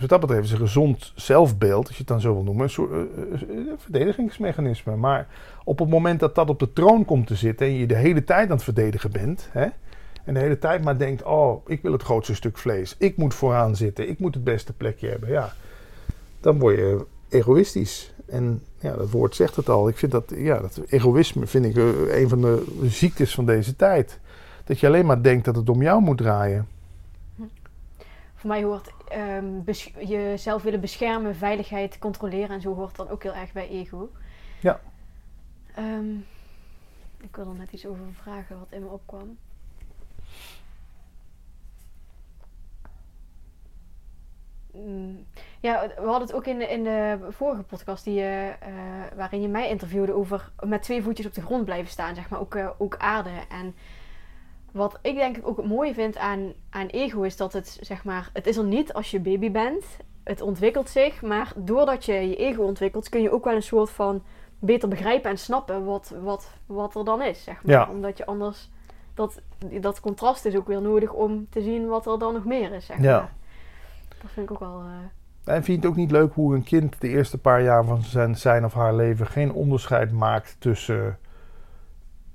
Dus 0.00 0.08
wat 0.08 0.20
dat 0.20 0.28
betreft 0.28 0.52
is 0.52 0.60
een 0.60 0.66
gezond 0.66 1.12
zelfbeeld, 1.14 1.86
als 1.86 1.96
je 1.96 1.98
het 1.98 2.06
dan 2.06 2.20
zo 2.20 2.32
wil 2.32 2.42
noemen, 2.42 2.64
een 2.64 2.70
soort 2.70 2.90
eh, 2.90 2.98
eh, 2.98 3.42
eh, 3.42 3.72
verdedigingsmechanisme. 3.78 4.96
Maar 4.96 5.26
op 5.64 5.78
het 5.78 5.88
moment 5.88 6.20
dat 6.20 6.34
dat 6.34 6.48
op 6.48 6.58
de 6.58 6.72
troon 6.72 7.04
komt 7.04 7.26
te 7.26 7.34
zitten 7.34 7.66
en 7.66 7.72
je 7.72 7.86
de 7.86 7.96
hele 7.96 8.24
tijd 8.24 8.48
aan 8.48 8.54
het 8.54 8.64
verdedigen 8.64 9.12
bent, 9.12 9.48
hè, 9.50 9.66
en 10.24 10.34
de 10.34 10.40
hele 10.40 10.58
tijd 10.58 10.84
maar 10.84 10.98
denkt: 10.98 11.22
Oh, 11.22 11.68
ik 11.68 11.82
wil 11.82 11.92
het 11.92 12.02
grootste 12.02 12.34
stuk 12.34 12.58
vlees. 12.58 12.94
Ik 12.98 13.16
moet 13.16 13.34
vooraan 13.34 13.76
zitten. 13.76 14.08
Ik 14.08 14.18
moet 14.18 14.34
het 14.34 14.44
beste 14.44 14.72
plekje 14.72 15.08
hebben. 15.08 15.28
Ja, 15.28 15.52
dan 16.40 16.58
word 16.58 16.76
je 16.76 17.06
egoïstisch. 17.28 18.14
En 18.26 18.62
ja, 18.78 18.96
dat 18.96 19.10
woord 19.10 19.34
zegt 19.34 19.56
het 19.56 19.68
al. 19.68 19.88
Ik 19.88 19.96
vind 19.96 20.12
dat, 20.12 20.32
ja, 20.36 20.58
dat 20.58 20.80
egoïsme 20.88 21.46
vind 21.46 21.64
ik 21.64 21.76
een 22.10 22.28
van 22.28 22.40
de 22.40 22.64
ziektes 22.82 23.34
van 23.34 23.46
deze 23.46 23.76
tijd. 23.76 24.18
Dat 24.64 24.80
je 24.80 24.86
alleen 24.86 25.06
maar 25.06 25.22
denkt 25.22 25.44
dat 25.44 25.56
het 25.56 25.68
om 25.68 25.82
jou 25.82 26.02
moet 26.02 26.18
draaien. 26.18 26.66
Voor 28.40 28.50
mij 28.50 28.62
hoort 28.62 28.92
bes- 29.64 29.92
jezelf 29.98 30.62
willen 30.62 30.80
beschermen, 30.80 31.36
veiligheid, 31.36 31.98
controleren 31.98 32.48
en 32.48 32.60
zo 32.60 32.74
hoort 32.74 32.96
dan 32.96 33.08
ook 33.08 33.22
heel 33.22 33.34
erg 33.34 33.52
bij 33.52 33.68
ego. 33.68 34.10
Ja. 34.60 34.80
Ehm, 35.74 36.16
ik 37.20 37.36
wil 37.36 37.46
er 37.48 37.54
net 37.54 37.72
iets 37.72 37.86
over 37.86 38.04
vragen 38.22 38.58
wat 38.58 38.66
in 38.70 38.82
me 38.82 38.88
opkwam. 38.88 39.38
Mm, 44.72 45.26
Ja, 45.60 45.86
we 45.96 46.02
hadden 46.06 46.20
het 46.28 46.32
ook 46.32 46.46
in 46.46 46.58
de, 46.58 46.64
in 46.68 46.84
de 46.84 47.18
vorige 47.30 47.62
podcast 47.62 48.04
die, 48.04 48.14
je, 48.14 48.54
eh, 48.60 48.72
waarin 49.16 49.40
je 49.42 49.48
mij 49.48 49.68
interviewde 49.68 50.12
over 50.14 50.50
met 50.60 50.82
twee 50.82 51.02
voetjes 51.02 51.26
op 51.26 51.34
de 51.34 51.42
grond 51.42 51.64
blijven 51.64 51.90
staan, 51.90 52.14
zeg 52.14 52.28
maar, 52.28 52.40
ook, 52.40 52.54
eh, 52.54 52.68
ook 52.78 52.96
aarde. 52.96 53.30
En 53.48 53.74
wat 54.72 54.98
ik 55.02 55.14
denk 55.16 55.36
ik 55.36 55.46
ook 55.46 55.56
het 55.56 55.66
mooie 55.66 55.94
vind 55.94 56.16
aan, 56.16 56.52
aan 56.70 56.86
ego 56.86 57.22
is 57.22 57.36
dat 57.36 57.52
het, 57.52 57.78
zeg 57.80 58.04
maar, 58.04 58.30
het 58.32 58.46
is 58.46 58.56
er 58.56 58.64
niet 58.64 58.92
als 58.92 59.10
je 59.10 59.20
baby 59.20 59.50
bent. 59.50 59.84
Het 60.24 60.40
ontwikkelt 60.40 60.88
zich, 60.88 61.22
maar 61.22 61.52
doordat 61.56 62.04
je 62.04 62.12
je 62.12 62.36
ego 62.36 62.62
ontwikkelt, 62.62 63.08
kun 63.08 63.22
je 63.22 63.32
ook 63.32 63.44
wel 63.44 63.54
een 63.54 63.62
soort 63.62 63.90
van 63.90 64.22
beter 64.58 64.88
begrijpen 64.88 65.30
en 65.30 65.38
snappen 65.38 65.84
wat, 65.84 66.14
wat, 66.22 66.50
wat 66.66 66.94
er 66.94 67.04
dan 67.04 67.22
is, 67.22 67.42
zeg 67.44 67.62
maar. 67.64 67.74
Ja. 67.74 67.88
Omdat 67.90 68.16
je 68.18 68.26
anders, 68.26 68.70
dat, 69.14 69.40
dat 69.80 70.00
contrast 70.00 70.44
is 70.44 70.56
ook 70.56 70.66
weer 70.66 70.82
nodig 70.82 71.12
om 71.12 71.46
te 71.50 71.62
zien 71.62 71.86
wat 71.88 72.06
er 72.06 72.18
dan 72.18 72.34
nog 72.34 72.44
meer 72.44 72.72
is, 72.72 72.86
zeg 72.86 73.00
Ja. 73.00 73.18
maar. 73.18 73.32
Dat 74.22 74.30
vind 74.30 74.50
ik 74.50 74.52
ook 74.52 74.58
wel... 74.60 74.80
eh, 75.44 75.54
En 75.54 75.64
vind 75.64 75.66
je 75.66 75.72
het 75.72 75.86
ook 75.86 75.96
niet 75.96 76.10
leuk 76.10 76.32
hoe 76.34 76.54
een 76.54 76.62
kind 76.64 77.00
de 77.00 77.08
eerste 77.08 77.38
paar 77.38 77.62
jaar 77.62 77.84
van 77.84 78.02
zijn, 78.02 78.36
zijn 78.36 78.64
of 78.64 78.74
haar 78.74 78.94
leven 78.94 79.26
geen 79.26 79.52
onderscheid 79.52 80.12
maakt 80.12 80.56
tussen 80.58 81.18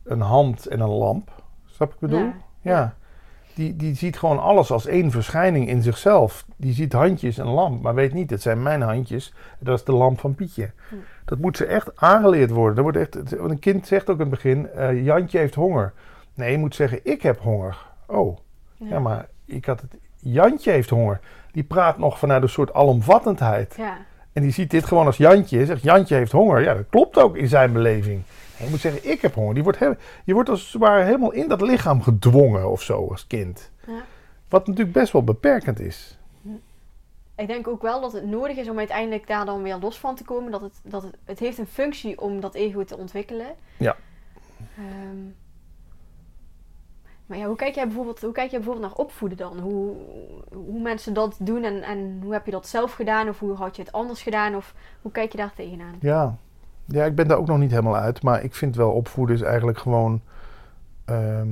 een 0.03 0.21
hand 0.21 0.65
en 0.67 0.79
een 0.79 0.89
lamp? 0.89 1.43
Snap 1.75 1.93
ik 1.93 1.99
bedoel? 1.99 2.19
Ja. 2.19 2.33
Ja. 2.61 2.95
Die, 3.53 3.75
die 3.75 3.95
ziet 3.95 4.17
gewoon 4.17 4.39
alles 4.39 4.71
als 4.71 4.85
één 4.85 5.11
verschijning 5.11 5.67
in 5.67 5.81
zichzelf. 5.81 6.45
Die 6.55 6.73
ziet 6.73 6.93
handjes 6.93 7.38
en 7.38 7.47
lamp, 7.47 7.81
maar 7.81 7.95
weet 7.95 8.13
niet, 8.13 8.29
het 8.29 8.41
zijn 8.41 8.63
mijn 8.63 8.81
handjes. 8.81 9.33
Dat 9.59 9.77
is 9.77 9.83
de 9.83 9.91
lamp 9.91 10.19
van 10.19 10.35
Pietje. 10.35 10.71
Hm. 10.89 10.95
Dat 11.25 11.39
moet 11.39 11.57
ze 11.57 11.65
echt 11.65 12.01
aangeleerd 12.01 12.49
worden. 12.49 12.77
Er 12.77 12.83
wordt 12.83 12.97
echt, 12.97 13.38
want 13.38 13.51
een 13.51 13.59
kind 13.59 13.88
zegt 13.88 14.09
ook 14.09 14.15
in 14.15 14.21
het 14.21 14.29
begin, 14.29 14.69
eh, 14.69 15.03
Jantje 15.03 15.38
heeft 15.38 15.55
honger. 15.55 15.93
Nee, 16.33 16.51
je 16.51 16.57
moet 16.57 16.75
zeggen, 16.75 16.99
ik 17.03 17.21
heb 17.21 17.39
honger. 17.39 17.77
Oh, 18.05 18.38
ja, 18.77 18.99
maar 18.99 19.27
ik 19.45 19.65
had 19.65 19.81
het, 19.81 19.97
Jantje 20.19 20.71
heeft 20.71 20.89
honger. 20.89 21.19
Die 21.51 21.63
praat 21.63 21.97
nog 21.97 22.19
vanuit 22.19 22.43
een 22.43 22.49
soort 22.49 22.73
alomvattendheid. 22.73 23.73
Ja, 23.77 23.97
En 24.33 24.41
die 24.41 24.51
ziet 24.51 24.71
dit 24.71 24.85
gewoon 24.85 25.05
als 25.05 25.17
Jantje. 25.17 25.65
Zegt 25.65 25.81
Jantje 25.83 26.15
heeft 26.15 26.31
honger. 26.31 26.61
Ja, 26.61 26.73
dat 26.73 26.85
klopt 26.89 27.17
ook 27.17 27.38
in 27.38 27.47
zijn 27.47 27.73
beleving. 27.73 28.21
Je 28.57 28.67
moet 28.69 28.79
zeggen, 28.79 29.11
ik 29.11 29.21
heb 29.21 29.33
honger. 29.33 29.53
Die 29.53 29.63
wordt 29.63 29.79
he- 29.79 29.93
je 30.25 30.33
wordt 30.33 30.49
als 30.49 30.71
het 30.71 30.81
ware 30.81 31.03
helemaal 31.03 31.31
in 31.31 31.47
dat 31.47 31.61
lichaam 31.61 32.01
gedwongen 32.01 32.69
of 32.71 32.81
zo 32.81 33.07
als 33.07 33.27
kind. 33.27 33.71
Ja. 33.87 34.03
Wat 34.49 34.67
natuurlijk 34.67 34.95
best 34.95 35.11
wel 35.13 35.23
beperkend 35.23 35.79
is. 35.79 36.19
Ik 37.35 37.47
denk 37.47 37.67
ook 37.67 37.81
wel 37.81 38.01
dat 38.01 38.13
het 38.13 38.25
nodig 38.25 38.57
is 38.57 38.69
om 38.69 38.77
uiteindelijk 38.77 39.27
daar 39.27 39.45
dan 39.45 39.61
weer 39.63 39.77
los 39.77 39.99
van 39.99 40.15
te 40.15 40.23
komen. 40.23 40.51
Dat 40.51 40.61
het, 40.61 40.79
dat 40.83 41.03
het, 41.03 41.17
het 41.25 41.39
heeft 41.39 41.57
een 41.57 41.67
functie 41.67 42.21
om 42.21 42.39
dat 42.39 42.53
ego 42.55 42.83
te 42.83 42.97
ontwikkelen. 42.97 43.47
Ja. 43.77 43.95
Ehm, 44.77 45.17
maar 47.25 47.37
ja, 47.37 47.45
hoe 47.45 47.55
kijk 47.55 47.75
jij 47.75 47.85
bijvoorbeeld, 47.85 48.21
hoe 48.21 48.31
kijk 48.31 48.49
jij 48.51 48.59
bijvoorbeeld 48.59 48.87
naar 48.91 49.05
opvoeden 49.05 49.37
dan? 49.37 49.59
Hoe, 49.59 49.95
hoe 50.53 50.81
mensen 50.81 51.13
dat 51.13 51.37
doen 51.39 51.63
en, 51.63 51.81
en 51.83 52.19
hoe 52.23 52.33
heb 52.33 52.45
je 52.45 52.51
dat 52.51 52.67
zelf 52.67 52.93
gedaan? 52.93 53.29
Of 53.29 53.39
hoe 53.39 53.55
had 53.55 53.75
je 53.75 53.81
het 53.81 53.91
anders 53.91 54.21
gedaan? 54.21 54.55
Of 54.55 54.73
hoe 55.01 55.11
kijk 55.11 55.31
je 55.31 55.37
daar 55.37 55.53
tegenaan? 55.53 55.95
Ja. 55.99 56.37
Ja, 56.85 57.05
ik 57.05 57.15
ben 57.15 57.27
daar 57.27 57.37
ook 57.37 57.47
nog 57.47 57.57
niet 57.57 57.69
helemaal 57.69 57.97
uit. 57.97 58.21
Maar 58.21 58.43
ik 58.43 58.55
vind 58.55 58.75
wel 58.75 58.91
opvoeden 58.91 59.35
is 59.35 59.41
eigenlijk 59.41 59.77
gewoon 59.77 60.21
ehm, 61.05 61.49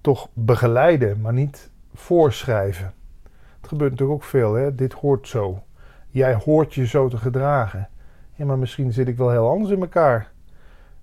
toch 0.00 0.28
begeleiden, 0.32 1.20
maar 1.20 1.32
niet 1.32 1.70
voorschrijven. 1.94 2.92
Het 3.60 3.68
gebeurt 3.68 3.90
natuurlijk 3.90 4.18
ook 4.18 4.28
veel. 4.28 4.54
Hè? 4.54 4.74
Dit 4.74 4.92
hoort 4.92 5.28
zo. 5.28 5.62
Jij 6.08 6.34
hoort 6.34 6.74
je 6.74 6.86
zo 6.86 7.08
te 7.08 7.16
gedragen. 7.16 7.88
Ja, 8.34 8.44
maar 8.44 8.58
misschien 8.58 8.92
zit 8.92 9.08
ik 9.08 9.16
wel 9.16 9.30
heel 9.30 9.48
anders 9.48 9.70
in 9.70 9.80
elkaar. 9.80 10.30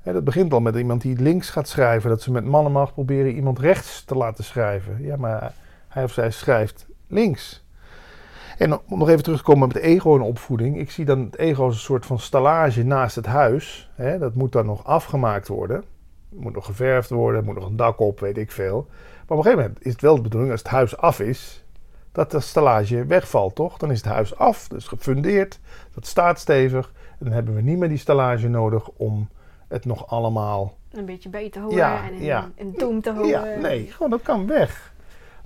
Hè, 0.02 0.14
dat 0.14 0.24
begint 0.24 0.54
al 0.54 0.60
met 0.60 0.76
iemand 0.76 1.02
die 1.02 1.22
links 1.22 1.50
gaat 1.50 1.68
schrijven. 1.68 2.10
Dat 2.10 2.22
ze 2.22 2.32
met 2.32 2.46
mannenmacht 2.46 2.94
proberen 2.94 3.36
iemand 3.36 3.60
rechts 3.60 4.04
te 4.04 4.16
laten 4.16 4.44
schrijven. 4.44 5.04
Ja, 5.04 5.18
maar 5.18 5.54
hij 5.88 6.04
of 6.04 6.12
zij 6.12 6.32
schrijft 6.32 6.88
links. 7.08 7.63
En 8.58 8.74
om 8.74 8.98
nog 8.98 9.10
even 9.10 9.24
terug 9.24 9.38
te 9.38 9.44
komen 9.44 9.68
met 9.68 9.78
het 9.78 9.86
ego 9.86 10.16
en 10.16 10.22
opvoeding. 10.22 10.78
Ik 10.80 10.92
zie 10.92 11.06
dan 11.06 11.20
het 11.20 11.38
ego 11.38 11.64
als 11.64 11.74
een 11.76 11.82
soort 11.82 12.06
van 12.06 12.20
stallage 12.20 12.84
naast 12.84 13.16
het 13.16 13.26
huis. 13.26 13.92
Hè, 13.96 14.18
dat 14.18 14.34
moet 14.34 14.52
dan 14.52 14.66
nog 14.66 14.86
afgemaakt 14.86 15.48
worden. 15.48 15.84
Moet 16.30 16.54
nog 16.54 16.66
geverfd 16.66 17.10
worden, 17.10 17.44
moet 17.44 17.56
nog 17.56 17.66
een 17.66 17.76
dak 17.76 18.00
op, 18.00 18.20
weet 18.20 18.38
ik 18.38 18.52
veel. 18.52 18.86
Maar 19.28 19.38
op 19.38 19.38
een 19.38 19.44
gegeven 19.44 19.64
moment 19.64 19.86
is 19.86 19.92
het 19.92 20.02
wel 20.02 20.16
de 20.16 20.22
bedoeling, 20.22 20.52
als 20.52 20.62
het 20.62 20.72
huis 20.72 20.98
af 20.98 21.20
is, 21.20 21.66
dat 22.12 22.32
de 22.32 22.40
stallage 22.40 23.06
wegvalt, 23.06 23.56
toch? 23.56 23.78
Dan 23.78 23.92
is 23.92 23.98
het 23.98 24.12
huis 24.14 24.36
af, 24.36 24.68
dus 24.68 24.88
gefundeerd, 24.88 25.60
dat 25.94 26.06
staat 26.06 26.40
stevig. 26.40 26.94
En 27.20 27.26
dan 27.26 27.32
hebben 27.34 27.56
we 27.56 27.62
niet 27.62 27.78
meer 27.78 27.90
die 27.90 27.98
stallage 27.98 28.48
nodig 28.48 28.90
om 28.90 29.30
het 29.68 29.86
nog 29.86 30.08
allemaal... 30.08 30.78
Een 30.92 31.06
beetje 31.06 31.30
bij 31.30 31.50
te 31.50 31.60
houden 31.60 31.80
Ja, 31.80 32.06
en 32.06 32.14
in, 32.14 32.24
ja. 32.24 32.50
in 32.56 32.74
toom 32.74 33.02
te 33.02 33.12
houden. 33.12 33.32
Ja, 33.32 33.60
nee, 33.62 33.92
gewoon 33.92 34.10
dat 34.10 34.22
kan 34.22 34.48
weg. 34.48 34.93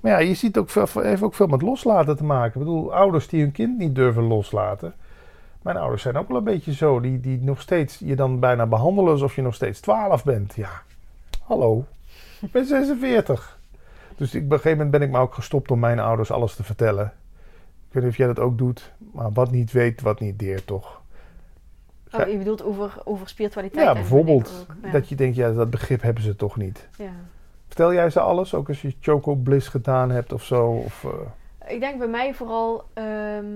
Maar 0.00 0.12
ja, 0.12 0.18
je 0.18 0.34
ziet 0.34 0.58
ook 0.58 0.70
veel, 0.70 0.86
heeft 1.02 1.22
ook 1.22 1.34
veel 1.34 1.46
met 1.46 1.62
loslaten 1.62 2.16
te 2.16 2.24
maken. 2.24 2.60
Ik 2.60 2.66
bedoel, 2.66 2.94
ouders 2.94 3.28
die 3.28 3.40
hun 3.40 3.52
kind 3.52 3.78
niet 3.78 3.94
durven 3.94 4.22
loslaten. 4.22 4.94
Mijn 5.62 5.76
ouders 5.76 6.02
zijn 6.02 6.16
ook 6.16 6.28
wel 6.28 6.36
een 6.36 6.44
beetje 6.44 6.74
zo. 6.74 7.00
Die, 7.00 7.20
die 7.20 7.38
nog 7.42 7.60
steeds 7.60 7.98
je 7.98 8.16
dan 8.16 8.40
bijna 8.40 8.66
behandelen 8.66 9.12
alsof 9.12 9.34
je 9.34 9.42
nog 9.42 9.54
steeds 9.54 9.80
12 9.80 10.24
bent. 10.24 10.54
Ja, 10.54 10.82
hallo. 11.44 11.84
Ik 12.40 12.52
ben 12.52 12.64
46. 12.64 13.58
Dus 14.16 14.34
ik, 14.34 14.44
op 14.44 14.50
een 14.50 14.56
gegeven 14.56 14.76
moment 14.76 14.90
ben 14.90 15.02
ik 15.02 15.10
me 15.10 15.18
ook 15.18 15.34
gestopt 15.34 15.70
om 15.70 15.78
mijn 15.78 15.98
ouders 15.98 16.30
alles 16.30 16.54
te 16.54 16.64
vertellen. 16.64 17.12
Ik 17.88 17.94
weet 17.94 18.02
niet 18.02 18.12
of 18.12 18.18
jij 18.18 18.26
dat 18.26 18.38
ook 18.38 18.58
doet. 18.58 18.92
Maar 19.12 19.32
wat 19.32 19.50
niet 19.50 19.72
weet, 19.72 20.00
wat 20.00 20.20
niet 20.20 20.38
deert, 20.38 20.66
toch? 20.66 21.00
Oh, 22.12 22.28
je 22.28 22.38
bedoelt 22.38 22.62
over, 22.62 22.92
over 23.04 23.28
spiritualiteit? 23.28 23.86
Ja, 23.86 23.92
bijvoorbeeld. 23.92 24.66
ook. 24.68 24.76
Ja. 24.82 24.90
Dat 24.90 25.08
je 25.08 25.14
denkt, 25.14 25.36
ja, 25.36 25.52
dat 25.52 25.70
begrip 25.70 26.02
hebben 26.02 26.22
ze 26.22 26.36
toch 26.36 26.56
niet. 26.56 26.88
ja. 26.98 27.12
Vertel 27.78 27.96
jij 27.96 28.10
ze 28.10 28.20
alles? 28.20 28.54
Ook 28.54 28.68
als 28.68 28.82
je 28.82 28.94
Choco 29.00 29.34
Bliss 29.34 29.68
gedaan 29.68 30.10
hebt 30.10 30.32
of 30.32 30.44
zo? 30.44 30.66
Of, 30.66 31.04
eh, 31.04 31.72
Ik 31.74 31.80
denk 31.80 31.98
bij 31.98 32.08
mij 32.08 32.34
vooral, 32.34 32.84
ehm, 32.94 33.46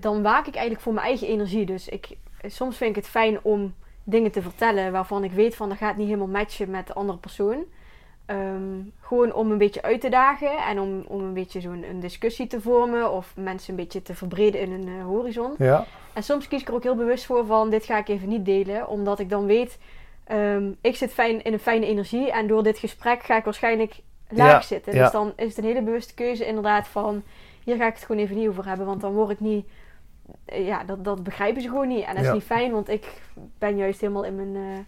dan 0.00 0.22
waak 0.22 0.46
ik 0.46 0.54
eigenlijk 0.54 0.84
voor 0.84 0.92
mijn 0.92 1.06
eigen 1.06 1.26
energie. 1.28 1.66
Dus 1.66 1.88
ik, 1.88 2.16
soms 2.42 2.76
vind 2.76 2.90
ik 2.90 2.96
het 2.96 3.06
fijn 3.06 3.38
om 3.42 3.74
dingen 4.04 4.30
te 4.30 4.42
vertellen 4.42 4.92
waarvan 4.92 5.24
ik 5.24 5.32
weet 5.32 5.56
van 5.56 5.68
dat 5.68 5.78
gaat 5.78 5.96
niet 5.96 6.06
helemaal 6.06 6.26
matchen 6.28 6.70
met 6.70 6.86
de 6.86 6.92
andere 6.92 7.18
persoon. 7.18 7.64
Ehm, 8.26 8.80
gewoon 9.00 9.32
om 9.32 9.50
een 9.50 9.58
beetje 9.58 9.82
uit 9.82 10.00
te 10.00 10.08
dagen 10.08 10.56
en 10.56 10.80
om, 10.80 11.04
om 11.08 11.20
een 11.20 11.34
beetje 11.34 11.60
zo'n 11.60 11.84
een 11.90 12.00
discussie 12.00 12.46
te 12.46 12.60
vormen 12.60 13.12
of 13.12 13.32
mensen 13.36 13.70
een 13.70 13.80
beetje 13.80 14.02
te 14.02 14.14
verbreden 14.14 14.60
in 14.60 14.72
een 14.72 14.98
eh, 14.98 15.04
horizon. 15.04 15.54
ja, 15.58 15.84
En 16.12 16.22
soms 16.22 16.48
kies 16.48 16.60
ik 16.60 16.68
er 16.68 16.74
ook 16.74 16.82
heel 16.82 16.96
bewust 16.96 17.26
voor 17.26 17.46
van 17.46 17.70
dit 17.70 17.84
ga 17.84 17.98
ik 17.98 18.08
even 18.08 18.28
niet 18.28 18.44
delen, 18.44 18.88
omdat 18.88 19.18
ik 19.18 19.30
dan 19.30 19.46
weet, 19.46 19.78
ehm, 20.24 20.72
ik 20.80 20.96
zit 20.96 21.12
fijn 21.12 21.42
in 21.44 21.52
een 21.52 21.58
fijne 21.58 21.86
energie 21.86 22.30
en 22.32 22.46
door 22.46 22.62
dit 22.62 22.78
gesprek 22.78 23.22
ga 23.22 23.36
ik 23.36 23.44
waarschijnlijk 23.44 24.00
laag 24.28 24.50
Ja, 24.52 24.60
zitten. 24.60 24.94
ja. 24.94 25.02
Dus 25.02 25.12
dan 25.12 25.32
is 25.36 25.48
het 25.48 25.58
een 25.58 25.64
hele 25.64 25.82
bewuste 25.82 26.14
keuze 26.14 26.46
inderdaad 26.46 26.88
van 26.88 27.22
hier 27.64 27.76
ga 27.76 27.86
ik 27.86 27.94
het 27.94 28.04
gewoon 28.04 28.22
even 28.22 28.36
niet 28.36 28.48
over 28.48 28.66
hebben, 28.66 28.86
want 28.86 29.00
dan 29.00 29.12
word 29.12 29.30
ik 29.30 29.40
niet, 29.40 29.66
eh, 30.44 30.66
ja, 30.66 30.84
dat, 30.84 31.04
dat 31.04 31.22
begrijpen 31.22 31.62
ze 31.62 31.68
gewoon 31.68 31.88
niet. 31.88 32.04
En 32.04 32.12
dat 32.14 32.20
is 32.22 32.28
Ja. 32.28 32.32
niet 32.34 32.42
fijn, 32.44 32.72
want 32.72 32.88
ik 32.88 33.20
ben 33.58 33.76
juist 33.76 34.00
helemaal 34.00 34.24
in 34.24 34.34
mijn, 34.36 34.56
eh, 34.56 34.78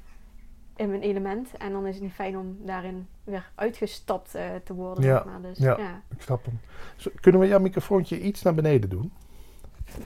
in 0.77 0.89
mijn 0.91 1.03
element 1.03 1.49
en 1.59 1.73
dan 1.73 1.87
is 1.87 1.95
het 1.95 2.03
niet 2.03 2.13
fijn 2.13 2.39
om 2.39 2.57
daarin 2.61 3.07
weer 3.25 3.51
uitgestapt 3.55 4.35
eh, 4.35 4.45
te 4.65 4.75
worden. 4.75 5.05
Ja, 5.05 5.15
Zeg 5.17 5.25
maar. 5.25 5.41
Dus 5.43 5.59
ja. 5.59 5.77
ja, 5.79 6.03
ik 6.17 6.23
snap 6.23 6.45
hem. 6.45 6.61
Zo, 6.97 7.11
kunnen 7.21 7.41
we 7.41 7.47
jouw 7.47 7.59
microfoontje 7.61 8.21
iets 8.21 8.43
naar 8.43 8.55
beneden 8.55 8.89
doen? 8.91 9.13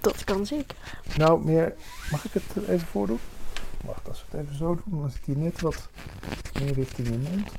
dat 0.00 0.24
kan 0.24 0.46
zeker. 0.46 0.76
Nou, 1.16 1.44
meer. 1.44 1.74
Mag 2.10 2.24
ik 2.24 2.32
het 2.32 2.68
even 2.68 2.86
voordoen? 2.86 3.18
Wacht, 3.84 4.08
als 4.08 4.24
we 4.30 4.36
het 4.36 4.46
even 4.46 4.56
zo 4.58 4.78
doen, 4.84 5.00
dan 5.00 5.10
zit 5.10 5.26
hij 5.26 5.34
net 5.34 5.60
wat 5.60 5.88
meer 6.60 6.72
richting 6.72 7.08
je 7.08 7.18
mond. 7.30 7.52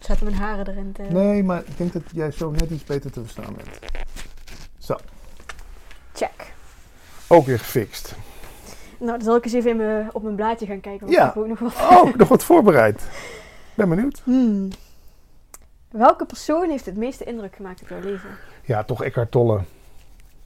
Zetten 0.00 0.26
mijn 0.26 0.38
haren 0.38 0.68
erin 0.68 0.92
te... 0.92 1.02
Nee, 1.02 1.42
maar 1.44 1.62
ik 1.66 1.76
denk 1.76 1.92
dat 1.92 2.02
jij 2.12 2.30
zo 2.30 2.50
net 2.50 2.70
iets 2.70 2.84
beter 2.84 3.10
te 3.10 3.20
verstaan 3.20 3.54
bent. 3.56 3.68
Zo, 4.78 4.96
Check. 6.12 6.52
ook 7.28 7.46
weer 7.46 7.58
gefixt. 7.58 8.14
Nou, 8.98 9.10
dan 9.10 9.22
zal 9.22 9.36
ik 9.36 9.44
eens 9.44 9.52
even 9.52 9.70
in 9.70 9.76
mijn, 9.76 10.14
op 10.14 10.22
mijn 10.22 10.36
blaadje 10.36 10.66
gaan 10.66 10.80
kijken. 10.80 11.00
Want 11.06 11.12
Ja. 11.18 11.28
ik 11.28 11.34
heb 11.34 11.42
ook 11.42 11.48
nog 11.48 11.58
wat... 11.58 11.72
Oh, 11.90 12.14
nog 12.14 12.28
wat 12.28 12.44
voorbereid. 12.44 13.02
Ben 13.76 13.88
benieuwd. 13.88 14.20
Hmm. 14.24 14.68
Welke 15.90 16.24
persoon 16.26 16.70
heeft 16.70 16.86
het 16.86 16.96
meeste 16.96 17.24
indruk 17.24 17.56
gemaakt 17.56 17.82
op 17.82 17.88
jouw 17.88 18.00
leven? 18.00 18.30
Ja, 18.62 18.84
toch 18.84 19.02
Eckhart 19.04 19.30
Tolle. 19.30 19.60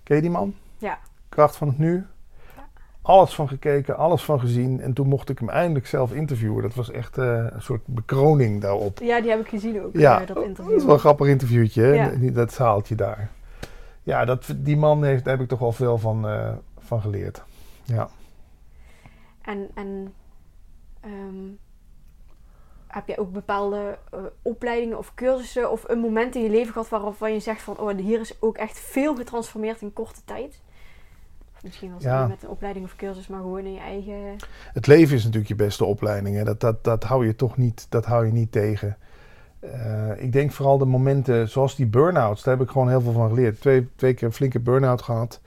Ken 0.03 0.17
je 0.17 0.23
die 0.23 0.31
man? 0.31 0.55
Ja. 0.79 0.99
Kracht 1.29 1.57
van 1.57 1.69
het 1.69 1.79
nu. 1.79 2.07
Alles 3.09 3.35
van 3.35 3.49
gekeken, 3.49 3.97
alles 3.97 4.23
van 4.23 4.41
gezien. 4.41 4.81
En 4.81 4.93
toen 4.93 5.09
mocht 5.09 5.29
ik 5.29 5.39
hem 5.39 5.49
eindelijk 5.49 5.87
zelf 5.87 6.13
interviewen. 6.13 6.63
Dat 6.63 6.75
was 6.75 6.91
echt 6.91 7.19
eh, 7.19 7.27
een 7.51 7.63
soort 7.63 7.87
bekroning 7.87 8.61
daarop. 8.61 8.99
Ja, 8.99 9.21
die 9.21 9.31
heb 9.31 9.41
ik 9.41 9.49
gezien 9.49 9.83
ook, 9.83 9.97
Ja, 9.97 10.21
eh, 10.21 10.27
dat 10.27 10.37
dat 10.37 10.45
interview. 10.45 10.77
is 10.77 10.85
wel 10.85 10.93
een 10.95 11.01
grappig 11.01 11.27
interviewtje, 11.27 11.83
hè? 11.83 11.93
Ja. 11.93 12.09
Die- 12.09 12.33
dat 12.33 12.53
zaaltje 12.53 12.95
daar. 12.95 13.31
Ja, 14.03 14.25
dat, 14.25 14.47
die 14.57 14.77
man 14.77 15.05
heeft, 15.05 15.25
daar 15.25 15.33
heb 15.35 15.43
ik 15.43 15.49
toch 15.49 15.59
wel 15.59 15.73
veel 15.73 15.99
van, 15.99 16.29
eh, 16.29 16.53
van 16.79 17.01
geleerd. 17.01 17.43
Ja. 17.85 18.09
En, 19.43 19.69
en 19.75 20.13
ehm, 21.01 21.47
heb 22.87 23.07
je 23.09 23.19
ook 23.19 23.33
bepaalde 23.33 23.99
opleidingen 24.43 24.99
of 24.99 25.15
cursussen 25.15 25.71
of 25.71 25.85
een 25.89 25.99
moment 25.99 26.35
in 26.35 26.43
je 26.43 26.51
leven 26.51 26.73
gehad 26.73 26.89
waarvan 26.89 27.33
je 27.33 27.41
zegt 27.41 27.63
van 27.63 27.79
oh, 27.79 27.97
hier 27.97 28.21
is 28.21 28.37
ook 28.41 28.57
echt 28.57 28.79
veel 28.79 29.17
getransformeerd 29.17 29.81
in 29.81 29.93
korte 29.93 30.21
tijd? 30.25 30.61
Misschien 31.63 31.93
was 31.93 32.03
het 32.03 32.13
Ja. 32.13 32.21
niet 32.21 32.29
met 32.29 32.43
een 32.43 32.49
opleiding 32.49 32.85
of 32.85 32.97
cursus, 32.97 33.29
maar 33.29 33.41
gewoon 33.41 33.65
in 33.65 33.73
je 33.73 33.81
eigen... 33.81 34.37
Het 34.73 34.87
leven 34.87 35.17
is 35.17 35.23
natuurlijk 35.23 35.49
je 35.49 35.55
beste 35.55 35.85
opleiding. 35.85 36.37
Hè? 36.37 36.45
Dat, 36.45 36.61
dat, 36.61 36.85
dat 36.85 37.05
hou 37.05 37.27
je 37.27 37.37
toch 37.37 37.57
niet, 37.57 37.87
dat 37.89 38.05
hou 38.05 38.27
je 38.27 38.33
niet 38.33 38.53
tegen. 38.53 38.97
Eh, 39.61 40.11
ik 40.23 40.33
denk 40.33 40.53
vooral 40.53 40.79
de 40.79 40.85
momenten 40.85 41.49
zoals 41.49 41.77
die 41.77 41.87
burn-outs, 41.87 42.43
daar 42.43 42.57
heb 42.57 42.67
ik 42.67 42.73
gewoon 42.73 42.89
heel 42.89 43.01
veel 43.01 43.13
van 43.13 43.29
geleerd. 43.29 43.61
Twee, 43.61 43.89
twee 43.97 44.15
keer 44.15 44.27
een 44.27 44.33
flinke 44.35 44.61
burn-out 44.61 45.03
gehad. 45.03 45.41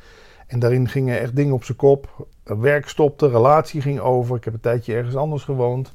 En 0.48 0.60
daarin 0.60 0.88
gingen 0.90 1.20
echt 1.20 1.36
dingen 1.36 1.54
op 1.54 1.64
zijn 1.64 1.78
kop. 1.78 2.28
Werk 2.44 2.88
stopte, 2.88 3.30
relatie 3.30 3.82
ging 3.82 4.00
over. 4.00 4.36
Ik 4.36 4.44
heb 4.44 4.54
een 4.54 4.60
tijdje 4.60 4.94
ergens 4.96 5.16
anders 5.16 5.44
gewoond. 5.44 5.94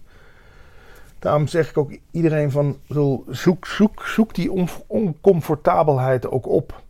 Daarom 1.19 1.47
zeg 1.47 1.71
ik 1.71 1.79
ook 1.79 1.93
iedereen 2.11 2.51
van, 2.51 2.77
zoek, 3.29 3.67
zoek, 3.67 4.07
zoek 4.07 4.35
die 4.35 4.53
on- 4.53 4.69
oncomfortabelheid 4.87 6.31
ook 6.31 6.47
op. 6.49 6.83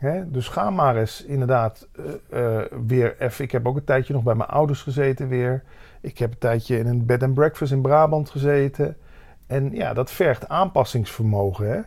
Hè? 0.00 0.30
Dus 0.30 0.48
ga 0.48 0.70
maar 0.70 0.96
eens 0.96 1.24
inderdaad 1.24 1.88
eh, 2.30 2.58
eh, 2.58 2.64
weer 2.86 3.16
even. 3.18 3.44
Ik 3.44 3.52
heb 3.52 3.66
ook 3.66 3.76
een 3.76 3.84
tijdje 3.84 4.12
nog 4.12 4.22
bij 4.22 4.34
mijn 4.34 4.48
ouders 4.48 4.82
gezeten 4.82 5.28
weer. 5.28 5.62
Ik 6.00 6.18
heb 6.18 6.30
een 6.30 6.38
tijdje 6.38 6.78
in 6.78 6.86
een 6.86 7.06
bed 7.06 7.22
and 7.22 7.34
breakfast 7.34 7.72
in 7.72 7.80
Brabant 7.80 8.30
gezeten. 8.30 8.96
En 9.46 9.70
ja, 9.72 9.94
dat 9.94 10.10
vergt 10.10 10.48
aanpassingsvermogen. 10.48 11.70
Hè? 11.70 11.80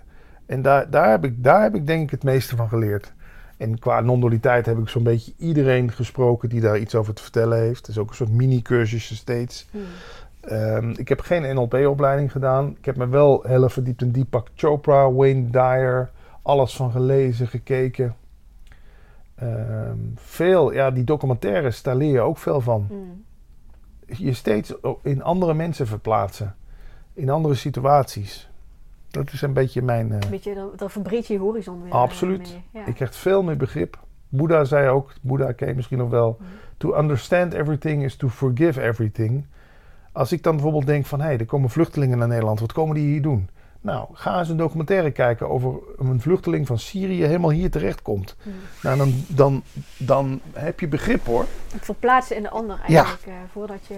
En 0.45 0.61
daar, 0.61 0.89
daar, 0.89 1.09
heb 1.09 1.25
ik, 1.25 1.43
daar 1.43 1.61
heb 1.61 1.75
ik 1.75 1.87
denk 1.87 2.03
ik 2.03 2.11
het 2.11 2.23
meeste 2.23 2.55
van 2.55 2.69
geleerd. 2.69 3.13
En 3.57 3.79
qua 3.79 4.01
non-dualiteit 4.01 4.65
heb 4.65 4.77
ik 4.77 4.89
zo'n 4.89 5.03
beetje 5.03 5.33
iedereen 5.37 5.91
gesproken 5.91 6.49
die 6.49 6.61
daar 6.61 6.77
iets 6.77 6.95
over 6.95 7.13
te 7.13 7.21
vertellen 7.21 7.57
heeft. 7.57 7.79
Het 7.79 7.87
is 7.87 7.97
ook 7.97 8.09
een 8.09 8.15
soort 8.15 8.31
mini-cursusje 8.31 9.15
steeds. 9.15 9.67
Hmm. 9.71 9.81
Ehm, 10.41 10.89
ik 10.89 11.09
heb 11.09 11.19
geen 11.19 11.55
NLP-opleiding 11.55 12.31
gedaan. 12.31 12.75
Ik 12.77 12.85
heb 12.85 12.95
me 12.95 13.07
wel 13.07 13.43
heel 13.47 13.69
verdiept 13.69 14.01
in 14.01 14.11
Deepak 14.11 14.47
Chopra, 14.55 15.11
Wayne 15.11 15.49
Dyer. 15.49 16.09
Alles 16.43 16.75
van 16.75 16.91
gelezen, 16.91 17.47
gekeken. 17.47 18.15
Ehm, 19.35 19.97
veel, 20.15 20.73
ja, 20.73 20.91
die 20.91 21.03
documentaires, 21.03 21.81
daar 21.81 21.95
leer 21.95 22.11
je 22.11 22.21
ook 22.21 22.37
veel 22.37 22.61
van. 22.61 22.85
Hmm. 22.89 23.23
Je 24.07 24.33
steeds 24.33 24.73
in 25.01 25.23
andere 25.23 25.53
mensen 25.53 25.87
verplaatsen. 25.87 26.55
In 27.13 27.29
andere 27.29 27.53
situaties. 27.53 28.49
Dat 29.09 29.31
is 29.33 29.41
een 29.41 29.53
beetje 29.53 29.81
mijn... 29.81 30.11
eh, 30.11 30.29
beetje, 30.29 30.53
dan, 30.53 30.69
dan 30.75 30.89
verbreed 30.89 31.27
je 31.27 31.33
je 31.33 31.39
horizon 31.39 31.81
weer. 31.83 31.91
eh, 31.91 31.97
Absoluut. 31.97 32.57
Ja. 32.73 32.85
ik 32.85 32.95
krijg 32.95 33.15
veel 33.15 33.43
meer 33.43 33.57
begrip. 33.57 33.99
Boeddha 34.29 34.63
zei 34.63 34.89
ook, 34.89 35.13
Boeddha 35.21 35.51
ken 35.51 35.67
je 35.67 35.75
misschien 35.75 35.97
nog 35.97 36.09
wel... 36.09 36.37
Mhm. 36.39 36.49
To 36.77 36.95
understand 36.97 37.53
everything 37.53 38.03
is 38.03 38.15
to 38.15 38.27
forgive 38.29 38.81
everything. 38.81 39.45
Als 40.11 40.31
ik 40.31 40.43
dan 40.43 40.53
bijvoorbeeld 40.53 40.85
denk 40.85 41.05
van... 41.05 41.19
hé, 41.19 41.25
hey, 41.25 41.37
er 41.37 41.45
komen 41.45 41.69
vluchtelingen 41.69 42.17
naar 42.17 42.27
Nederland. 42.27 42.59
Wat 42.59 42.71
komen 42.73 42.95
die 42.95 43.07
hier 43.07 43.21
doen? 43.21 43.49
Nou, 43.83 44.07
ga 44.13 44.39
eens 44.39 44.49
een 44.49 44.57
documentaire 44.57 45.11
kijken 45.11 45.49
over 45.49 45.73
een 45.97 46.21
vluchteling 46.21 46.67
van 46.67 46.79
Syrië 46.79 47.23
helemaal 47.23 47.49
hier 47.49 47.71
terechtkomt. 47.71 48.35
Hmm. 48.43 48.53
Nou, 48.83 48.97
dan, 48.97 49.13
dan, 49.27 49.63
dan 49.97 50.41
heb 50.53 50.79
je 50.79 50.87
begrip 50.87 51.25
hoor. 51.25 51.45
Het 51.73 51.85
verplaatsen 51.85 52.35
in 52.35 52.43
de 52.43 52.49
ander 52.49 52.79
eigenlijk, 52.87 53.25
eh, 53.25 53.33
voordat 53.51 53.85
je... 53.87 53.95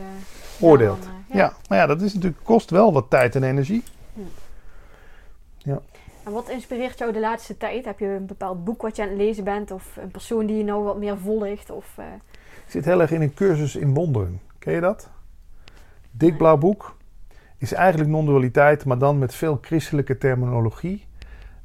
Oordeelt. 0.59 1.03
dan, 1.03 1.11
eh, 1.29 1.35
Ja. 1.35 1.53
maar 1.69 1.77
ja, 1.77 1.85
dat 1.85 2.01
is 2.01 2.13
natuurlijk, 2.13 2.43
kost 2.43 2.69
wel 2.69 2.93
wat 2.93 3.09
tijd 3.09 3.35
en 3.35 3.43
energie. 3.43 3.83
En 6.23 6.31
wat 6.31 6.49
inspireert 6.49 6.97
jou 6.97 7.11
de 7.11 7.19
laatste 7.19 7.57
tijd? 7.57 7.85
Heb 7.85 7.99
je 7.99 8.05
een 8.05 8.25
bepaald 8.25 8.63
boek 8.63 8.81
wat 8.81 8.95
je 8.95 9.01
aan 9.01 9.07
het 9.07 9.17
lezen 9.17 9.43
bent? 9.43 9.71
Of 9.71 9.97
een 9.97 10.11
persoon 10.11 10.45
die 10.45 10.57
je 10.57 10.63
nou 10.63 10.83
wat 10.83 10.97
meer 10.97 11.17
volgt? 11.17 11.69
Of, 11.69 11.85
eh, 11.97 12.05
Ik 12.65 12.71
zit 12.71 12.85
heel 12.85 13.01
erg 13.01 13.11
in 13.11 13.21
een 13.21 13.33
cursus 13.33 13.75
in 13.75 13.93
wonderen. 13.93 14.41
Ken 14.59 14.73
je 14.73 14.79
dat? 14.79 15.09
Dik 16.11 16.37
blauw 16.37 16.57
boek. 16.57 16.95
Is 17.65 17.73
eigenlijk 17.73 18.09
non-dualiteit, 18.09 18.85
maar 18.85 18.97
dan 18.97 19.19
met 19.19 19.35
veel 19.35 19.57
christelijke 19.61 20.17
terminologie. 20.17 21.05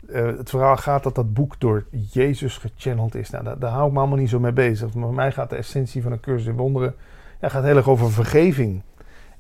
Eh, 0.09 0.27
het 0.27 0.51
verhaal 0.51 0.77
gaat 0.77 1.03
dat 1.03 1.15
dat 1.15 1.35
boek 1.35 1.61
door 1.61 1.85
Jezus 2.11 2.57
gechanneld 2.57 3.15
is. 3.15 3.31
Nou, 3.31 3.45
daar, 3.45 3.59
daar 3.59 3.71
hou 3.71 3.87
ik 3.87 3.93
me 3.93 3.99
allemaal 3.99 4.19
niet 4.19 4.29
zo 4.29 4.41
mee 4.41 4.53
bezig. 4.53 4.95
Maar 4.95 5.05
voor 5.05 5.15
mij 5.15 5.33
gaat 5.33 5.51
de 5.51 5.57
essentie 5.57 6.03
van 6.03 6.13
een 6.13 6.21
cursus 6.21 6.47
in 6.47 6.57
wonderen... 6.57 6.95
Ja, 7.41 7.49
gaat 7.49 7.65
heel 7.65 7.77
erg 7.77 7.89
over 7.89 8.11
vergeving. 8.13 8.83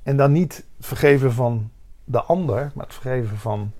En 0.02 0.16
dan 0.16 0.32
niet 0.32 0.64
vergeven 0.80 1.32
van 1.32 1.70
de 2.04 2.22
ander, 2.22 2.70
maar 2.74 2.84
het 2.84 2.94
vergeven 2.94 3.36
van 3.36 3.72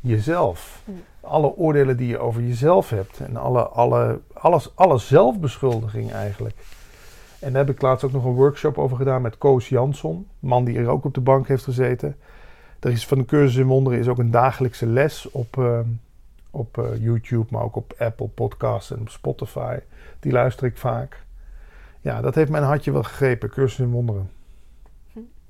jezelf. 0.00 0.82
Alle 1.20 1.56
oordelen 1.56 1.96
die 1.96 2.08
je 2.08 2.18
over 2.18 2.42
jezelf 2.42 2.90
hebt. 2.90 3.20
En 3.20 3.36
alle, 3.36 3.62
alle, 3.62 4.20
alles, 4.32 4.76
alle 4.76 4.98
zelfbeschuldiging 4.98 6.12
eigenlijk. 6.12 6.54
En 7.40 7.52
daar 7.52 7.66
heb 7.66 7.74
ik 7.74 7.82
laatst 7.82 8.04
ook 8.04 8.12
nog 8.12 8.24
een 8.24 8.32
workshop 8.32 8.78
over 8.78 8.96
gedaan 8.96 9.22
met 9.22 9.38
Koos 9.38 9.68
Jansson. 9.68 10.26
Man 10.38 10.64
die 10.64 10.78
er 10.78 10.88
ook 10.88 11.04
op 11.04 11.14
de 11.14 11.20
bank 11.20 11.48
heeft 11.48 11.64
gezeten. 11.64 12.16
Er 12.80 12.90
is 12.90 13.06
van 13.06 13.18
de 13.18 13.24
cursus 13.24 13.56
in 13.56 13.66
wonderen 13.66 13.98
is 13.98 14.08
ook 14.08 14.18
een 14.18 14.30
dagelijkse 14.30 14.86
les 14.86 15.30
op, 15.30 15.58
eh, 15.58 15.80
op 16.50 16.78
eh, 16.78 17.02
YouTube, 17.02 17.46
maar 17.50 17.62
ook 17.62 17.76
op 17.76 17.94
Apple 17.98 18.28
Podcasts 18.28 18.90
en 18.90 19.00
op 19.00 19.08
Spotify. 19.08 19.78
Die 20.20 20.32
luister 20.32 20.66
ik 20.66 20.76
vaak. 20.76 21.22
Ja, 22.00 22.20
dat 22.20 22.34
heeft 22.34 22.50
mijn 22.50 22.64
hartje 22.64 22.92
wel 22.92 23.02
gegrepen, 23.02 23.50
cursus 23.50 23.78
in 23.78 23.90
wonderen. 23.90 24.30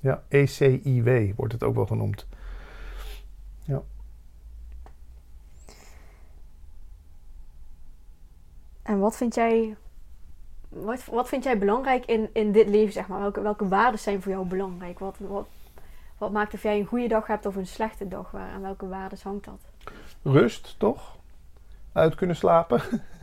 Ja, 0.01 0.23
ECIW 0.29 1.33
wordt 1.37 1.53
het 1.53 1.63
ook 1.63 1.75
wel 1.75 1.87
genoemd. 1.87 2.27
En 8.91 8.99
wat 8.99 9.17
vind 9.17 9.35
jij, 9.35 9.77
wat, 10.71 11.05
wat 11.05 11.29
vind 11.29 11.45
jij 11.45 11.59
belangrijk 11.59 12.05
in, 12.07 12.29
in 12.33 12.53
dit 12.53 12.69
leven, 12.69 12.93
zeg 12.93 13.07
maar? 13.09 13.21
Welke, 13.21 13.41
welke 13.41 13.69
waarden 13.69 14.01
zijn 14.01 14.23
voor 14.23 14.33
jou 14.33 14.47
belangrijk? 14.47 14.99
Wat, 14.99 15.17
wat, 15.19 15.47
wat 16.19 16.33
maakt 16.33 16.55
of 16.55 16.63
jij 16.63 16.79
een 16.79 16.87
goede 16.87 17.09
dag 17.09 17.27
hebt 17.27 17.47
of 17.47 17.57
een 17.57 17.67
slechte 17.67 18.09
dag? 18.09 18.31
Waar, 18.31 18.51
aan 18.51 18.61
welke 18.63 18.89
waarden 18.89 19.19
hangt 19.23 19.45
dat? 19.45 19.61
Rust, 20.23 20.75
toch? 20.79 21.17
Uit 21.93 22.15
kunnen 22.15 22.37
slapen. 22.37 22.81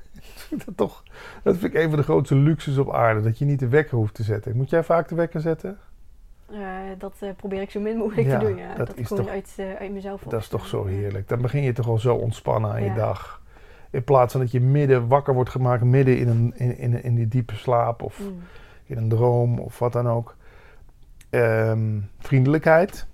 dat, 0.65 0.77
toch, 0.77 1.03
dat 1.43 1.57
vind 1.57 1.73
ik 1.75 1.81
een 1.81 1.89
van 1.89 1.97
de 1.97 2.03
grootste 2.03 2.35
luxes 2.35 2.77
op 2.77 2.93
aarde. 2.93 3.21
Dat 3.21 3.37
je 3.37 3.45
niet 3.45 3.59
de 3.59 3.67
wekker 3.67 3.97
hoeft 3.97 4.13
te 4.13 4.23
zetten. 4.23 4.55
Moet 4.57 4.69
jij 4.69 4.83
vaak 4.83 5.07
de 5.07 5.15
wekker 5.15 5.41
zetten? 5.41 5.79
Eh, 6.51 6.59
dat 6.97 7.13
eh, 7.19 7.29
probeer 7.35 7.61
ik 7.61 7.71
zo 7.71 7.79
min 7.79 7.97
mogelijk 7.97 8.27
Ja, 8.27 8.39
te 8.39 8.45
doen. 8.45 8.57
Ja. 8.57 8.75
dat 8.75 8.87
Dat, 8.87 8.97
is 8.97 9.07
toch- 9.07 9.27
uit, 9.27 9.53
eh, 9.57 9.73
uit 9.73 9.91
mezelf 9.91 10.21
Dat 10.21 10.41
is 10.41 10.47
toch 10.47 10.67
zo 10.67 10.85
heerlijk. 10.85 11.27
Dan 11.27 11.41
begin 11.41 11.61
je 11.61 11.73
toch 11.73 11.87
al 11.87 11.97
zo 11.97 12.15
ontspannen 12.15 12.71
aan 12.71 12.83
je 12.83 12.93
dag. 12.93 13.41
In 13.91 14.03
plaats 14.03 14.31
van 14.31 14.41
dat 14.41 14.51
je 14.51 14.61
midden 14.61 15.07
wakker 15.07 15.33
wordt 15.33 15.49
gemaakt, 15.49 15.83
midden 15.83 16.17
in, 16.17 16.27
een, 16.27 16.53
in, 16.55 16.77
in, 16.77 17.03
in 17.03 17.15
die 17.15 17.27
diepe 17.27 17.55
slaap 17.55 18.01
of 18.01 18.19
Mm. 18.19 18.39
in 18.85 18.97
een 18.97 19.09
droom 19.09 19.59
of 19.59 19.79
wat 19.79 19.93
dan 19.93 20.07
ook. 20.09 20.35
Ehm, 21.29 21.99
vriendelijkheid, 22.19 23.07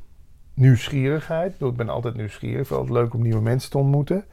nieuwsgierigheid. 0.54 1.62
Ik 1.62 1.76
ben 1.76 1.90
altijd 1.90 2.16
nieuwsgierig. 2.16 2.60
Ik 2.62 2.68
vind 2.68 2.80
het 2.80 2.90
altijd 2.90 3.04
leuk 3.04 3.14
om 3.14 3.22
nieuwe 3.22 3.42
mensen 3.42 3.70
te 3.72 3.78
ontmoeten. 3.78 4.26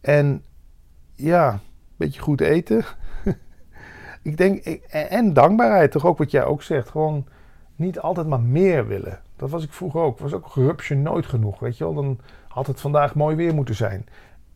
En 0.00 0.42
ja, 1.14 1.52
een 1.52 1.60
beetje 1.96 2.20
goed 2.20 2.40
eten. 2.40 2.84
ik 4.22 4.36
denk, 4.36 4.64
ik- 4.64 4.82
en, 4.90 5.32
dankbaarheid, 5.32 5.90
toch 5.90 6.06
ook 6.06 6.18
wat 6.18 6.30
jij 6.30 6.44
ook 6.44 6.62
zegt. 6.62 6.88
Gewoon 6.88 7.26
niet 7.76 8.00
altijd 8.00 8.26
maar 8.26 8.40
meer 8.40 8.86
willen. 8.86 9.20
Dat 9.36 9.50
was 9.50 9.64
ik 9.64 9.72
vroeger 9.72 10.00
ook. 10.00 10.18
was 10.18 10.32
ook 10.32 10.46
gerupsje 10.46 10.94
nooit 10.94 11.26
genoeg, 11.26 11.58
weet 11.58 11.78
je 11.78 11.84
wel. 11.84 11.94
Dan 11.94 12.18
had 12.48 12.66
het 12.66 12.80
vandaag 12.80 13.14
mooi 13.14 13.36
weer 13.36 13.54
moeten 13.54 13.74
zijn. 13.74 14.06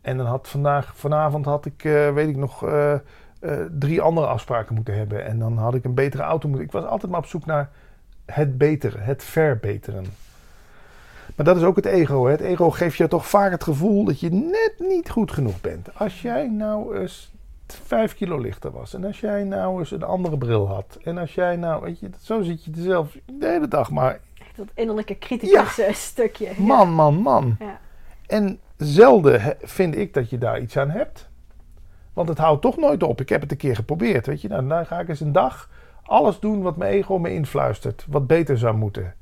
En 0.05 0.17
dan 0.17 0.25
had 0.25 0.47
vandaag, 0.47 0.95
vanavond 0.95 1.45
had 1.45 1.65
ik, 1.65 1.83
eh, 1.83 2.13
weet 2.13 2.27
ik 2.27 2.35
nog, 2.35 2.65
eh, 2.65 2.93
eh, 2.93 2.99
drie 3.79 4.01
andere 4.01 4.27
afspraken 4.27 4.75
moeten 4.75 4.97
hebben. 4.97 5.25
En 5.25 5.39
dan 5.39 5.57
had 5.57 5.75
ik 5.75 5.83
een 5.83 5.93
betere 5.93 6.23
auto 6.23 6.47
moeten. 6.47 6.65
Ik 6.65 6.71
was 6.71 6.85
altijd 6.85 7.11
maar 7.11 7.19
op 7.19 7.25
zoek 7.25 7.45
naar 7.45 7.69
het 8.25 8.57
betere, 8.57 8.97
het 8.97 9.23
verbeteren. 9.23 10.05
Maar 11.35 11.45
dat 11.45 11.57
is 11.57 11.63
ook 11.63 11.75
het 11.75 11.85
ego. 11.85 12.25
Hè? 12.25 12.31
Het 12.31 12.41
ego 12.41 12.69
geeft 12.69 12.97
je 12.97 13.07
toch 13.07 13.27
vaak 13.27 13.51
het 13.51 13.63
gevoel 13.63 14.03
dat 14.03 14.19
je 14.19 14.29
net 14.31 14.73
niet 14.77 15.09
goed 15.09 15.31
genoeg 15.31 15.61
bent. 15.61 15.89
Als 15.97 16.21
jij 16.21 16.47
nou 16.47 16.97
eens 16.97 17.31
vijf 17.67 18.15
kilo 18.15 18.37
lichter 18.37 18.71
was. 18.71 18.93
En 18.93 19.05
als 19.05 19.19
jij 19.19 19.43
nou 19.43 19.79
eens 19.79 19.91
een 19.91 20.03
andere 20.03 20.37
bril 20.37 20.67
had. 20.67 20.97
En 21.03 21.17
als 21.17 21.33
jij 21.33 21.55
nou, 21.55 21.81
weet 21.83 21.99
je, 21.99 22.09
zo 22.21 22.41
zit 22.41 22.63
je 22.63 22.71
er 22.71 22.81
zelf 22.81 23.17
de 23.25 23.47
hele 23.47 23.67
dag 23.67 23.91
maar. 23.91 24.19
Echt 24.39 24.55
dat 24.55 24.67
innerlijke 24.73 25.17
criticus 25.17 25.79
eh, 25.79 25.93
stukje. 25.93 26.45
Ja. 26.45 26.63
Man, 26.63 26.89
man, 26.89 27.15
man. 27.15 27.55
Ja. 27.59 27.79
En 28.27 28.59
zelden 28.77 29.55
vind 29.61 29.97
ik 29.97 30.13
dat 30.13 30.29
je 30.29 30.37
daar 30.37 30.59
iets 30.59 30.77
aan 30.77 30.89
hebt. 30.89 31.29
Want 32.13 32.29
het 32.29 32.37
houdt 32.37 32.61
toch 32.61 32.77
nooit 32.77 33.03
op. 33.03 33.21
Ik 33.21 33.29
heb 33.29 33.41
het 33.41 33.51
een 33.51 33.57
keer 33.57 33.75
geprobeerd, 33.75 34.25
weet 34.25 34.41
je. 34.41 34.47
Nou, 34.47 34.67
dan 34.67 34.85
ga 34.85 34.99
ik 34.99 35.09
eens 35.09 35.19
een 35.19 35.31
dag 35.31 35.69
alles 36.03 36.39
doen 36.39 36.61
wat 36.61 36.77
mijn 36.77 36.91
ego 36.93 37.17
me 37.19 37.33
influistert. 37.33 38.05
Wat 38.09 38.27
beter 38.27 38.57
zou 38.57 38.75
moeten. 38.77 39.13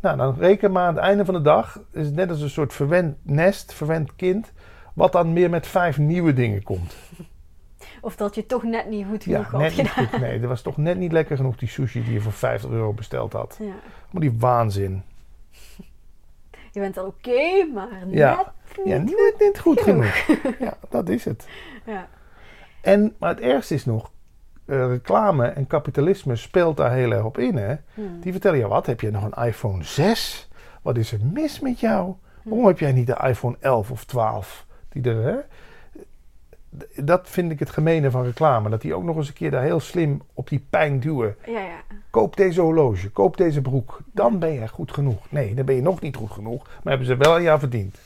Nou, 0.00 0.16
dan 0.16 0.34
reken 0.38 0.72
maar 0.72 0.86
aan 0.86 0.94
het 0.94 1.04
einde 1.04 1.24
van 1.24 1.34
de 1.34 1.42
dag. 1.42 1.80
Is 1.92 2.06
het 2.06 2.14
net 2.14 2.30
als 2.30 2.40
een 2.40 2.50
soort 2.50 2.72
verwend 2.72 3.16
nest, 3.22 3.72
verwend 3.74 4.16
kind. 4.16 4.52
Wat 4.94 5.12
dan 5.12 5.32
meer 5.32 5.50
met 5.50 5.66
vijf 5.66 5.98
nieuwe 5.98 6.32
dingen 6.32 6.62
komt. 6.62 6.96
Of 8.00 8.16
dat 8.16 8.34
je 8.34 8.46
toch 8.46 8.62
net 8.62 8.88
niet 8.88 9.06
goed 9.10 9.22
genoeg 9.22 9.42
Ja, 9.44 9.50
had 9.50 9.60
net 9.60 9.76
niet 9.76 9.88
gedaan. 9.88 10.08
goed. 10.10 10.20
Nee, 10.20 10.40
dat 10.40 10.48
was 10.48 10.62
toch 10.62 10.76
net 10.76 10.98
niet 10.98 11.12
lekker 11.12 11.36
genoeg 11.36 11.56
die 11.56 11.68
sushi 11.68 12.04
die 12.04 12.12
je 12.12 12.20
voor 12.20 12.32
50 12.32 12.70
euro 12.70 12.92
besteld 12.92 13.32
had. 13.32 13.56
Ja. 13.60 13.74
Maar 14.10 14.20
die 14.20 14.38
waanzin. 14.38 15.02
Je 16.70 16.80
bent 16.80 16.98
al 16.98 17.06
oké, 17.06 17.64
maar 17.74 17.88
Ja. 18.08 18.36
net 18.36 18.46
Ja, 18.84 18.98
niet. 18.98 19.16
net 19.16 19.34
niet 19.38 19.58
goed 19.58 19.80
genoeg. 19.80 20.24
genoeg. 20.24 20.58
Ja, 20.58 20.76
dat 20.88 21.08
is 21.08 21.24
het. 21.24 21.46
Ja. 21.86 22.08
En, 22.80 23.14
maar 23.18 23.28
het 23.30 23.40
ergste 23.40 23.74
is 23.74 23.84
nog, 23.84 24.10
eh, 24.64 24.86
reclame 24.86 25.46
en 25.46 25.66
kapitalisme 25.66 26.36
speelt 26.36 26.76
daar 26.76 26.92
heel 26.92 27.10
erg 27.10 27.24
op 27.24 27.38
in. 27.38 27.56
Hè? 27.56 27.74
Hmm. 27.94 28.20
Die 28.20 28.32
vertellen 28.32 28.58
je 28.58 28.68
wat, 28.68 28.86
heb 28.86 29.00
je 29.00 29.10
nog 29.10 29.24
een 29.30 29.44
iPhone 29.44 29.84
6? 29.84 30.48
Wat 30.82 30.96
is 30.96 31.12
er 31.12 31.18
mis 31.32 31.60
met 31.60 31.80
jou? 31.80 32.14
Waarom 32.42 32.66
heb 32.66 32.78
jij 32.78 32.92
niet 32.92 33.06
de 33.06 33.20
iPhone 33.26 33.56
11 33.60 33.90
of 33.90 34.04
12? 34.04 34.66
Die 34.88 35.02
er, 35.02 35.22
hè? 35.22 35.36
Dat 37.04 37.28
vind 37.28 37.50
ik 37.52 37.58
het 37.58 37.70
gemene 37.70 38.10
van 38.10 38.24
reclame. 38.24 38.70
Dat 38.70 38.80
die 38.80 38.94
ook 38.94 39.02
nog 39.02 39.16
eens 39.16 39.28
een 39.28 39.34
keer 39.34 39.50
daar 39.50 39.62
heel 39.62 39.80
slim 39.80 40.22
op 40.34 40.48
die 40.48 40.66
pijn 40.70 41.00
duwen. 41.00 41.36
Ja, 41.46 41.60
ja. 41.60 41.82
Koop 42.10 42.36
deze 42.36 42.60
horloge, 42.60 43.10
koop 43.10 43.36
deze 43.36 43.60
broek. 43.60 44.00
Dan 44.12 44.38
ben 44.38 44.52
je 44.52 44.68
goed 44.68 44.92
genoeg. 44.92 45.30
Nee, 45.30 45.54
dan 45.54 45.64
ben 45.64 45.74
je 45.74 45.82
nog 45.82 46.00
niet 46.00 46.16
goed 46.16 46.30
genoeg. 46.30 46.64
Maar 46.64 46.92
hebben 46.92 47.06
ze 47.06 47.16
wel 47.16 47.34
aan 47.34 47.42
jou 47.42 47.58
verdiend. 47.58 47.96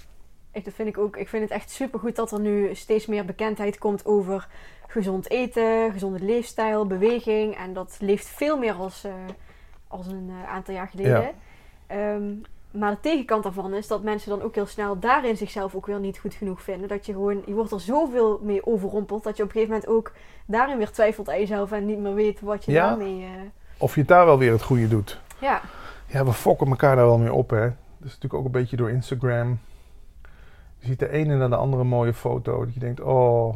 Ik, 0.59 0.65
dat 0.65 0.75
vind 0.75 0.89
ik 0.89 0.99
ook. 0.99 1.17
Ik 1.17 1.29
vind 1.29 1.43
het 1.43 1.53
echt 1.53 1.71
supergoed 1.71 2.17
dat 2.17 2.33
er 2.33 2.41
nu 2.41 2.75
steeds 2.75 3.07
meer 3.07 3.25
bekendheid 3.25 3.79
komt 3.79 4.07
over 4.07 4.49
gezond 4.87 5.31
eten, 5.31 5.93
gezonde 5.93 6.21
leefstijl, 6.25 6.87
beweging. 6.87 7.57
En 7.57 7.73
dat 7.73 7.97
leeft 8.01 8.27
veel 8.27 8.59
meer 8.59 8.75
als, 8.75 9.05
eh, 9.05 9.13
als 9.89 10.07
een 10.07 10.31
eh, 10.43 10.51
aantal 10.55 10.75
jaar 10.75 10.89
geleden. 10.89 11.21
Ja. 11.21 11.31
Ehm, 11.87 12.23
maar 12.71 12.91
de 12.91 13.01
tegenkant 13.01 13.43
daarvan 13.43 13.75
is 13.75 13.87
dat 13.87 14.03
mensen 14.03 14.31
dan 14.31 14.43
ook 14.43 14.55
heel 14.55 14.67
snel 14.67 14.99
daarin 14.99 15.37
zichzelf 15.37 15.75
ook 15.75 15.87
weer 15.87 16.01
niet 16.01 16.19
goed 16.19 16.35
genoeg 16.35 16.63
vinden. 16.63 16.89
Dat 16.89 17.07
je 17.07 17.13
gewoon, 17.13 17.43
je 17.47 17.53
wordt 17.55 17.73
er 17.73 17.81
zoveel 17.81 18.41
mee 18.43 18.67
overrompeld 18.67 19.25
dat 19.25 19.37
je 19.37 19.43
op 19.43 19.49
een 19.49 19.55
gegeven 19.55 19.75
moment 19.75 19.93
ook 19.97 20.13
daarin 20.47 20.79
weer 20.79 20.91
twijfelt 20.91 21.29
aan 21.29 21.39
jezelf 21.39 21.73
en 21.73 21.87
niet 21.87 21.99
meer 21.99 22.15
weet 22.15 22.41
wat 22.41 22.65
je 22.65 22.73
Ja. 22.73 22.89
daarmee. 22.89 23.23
eh, 23.25 23.31
Of 23.79 23.95
je 23.95 24.01
het 24.01 24.09
daar 24.09 24.25
wel 24.25 24.39
weer 24.39 24.53
het 24.53 24.63
goede 24.63 24.89
doet. 24.89 25.21
ja, 25.41 25.61
Ja, 26.07 26.25
we 26.25 26.33
fokken 26.33 26.67
elkaar 26.69 26.97
daar 26.97 27.05
wel 27.07 27.19
mee 27.19 27.33
op, 27.33 27.51
hè. 27.51 27.61
Dat 27.61 28.07
is 28.09 28.15
natuurlijk 28.15 28.35
ook 28.35 28.45
een 28.45 28.61
beetje 28.61 28.77
door 28.77 28.91
Instagram. 28.91 29.59
Je 30.79 30.87
ziet 30.87 30.99
de 30.99 31.11
ene 31.11 31.37
na 31.37 31.49
de 31.49 31.57
andere 31.57 31.85
mooie 31.85 32.14
foto. 32.14 32.64
Dat 32.64 32.74
je 32.74 32.81
denkt, 32.81 33.01
oh, 33.01 33.55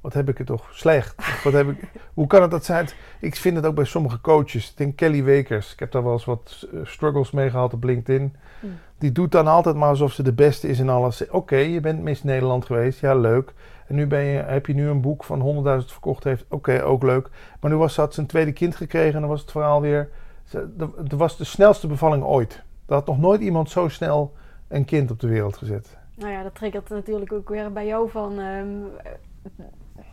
wat 0.00 0.12
heb 0.12 0.28
ik 0.28 0.38
het 0.38 0.46
toch 0.46 0.68
slecht. 0.70 1.42
Wat 1.44 1.52
heb 1.52 1.68
ik, 1.68 1.90
hoe 2.14 2.26
kan 2.26 2.42
het 2.42 2.50
dat 2.50 2.64
zijn? 2.64 2.88
Ik 3.20 3.36
vind 3.36 3.56
het 3.56 3.66
ook 3.66 3.74
bij 3.74 3.84
sommige 3.84 4.20
coaches. 4.20 4.70
Ik 4.70 4.76
denk 4.76 4.96
Kelly 4.96 5.24
Wekers. 5.24 5.72
Ik 5.72 5.78
heb 5.78 5.92
daar 5.92 6.02
wel 6.04 6.12
eens 6.12 6.24
wat 6.24 6.66
eh, 6.72 6.80
struggles 6.84 7.30
mee 7.30 7.50
gehad 7.50 7.72
op 7.72 7.84
LinkedIn. 7.84 8.36
Hmm. 8.60 8.78
Die 8.98 9.12
doet 9.12 9.32
dan 9.32 9.46
altijd 9.46 9.76
maar 9.76 9.88
alsof 9.88 10.12
ze 10.12 10.22
de 10.22 10.32
beste 10.32 10.68
is 10.68 10.78
in 10.78 10.88
alles. 10.88 11.28
Oké, 11.28 11.56
je 11.56 11.80
bent 11.80 12.02
Miss 12.02 12.22
Nederland 12.22 12.64
geweest. 12.64 13.00
Ja, 13.00 13.14
leuk. 13.14 13.52
En 13.86 13.94
nu 13.94 14.06
ben 14.06 14.22
je, 14.24 14.38
heb 14.42 14.66
je 14.66 14.74
nu 14.74 14.88
een 14.88 15.00
boek 15.00 15.24
van 15.24 15.64
100.000 15.82 15.86
verkocht 15.86 16.24
heeft. 16.24 16.44
Oké, 16.48 16.82
ook 16.84 17.02
leuk. 17.02 17.28
Maar 17.60 17.70
nu 17.70 17.76
was, 17.76 17.96
had 17.96 18.14
ze 18.14 18.20
een 18.20 18.26
tweede 18.26 18.52
kind 18.52 18.76
gekregen. 18.76 19.14
En 19.14 19.20
dan 19.20 19.30
was 19.30 19.40
het 19.40 19.50
verhaal 19.50 19.80
weer... 19.80 20.08
Ze- 20.44 20.68
Het 20.96 21.12
was 21.12 21.36
de 21.36 21.44
snelste 21.44 21.86
bevalling 21.86 22.24
ooit. 22.24 22.62
Er 22.86 22.94
had 22.94 23.06
nog 23.06 23.18
nooit 23.18 23.40
iemand 23.40 23.70
zo 23.70 23.88
snel 23.88 24.32
een 24.68 24.84
kind 24.84 25.10
op 25.10 25.20
de 25.20 25.26
wereld 25.28 25.56
gezet. 25.56 25.96
Nou 26.18 26.32
ja, 26.32 26.42
dat 26.42 26.54
triggert 26.54 26.88
natuurlijk 26.88 27.32
ook 27.32 27.48
weer 27.48 27.72
bij 27.72 27.86
jou 27.86 28.10
van 28.10 28.40
ehm, 28.40 28.68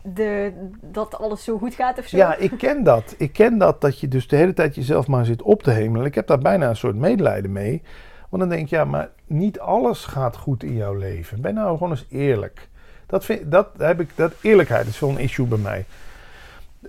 de, 0.02 0.52
dat 0.80 1.18
alles 1.18 1.44
zo 1.44 1.58
goed 1.58 1.74
gaat 1.74 1.98
of 1.98 2.06
zo. 2.06 2.16
Ja, 2.16 2.36
ik 2.36 2.52
ken 2.58 2.82
dat. 2.84 3.14
Ik 3.18 3.32
ken 3.32 3.58
dat, 3.58 3.80
dat 3.80 4.00
je 4.00 4.08
dus 4.08 4.28
de 4.28 4.36
hele 4.36 4.52
tijd 4.52 4.74
jezelf 4.74 5.06
maar 5.06 5.24
zit 5.24 5.42
op 5.42 5.62
te 5.62 5.70
hemelen. 5.70 6.06
Ik 6.06 6.14
heb 6.14 6.26
daar 6.26 6.38
bijna 6.38 6.68
een 6.68 6.76
soort 6.76 6.96
medelijden 6.96 7.52
mee. 7.52 7.82
Want 8.28 8.42
dan 8.42 8.50
denk 8.50 8.62
ik, 8.62 8.68
ja, 8.68 8.84
maar 8.84 9.10
niet 9.26 9.58
alles 9.58 10.04
gaat 10.04 10.36
goed 10.36 10.62
in 10.62 10.74
jouw 10.74 10.94
leven. 10.94 11.40
Ben 11.40 11.54
nou 11.54 11.76
gewoon 11.76 11.90
eens 11.90 12.06
eerlijk. 12.10 12.68
Dat, 13.06 13.24
vind, 13.24 13.50
dat, 13.50 13.68
heb 13.78 14.00
ik, 14.00 14.10
dat 14.14 14.32
eerlijkheid 14.40 14.86
is 14.86 15.00
een 15.00 15.18
issue 15.18 15.46
bij 15.46 15.58
mij. 15.58 15.84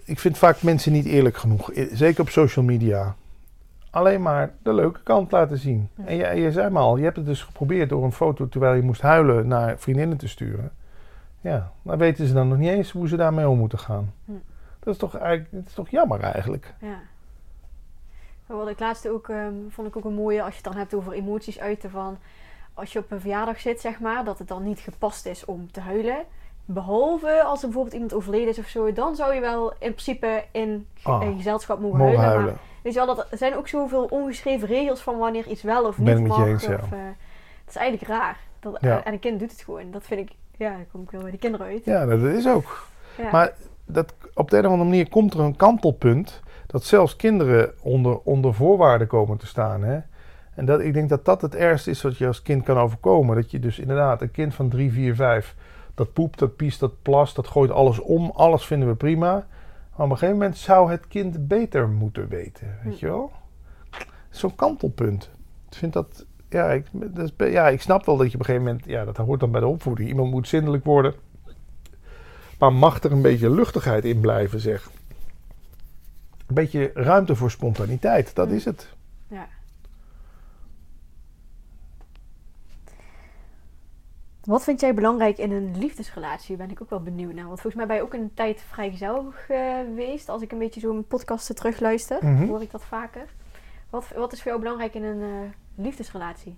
Ik 0.03 0.19
vind 0.19 0.37
vaak 0.37 0.61
mensen 0.61 0.91
niet 0.91 1.05
eerlijk 1.05 1.37
genoeg. 1.37 1.71
Zeker 1.91 2.21
op 2.21 2.29
social 2.29 2.65
media. 2.65 3.15
Alleen 3.97 4.21
maar 4.21 4.51
de 4.63 4.73
leuke 4.73 4.99
kant 5.03 5.31
laten 5.31 5.57
zien. 5.57 5.89
Ja. 5.95 6.05
En 6.05 6.15
je, 6.15 6.41
je 6.41 6.51
zei 6.51 6.69
maar 6.69 6.81
al, 6.83 6.97
je 6.97 7.03
hebt 7.03 7.15
het 7.15 7.25
dus 7.25 7.43
geprobeerd 7.43 7.89
door 7.89 8.03
een 8.03 8.11
foto 8.11 8.47
terwijl 8.49 8.73
je 8.73 8.81
moest 8.81 9.01
huilen 9.01 9.47
naar 9.47 9.79
vriendinnen 9.79 10.17
te 10.17 10.27
sturen. 10.27 10.71
Ja, 11.41 11.71
dan 11.81 11.97
weten 11.97 12.27
ze 12.27 12.33
dan 12.33 12.47
nog 12.47 12.57
niet 12.57 12.69
eens 12.69 12.91
hoe 12.91 13.07
ze 13.07 13.15
daarmee 13.15 13.49
om 13.49 13.57
moeten 13.57 13.79
gaan. 13.79 14.13
Hm. 14.25 14.31
Dat 14.79 14.93
is 14.93 14.99
toch, 14.99 15.15
eigenlijk, 15.17 15.51
dat 15.51 15.65
is 15.67 15.73
toch 15.73 15.89
jammer 15.89 16.19
eigenlijk. 16.19 16.73
Ja. 16.81 16.99
Wat 18.45 18.69
ik 18.69 18.79
laatst 18.79 19.07
ook, 19.09 19.29
ehm, 19.29 19.53
vond 19.69 19.87
ik 19.87 19.97
ook 19.97 20.05
een 20.05 20.13
mooie, 20.13 20.41
als 20.41 20.49
je 20.49 20.55
het 20.55 20.71
dan 20.71 20.75
hebt 20.81 20.93
over 20.93 21.13
emoties 21.13 21.59
uiten 21.59 21.89
van... 21.89 22.17
Als 22.73 22.93
je 22.93 22.99
op 22.99 23.11
een 23.11 23.19
verjaardag 23.21 23.59
zit, 23.59 23.81
zeg 23.81 23.99
maar, 23.99 24.23
dat 24.23 24.39
het 24.39 24.47
dan 24.47 24.63
niet 24.63 24.79
gepast 24.79 25.25
is 25.25 25.45
om 25.45 25.71
te 25.71 25.79
huilen. 25.79 26.17
Behalve 26.65 27.43
als 27.43 27.59
er 27.59 27.65
bijvoorbeeld 27.65 27.93
iemand 27.95 28.13
overleden 28.13 28.47
is 28.47 28.59
of 28.59 28.67
zo, 28.67 28.93
dan 28.93 29.15
zou 29.15 29.33
je 29.33 29.39
wel 29.39 29.71
in 29.71 29.77
principe 29.77 30.43
in, 30.51 30.87
Ah, 31.03 31.21
in 31.23 31.35
gezelschap 31.35 31.79
mogen, 31.79 31.97
Mogen 31.97 32.17
huilen. 32.17 32.35
huilen. 32.35 32.53
Maar 32.53 32.76
weet 32.87 32.95
je 32.95 33.05
wel, 33.05 33.15
dat, 33.15 33.31
er 33.31 33.37
zijn 33.37 33.55
ook 33.55 33.67
zoveel 33.67 34.03
ongeschreven 34.09 34.67
regels 34.67 34.99
van 34.99 35.17
wanneer 35.17 35.47
iets 35.47 35.61
wel 35.61 35.85
of 35.85 35.97
niet 35.97 36.17
ik 36.17 36.27
mag. 36.27 36.45
eens, 36.45 36.65
ja. 36.65 36.73
of, 36.73 36.91
eh, 36.91 36.99
het 37.65 37.69
is 37.69 37.75
eigenlijk 37.75 38.09
raar. 38.09 38.37
Dat, 38.59 38.77
Ja. 38.81 39.03
En 39.03 39.13
een 39.13 39.19
kind 39.19 39.39
doet 39.39 39.51
het 39.51 39.61
gewoon. 39.61 39.91
Dat 39.91 40.03
vind 40.03 40.19
ik, 40.19 40.35
ja, 40.57 40.69
dan 40.69 40.85
kom 40.91 41.01
ik 41.01 41.11
wel 41.11 41.21
bij 41.21 41.31
de 41.31 41.37
kinderen 41.37 41.67
uit. 41.67 41.85
Ja, 41.85 42.05
dat 42.05 42.21
is 42.21 42.47
ook. 42.47 42.87
Ja. 43.17 43.31
Maar 43.31 43.53
dat, 43.85 44.13
op 44.33 44.49
de 44.49 44.57
een 44.57 44.65
of 44.65 44.71
andere 44.71 44.89
manier 44.89 45.09
komt 45.09 45.33
er 45.33 45.39
een 45.39 45.55
kantelpunt 45.55 46.41
dat 46.67 46.83
zelfs 46.83 47.15
kinderen 47.15 47.73
onder, 47.81 48.19
onder 48.23 48.53
voorwaarden 48.53 49.07
komen 49.07 49.37
te 49.37 49.47
staan. 49.47 49.83
Hè? 49.83 49.99
En 50.55 50.65
dat, 50.65 50.79
ik 50.79 50.93
denk 50.93 51.09
dat 51.09 51.25
dat 51.25 51.41
het 51.41 51.55
ergste 51.55 51.89
is 51.89 52.01
wat 52.01 52.17
je 52.17 52.27
als 52.27 52.41
kind 52.41 52.63
kan 52.63 52.77
overkomen. 52.77 53.35
Dat 53.35 53.51
je 53.51 53.59
dus 53.59 53.79
inderdaad 53.79 54.21
een 54.21 54.31
kind 54.31 54.55
van 54.55 54.69
3, 54.69 54.91
4, 54.91 55.15
5, 55.15 55.55
dat 55.95 56.13
poept, 56.13 56.39
dat 56.39 56.55
piest, 56.55 56.79
dat 56.79 57.01
plast, 57.01 57.35
dat 57.35 57.47
gooit 57.47 57.71
alles 57.71 57.99
om. 57.99 58.31
Alles 58.35 58.65
vinden 58.65 58.87
we 58.87 58.95
prima. 58.95 59.47
Maar 59.97 60.05
op 60.05 60.11
een 60.11 60.17
gegeven 60.17 60.37
moment 60.39 60.57
zou 60.57 60.91
het 60.91 61.07
kind 61.07 61.47
beter 61.47 61.89
moeten 61.89 62.27
weten. 62.27 62.77
Weet 62.83 62.99
Hm. 62.99 63.05
je 63.05 63.11
wel? 63.11 63.31
Zo'n 64.29 64.55
kantelpunt. 64.55 65.29
Ik 65.69 65.77
vind 65.77 65.93
dat... 65.93 66.25
Ja 66.49 66.71
ik, 66.71 66.85
dat 66.91 67.31
is 67.37 67.51
ja, 67.51 67.67
ik 67.67 67.81
snap 67.81 68.05
wel 68.05 68.17
dat 68.17 68.27
je 68.27 68.33
op 68.33 68.39
een 68.39 68.45
gegeven 68.45 68.65
moment... 68.67 68.85
Ja, 68.85 69.05
dat 69.05 69.17
hoort 69.17 69.39
dan 69.39 69.51
bij 69.51 69.59
de 69.61 69.67
opvoeding. 69.67 70.09
Iemand 70.09 70.31
moet 70.31 70.47
zindelijk 70.47 70.83
worden. 70.85 71.13
Maar 72.59 72.73
mag 72.73 73.03
er 73.03 73.11
een 73.11 73.21
beetje 73.21 73.49
luchtigheid 73.49 74.05
in 74.05 74.19
blijven, 74.19 74.59
zeg. 74.59 74.89
Een 76.47 76.55
beetje 76.55 76.91
ruimte 76.93 77.35
voor 77.35 77.51
spontaniteit, 77.51 78.35
dat 78.35 78.47
Hm. 78.47 78.53
is 78.53 78.65
het. 78.65 78.93
Ja. 79.27 79.47
Wat 84.47 84.63
vind 84.63 84.79
jij 84.79 84.93
belangrijk 84.93 85.37
in 85.37 85.51
een 85.51 85.77
liefdesrelatie? 85.77 86.55
Ben 86.55 86.69
ik 86.71 86.81
ook 86.81 86.89
wel 86.89 87.01
benieuwd 87.01 87.33
naar. 87.33 87.45
Want 87.47 87.61
volgens 87.61 87.75
mij 87.75 87.85
ben 87.85 87.95
je 87.95 88.01
ook 88.01 88.13
een 88.13 88.31
tijd 88.33 88.61
vrijgezel 88.69 89.31
geweest. 89.31 90.29
Als 90.29 90.41
ik 90.41 90.51
een 90.51 90.57
beetje 90.57 90.79
zo 90.79 90.91
mijn 90.91 91.07
podcasten 91.07 91.55
terugluister, 91.55 92.25
Mhm. 92.25 92.47
hoor 92.47 92.61
ik 92.61 92.71
dat 92.71 92.83
vaker. 92.83 93.25
Wat, 93.89 94.05
wat 94.15 94.33
is 94.33 94.41
voor 94.41 94.47
jou 94.51 94.63
belangrijk 94.63 94.93
in 94.93 95.03
een 95.03 95.21
eh, 95.21 95.49
liefdesrelatie? 95.83 96.57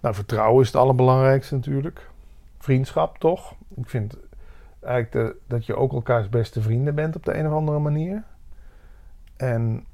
Nou, 0.00 0.14
vertrouwen 0.14 0.60
is 0.60 0.66
het 0.66 0.76
allerbelangrijkste 0.76 1.54
natuurlijk. 1.54 2.10
Vriendschap, 2.58 3.18
toch? 3.18 3.54
Ik 3.76 3.88
vind 3.88 4.14
eigenlijk 4.80 5.12
de- 5.12 5.36
dat 5.46 5.66
je 5.66 5.74
ook 5.76 5.92
elkaars 5.92 6.28
beste 6.28 6.62
vrienden 6.62 6.94
bent 6.94 7.16
op 7.16 7.24
de 7.24 7.34
een 7.38 7.46
of 7.46 7.52
andere 7.52 7.78
manier. 7.78 8.24
En 9.36 9.84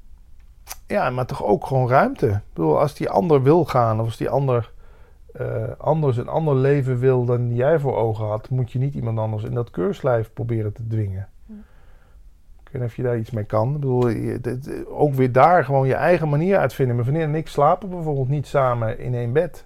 ja, 0.87 1.09
maar 1.09 1.25
toch 1.25 1.43
ook 1.43 1.65
gewoon 1.65 1.89
ruimte. 1.89 2.27
Ik 2.27 2.53
bedoel, 2.53 2.79
als 2.79 2.95
die 2.95 3.09
ander 3.09 3.41
wil 3.43 3.65
gaan 3.65 3.99
of 3.99 4.05
als 4.05 4.17
die 4.17 4.29
ander 4.29 4.71
eh, 5.37 5.63
anders 5.77 6.17
een 6.17 6.27
ander 6.27 6.55
leven 6.55 6.99
wil 6.99 7.25
dan 7.25 7.55
jij 7.55 7.79
voor 7.79 7.95
ogen 7.95 8.25
had, 8.25 8.49
moet 8.49 8.71
je 8.71 8.79
niet 8.79 8.93
iemand 8.93 9.19
anders 9.19 9.43
in 9.43 9.53
dat 9.53 9.71
keurslijf 9.71 10.33
proberen 10.33 10.73
te 10.73 10.87
dwingen. 10.87 11.27
Hm. 11.45 11.51
Ik 12.63 12.69
weet 12.71 12.81
niet 12.81 12.89
of 12.91 12.95
je 12.95 13.03
daar 13.03 13.17
iets 13.17 13.31
mee 13.31 13.43
kan. 13.43 13.67
Ik 13.67 13.73
bedoel, 13.73 14.07
je- 14.07 14.41
dit- 14.41 14.85
ook 14.87 15.13
weer 15.13 15.31
daar 15.31 15.65
gewoon 15.65 15.87
je 15.87 15.93
eigen 15.93 16.29
manier 16.29 16.57
uitvinden. 16.57 16.95
Mijn 16.95 17.07
vriendin 17.07 17.29
en 17.29 17.35
ik 17.35 17.47
slapen 17.47 17.89
bijvoorbeeld 17.89 18.29
niet 18.29 18.47
samen 18.47 18.99
in 18.99 19.13
één 19.15 19.33
bed 19.33 19.65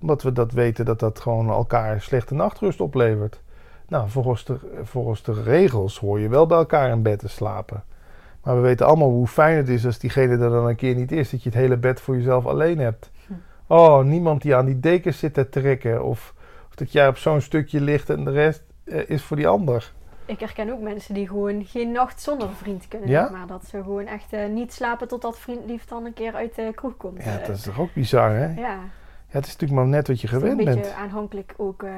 omdat 0.00 0.22
we 0.22 0.32
dat 0.32 0.52
weten 0.52 0.84
dat 0.84 1.00
dat 1.00 1.20
gewoon 1.20 1.48
elkaar 1.50 2.00
slechte 2.00 2.34
nachtrust 2.34 2.80
oplevert. 2.80 3.40
Nou, 3.88 4.08
volgens 4.08 4.44
de, 4.44 4.58
volgens 4.82 5.22
de 5.22 5.42
regels 5.42 5.98
hoor 5.98 6.20
je 6.20 6.28
wel 6.28 6.46
bij 6.46 6.58
elkaar 6.58 6.90
in 6.90 7.02
bed 7.02 7.18
te 7.18 7.28
slapen. 7.28 7.82
Maar 8.44 8.54
we 8.54 8.60
weten 8.60 8.86
allemaal 8.86 9.10
hoe 9.10 9.26
fijn 9.26 9.56
het 9.56 9.68
is 9.68 9.86
als 9.86 9.98
diegene 9.98 10.32
er 10.32 10.50
dan 10.50 10.66
een 10.66 10.76
keer 10.76 10.94
niet 10.94 11.12
is. 11.12 11.30
Dat 11.30 11.42
je 11.42 11.48
het 11.48 11.58
hele 11.58 11.76
bed 11.76 12.00
voor 12.00 12.16
jezelf 12.16 12.46
alleen 12.46 12.78
hebt. 12.78 13.10
Oh, 13.72 14.04
niemand 14.04 14.42
die 14.42 14.54
aan 14.54 14.64
die 14.66 14.80
dekens 14.80 15.18
zit 15.18 15.34
te 15.34 15.48
trekken. 15.48 16.04
Of, 16.04 16.34
of 16.68 16.74
dat 16.74 16.92
jij 16.92 17.08
op 17.08 17.16
zo'n 17.16 17.40
stukje 17.40 17.80
ligt 17.80 18.10
en 18.10 18.24
de 18.24 18.30
rest 18.30 18.62
eh, 18.84 19.08
is 19.10 19.22
voor 19.22 19.36
die 19.36 19.48
ander. 19.48 19.92
ik 20.24 20.40
herken 20.40 20.70
ook 20.72 20.80
mensen 20.80 21.14
die 21.14 21.28
gewoon 21.28 21.64
geen 21.64 21.92
nacht 21.92 22.20
zonder 22.22 22.48
een 22.48 22.54
vriend 22.54 22.88
kunnen. 22.88 23.08
Ja? 23.08 23.22
zeg 23.22 23.30
Maar 23.30 23.46
dat 23.46 23.64
ze 23.64 23.82
gewoon 23.82 24.06
echt 24.06 24.32
eh, 24.32 24.48
niet 24.48 24.72
slapen 24.72 25.08
totdat 25.08 25.38
vriend 25.38 25.64
lief 25.66 25.84
dan 25.84 26.04
een 26.04 26.12
keer 26.12 26.34
uit 26.34 26.54
de 26.54 26.72
kroeg 26.74 26.96
komt. 26.96 27.24
Ja, 27.24 27.38
Eh, 27.40 27.46
dat 27.46 27.56
is 27.56 27.62
toch 27.62 27.80
ook 27.80 27.94
bizar, 27.94 28.30
hè? 28.30 28.60
ja, 28.60 28.78
Ja, 29.32 29.36
het 29.36 29.46
is 29.46 29.52
natuurlijk 29.52 29.80
maar 29.80 29.88
net 29.90 30.06
wat 30.08 30.20
je 30.20 30.28
gewend 30.28 30.50
een 30.58 30.64
beetje 30.64 30.80
bent. 30.80 30.94
aanhankelijk 30.94 31.54
ook. 31.56 31.82
eh, 31.82 31.90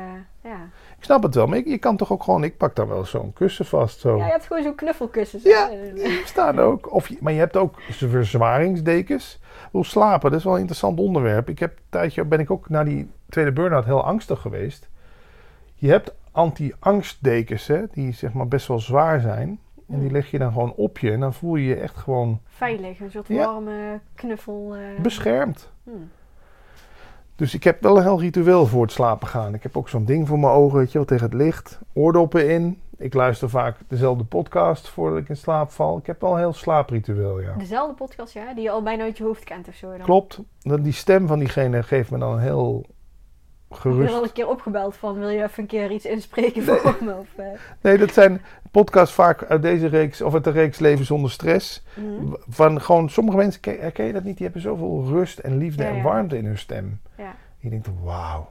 ja. 0.43 0.57
Ik 0.99 1.05
snap 1.05 1.22
het 1.22 1.35
wel, 1.35 1.47
maar 1.47 1.59
ik- 1.59 1.66
je 1.66 1.78
kan 1.78 1.97
toch 1.97 2.12
ook 2.12 2.22
gewoon... 2.22 2.45
Ik 2.45 2.57
pak 2.57 2.76
dan 2.76 2.89
wel 2.89 3.05
zo'n 3.05 3.33
kussen 3.33 3.64
vast, 3.66 4.01
zo. 4.01 4.16
ja, 4.16 4.24
je 4.24 4.30
hebt 4.30 4.47
gewoon 4.47 4.62
zo'n 4.62 4.74
knuffelkussens. 4.74 5.43
Ja. 5.43 5.70
hè. 5.70 5.93
Die 5.93 6.22
staan 6.24 6.59
ook. 6.59 6.93
Of 6.93 7.09
je, 7.09 7.16
maar 7.20 7.33
je 7.33 7.39
hebt 7.39 7.57
ook 7.57 7.80
verzwaringsdekens. 7.80 9.41
Hoe 9.70 9.85
slapen, 9.87 10.30
dat 10.30 10.39
is 10.39 10.45
wel 10.45 10.55
een 10.55 10.61
interessant 10.61 10.99
onderwerp. 10.99 11.49
Ik 11.49 11.59
heb 11.59 11.70
een 11.76 11.83
tijdje, 11.89 12.24
ben 12.24 12.41
ik 12.41 12.51
ook 12.51 12.68
na 12.68 12.85
die 12.85 13.11
tweede 13.28 13.53
burn-out 13.53 13.85
heel 13.85 14.05
angstig 14.05 14.41
geweest. 14.41 14.89
Je 15.74 15.89
hebt 15.89 16.14
anti-angstdekens, 16.33 17.66
hè, 17.66 17.83
die 17.93 18.12
zeg 18.12 18.33
maar 18.33 18.49
best 18.49 18.66
wel 18.66 18.78
zwaar 18.78 19.20
zijn. 19.20 19.61
En 19.89 20.01
die 20.01 20.11
leg 20.11 20.30
je 20.30 20.39
dan 20.39 20.53
gewoon 20.53 20.72
op 20.74 20.99
je. 20.99 21.12
En 21.12 21.20
dan 21.20 21.35
voel 21.35 21.57
je 21.57 21.66
je 21.66 21.74
echt 21.76 21.97
gewoon 21.97 22.41
Veilig, 22.47 23.01
een 23.01 23.11
soort 23.11 23.28
Ja. 23.28 23.37
warme 23.47 24.01
knuffel. 24.14 24.74
eh. 24.74 25.03
beschermd. 25.03 25.72
Hmm. 25.85 26.11
Dus 27.43 27.55
ik 27.55 27.64
heb 27.64 27.82
wel 27.82 27.97
een 27.97 28.03
heel 28.03 28.20
ritueel 28.20 28.66
voor 28.66 28.82
het 28.82 28.93
slapen 28.93 29.28
gaan. 29.28 29.55
Ik 29.55 29.62
heb 29.62 29.76
ook 29.76 29.88
zo'n 29.88 30.05
ding 30.05 30.28
voor 30.28 30.38
mijn 30.38 30.53
ogen, 30.53 30.78
weet 30.78 30.93
je 30.93 30.99
wel, 30.99 31.07
tegen 31.07 31.24
het 31.24 31.34
licht. 31.34 31.78
Oordoppen 31.93 32.49
in. 32.51 32.80
Ik 32.99 33.14
luister 33.14 33.51
vaak 33.51 33.76
dezelfde 33.88 34.24
podcast 34.24 34.88
voordat 34.88 35.18
ik 35.18 35.28
in 35.28 35.36
slaap 35.36 35.70
val. 35.70 35.97
Ik 35.99 36.07
heb 36.07 36.20
wel 36.20 36.32
een 36.32 36.38
heel 36.38 36.53
slaapritueel, 36.53 37.40
ja. 37.40 37.55
Dezelfde 37.59 37.95
podcast, 37.95 38.32
ja, 38.32 38.55
die 38.55 38.62
je 38.62 38.70
al 38.70 38.82
bijna 38.82 39.03
uit 39.03 39.16
je 39.18 39.24
hoofd 39.24 39.45
kent 39.45 39.68
of 39.68 39.74
zo. 39.74 39.90
Dan. 39.90 40.01
Klopt. 40.01 40.40
Dat- 40.61 40.84
Die 40.84 40.93
stem 40.93 41.26
van 41.26 41.38
diegene 41.38 41.82
geeft 41.82 42.11
me 42.11 42.18
dan 42.18 42.32
een 42.32 42.38
heel 42.38 42.84
Heb 43.74 43.82
je 43.82 43.90
gerust. 43.90 44.14
al 44.14 44.22
een 44.22 44.32
keer 44.32 44.48
opgebeld 44.48 44.96
van, 44.96 45.18
wil 45.18 45.28
je 45.28 45.42
even 45.42 45.62
een 45.62 45.66
keer 45.68 45.90
iets 45.90 46.04
inspreken 46.04 46.62
voor 46.62 46.96
me? 47.00 47.14
Of, 47.14 47.26
eh, 47.36 47.46
Nee, 47.80 47.98
dat 47.98 48.12
zijn 48.12 48.42
podcasts 48.70 49.14
vaak 49.14 49.44
uit 49.44 49.62
deze 49.62 49.86
reeks, 49.86 50.20
of 50.22 50.34
uit 50.34 50.44
de 50.44 50.50
reeks 50.50 50.78
Leven 50.78 51.04
zonder 51.04 51.30
stress. 51.30 51.84
mhm. 51.94 52.32
Van 52.48 52.80
gewoon, 52.80 53.08
sommige 53.10 53.36
mensen, 53.36 53.60
ken- 53.60 53.80
herken 53.80 54.04
je 54.04 54.12
dat 54.12 54.24
niet? 54.24 54.34
Die 54.36 54.44
hebben 54.44 54.62
zoveel 54.62 55.04
rust 55.08 55.38
en 55.38 55.56
liefde 55.58 55.82
Ja, 55.82 55.88
en 55.90 56.02
warmte 56.02 56.36
in 56.38 56.44
hun 56.44 56.58
stem. 56.58 57.00
Ja. 57.16 57.34
Je 57.58 57.70
denkt, 57.70 57.88
wauw. 58.02 58.48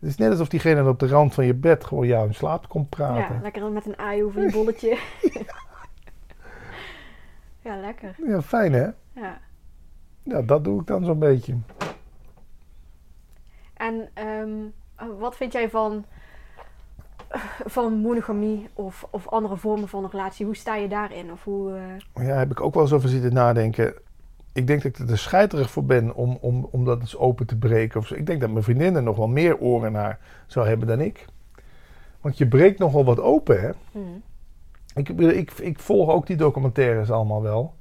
Het 0.00 0.10
is 0.10 0.16
net 0.16 0.30
alsof 0.30 0.48
diegene 0.48 0.88
op 0.88 0.98
de 0.98 1.06
rand 1.06 1.34
van 1.34 1.46
je 1.46 1.54
bed 1.54 1.84
gewoon 1.84 2.06
jou 2.06 2.26
in 2.26 2.34
slaap 2.34 2.68
komt 2.68 2.88
praten. 2.88 3.34
ja, 3.34 3.40
lekker 3.42 3.70
met 3.70 3.86
een 3.86 3.98
aai 3.98 4.24
over 4.24 4.42
je 4.42 4.50
bolletje. 4.56 4.98
ja, 7.60 7.76
lekker. 7.80 8.14
Ja, 8.26 8.42
fijn 8.42 8.72
hè? 8.72 8.86
Ja. 9.14 9.38
Ja, 10.22 10.42
dat 10.42 10.64
doe 10.64 10.80
ik 10.80 10.86
dan 10.86 11.04
zo'n 11.04 11.18
beetje. 11.18 11.54
En 13.82 14.08
ehm, 14.14 14.50
wat 15.18 15.36
vind 15.36 15.52
jij 15.52 15.70
van, 15.70 16.04
van 17.76 17.92
monogamie 17.92 18.68
of, 18.74 19.06
of 19.10 19.28
andere 19.28 19.56
vormen 19.56 19.88
van 19.88 20.04
een 20.04 20.10
relatie? 20.10 20.46
Hoe 20.46 20.56
sta 20.56 20.76
je 20.76 20.88
daarin? 20.88 21.32
Of 21.32 21.44
hoe, 21.44 21.72
eh, 22.14 22.26
ja, 22.26 22.34
heb 22.34 22.50
ik 22.50 22.60
ook 22.60 22.74
wel 22.74 22.82
eens 22.82 22.92
over 22.92 23.08
zitten 23.08 23.32
nadenken. 23.32 23.94
Ik 24.52 24.66
denk 24.66 24.82
dat 24.82 24.92
ik 24.92 24.98
er 24.98 25.06
te 25.06 25.16
scheiterig 25.16 25.70
voor 25.70 25.84
ben 25.84 26.14
om, 26.14 26.38
om, 26.40 26.68
om 26.70 26.84
dat 26.84 27.00
eens 27.00 27.16
open 27.16 27.46
te 27.46 27.56
breken. 27.56 28.00
Of 28.00 28.06
zo. 28.06 28.14
Ik 28.14 28.26
denk 28.26 28.40
dat 28.40 28.50
mijn 28.50 28.64
vriendin 28.64 28.94
er 28.94 29.02
nog 29.02 29.16
wel 29.16 29.28
meer 29.28 29.58
oren 29.58 29.92
naar 29.92 30.18
zou 30.46 30.66
hebben 30.66 30.88
dan 30.88 31.00
ik. 31.00 31.24
Want 32.20 32.38
je 32.38 32.48
breekt 32.48 32.78
nogal 32.78 33.04
wat 33.04 33.20
open, 33.20 33.60
hè? 33.60 33.70
hmm. 33.92 34.22
Ik, 34.94 35.08
ik, 35.08 35.50
ik 35.50 35.78
volg 35.78 36.10
ook 36.10 36.26
die 36.26 36.36
documentaires 36.36 37.10
allemaal 37.10 37.42
wel. 37.42 37.74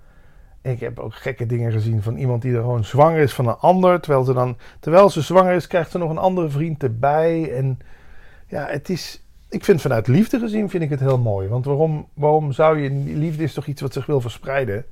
Ik 0.62 0.80
heb 0.80 1.00
ook 1.00 1.16
gekke 1.16 1.46
dingen 1.46 1.72
gezien 1.72 2.02
van 2.02 2.18
iemand 2.18 2.42
die 2.42 2.54
er 2.54 2.62
gewoon 2.62 2.86
zwanger 2.86 3.20
is 3.20 3.34
van 3.34 3.48
een 3.48 3.58
ander. 3.58 4.00
Terwijl 4.00 4.24
ze 4.24 4.34
dan, 4.34 4.58
terwijl 4.80 5.10
ze 5.10 5.22
zwanger 5.22 5.54
is, 5.54 5.68
krijgt 5.68 5.92
ze 5.92 5.98
nog 5.98 6.10
een 6.10 6.18
andere 6.18 6.50
vriend 6.50 6.84
erbij. 6.84 7.54
En 7.56 7.80
ja, 8.48 8.66
het 8.66 8.90
is. 8.90 9.24
Ik 9.50 9.64
vind 9.64 9.82
vanuit 9.82 10.08
liefde 10.08 10.40
gezien 10.40 10.70
vind 10.70 10.84
ik 10.84 10.90
het 10.90 11.00
heel 11.00 11.18
mooi. 11.18 11.48
Want 11.48 11.66
waarom, 11.66 12.08
waarom 12.14 12.52
zou 12.52 12.80
je. 12.80 12.90
Liefde 13.18 13.44
is 13.44 13.54
toch 13.54 13.66
iets 13.66 13.82
wat 13.82 13.94
zich 13.94 14.06
wil 14.06 14.22
verspreiden. 14.22 14.86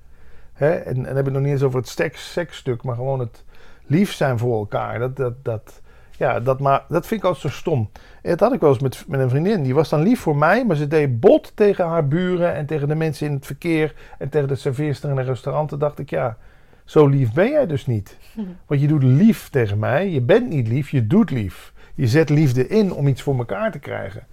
Hè? 0.53 0.69
En, 0.69 0.95
en 0.95 1.03
dan 1.03 1.15
heb 1.15 1.27
ik 1.27 1.33
nog 1.33 1.41
niet 1.41 1.51
eens 1.51 1.63
over 1.63 1.79
het 1.79 1.87
seks, 1.87 2.31
seksstuk, 2.31 2.83
maar 2.83 2.95
gewoon 2.95 3.19
het 3.19 3.43
lief 3.85 4.13
zijn 4.13 4.37
voor 4.37 4.57
elkaar. 4.57 4.99
Dat, 4.99 5.15
dat, 5.15 5.45
dat, 5.45 5.81
ja, 6.19 6.39
dat, 6.39 6.59
maar, 6.59 6.85
dat 6.89 7.07
vind 7.07 7.21
ik 7.21 7.27
altijd 7.27 7.53
zo 7.53 7.59
stom. 7.59 7.89
Dat 8.21 8.39
had 8.39 8.53
ik 8.53 8.59
wel 8.59 8.69
eens 8.69 8.79
met, 8.79 9.05
met 9.07 9.19
een 9.19 9.29
vriendin. 9.29 9.63
Die 9.63 9.73
was 9.73 9.89
dan 9.89 10.01
lief 10.01 10.19
voor 10.19 10.35
mij, 10.35 10.65
maar 10.65 10.75
ze 10.75 10.87
deed 10.87 11.19
bot 11.19 11.51
tegen 11.55 11.85
haar 11.85 12.07
buren 12.07 12.53
en 12.53 12.65
tegen 12.65 12.87
de 12.87 12.95
mensen 12.95 13.27
in 13.27 13.33
het 13.33 13.45
verkeer 13.45 13.95
en 14.17 14.29
tegen 14.29 14.47
de 14.47 14.55
serveerster 14.55 15.09
in 15.09 15.17
een 15.17 15.25
restaurant. 15.25 15.69
Toen 15.69 15.79
dacht 15.79 15.99
ik, 15.99 16.09
ja, 16.09 16.37
zo 16.85 17.07
lief 17.07 17.33
ben 17.33 17.49
jij 17.49 17.67
dus 17.67 17.85
niet. 17.85 18.17
Want 18.67 18.81
je 18.81 18.87
doet 18.87 19.03
lief 19.03 19.49
tegen 19.49 19.79
mij. 19.79 20.09
Je 20.09 20.21
bent 20.21 20.49
niet 20.49 20.67
lief, 20.67 20.89
je 20.89 21.07
doet 21.07 21.31
lief. 21.31 21.73
Je 21.95 22.07
zet 22.07 22.29
liefde 22.29 22.67
in 22.67 22.93
om 22.93 23.07
iets 23.07 23.21
voor 23.21 23.37
elkaar 23.37 23.71
te 23.71 23.79
krijgen. 23.79 24.27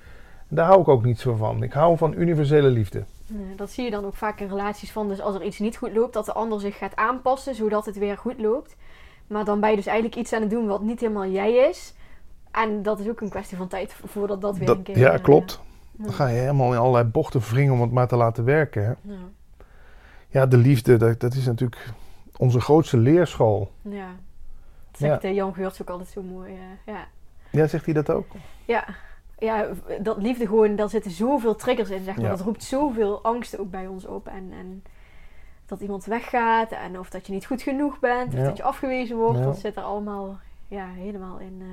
En 0.49 0.57
daar 0.57 0.66
hou 0.66 0.80
ik 0.80 0.89
ook 0.89 1.05
niet 1.05 1.20
zo 1.20 1.34
van. 1.34 1.62
Ik 1.62 1.72
hou 1.72 1.97
van 1.97 2.14
universele 2.16 2.68
liefde. 2.68 3.05
Dat 3.57 3.70
zie 3.70 3.84
je 3.84 3.91
dan 3.91 4.05
ook 4.05 4.14
vaak 4.14 4.41
in 4.41 4.49
relaties 4.49 4.93
van. 4.93 5.09
Dus 5.09 5.20
als 5.20 5.34
er 5.34 5.43
iets 5.43 5.59
niet 5.59 5.76
goed 5.76 5.95
loopt, 5.95 6.14
dat 6.14 6.24
de 6.24 6.32
ander 6.32 6.61
zich 6.61 6.78
gaat 6.78 6.97
aanpassen 6.97 7.55
zodat 7.55 7.87
het 7.87 7.99
weer 7.99 8.16
goed 8.16 8.41
loopt. 8.41 8.76
Maar 9.27 9.45
dan 9.45 9.61
ben 9.61 9.70
je 9.70 9.77
dus 9.77 9.87
eigenlijk 9.87 10.16
iets 10.18 10.33
aan 10.33 10.41
het 10.41 10.51
doen 10.51 10.66
wat 10.66 10.83
niet 10.83 11.01
helemaal 11.01 11.27
jij 11.27 11.53
is. 11.53 11.95
En 12.51 12.83
dat 12.83 12.99
is 13.01 13.09
ook 13.09 13.20
een 13.20 13.29
kwestie 13.29 13.57
van 13.57 13.68
tijd 13.68 13.93
voordat 14.05 14.41
dat 14.41 14.57
weer 14.57 14.66
Dat- 14.66 14.77
een 14.77 14.83
keer... 14.83 14.99
ja, 14.99 15.12
eh, 15.12 15.22
klopt. 15.22 15.61
ja. 15.99 16.05
Dan 16.05 16.12
ga 16.12 16.27
je 16.27 16.39
helemaal 16.39 16.72
in 16.72 16.79
allerlei 16.79 17.05
bochten 17.05 17.41
wringen 17.41 17.72
om 17.72 17.81
het 17.81 17.91
maar 17.93 18.09
te 18.09 18.16
laten 18.16 18.45
werken. 18.45 18.85
Hè? 18.85 18.93
Ja. 19.03 19.18
Ja, 20.29 20.47
de 20.47 20.57
liefde, 20.57 20.97
dat, 20.97 21.20
dat 21.20 21.35
is 21.35 21.47
natuurlijk 21.47 21.93
onze 22.37 22.61
grootste 22.61 22.97
leerschool. 22.97 23.70
ja. 23.83 24.09
Dat 24.91 25.09
zegt 25.09 25.24
eh, 25.24 25.35
Jan 25.35 25.55
Geurts 25.55 25.83
ook 25.83 25.91
altijd 25.91 26.09
zo 26.09 26.22
mooi. 26.22 26.53
eh, 26.53 26.95
ja. 26.95 27.07
Ja, 27.51 27.66
zegt 27.66 27.85
hij 27.85 27.95
dat 27.95 28.11
ook? 28.11 28.27
Ja. 28.64 28.85
ja, 29.39 29.66
dat 30.01 30.16
liefde 30.22 30.47
gewoon, 30.47 30.77
daar 30.77 30.89
zitten 30.89 31.11
zoveel 31.11 31.55
triggers 31.55 31.91
in, 31.91 32.05
zeg 32.05 32.14
maar. 32.16 32.24
Ja. 32.24 32.31
Dat 32.31 32.41
roept 32.41 32.62
zoveel 32.64 33.22
angst 33.22 33.59
ook 33.59 33.70
bij 33.70 33.87
ons 33.87 34.07
op. 34.07 34.27
En, 34.27 34.53
en 34.61 34.83
dat 35.66 35.80
iemand 35.80 36.04
weggaat 36.04 36.70
en 36.72 36.98
of 36.98 37.10
dat 37.10 37.26
je 37.26 37.32
niet 37.32 37.46
goed 37.46 37.62
genoeg 37.62 37.98
bent, 37.98 38.32
of 38.32 38.38
Ja. 38.38 38.44
dat 38.44 38.56
je 38.56 38.62
afgewezen 38.62 39.16
wordt. 39.16 39.38
Ja. 39.38 39.44
Dat 39.44 39.58
zit 39.58 39.76
er 39.76 39.82
allemaal 39.82 40.38
ja, 40.68 40.86
helemaal 40.88 41.38
in. 41.38 41.56
eh, 41.60 41.66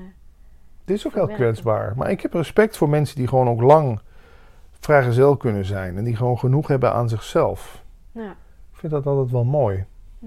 Dit 0.85 0.97
is 0.97 1.07
ook 1.07 1.13
heel 1.13 1.27
kwetsbaar. 1.27 1.93
Maar 1.97 2.09
ik 2.11 2.21
heb 2.21 2.33
respect 2.33 2.77
voor 2.77 2.89
mensen 2.89 3.15
die 3.15 3.27
gewoon 3.27 3.47
ook 3.49 3.61
lang 3.61 3.99
vrijgezel 4.79 5.37
kunnen 5.37 5.65
zijn. 5.65 5.97
En 5.97 6.03
die 6.03 6.15
gewoon 6.15 6.39
genoeg 6.39 6.67
hebben 6.67 6.93
aan 6.93 7.09
zichzelf. 7.09 7.83
ja. 8.11 8.35
Ik 8.71 8.89
vind 8.89 9.03
dat 9.03 9.13
altijd 9.13 9.31
wel 9.31 9.43
mooi. 9.43 9.85
Hm. 10.19 10.25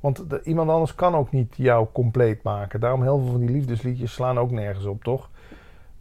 Want 0.00 0.30
de- 0.30 0.42
iemand 0.42 0.70
anders 0.70 0.94
kan 0.94 1.14
ook 1.14 1.30
niet 1.32 1.54
jou 1.56 1.86
compleet 1.92 2.42
maken. 2.42 2.80
Daarom 2.80 3.02
heel 3.02 3.18
veel 3.18 3.30
van 3.30 3.40
die 3.40 3.50
liefdesliedjes 3.50 4.12
slaan 4.12 4.38
ook 4.38 4.50
nergens 4.50 4.84
op, 4.84 5.02
toch? 5.04 5.30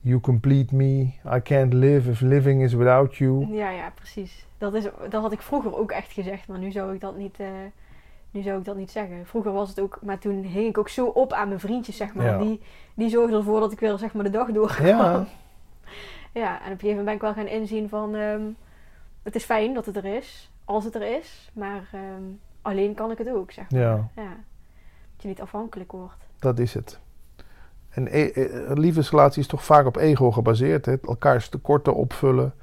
You 0.02 0.20
complete 0.20 0.76
me. 0.76 1.14
I 1.36 1.40
can't 1.44 1.74
live 1.74 2.10
if 2.10 2.20
living 2.22 2.62
is 2.62 2.74
without 2.74 3.16
you. 3.16 3.48
Ja, 3.54 3.70
ja, 3.70 3.92
precies. 3.96 4.46
Dat, 4.58 4.74
is, 4.74 4.84
dat 5.10 5.22
had 5.22 5.32
ik 5.32 5.42
vroeger 5.42 5.78
ook 5.78 5.92
echt 5.92 6.12
gezegd, 6.12 6.48
maar 6.48 6.60
nu 6.60 6.72
zou 6.72 6.94
ik 6.94 7.00
dat 7.00 7.18
niet, 7.18 7.40
eh, 7.40 7.48
nu 8.32 8.42
zou 8.42 8.60
ik 8.60 8.66
dat 8.66 8.76
niet 8.76 8.92
zeggen. 8.92 9.26
Vroeger 9.26 9.52
was 9.52 9.70
het 9.70 9.80
ook, 9.80 10.00
maar 10.02 10.20
toen 10.20 10.44
hing 10.44 10.68
ik 10.68 10.78
ook 10.78 10.90
zo 10.90 11.06
op 11.06 11.34
aan 11.34 11.48
mijn 11.48 11.60
vriendjes, 11.60 11.98
zeg 11.98 12.14
maar. 12.14 12.26
Ja. 12.26 12.38
Die, 12.38 12.62
die 12.94 13.10
zorgden 13.10 13.38
ervoor 13.38 13.60
dat 13.60 13.72
ik 13.72 13.80
weer 13.80 13.98
zeg 13.98 14.14
maar, 14.14 14.24
de 14.24 14.30
dag 14.30 14.52
doorkwam. 14.52 14.88
Ja, 14.88 15.28
Ja, 16.34 16.50
en 16.50 16.66
op 16.66 16.72
een 16.72 16.80
gegeven 16.80 16.88
moment 16.88 17.06
ben 17.06 17.14
ik 17.14 17.22
wel 17.22 17.34
gaan 17.34 17.48
inzien 17.48 17.90
van... 17.90 18.16
ehm, 18.16 18.42
het 19.24 19.36
is 19.36 19.44
fijn 19.44 19.74
dat 19.74 19.86
het 19.86 19.96
er 19.96 20.06
is, 20.06 20.52
als 20.66 20.84
het 20.84 20.96
er 20.96 21.18
is. 21.18 21.50
Maar 21.54 21.90
ehm, 21.92 22.24
alleen 22.62 22.94
kan 22.94 23.12
ik 23.12 23.18
het 23.18 23.30
ook, 23.30 23.52
zeg 23.52 23.72
maar. 23.72 23.82
Ja. 23.82 24.10
ja. 24.16 24.36
Dat 25.14 25.22
je 25.22 25.28
niet 25.28 25.42
afhankelijk 25.42 25.92
wordt. 25.92 26.28
dat 26.40 26.60
is 26.60 26.74
het. 26.74 27.00
En 27.92 28.08
e- 28.12 28.32
e- 28.34 28.50
een 28.68 28.80
liefdesrelatie 28.80 29.42
is 29.42 29.48
toch 29.48 29.66
vaak 29.66 29.86
op 29.86 29.96
ego 29.98 30.32
gebaseerd. 30.32 30.86
Hè? 30.86 30.96
Elkaars 31.08 31.50
tekorten 31.50 31.96
opvullen. 31.96 32.54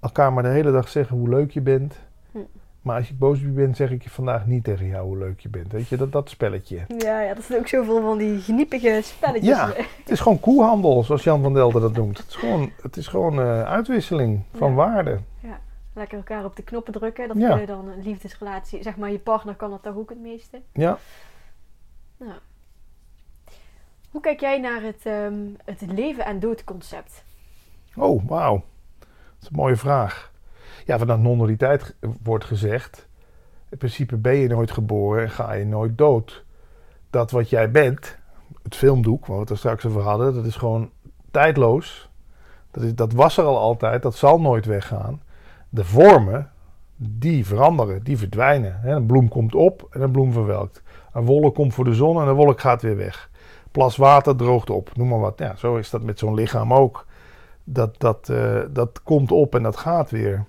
Elkaar 0.00 0.32
maar 0.32 0.42
de 0.42 0.48
hele 0.48 0.72
dag 0.72 0.88
zeggen 0.88 1.16
hoe 1.16 1.28
leuk 1.28 1.50
je 1.50 1.60
bent. 1.60 1.98
Hm. 2.32 2.38
Maar 2.82 2.96
als 2.96 3.10
ik 3.10 3.18
boos 3.18 3.38
op 3.38 3.44
je 3.44 3.48
bent, 3.50 3.76
zeg 3.76 3.90
ik 3.90 4.02
je 4.02 4.10
vandaag 4.10 4.46
niet 4.46 4.64
tegen 4.64 4.86
jou 4.86 5.06
hoe 5.06 5.18
leuk 5.18 5.40
je 5.40 5.48
bent. 5.48 5.72
Weet 5.72 5.88
je, 5.88 5.96
dat, 5.96 6.12
dat 6.12 6.28
spelletje. 6.30 6.78
Ja, 6.98 7.20
ja, 7.20 7.34
dat 7.34 7.44
zijn 7.44 7.58
ook 7.58 7.68
zoveel 7.68 8.00
van 8.00 8.18
die 8.18 8.38
gniepige 8.40 9.00
spelletjes. 9.02 9.56
Ja. 9.56 9.66
Het 9.76 10.10
is 10.10 10.20
gewoon 10.20 10.40
koehandel, 10.40 11.04
zoals 11.04 11.24
Jan 11.24 11.42
van 11.42 11.54
Delden 11.54 11.80
dat 11.80 11.92
noemt. 11.92 12.18
Het 12.18 12.28
is 12.28 12.34
gewoon, 12.36 12.70
het 12.82 12.96
is 12.96 13.06
gewoon 13.06 13.40
eh, 13.40 13.62
uitwisseling 13.62 14.42
van 14.56 14.68
Ja. 14.70 14.74
waarde. 14.74 15.18
Lekker 15.92 16.16
elkaar 16.18 16.44
op 16.44 16.56
de 16.56 16.62
knoppen 16.62 16.92
drukken. 16.92 17.28
Dat 17.28 17.36
Ja. 17.36 17.48
kun 17.50 17.60
je 17.60 17.66
dan 17.66 17.88
een 17.88 18.02
liefdesrelatie... 18.02 18.82
Zeg 18.82 18.96
maar, 18.96 19.10
je 19.10 19.18
partner 19.18 19.54
kan 19.54 19.70
dat 19.70 19.82
toch 19.82 19.96
ook 19.96 20.08
het 20.08 20.20
meeste. 20.20 20.60
Ja. 20.72 20.98
Hoe 24.10 24.20
kijk 24.20 24.40
jij 24.40 24.58
naar 24.58 24.82
het, 24.82 25.06
ehm, 25.06 25.38
het 25.64 25.80
leven- 25.80 26.24
en 26.24 26.40
doodconcept? 26.40 27.24
Oh, 27.96 28.28
wauw. 28.28 28.64
Dat 28.98 29.08
is 29.40 29.48
een 29.48 29.56
mooie 29.56 29.76
vraag. 29.76 30.32
Ja, 30.84 30.98
vanuit 30.98 31.20
non-dualiteit 31.20 31.94
wordt 32.22 32.44
gezegd... 32.44 33.08
in 33.68 33.78
principe 33.78 34.16
ben 34.16 34.36
je 34.36 34.48
nooit 34.48 34.70
geboren 34.70 35.22
en 35.22 35.30
ga 35.30 35.52
je 35.52 35.64
nooit 35.64 35.98
dood. 35.98 36.44
Dat 37.10 37.30
wat 37.30 37.50
jij 37.50 37.70
bent, 37.70 38.18
het 38.62 38.76
filmdoek, 38.76 39.26
waar 39.26 39.36
we 39.36 39.42
het 39.42 39.50
er 39.50 39.58
straks 39.58 39.86
over 39.86 40.02
hadden... 40.02 40.34
dat 40.34 40.44
is 40.44 40.56
gewoon 40.56 40.90
tijdloos. 41.30 42.10
Dat, 42.70 42.82
is, 42.82 42.94
dat 42.94 43.12
was 43.12 43.36
er 43.36 43.44
al 43.44 43.58
altijd, 43.58 44.02
dat 44.02 44.14
zal 44.14 44.40
nooit 44.40 44.66
weggaan. 44.66 45.22
De 45.68 45.84
vormen, 45.84 46.50
die 46.96 47.46
veranderen, 47.46 48.02
die 48.02 48.18
verdwijnen. 48.18 48.80
Een 48.84 49.06
bloem 49.06 49.28
komt 49.28 49.54
op 49.54 49.86
en 49.90 50.00
een 50.00 50.10
bloem 50.10 50.32
verwelkt. 50.32 50.82
Een 51.12 51.24
wolk 51.24 51.54
komt 51.54 51.74
voor 51.74 51.84
de 51.84 51.94
zon 51.94 52.20
en 52.20 52.28
een 52.28 52.34
wolk 52.34 52.60
gaat 52.60 52.82
weer 52.82 52.96
weg. 52.96 53.29
Plas 53.70 53.96
water 53.96 54.36
droogt 54.36 54.70
op, 54.70 54.96
noem 54.96 55.08
maar 55.08 55.18
wat. 55.18 55.38
Ja, 55.38 55.56
zo 55.56 55.76
is 55.76 55.90
dat 55.90 56.02
met 56.02 56.18
zo'n 56.18 56.34
lichaam 56.34 56.72
ook. 56.74 57.06
dat, 57.64 58.00
dat, 58.00 58.28
eh, 58.28 58.60
dat 58.70 59.02
komt 59.02 59.30
op 59.32 59.54
en 59.54 59.62
dat 59.62 59.76
gaat 59.76 60.10
weer. 60.10 60.44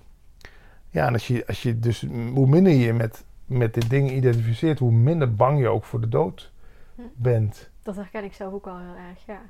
Ja, 0.90 1.06
en 1.06 1.12
als 1.12 1.26
je, 1.26 1.46
als 1.46 1.62
je 1.62 1.78
dus, 1.78 2.06
hoe 2.34 2.46
minder 2.46 2.72
je 2.72 2.92
met, 2.92 3.24
met 3.46 3.74
dit 3.74 3.90
ding 3.90 4.10
identificeert, 4.10 4.78
hoe 4.78 4.92
minder 4.92 5.34
bang 5.34 5.58
je 5.58 5.68
ook 5.68 5.84
voor 5.84 6.00
de 6.00 6.08
dood 6.08 6.50
Hm. 6.94 7.02
bent. 7.14 7.70
Dat 7.82 7.96
herken 7.96 8.24
ik 8.24 8.32
zelf 8.32 8.52
ook 8.52 8.64
wel 8.64 8.78
heel 8.78 8.96
erg, 9.08 9.18
ja. 9.26 9.40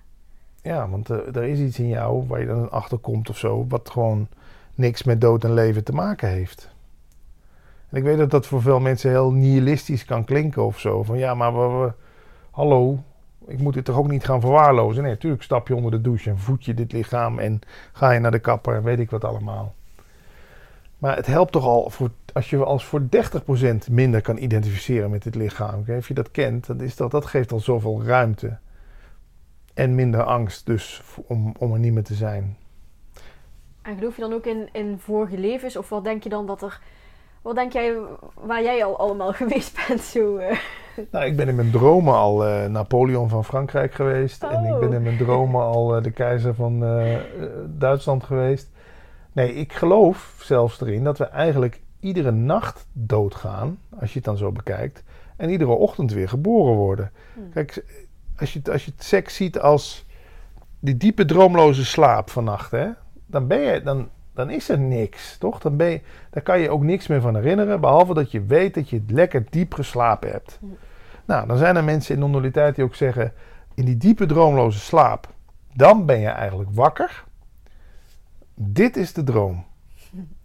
Ja, 0.62 0.89
want 0.89 1.11
eh, 1.11 1.37
er 1.37 1.43
is 1.45 1.59
iets 1.59 1.79
in 1.79 1.89
jou 1.89 2.27
waar 2.27 2.41
je 2.41 2.47
dan 2.47 2.70
achter 2.70 2.99
komt 2.99 3.31
of 3.31 3.39
zo, 3.39 3.66
wat 3.68 3.91
gewoon 3.91 4.29
niks 4.75 5.03
met 5.03 5.20
dood 5.20 5.45
en 5.45 5.55
leven 5.55 5.85
te 5.85 5.93
maken 5.93 6.29
heeft. 6.29 6.70
En 7.89 7.97
ik 7.97 8.03
weet 8.03 8.18
dat 8.18 8.31
dat 8.31 8.47
voor 8.47 8.62
veel 8.62 8.81
mensen 8.81 9.11
heel 9.11 9.33
nihilistisch 9.33 10.05
kan 10.05 10.25
klinken 10.25 10.64
of 10.64 10.79
zo. 10.79 11.03
Van 11.03 11.18
ja, 11.18 11.35
maar 11.35 11.53
we, 11.55 11.79
we- 11.85 11.93
hallo, 12.51 12.99
ik 13.47 13.59
moet 13.59 13.74
dit 13.74 13.84
toch 13.84 13.97
ook 13.97 14.09
niet 14.09 14.24
gaan 14.24 14.40
verwaarlozen? 14.40 15.03
Nee, 15.03 15.12
natuurlijk 15.12 15.43
stap 15.43 15.68
je 15.68 15.74
onder 15.74 15.90
de 15.90 16.01
douche 16.01 16.30
en 16.30 16.38
voed 16.38 16.64
je 16.64 16.74
dit 16.74 16.93
lichaam 16.93 17.38
en 17.38 17.61
ga 17.93 18.11
je 18.11 18.20
naar 18.20 18.30
de 18.30 18.38
kapper 18.38 18.74
en 18.74 18.82
weet 18.82 18.99
ik 18.99 19.11
wat 19.11 19.24
allemaal. 19.24 19.74
Maar 20.99 21.16
het 21.16 21.26
helpt 21.26 21.53
toch 21.53 21.64
al 21.64 21.90
voor, 21.90 22.11
als 22.32 22.51
je 22.51 22.64
als 22.64 22.84
voor 22.84 23.03
30% 23.03 23.90
minder 23.90 24.20
kan 24.20 24.36
identificeren 24.36 25.11
met 25.11 25.22
dit 25.22 25.34
lichaam. 25.34 25.80
Oké, 25.80 25.95
Als 25.95 26.09
je 26.09 26.14
dat 26.14 26.30
kent, 26.30 26.66
dan 26.66 26.80
is 26.80 26.97
dat, 26.97 27.11
dat 27.11 27.26
geeft 27.26 27.53
al 27.53 27.61
zoveel 27.61 28.03
ruimte. 28.05 28.59
En 29.74 29.95
minder 29.95 30.22
angst 30.22 30.66
dus 30.66 31.03
om, 31.26 31.55
om 31.59 31.72
er 31.72 31.78
niet 31.78 31.93
meer 31.93 32.05
te 32.05 32.14
zijn. 32.14 32.57
En 33.82 33.97
geloof 33.97 34.14
je 34.14 34.22
dan 34.22 34.32
ook 34.32 34.47
in, 34.47 34.68
in 34.72 34.99
vorige 34.99 35.38
levens? 35.38 35.76
Of 35.76 35.88
wat 35.88 36.05
denk 36.05 36.22
je 36.22 36.28
dan 36.28 36.47
dat 36.47 36.62
er... 36.62 36.80
Wat 37.43 37.55
denk 37.55 37.72
jij 37.72 37.97
waar 38.34 38.62
jij 38.62 38.84
al 38.84 38.99
allemaal 38.99 39.32
geweest 39.43 39.86
bent? 39.86 40.01
Zo, 40.01 40.36
eh? 40.36 40.59
Nou, 41.11 41.24
ik 41.24 41.36
ben 41.36 41.49
in 41.49 41.55
mijn 41.55 41.70
dromen 41.70 42.14
al 42.14 42.47
eh, 42.47 42.68
Napoleon 42.68 43.28
van 43.28 43.45
Frankrijk 43.45 43.95
geweest. 43.95 44.43
En 44.43 44.64
ik 44.64 44.78
ben 44.78 44.88
Oh. 44.88 44.95
in 44.95 45.03
mijn 45.03 45.16
dromen 45.16 45.61
al 45.62 45.97
eh, 45.97 46.03
de 46.03 46.11
keizer 46.11 46.55
van 46.55 46.84
eh, 46.84 47.16
Duitsland 47.66 48.24
geweest. 48.24 48.70
Nee, 49.32 49.55
ik 49.55 49.72
geloof 49.72 50.40
zelfs 50.43 50.80
erin 50.80 51.05
dat 51.05 51.18
we 51.18 51.24
eigenlijk 51.24 51.80
iedere 52.01 52.30
nacht 52.30 52.86
doodgaan, 52.93 53.78
als 54.01 54.09
je 54.11 54.16
het 54.16 54.24
dan 54.24 54.36
zo 54.36 54.53
bekijkt. 54.53 55.03
En 55.36 55.51
iedere 55.51 55.70
ochtend 55.70 56.12
weer 56.12 56.28
geboren 56.28 56.74
worden. 56.74 57.11
Hmm. 57.34 57.51
Kijk, 57.51 57.84
als 58.38 58.53
je, 58.53 58.59
het- 58.59 58.70
als 58.70 58.84
je 58.84 58.90
het 58.97 59.05
seks 59.05 59.36
ziet 59.36 59.61
als 59.61 60.07
die 60.80 60.97
diepe 60.97 61.24
droomloze 61.24 61.84
slaap 61.84 62.30
vannacht, 62.30 62.70
hè, 62.70 62.86
dan, 63.26 63.47
ben 63.47 63.61
je, 63.61 63.82
dan, 63.82 64.09
dan 64.35 64.51
is 64.51 64.68
er 64.68 64.78
niks, 64.78 65.39
toch? 65.39 65.59
Dan 65.59 65.76
ben 65.76 65.91
je, 65.91 66.01
kan 66.43 66.61
je 66.61 66.70
ook 66.70 66.83
niks 66.83 67.07
meer 67.07 67.20
van 67.20 67.35
herinneren, 67.35 67.80
behalve 67.80 68.14
dat 68.14 68.30
je 68.30 68.45
weet 68.45 68.74
dat 68.74 68.91
je 68.91 69.03
lekker 69.07 69.45
diep 69.51 69.74
geslapen 69.74 70.30
hebt. 70.30 70.59
Nou, 71.24 71.47
dan 71.47 71.57
zijn 71.57 71.76
er 71.76 71.85
mensen 71.85 72.14
in 72.14 72.20
non-dualiteit 72.20 72.74
die 72.74 72.85
ook 72.85 72.95
zeggen, 72.95 73.33
in 73.74 73.85
die 73.85 73.97
diepe 73.97 74.26
droomloze 74.26 74.78
slaap, 74.78 75.28
dan 75.74 76.07
ben 76.07 76.20
je 76.20 76.28
eigenlijk 76.28 76.70
wakker. 76.72 77.24
Dit 78.55 78.97
is 78.97 79.12
de 79.12 79.24
droom. 79.24 79.64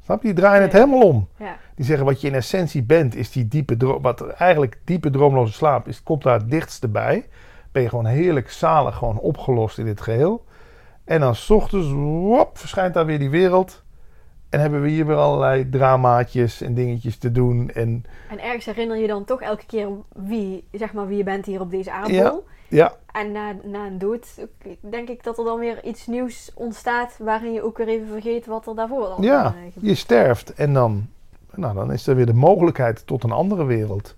Snap 0.04 0.22
je? 0.22 0.28
Die 0.28 0.44
draaien 0.44 0.62
het 0.62 0.74
helemaal 0.74 1.02
om. 1.02 1.28
ja. 1.38 1.58
Die 1.76 1.86
zeggen 1.86 2.06
wat 2.06 2.22
je 2.22 2.28
in 2.28 2.34
essentie 2.34 2.84
bent, 2.84 3.16
is 3.16 3.32
die 3.32 3.48
diepe 3.48 3.78
droom. 3.78 4.02
Wat 4.02 4.28
eigenlijk 4.28 4.80
diepe 4.84 5.10
droomloze 5.10 5.54
slaap 5.54 5.88
is, 5.88 6.04
komt 6.04 6.24
daar 6.24 6.40
het 6.40 6.50
dichtste 6.50 6.88
bij. 6.88 7.28
Ben 7.72 7.82
je 7.82 7.90
gewoon 7.90 8.06
heerlijk 8.06 8.50
zalig, 8.50 8.96
gewoon 8.96 9.20
opgelost 9.20 9.78
in 9.78 9.86
dit 9.86 10.02
geheel. 10.02 10.46
En 11.08 11.20
dan 11.20 11.36
's 11.36 11.50
ochtends, 11.50 11.92
wop, 11.92 12.58
verschijnt 12.58 12.94
daar 12.94 13.06
weer 13.06 13.20
die 13.20 13.30
wereld. 13.30 13.84
En 14.50 14.60
hebben 14.60 14.82
we 14.82 14.90
hier 14.90 15.06
weer 15.06 15.16
allerlei 15.16 15.70
dramaatjes 15.70 16.62
en 16.62 16.74
dingetjes 16.74 17.18
te 17.18 17.32
doen. 17.32 17.70
En 17.70 18.06
En 18.30 18.44
ergens 18.44 18.66
herinner 18.66 18.98
je 18.98 19.08
dan 19.08 19.26
toch 19.26 19.42
elke 19.42 19.66
keer 19.66 19.88
wie, 20.14 20.68
zeg 20.72 20.94
maar, 20.94 21.08
wie 21.08 21.18
je 21.18 21.24
bent 21.24 21.46
hier 21.46 21.62
op 21.62 21.72
deze 21.72 21.92
aardbol. 21.92 22.16
Ja. 22.16 22.42
ja, 22.68 22.96
En 23.12 23.32
na, 23.32 23.56
na 23.64 23.86
een 23.86 23.98
dood 23.98 24.48
denk 24.80 25.10
ik 25.10 25.24
dat 25.24 25.38
er 25.38 25.46
dan 25.46 25.60
weer 25.60 25.84
iets 25.84 26.08
nieuws 26.08 26.52
ontstaat... 26.54 27.18
waarin 27.20 27.54
je 27.54 27.64
ook 27.64 27.78
weer 27.78 27.88
even 27.88 28.08
vergeet 28.08 28.46
wat 28.46 28.68
er 28.68 28.76
daarvoor 28.76 29.06
al 29.06 29.24
ja, 29.24 29.46
eh, 29.46 29.84
je 29.84 29.96
sterft. 29.96 30.54
En 30.54 30.74
dan, 30.74 31.08
nou, 31.56 31.76
dan 31.76 31.92
is 31.92 32.08
er 32.08 32.16
weer 32.16 32.26
de 32.26 32.34
mogelijkheid 32.34 33.08
tot 33.08 33.24
een 33.24 33.32
andere 33.32 33.66
wereld. 33.66 34.16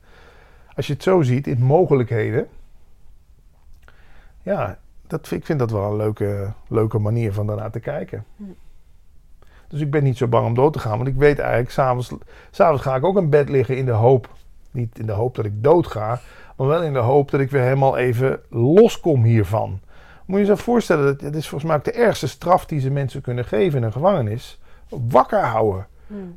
Als 0.76 0.88
je 0.88 0.94
het 0.94 1.04
zo 1.04 1.22
ziet, 1.22 1.48
in 1.48 1.62
mogelijkheden. 1.62 2.48
Ja, 4.44 4.80
dat, 5.10 5.32
ik 5.32 5.45
vind 5.45 5.60
dat 5.60 5.72
wel 5.72 5.84
een 5.91 5.95
leuke, 5.95 6.53
leuke 6.68 6.99
manier 6.99 7.34
van 7.34 7.47
daarnaar 7.47 7.72
te 7.72 7.80
kijken. 7.80 8.26
Hm. 8.36 8.43
Dus 9.68 9.82
ik 9.82 9.91
ben 9.91 10.03
niet 10.03 10.18
zo 10.18 10.28
bang 10.28 10.45
om 10.45 10.53
dood 10.53 10.74
te 10.74 10.80
gaan. 10.80 10.97
Want 10.97 11.10
ik 11.10 11.16
weet 11.16 11.39
eigenlijk, 11.39 11.72
s'avonds, 11.72 12.14
s'avonds 12.51 12.82
ga 12.82 12.95
ik 12.95 13.03
ook 13.05 13.18
in 13.18 13.30
bed 13.30 13.49
liggen 13.49 13.78
in 13.78 13.86
de 13.86 13.91
hoop. 13.91 14.30
Niet 14.72 14.99
in 14.99 15.05
de 15.05 15.12
hoop 15.12 15.36
dat 15.36 15.45
ik 15.45 15.64
dood 15.64 15.88
ga. 15.88 16.20
Maar 16.57 16.68
wel 16.68 16.84
in 16.84 16.93
de 16.93 16.99
hoop 16.99 17.32
dat 17.32 17.39
ik 17.39 17.51
weer 17.51 17.62
helemaal 17.62 17.97
even 17.97 18.39
loskom 18.49 19.24
hiervan. 19.24 19.80
Moet 20.26 20.39
je 20.39 20.45
je 20.45 20.57
voorstellen, 20.57 21.05
dat 21.05 21.22
het 21.22 21.36
is 21.36 21.47
volgens 21.47 21.70
mij 21.70 21.80
ook 21.80 21.86
de 21.86 21.91
ergste 21.91 22.28
straf 22.28 22.66
die 22.66 22.80
ze 22.80 22.89
mensen 22.91 23.22
kunnen 23.22 23.45
geven 23.45 23.80
in 23.80 23.86
een 23.86 23.91
gevangenis. 23.91 24.60
Wakker 24.89 25.43
houden. 25.43 25.88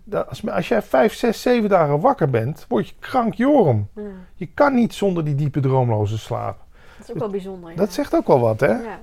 Dat- 0.05 0.29
Als, 0.29 0.51
als 0.51 0.69
jij 0.69 0.83
vijf, 0.83 1.15
zes, 1.15 1.43
zeven 1.43 1.69
dagen 1.69 2.01
wakker 2.01 2.31
bent, 2.31 2.65
word 2.69 2.89
je 2.89 2.95
krankjorum. 2.99 3.89
Ja. 3.95 4.03
Je 4.35 4.47
kan 4.47 4.75
niet 4.75 4.95
zonder 4.95 5.25
die 5.25 5.35
diepe 5.35 5.61
droomloze 5.61 6.19
slaap. 6.19 6.62
Dat 7.07 7.09
is 7.09 7.15
ook 7.15 7.21
wel 7.21 7.31
bijzonder. 7.41 7.71
ja. 7.71 7.77
Dat 7.77 7.93
zegt 7.93 8.15
ook 8.15 8.27
wel 8.27 8.41
wat, 8.41 8.61
hè? 8.61 8.67
Ja. 8.83 9.01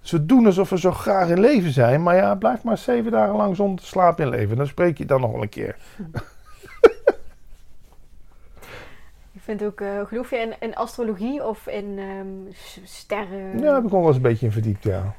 Ze 0.00 0.26
doen 0.26 0.46
alsof 0.46 0.70
we 0.70 0.78
zo 0.78 0.90
graag 0.92 1.28
in 1.28 1.40
leven 1.40 1.70
zijn, 1.72 2.02
maar 2.02 2.16
ja, 2.16 2.34
blijf 2.34 2.62
maar 2.62 2.78
zeven 2.78 3.10
dagen 3.10 3.34
lang 3.36 3.56
zonder 3.56 3.84
slaap 3.84 4.20
in 4.20 4.28
leven. 4.28 4.56
Dan 4.56 4.66
spreek 4.66 4.98
je 4.98 5.04
dan 5.04 5.20
nog 5.20 5.32
wel 5.32 5.42
een 5.42 5.48
keer. 5.48 5.76
Ik 9.32 9.40
vind 9.40 9.64
ook, 9.64 9.80
eh, 9.80 10.06
geloof 10.06 10.30
je 10.30 10.36
in, 10.36 10.54
in 10.60 10.74
astrologie 10.74 11.44
of 11.46 11.66
in 11.66 11.98
ehm, 11.98 12.54
sterren? 12.84 13.56
Ja, 13.58 13.60
daar 13.64 13.74
heb 13.74 13.84
ik 13.84 13.90
wel 13.90 14.06
eens 14.06 14.16
een 14.16 14.22
beetje 14.22 14.46
in 14.46 14.52
verdiept, 14.52 14.82
ja. 14.82 15.14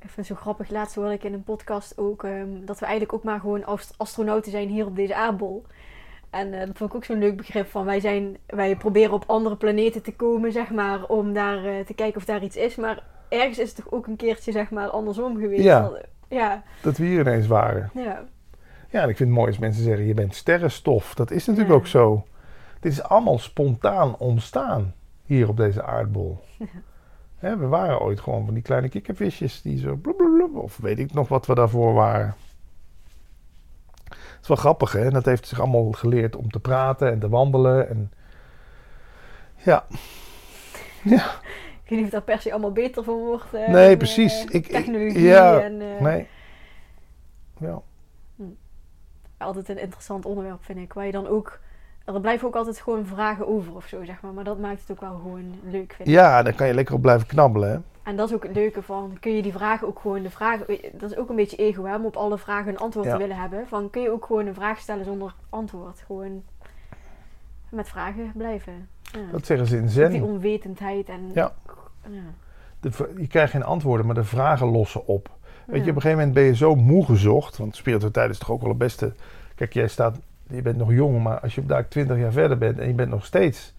Ik 0.00 0.10
vind 0.10 0.16
het 0.28 0.36
zo 0.36 0.42
grappig. 0.42 0.70
Laatst 0.70 0.94
hoorde 0.94 1.12
ik 1.12 1.24
in 1.24 1.32
een 1.32 1.42
podcast 1.44 1.98
ook 1.98 2.24
ehm, 2.24 2.48
dat 2.64 2.78
we 2.78 2.84
eigenlijk 2.84 3.14
ook 3.14 3.22
maar 3.24 3.40
gewoon 3.40 3.64
ast- 3.64 3.94
astronauten 3.96 4.50
zijn 4.50 4.68
hier 4.68 4.86
op 4.86 4.96
deze 4.96 5.14
aardbol. 5.14 5.64
En 6.34 6.52
eh, 6.52 6.66
dat 6.66 6.76
vond 6.76 6.90
ik 6.90 6.96
ook 6.96 7.04
zo'n 7.04 7.18
leuk 7.18 7.36
begrip 7.36 7.66
van 7.70 7.84
wij, 7.84 8.00
zijn, 8.00 8.36
wij 8.46 8.76
proberen 8.76 9.12
op 9.12 9.24
andere 9.26 9.56
planeten 9.56 10.02
te 10.02 10.14
komen, 10.14 10.52
zeg 10.52 10.70
maar, 10.70 11.04
om 11.06 11.32
daar 11.32 11.64
eh, 11.64 11.80
te 11.86 11.94
kijken 11.94 12.16
of 12.16 12.24
daar 12.24 12.42
iets 12.42 12.56
is. 12.56 12.76
Maar 12.76 13.02
ergens 13.28 13.58
is 13.58 13.68
het 13.68 13.76
toch 13.84 13.92
ook 13.92 14.06
een 14.06 14.16
keertje, 14.16 14.52
zeg 14.52 14.70
maar, 14.70 14.88
andersom 14.88 15.38
geweest. 15.38 15.62
Ja. 15.62 15.80
Dat- 15.80 16.06
ja, 16.28 16.62
Dat 16.82 16.96
we 16.96 17.04
hier 17.04 17.20
ineens 17.20 17.46
waren. 17.46 17.90
ja. 17.94 18.24
Ja, 18.90 19.02
en 19.02 19.08
ik 19.08 19.16
vind 19.16 19.28
het 19.28 19.38
mooi 19.38 19.50
als 19.50 19.58
mensen 19.58 19.82
zeggen, 19.84 20.06
je 20.06 20.14
bent 20.14 20.34
sterrenstof. 20.34 21.14
Dat 21.14 21.30
is 21.30 21.46
natuurlijk 21.46 21.74
Ja. 21.74 21.80
ook 21.80 21.86
zo. 21.86 22.24
Dit 22.80 22.92
is 22.92 23.02
allemaal 23.02 23.38
spontaan 23.38 24.16
ontstaan 24.18 24.94
hier 25.24 25.48
op 25.48 25.56
deze 25.56 25.82
aardbol. 25.84 26.38
Hè, 27.38 27.56
we 27.56 27.66
waren 27.66 28.00
ooit 28.00 28.20
gewoon 28.20 28.44
van 28.44 28.54
die 28.54 28.62
kleine 28.62 28.88
kikkervisjes 28.88 29.62
die 29.62 29.78
zo 29.78 29.94
blablabla, 29.96 30.60
of 30.60 30.76
weet 30.76 30.98
ik 30.98 31.12
nog 31.12 31.28
wat 31.28 31.46
we 31.46 31.54
daarvoor 31.54 31.92
waren. 31.94 32.34
Het 34.44 34.52
is 34.52 34.62
wel 34.62 34.72
grappig, 34.72 34.92
hè? 34.92 35.04
En 35.04 35.12
dat 35.12 35.24
heeft 35.24 35.46
zich 35.48 35.60
allemaal 35.60 35.92
geleerd 35.92 36.36
om 36.36 36.50
te 36.50 36.60
praten 36.60 37.10
en 37.10 37.18
te 37.18 37.28
wandelen. 37.28 37.88
En... 37.88 38.12
Ja, 39.56 39.84
Ik 41.02 41.90
weet 41.90 41.98
niet 41.98 42.04
of 42.04 42.10
daar 42.10 42.22
per 42.22 42.40
se 42.40 42.52
allemaal 42.52 42.72
beter 42.72 43.04
van 43.04 43.14
wordt. 43.18 43.54
eh, 43.54 43.68
Nee, 43.68 43.96
precies. 43.96 44.34
eh, 44.34 44.42
Ik- 44.44 44.52
ik- 44.52 44.66
technologie 44.70 45.20
ja, 45.20 45.60
en... 45.60 45.80
eh, 45.80 46.00
nee. 46.00 46.28
Ja. 47.58 47.80
altijd 49.38 49.68
een 49.68 49.78
interessant 49.80 50.24
onderwerp, 50.26 50.64
vind 50.64 50.78
ik. 50.78 50.92
Waar 50.92 51.06
je 51.06 51.12
dan 51.12 51.26
ook... 51.26 51.60
Er 52.04 52.20
blijven 52.20 52.46
ook 52.48 52.56
altijd 52.56 52.80
gewoon 52.80 53.06
vragen 53.06 53.46
over 53.48 53.74
of 53.74 53.86
zo, 53.86 54.04
zeg 54.04 54.20
maar. 54.20 54.32
Maar 54.32 54.44
dat 54.44 54.58
maakt 54.58 54.80
het 54.80 54.90
ook 54.90 55.00
wel 55.00 55.14
gewoon 55.14 55.54
leuk, 55.62 55.92
vind 55.96 56.08
ik. 56.08 56.14
ja, 56.14 56.42
daar 56.42 56.54
kan 56.54 56.66
je 56.66 56.74
lekker 56.74 56.94
op 56.94 57.02
blijven 57.02 57.26
knabbelen, 57.26 57.70
hè? 57.70 57.78
En 58.04 58.16
dat 58.16 58.28
is 58.28 58.34
ook 58.34 58.42
het 58.42 58.54
leuke 58.54 58.82
van... 58.82 59.16
Kun 59.20 59.32
je 59.36 59.42
die 59.42 59.52
vragen 59.52 59.86
ook 59.86 59.98
gewoon... 59.98 60.22
De 60.22 60.30
vragen, 60.30 60.66
dat 60.92 61.10
is 61.10 61.16
ook 61.16 61.28
een 61.28 61.36
beetje 61.36 61.56
ego, 61.56 61.84
hè? 61.84 61.96
Om 61.96 62.04
op 62.04 62.16
alle 62.16 62.38
vragen 62.38 62.68
een 62.68 62.78
antwoord 62.78 63.06
Ja. 63.06 63.12
te 63.12 63.18
willen 63.18 63.36
hebben. 63.36 63.66
Van, 63.66 63.90
kun 63.90 64.02
je 64.02 64.10
ook 64.10 64.24
gewoon 64.26 64.46
een 64.46 64.54
vraag 64.54 64.78
stellen 64.78 65.04
zonder 65.04 65.34
antwoord? 65.48 66.02
Gewoon 66.06 66.42
met 67.68 67.88
vragen 67.88 68.32
blijven. 68.34 68.88
Ja. 69.02 69.20
Dat 69.32 69.46
zeggen 69.46 69.66
ze 69.66 69.76
in 69.76 69.82
Ook 69.82 69.88
Zen. 69.90 70.10
die 70.10 70.22
onwetendheid 70.22 71.08
en... 71.08 71.30
Ja. 71.34 71.52
ja. 72.08 72.20
De 72.80 72.90
je 73.16 73.26
krijgt 73.26 73.50
geen 73.52 73.64
antwoorden, 73.64 74.06
maar 74.06 74.14
de 74.14 74.24
vragen 74.24 74.66
lossen 74.66 75.06
op. 75.06 75.30
Weet 75.66 75.84
je, 75.84 75.90
op 75.90 75.96
een 75.96 76.02
gegeven 76.02 76.18
moment 76.18 76.34
ben 76.34 76.44
je 76.44 76.56
zo 76.56 76.74
moe 76.74 77.04
gezocht. 77.04 77.56
Want 77.56 77.76
spiritualiteit 77.76 78.30
is 78.30 78.38
toch 78.38 78.50
ook 78.50 78.60
wel 78.60 78.68
het 78.68 78.78
beste. 78.78 79.12
Kijk, 79.54 79.72
jij 79.72 79.88
staat, 79.88 80.18
je 80.48 80.62
bent 80.62 80.76
nog 80.76 80.92
jong, 80.92 81.22
maar 81.22 81.40
als 81.40 81.54
je 81.54 81.66
daar 81.66 81.88
20 81.88 82.18
jaar 82.18 82.32
verder 82.32 82.58
bent 82.58 82.78
en 82.78 82.86
je 82.86 82.94
bent 82.94 83.10
nog 83.10 83.24
steeds 83.24 83.74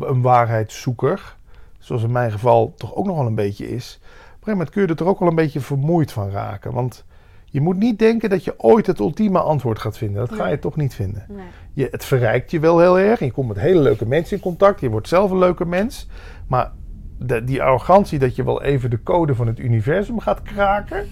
een 0.00 0.22
waarheidszoeker, 0.22 1.36
zoals 1.78 2.02
in 2.02 2.12
mijn 2.12 2.30
geval 2.30 2.72
toch 2.76 2.94
ook 2.94 3.06
nog 3.06 3.16
wel 3.16 3.26
een 3.26 3.34
beetje 3.34 3.68
is. 3.70 3.98
Op 4.02 4.04
een 4.04 4.18
gegeven 4.28 4.52
moment 4.52 4.70
kun 4.70 4.82
je 4.82 4.88
er 4.88 4.96
toch 4.96 5.08
ook 5.08 5.18
wel 5.18 5.28
een 5.28 5.34
beetje 5.34 5.60
vermoeid 5.60 6.12
van 6.12 6.30
raken. 6.30 6.72
Want 6.72 7.04
je 7.44 7.60
moet 7.60 7.76
niet 7.76 7.98
denken 7.98 8.30
dat 8.30 8.44
je 8.44 8.54
ooit 8.60 8.86
het 8.86 8.98
ultieme 8.98 9.38
antwoord 9.40 9.78
gaat 9.78 9.98
vinden. 9.98 10.20
Dat 10.26 10.36
ga 10.36 10.42
Nee. 10.42 10.52
je 10.52 10.58
toch 10.58 10.76
niet 10.76 10.94
vinden. 10.94 11.24
Nee. 11.28 11.44
Je, 11.72 11.88
het 11.90 12.04
verrijkt 12.04 12.50
je 12.50 12.60
wel 12.60 12.78
heel 12.80 12.98
erg. 12.98 13.18
Je 13.18 13.30
komt 13.32 13.48
met 13.48 13.58
hele 13.58 13.80
leuke 13.80 14.06
mensen 14.06 14.36
in 14.36 14.42
contact. 14.42 14.80
Je 14.80 14.88
wordt 14.90 15.08
zelf 15.08 15.30
een 15.30 15.38
leuke 15.38 15.64
mens. 15.64 16.08
Maar 16.46 16.72
de, 17.18 17.44
die 17.44 17.62
arrogantie 17.62 18.18
dat 18.18 18.36
je 18.36 18.44
wel 18.44 18.62
even 18.62 18.90
de 18.90 19.02
code 19.02 19.34
van 19.34 19.46
het 19.46 19.58
universum 19.58 20.20
gaat 20.20 20.42
kraken. 20.42 21.06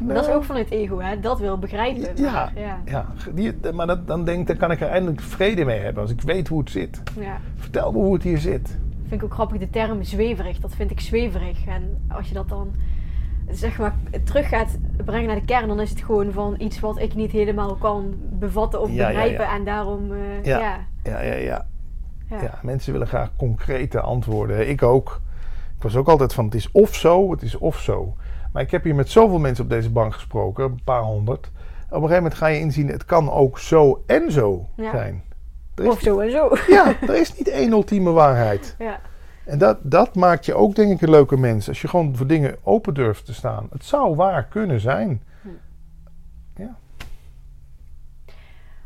Maar 0.00 0.14
dat 0.14 0.26
is 0.28 0.32
ook 0.34 0.44
vanuit 0.44 0.70
ego, 0.70 1.00
hè? 1.00 1.20
Dat 1.20 1.38
wil 1.38 1.58
begrijpen. 1.58 2.08
Ja. 2.16 2.32
Maar, 2.32 2.52
ja. 2.56 2.80
Ja, 2.84 3.06
die, 3.34 3.54
maar 3.72 3.86
dat, 3.86 4.06
dan 4.06 4.24
denk 4.24 4.40
ik, 4.40 4.46
dan 4.46 4.56
kan 4.56 4.70
ik 4.70 4.80
er 4.80 4.88
eindelijk 4.88 5.20
vrede 5.20 5.64
mee 5.64 5.80
hebben. 5.80 6.02
Als 6.02 6.10
ik 6.12 6.20
weet 6.20 6.48
hoe 6.48 6.58
het 6.60 6.70
zit. 6.70 7.02
ja. 7.20 7.40
Vertel 7.56 7.92
me 7.92 7.98
hoe 7.98 8.14
het 8.14 8.22
hier 8.22 8.38
zit. 8.38 8.78
Vind 9.08 9.20
ik 9.20 9.24
ook 9.24 9.32
grappig 9.34 9.58
de 9.58 9.70
term 9.70 10.02
zweverig. 10.02 10.58
Dat 10.60 10.74
vind 10.74 10.90
ik 10.90 11.00
zweverig. 11.00 11.66
En 11.66 12.04
als 12.08 12.28
je 12.28 12.34
dat 12.34 12.48
dan 12.48 12.74
zeg 13.50 13.78
maar 13.78 13.94
terug 14.24 14.48
gaat 14.48 14.78
brengen 15.04 15.26
naar 15.26 15.36
de 15.40 15.44
kern, 15.44 15.68
dan 15.68 15.80
is 15.80 15.90
het 15.90 16.02
gewoon 16.02 16.32
van 16.32 16.54
iets 16.58 16.80
wat 16.80 16.98
ik 16.98 17.14
niet 17.14 17.30
helemaal 17.30 17.74
kan 17.74 18.14
bevatten 18.18 18.80
of 18.80 18.90
Ja, 18.90 19.06
begrijpen. 19.06 19.44
ja. 19.44 19.54
En 19.54 19.64
daarom, 19.64 20.12
eh, 20.12 20.44
Ja. 20.44 20.58
ja. 20.58 20.76
Ja, 21.02 21.20
ja, 21.20 21.34
ja. 21.34 21.66
Ja. 22.30 22.42
Ja, 22.42 22.58
mensen 22.62 22.92
willen 22.92 23.06
graag 23.06 23.30
concrete 23.36 24.00
antwoorden. 24.00 24.68
Ik 24.68 24.82
ook. 24.82 25.20
Ik 25.76 25.82
was 25.82 25.96
ook 25.96 26.08
altijd 26.08 26.34
van 26.34 26.44
het 26.44 26.54
is 26.54 26.70
of 26.72 26.94
zo, 26.94 27.30
het 27.30 27.42
is 27.42 27.58
of 27.58 27.78
zo. 27.78 28.16
Maar 28.52 28.62
ik 28.62 28.70
heb 28.70 28.84
hier 28.84 28.94
met 28.94 29.10
zoveel 29.10 29.38
mensen 29.38 29.64
op 29.64 29.70
deze 29.70 29.90
bank 29.90 30.14
gesproken, 30.14 30.64
een 30.64 30.80
paar 30.84 31.02
honderd. 31.02 31.46
Op 31.46 31.52
een 31.90 31.96
gegeven 32.08 32.14
moment 32.16 32.34
ga 32.34 32.46
je 32.46 32.58
inzien, 32.60 32.88
het 32.88 33.04
kan 33.04 33.30
ook 33.30 33.58
zo 33.58 34.02
en 34.06 34.32
zo 34.32 34.68
Ja. 34.76 34.90
zijn. 34.90 35.22
Er 35.74 35.88
Of 35.88 36.00
zo 36.00 36.18
en 36.18 36.30
zo. 36.30 36.56
ja, 36.68 37.00
er 37.00 37.14
is 37.14 37.36
niet 37.36 37.48
één 37.48 37.70
ultieme 37.70 38.10
waarheid. 38.10 38.74
Ja. 38.78 39.00
En 39.44 39.58
dat, 39.58 39.78
dat 39.82 40.14
maakt 40.14 40.44
je 40.46 40.54
ook 40.54 40.74
denk 40.74 40.92
ik 40.92 41.00
een 41.00 41.10
leuke 41.10 41.36
mens. 41.36 41.68
Als 41.68 41.80
je 41.80 41.88
gewoon 41.88 42.16
voor 42.16 42.26
dingen 42.26 42.56
open 42.62 42.94
durft 42.94 43.24
te 43.24 43.34
staan. 43.34 43.66
Het 43.70 43.84
zou 43.84 44.14
waar 44.14 44.44
kunnen 44.44 44.80
zijn. 44.80 45.22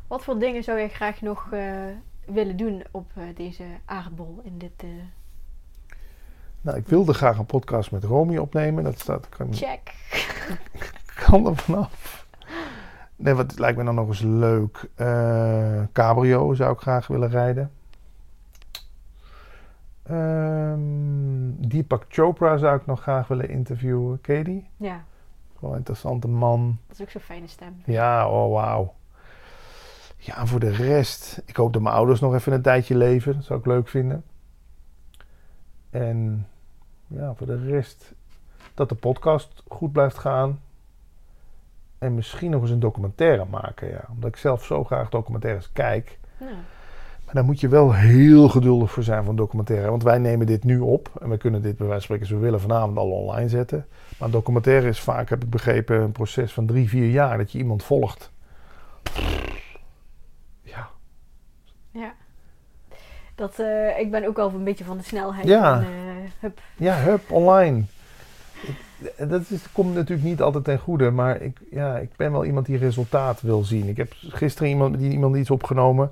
Wat 0.08 0.24
voor 0.24 0.38
dingen 0.38 0.64
zou 0.64 0.78
je 0.78 0.88
graag 0.88 1.20
nog 1.20 1.48
eh, 1.52 1.72
willen 2.26 2.56
doen 2.56 2.84
op 2.90 3.10
eh, 3.14 3.22
deze 3.34 3.64
aardbol 3.84 4.40
in 4.42 4.58
dit 4.58 4.72
eh, 4.76 4.88
Nou, 6.60 6.78
ik 6.78 6.86
wilde 6.86 7.14
graag 7.14 7.38
een 7.38 7.46
podcast 7.46 7.90
met 7.90 8.04
Romy 8.04 8.36
opnemen. 8.36 8.84
Dat 8.84 8.98
staat, 8.98 9.28
kan, 9.28 9.54
check? 9.54 9.94
kan 11.26 11.46
er 11.46 11.56
vanaf. 11.56 12.26
Nee, 13.18 13.34
wat 13.34 13.58
lijkt 13.58 13.78
me 13.78 13.84
dan 13.84 13.94
nog 13.94 14.08
eens 14.08 14.20
leuk. 14.20 14.90
Eh, 14.94 15.82
cabrio 15.92 16.54
zou 16.54 16.72
ik 16.72 16.80
graag 16.80 17.06
willen 17.06 17.28
rijden. 17.30 17.70
Ehm, 20.02 21.68
Deepak 21.68 22.04
Chopra 22.08 22.56
zou 22.56 22.76
ik 22.76 22.86
nog 22.86 23.00
graag 23.02 23.28
willen 23.28 23.48
interviewen. 23.48 24.20
Ken 24.20 24.36
je 24.36 24.44
die? 24.44 24.68
Ja, 24.76 25.04
Gewoon 25.56 25.72
een 25.72 25.78
interessante 25.78 26.28
man. 26.28 26.78
dat 26.86 26.96
is 26.96 27.02
ook 27.02 27.10
zo'n 27.10 27.20
fijne 27.20 27.46
stem. 27.46 27.82
Ja, 27.84 28.28
oh 28.30 28.52
wauw. 28.52 28.94
Ja, 30.16 30.46
voor 30.46 30.60
de 30.60 30.70
rest. 30.70 31.42
Ik 31.44 31.56
hoop 31.56 31.72
dat 31.72 31.82
mijn 31.82 31.94
ouders 31.94 32.20
nog 32.20 32.34
even 32.34 32.52
een 32.52 32.62
tijdje 32.62 32.96
leven. 32.96 33.34
Dat 33.34 33.44
zou 33.44 33.58
ik 33.58 33.66
leuk 33.66 33.88
vinden. 33.88 34.24
En 35.90 36.46
ja, 37.06 37.34
voor 37.34 37.46
de 37.46 37.64
rest. 37.64 38.12
Dat 38.74 38.88
de 38.88 38.94
podcast 38.94 39.62
goed 39.68 39.92
blijft 39.92 40.18
gaan. 40.18 40.60
En 41.98 42.14
misschien 42.14 42.50
nog 42.50 42.62
eens 42.62 42.70
een 42.70 42.80
documentaire 42.80 43.44
maken. 43.44 43.88
Ja. 43.88 44.04
Omdat 44.10 44.28
ik 44.28 44.36
zelf 44.36 44.64
zo 44.64 44.84
graag 44.84 45.08
documentaires 45.08 45.72
kijk. 45.72 46.18
Maar 47.28 47.36
daar 47.36 47.44
moet 47.44 47.60
je 47.60 47.68
wel 47.68 47.94
heel 47.94 48.48
geduldig 48.48 48.90
voor 48.90 49.02
zijn 49.02 49.24
van 49.24 49.36
documentaire. 49.36 49.90
Want 49.90 50.02
wij 50.02 50.18
nemen 50.18 50.46
dit 50.46 50.64
nu 50.64 50.78
op. 50.78 51.10
En 51.20 51.28
we 51.28 51.36
kunnen 51.36 51.62
dit 51.62 51.76
bij 51.76 51.86
wijze 51.86 52.06
van 52.06 52.16
spreken, 52.16 52.26
als 52.26 52.34
we 52.34 52.44
willen, 52.44 52.60
vanavond 52.60 52.96
al 52.98 53.10
online 53.10 53.48
zetten. 53.48 53.86
Maar 54.18 54.28
een 54.28 54.34
documentaire 54.34 54.88
is 54.88 55.00
vaak, 55.00 55.28
heb 55.28 55.42
ik 55.42 55.50
begrepen, 55.50 56.00
een 56.00 56.12
proces 56.12 56.52
van 56.52 56.66
drie, 56.66 56.88
vier 56.88 57.10
jaar. 57.10 57.38
Dat 57.38 57.52
je 57.52 57.58
iemand 57.58 57.82
volgt. 57.82 58.32
Ja. 60.62 60.88
ja. 61.90 62.14
Dat, 63.34 63.58
eh, 63.58 63.98
ik 63.98 64.10
ben 64.10 64.26
ook 64.26 64.36
wel 64.36 64.52
een 64.54 64.64
beetje 64.64 64.84
van 64.84 64.96
de 64.96 65.02
snelheid. 65.02 65.46
Ja. 65.46 65.76
En, 65.76 65.82
eh, 65.82 65.88
hup. 66.40 66.60
Ja, 66.76 66.96
hup, 66.96 67.30
online. 67.30 67.84
Dat 69.28 69.42
is, 69.50 69.72
komt 69.72 69.94
natuurlijk 69.94 70.28
niet 70.28 70.42
altijd 70.42 70.64
ten 70.64 70.78
goede, 70.78 71.10
maar 71.10 71.40
ik, 71.42 71.58
ja, 71.70 71.96
ik 71.98 72.10
ben 72.16 72.32
wel 72.32 72.44
iemand 72.44 72.66
die 72.66 72.78
resultaat 72.78 73.40
wil 73.40 73.64
zien. 73.64 73.88
Ik 73.88 73.96
heb 73.96 74.12
gisteren 74.18 74.68
iemand, 74.68 74.98
die, 74.98 75.10
iemand 75.10 75.36
iets 75.36 75.50
opgenomen 75.50 76.10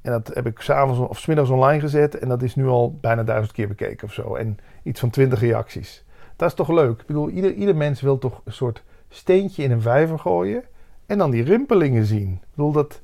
en 0.00 0.10
dat 0.12 0.30
heb 0.34 0.46
ik 0.46 0.60
s'avonds 0.60 0.98
of 1.00 1.18
's 1.18 1.26
middags 1.26 1.50
online 1.50 1.80
gezet 1.80 2.18
en 2.18 2.28
dat 2.28 2.42
is 2.42 2.54
nu 2.54 2.66
al 2.66 2.98
bijna 3.00 3.22
duizend 3.22 3.52
keer 3.52 3.68
bekeken 3.68 4.06
of 4.06 4.12
zo. 4.12 4.34
En 4.34 4.58
iets 4.82 5.00
van 5.00 5.10
twintig 5.10 5.40
reacties. 5.40 6.04
Dat 6.36 6.48
is 6.48 6.54
toch 6.56 6.68
leuk? 6.68 7.00
Ik 7.00 7.06
bedoel, 7.06 7.28
ieder, 7.30 7.52
ieder 7.54 7.76
mens 7.76 8.00
wil 8.00 8.18
toch 8.18 8.40
een 8.44 8.52
soort 8.52 8.82
steentje 9.08 9.62
in 9.62 9.70
een 9.70 9.80
vijver 9.82 10.18
gooien 10.18 10.62
en 11.06 11.18
dan 11.18 11.30
die 11.30 11.42
rimpelingen 11.44 12.04
zien. 12.04 12.32
Ik 12.32 12.48
bedoel, 12.54 12.72
dat, 12.72 13.00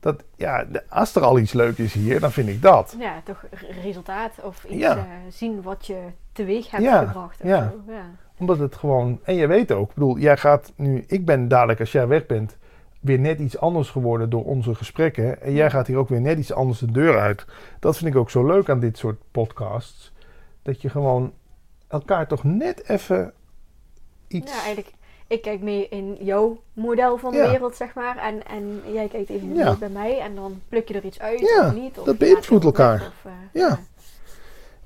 dat, 0.00 0.22
ja, 0.36 0.66
als 0.88 1.14
er 1.14 1.22
al 1.22 1.38
iets 1.38 1.52
leuk 1.52 1.78
is 1.78 1.92
hier, 1.94 2.20
dan 2.20 2.32
vind 2.32 2.48
ik 2.48 2.62
dat. 2.62 2.96
Ja, 2.98 3.20
toch 3.24 3.44
resultaat 3.82 4.32
of 4.42 4.64
iets 4.64 4.74
Ja. 4.82 4.96
eh, 4.96 5.04
zien 5.28 5.62
wat 5.62 5.86
je 5.86 5.98
teweeg 6.32 6.70
hebt 6.70 6.82
Ja, 6.82 7.04
gebracht. 7.04 7.40
Of 7.40 7.46
ja. 7.46 7.72
Zo. 7.86 7.92
ja. 7.92 8.04
Omdat 8.40 8.58
het 8.58 8.74
gewoon. 8.76 9.20
En 9.22 9.34
je 9.34 9.46
weet 9.46 9.72
ook, 9.72 9.88
ik 9.88 9.94
bedoel, 9.94 10.18
jij 10.18 10.36
gaat 10.36 10.72
nu. 10.76 11.04
Ik 11.06 11.24
ben 11.24 11.48
dadelijk, 11.48 11.80
als 11.80 11.92
jij 11.92 12.06
weg 12.06 12.26
bent, 12.26 12.56
weer 13.00 13.18
net 13.18 13.38
iets 13.38 13.58
anders 13.58 13.90
geworden 13.90 14.30
door 14.30 14.44
onze 14.44 14.74
gesprekken. 14.74 15.42
En 15.42 15.52
jij 15.52 15.70
gaat 15.70 15.86
hier 15.86 15.96
ook 15.96 16.08
weer 16.08 16.20
net 16.20 16.38
iets 16.38 16.52
anders 16.52 16.78
de 16.78 16.92
deur 16.92 17.18
uit. 17.18 17.44
Dat 17.80 17.96
vind 17.96 18.10
ik 18.14 18.20
ook 18.20 18.30
zo 18.30 18.46
leuk 18.46 18.68
aan 18.68 18.80
dit 18.80 18.98
soort 18.98 19.18
podcasts. 19.30 20.12
Dat 20.62 20.82
je 20.82 20.88
gewoon 20.88 21.32
elkaar 21.88 22.26
toch 22.28 22.44
net 22.44 22.88
even 22.88 23.32
iets. 24.28 24.52
Ja, 24.52 24.58
eigenlijk, 24.64 24.92
ik 25.26 25.42
kijk 25.42 25.60
mee 25.60 25.88
in 25.88 26.16
jouw 26.20 26.62
model 26.72 27.18
van 27.18 27.32
de 27.32 27.38
Ja. 27.38 27.50
wereld, 27.50 27.74
zeg 27.76 27.94
maar. 27.94 28.16
En, 28.16 28.46
en 28.46 28.80
jij 28.92 29.08
kijkt 29.08 29.28
even 29.30 29.54
Ja. 29.54 29.76
bij 29.76 29.88
mij. 29.88 30.18
En 30.20 30.34
dan 30.34 30.60
pluk 30.68 30.88
je 30.88 30.94
er 30.94 31.04
iets 31.04 31.20
uit 31.20 31.40
Ja, 31.40 31.66
of 31.66 31.74
niet. 31.74 31.98
Of 31.98 32.04
dat 32.04 32.18
beïnvloedt 32.18 32.64
elkaar. 32.64 33.00
Of, 33.00 33.24
eh, 33.24 33.32
Ja. 33.52 33.78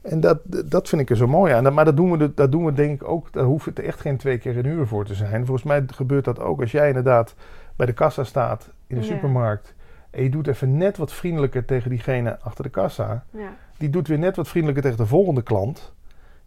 En 0.04 0.20
dat, 0.20 0.38
dat 0.64 0.88
vind 0.88 1.00
ik 1.02 1.10
er 1.10 1.16
zo 1.16 1.26
mooi 1.26 1.52
aan. 1.52 1.74
Maar 1.74 1.84
dat 1.84 1.96
doen, 1.96 2.18
we, 2.18 2.34
dat 2.34 2.52
doen 2.52 2.64
we 2.64 2.72
denk 2.72 3.02
ik 3.02 3.08
ook. 3.08 3.32
Daar 3.32 3.44
hoeft 3.44 3.66
het 3.66 3.78
echt 3.78 4.00
geen 4.00 4.16
twee 4.16 4.38
keer 4.38 4.58
een 4.58 4.66
uur 4.66 4.86
voor 4.86 5.04
te 5.04 5.14
zijn. 5.14 5.46
Volgens 5.46 5.66
mij 5.66 5.84
gebeurt 5.86 6.24
dat 6.24 6.40
ook 6.40 6.60
als 6.60 6.70
jij 6.72 6.88
inderdaad 6.88 7.34
bij 7.76 7.86
de 7.86 7.92
kassa 7.92 8.24
staat 8.24 8.68
in 8.86 8.96
de 8.96 9.02
Ja. 9.06 9.08
supermarkt. 9.14 9.74
En 10.10 10.22
je 10.22 10.30
doet 10.30 10.46
even 10.46 10.76
net 10.76 10.96
wat 10.96 11.12
vriendelijker 11.12 11.64
tegen 11.64 11.90
diegene 11.90 12.38
achter 12.40 12.64
de 12.64 12.70
kassa. 12.70 13.24
ja. 13.30 13.52
Die 13.78 13.90
doet 13.90 14.08
weer 14.08 14.18
net 14.18 14.36
wat 14.36 14.48
vriendelijker 14.48 14.82
tegen 14.84 14.98
de 15.04 15.06
volgende 15.10 15.42
klant. 15.42 15.92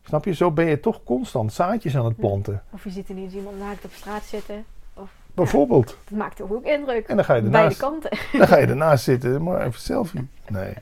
Snap 0.04 0.26
je? 0.26 0.34
Zo 0.34 0.52
ben 0.52 0.66
je 0.66 0.80
toch 0.80 1.04
constant 1.04 1.54
zaadjes 1.54 1.98
aan 1.98 2.06
het 2.06 2.16
planten. 2.18 2.62
Of 2.72 2.84
je 2.84 2.90
ziet 2.90 3.10
ineens 3.10 3.34
iemand 3.34 3.60
naakt 3.60 3.86
op 3.86 3.92
straat 3.92 4.24
zitten. 4.24 4.66
Of, 4.94 5.10
Bijvoorbeeld. 5.34 5.98
dat 6.10 6.18
maakt 6.18 6.36
toch 6.36 6.52
ook 6.52 6.66
indruk. 6.66 7.08
En 7.08 7.16
dan 7.16 7.26
ga 7.26 7.34
je 7.34 7.42
Beide 7.42 7.58
ernaast, 7.58 7.80
kanten. 7.80 8.10
dan 8.38 8.48
ga 8.48 8.58
je 8.58 8.66
ernaast 8.68 9.04
zitten. 9.04 9.44
Maar 9.44 9.66
even 9.66 9.80
selfie. 9.80 10.28
Nee. 10.48 10.74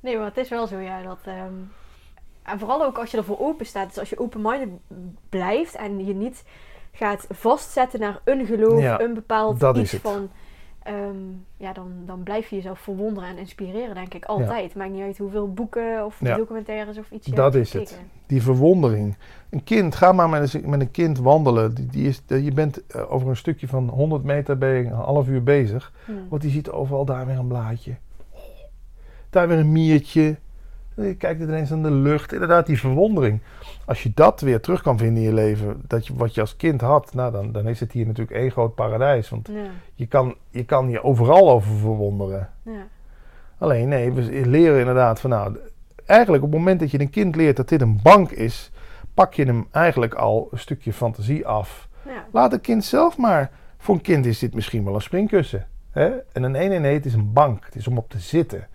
Nee, 0.00 0.16
maar 0.16 0.26
het 0.26 0.36
is 0.36 0.48
wel 0.48 0.66
zo, 0.66 0.78
ja. 0.78 1.02
Dat, 1.02 1.18
ehm, 1.24 1.52
en 2.42 2.58
vooral 2.58 2.84
ook 2.84 2.98
als 2.98 3.10
je 3.10 3.16
ervoor 3.16 3.38
open 3.40 3.66
staat. 3.66 3.88
Dus 3.88 3.98
als 3.98 4.10
je 4.10 4.18
open-minded 4.18 4.68
blijft 5.28 5.74
en 5.74 6.06
je 6.06 6.14
niet 6.14 6.44
gaat 6.92 7.26
vastzetten 7.30 8.00
naar 8.00 8.20
een 8.24 8.46
geloof, 8.46 8.80
Ja, 8.80 9.00
een 9.00 9.14
bepaald 9.14 9.60
dat 9.60 9.76
iets 9.76 9.94
van. 9.94 10.28
ehm, 10.82 11.16
ja, 11.56 11.72
dan, 11.72 11.92
dan 12.06 12.22
blijf 12.22 12.48
je 12.48 12.56
jezelf 12.56 12.78
verwonderen 12.78 13.28
en 13.28 13.38
inspireren, 13.38 13.94
denk 13.94 14.14
ik. 14.14 14.24
Altijd. 14.24 14.74
Maakt 14.74 14.90
niet 14.90 15.02
uit 15.02 15.18
hoeveel 15.18 15.52
boeken 15.52 16.04
of 16.04 16.20
Ja. 16.20 16.36
documentaires 16.36 16.98
of 16.98 17.10
iets 17.10 17.26
Dat 17.26 17.54
is 17.54 17.72
het. 17.72 18.00
Die 18.26 18.42
verwondering. 18.42 19.16
Een 19.50 19.64
kind, 19.64 19.94
ga 19.94 20.12
maar 20.12 20.28
met 20.28 20.54
een, 20.54 20.70
met 20.70 20.80
een 20.80 20.90
kind 20.90 21.18
wandelen. 21.18 21.74
Die, 21.74 21.86
die 21.86 22.08
is, 22.08 22.22
je 22.26 22.52
bent 22.52 22.86
eh, 22.86 23.12
over 23.12 23.28
een 23.28 23.36
stukje 23.36 23.68
van 23.68 23.88
100 23.88 24.24
meter 24.24 24.58
ben 24.58 24.68
je 24.68 24.84
een 24.84 24.92
half 24.92 25.28
uur 25.28 25.42
bezig. 25.42 25.92
Hm. 26.04 26.12
Want 26.28 26.42
die 26.42 26.50
ziet 26.50 26.70
overal 26.70 27.04
daar 27.04 27.26
weer 27.26 27.38
een 27.38 27.46
blaadje. 27.48 27.96
Daar 29.36 29.48
weer 29.48 29.58
een 29.58 29.72
miertje. 29.72 30.36
Je 30.94 31.14
kijkt 31.14 31.40
ineens 31.40 31.72
aan 31.72 31.82
de 31.82 31.90
lucht. 31.90 32.32
Inderdaad, 32.32 32.66
die 32.66 32.78
verwondering. 32.78 33.40
Als 33.84 34.02
je 34.02 34.10
dat 34.14 34.40
weer 34.40 34.60
terug 34.60 34.82
kan 34.82 34.98
vinden 34.98 35.22
in 35.22 35.28
je 35.28 35.34
leven, 35.34 35.82
dat 35.86 36.06
je, 36.06 36.14
wat 36.14 36.34
je 36.34 36.40
als 36.40 36.56
kind 36.56 36.80
had, 36.80 37.14
nou, 37.14 37.32
dan, 37.32 37.52
dan 37.52 37.68
is 37.68 37.80
het 37.80 37.92
hier 37.92 38.06
natuurlijk 38.06 38.36
één 38.36 38.50
groot 38.50 38.74
paradijs. 38.74 39.28
Want 39.28 39.48
Ja, 39.48 39.64
je 39.94 40.06
kan, 40.06 40.34
je 40.50 40.64
kan 40.64 40.90
je 40.90 41.02
overal 41.02 41.50
over 41.50 41.76
verwonderen. 41.76 42.50
ja. 42.62 42.86
Alleen, 43.58 43.88
nee, 43.88 44.12
we 44.12 44.46
leren 44.46 44.78
inderdaad 44.78 45.20
van 45.20 45.30
nou, 45.30 45.56
eigenlijk 46.06 46.44
op 46.44 46.50
het 46.50 46.58
moment 46.58 46.80
dat 46.80 46.90
je 46.90 47.00
een 47.00 47.10
kind 47.10 47.36
leert 47.36 47.56
dat 47.56 47.68
dit 47.68 47.80
een 47.80 48.00
bank 48.02 48.30
is, 48.30 48.70
pak 49.14 49.34
je 49.34 49.44
hem 49.44 49.66
eigenlijk 49.70 50.14
al 50.14 50.48
een 50.50 50.58
stukje 50.58 50.92
fantasie 50.92 51.46
af. 51.46 51.88
ja. 52.04 52.24
Laat 52.32 52.52
het 52.52 52.60
kind 52.60 52.84
zelf 52.84 53.16
maar. 53.16 53.50
Voor 53.78 53.94
een 53.94 54.00
kind 54.00 54.26
is 54.26 54.38
dit 54.38 54.54
misschien 54.54 54.84
wel 54.84 54.94
een 54.94 55.00
springkussen. 55.00 55.66
Hè? 55.90 56.06
En 56.32 56.42
een 56.42 56.54
1 56.54 56.80
nee, 56.82 56.94
het 56.94 57.06
is 57.06 57.14
een 57.14 57.32
bank. 57.32 57.64
Het 57.64 57.74
is 57.74 57.88
om 57.88 57.98
op 57.98 58.10
te 58.10 58.18
zitten. 58.18 58.66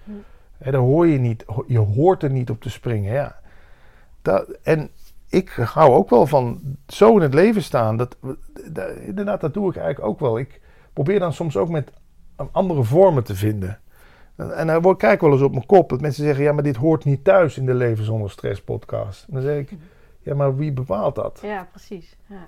Hè, 0.62 0.72
daar 0.72 0.82
hoor 0.82 1.08
je 1.08 1.20
niet. 1.20 1.46
Je 1.68 1.80
hoort 1.80 2.24
er 2.24 2.32
niet 2.32 2.50
op 2.50 2.62
te 2.62 2.70
springen. 2.70 3.14
Ja. 3.14 3.40
Dat, 4.22 4.50
en 4.64 4.90
ik 5.30 5.50
hou 5.50 5.94
ook 5.94 6.10
wel 6.10 6.28
van 6.28 6.62
zo 6.88 7.16
in 7.16 7.22
het 7.22 7.34
leven 7.34 7.64
staan. 7.64 7.98
Dat, 7.98 8.18
dat, 8.72 8.96
inderdaad, 8.96 9.42
dat 9.42 9.54
doe 9.54 9.70
ik 9.70 9.76
eigenlijk 9.76 10.08
ook 10.12 10.20
wel. 10.20 10.40
Ik 10.40 10.62
probeer 10.94 11.20
dan 11.20 11.34
soms 11.34 11.58
ook 11.58 11.70
met 11.70 11.92
andere 12.52 12.84
vormen 12.84 13.24
te 13.24 13.36
vinden. 13.36 13.80
En 14.36 14.68
dan 14.68 14.82
word- 14.82 14.98
kijk 14.98 15.14
ik 15.14 15.22
wel 15.22 15.32
eens 15.32 15.42
op 15.42 15.52
mijn 15.52 15.66
kop 15.66 15.90
dat 15.90 16.02
mensen 16.02 16.24
zeggen: 16.24 16.44
ja, 16.44 16.52
maar 16.52 16.64
dit 16.64 16.76
hoort 16.76 17.06
niet 17.06 17.24
thuis 17.24 17.58
in 17.58 17.66
de 17.66 17.74
Leven 17.74 18.06
zonder 18.06 18.30
stress 18.32 18.62
podcast. 18.62 19.26
En 19.28 19.34
dan 19.34 19.42
zeg 19.42 19.58
ik: 19.58 19.72
ja, 20.20 20.36
maar 20.36 20.56
wie 20.56 20.72
bepaalt 20.72 21.16
dat? 21.16 21.40
ja 21.44 21.68
precies. 21.72 22.18
Ja. 22.26 22.48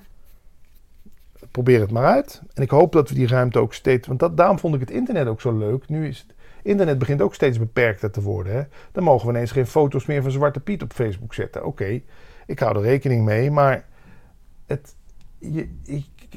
probeer 1.51 1.80
het 1.80 1.91
maar 1.91 2.05
uit. 2.05 2.41
En 2.53 2.61
ik 2.64 2.70
hoop 2.70 2.91
dat 2.91 3.09
we 3.09 3.16
die 3.16 3.28
ruimte 3.28 3.59
ook 3.59 3.74
steeds. 3.74 4.07
Want 4.07 4.20
dat, 4.20 4.38
daarom 4.38 4.59
vond 4.59 4.74
ik 4.76 4.80
het 4.80 4.91
internet 4.91 5.28
ook 5.28 5.41
zo 5.41 5.57
leuk. 5.57 5.89
Nu 5.89 6.07
is 6.07 6.20
het 6.20 6.36
internet 6.64 6.97
begint 6.97 7.22
ook 7.22 7.34
steeds 7.34 7.59
beperkter 7.59 8.11
te 8.11 8.22
worden. 8.22 8.53
Hè? 8.53 8.61
Dan 8.91 9.03
mogen 9.03 9.28
we 9.28 9.34
ineens 9.34 9.51
geen 9.51 9.68
foto's 9.68 10.05
meer 10.05 10.22
van 10.22 10.32
Zwarte 10.32 10.59
Piet 10.59 10.82
op 10.84 10.93
Facebook 10.93 11.34
zetten. 11.34 11.66
Oké, 11.66 12.01
ik 12.45 12.59
hou 12.59 12.76
er 12.76 12.82
rekening 12.82 13.26
mee. 13.26 13.51
Maar 13.51 13.86
het, 14.68 14.95
je, 15.39 15.70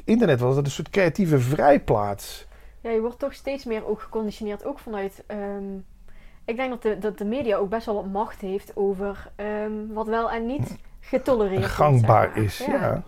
internet 0.05 0.39
was 0.39 0.57
een 0.57 0.65
soort 0.65 0.89
creatieve 0.89 1.39
vrijplaats. 1.39 2.47
ja, 2.81 2.89
je 2.89 3.01
wordt 3.01 3.19
toch 3.19 3.33
steeds 3.33 3.65
meer 3.65 3.87
ook 3.87 4.01
geconditioneerd, 4.01 4.65
ook 4.65 4.79
vanuit. 4.79 5.23
ehm, 5.27 5.75
ik 6.45 6.55
denk 6.55 6.69
dat 6.69 6.81
de, 6.81 6.97
dat 6.97 7.17
de 7.17 7.25
media 7.25 7.57
ook 7.57 7.69
best 7.69 7.85
wel 7.85 7.95
wat 7.95 8.11
macht 8.11 8.41
heeft 8.41 8.71
over 8.75 9.31
ehm, 9.35 9.71
wat 9.93 10.07
wel 10.07 10.31
en 10.31 10.45
niet 10.45 10.77
getolereerd 10.99 11.59
wordt, 11.59 11.73
Gangbaar 11.73 12.23
zeg 12.25 12.35
maar. 12.35 12.43
is. 12.43 12.57
Ja. 12.65 13.03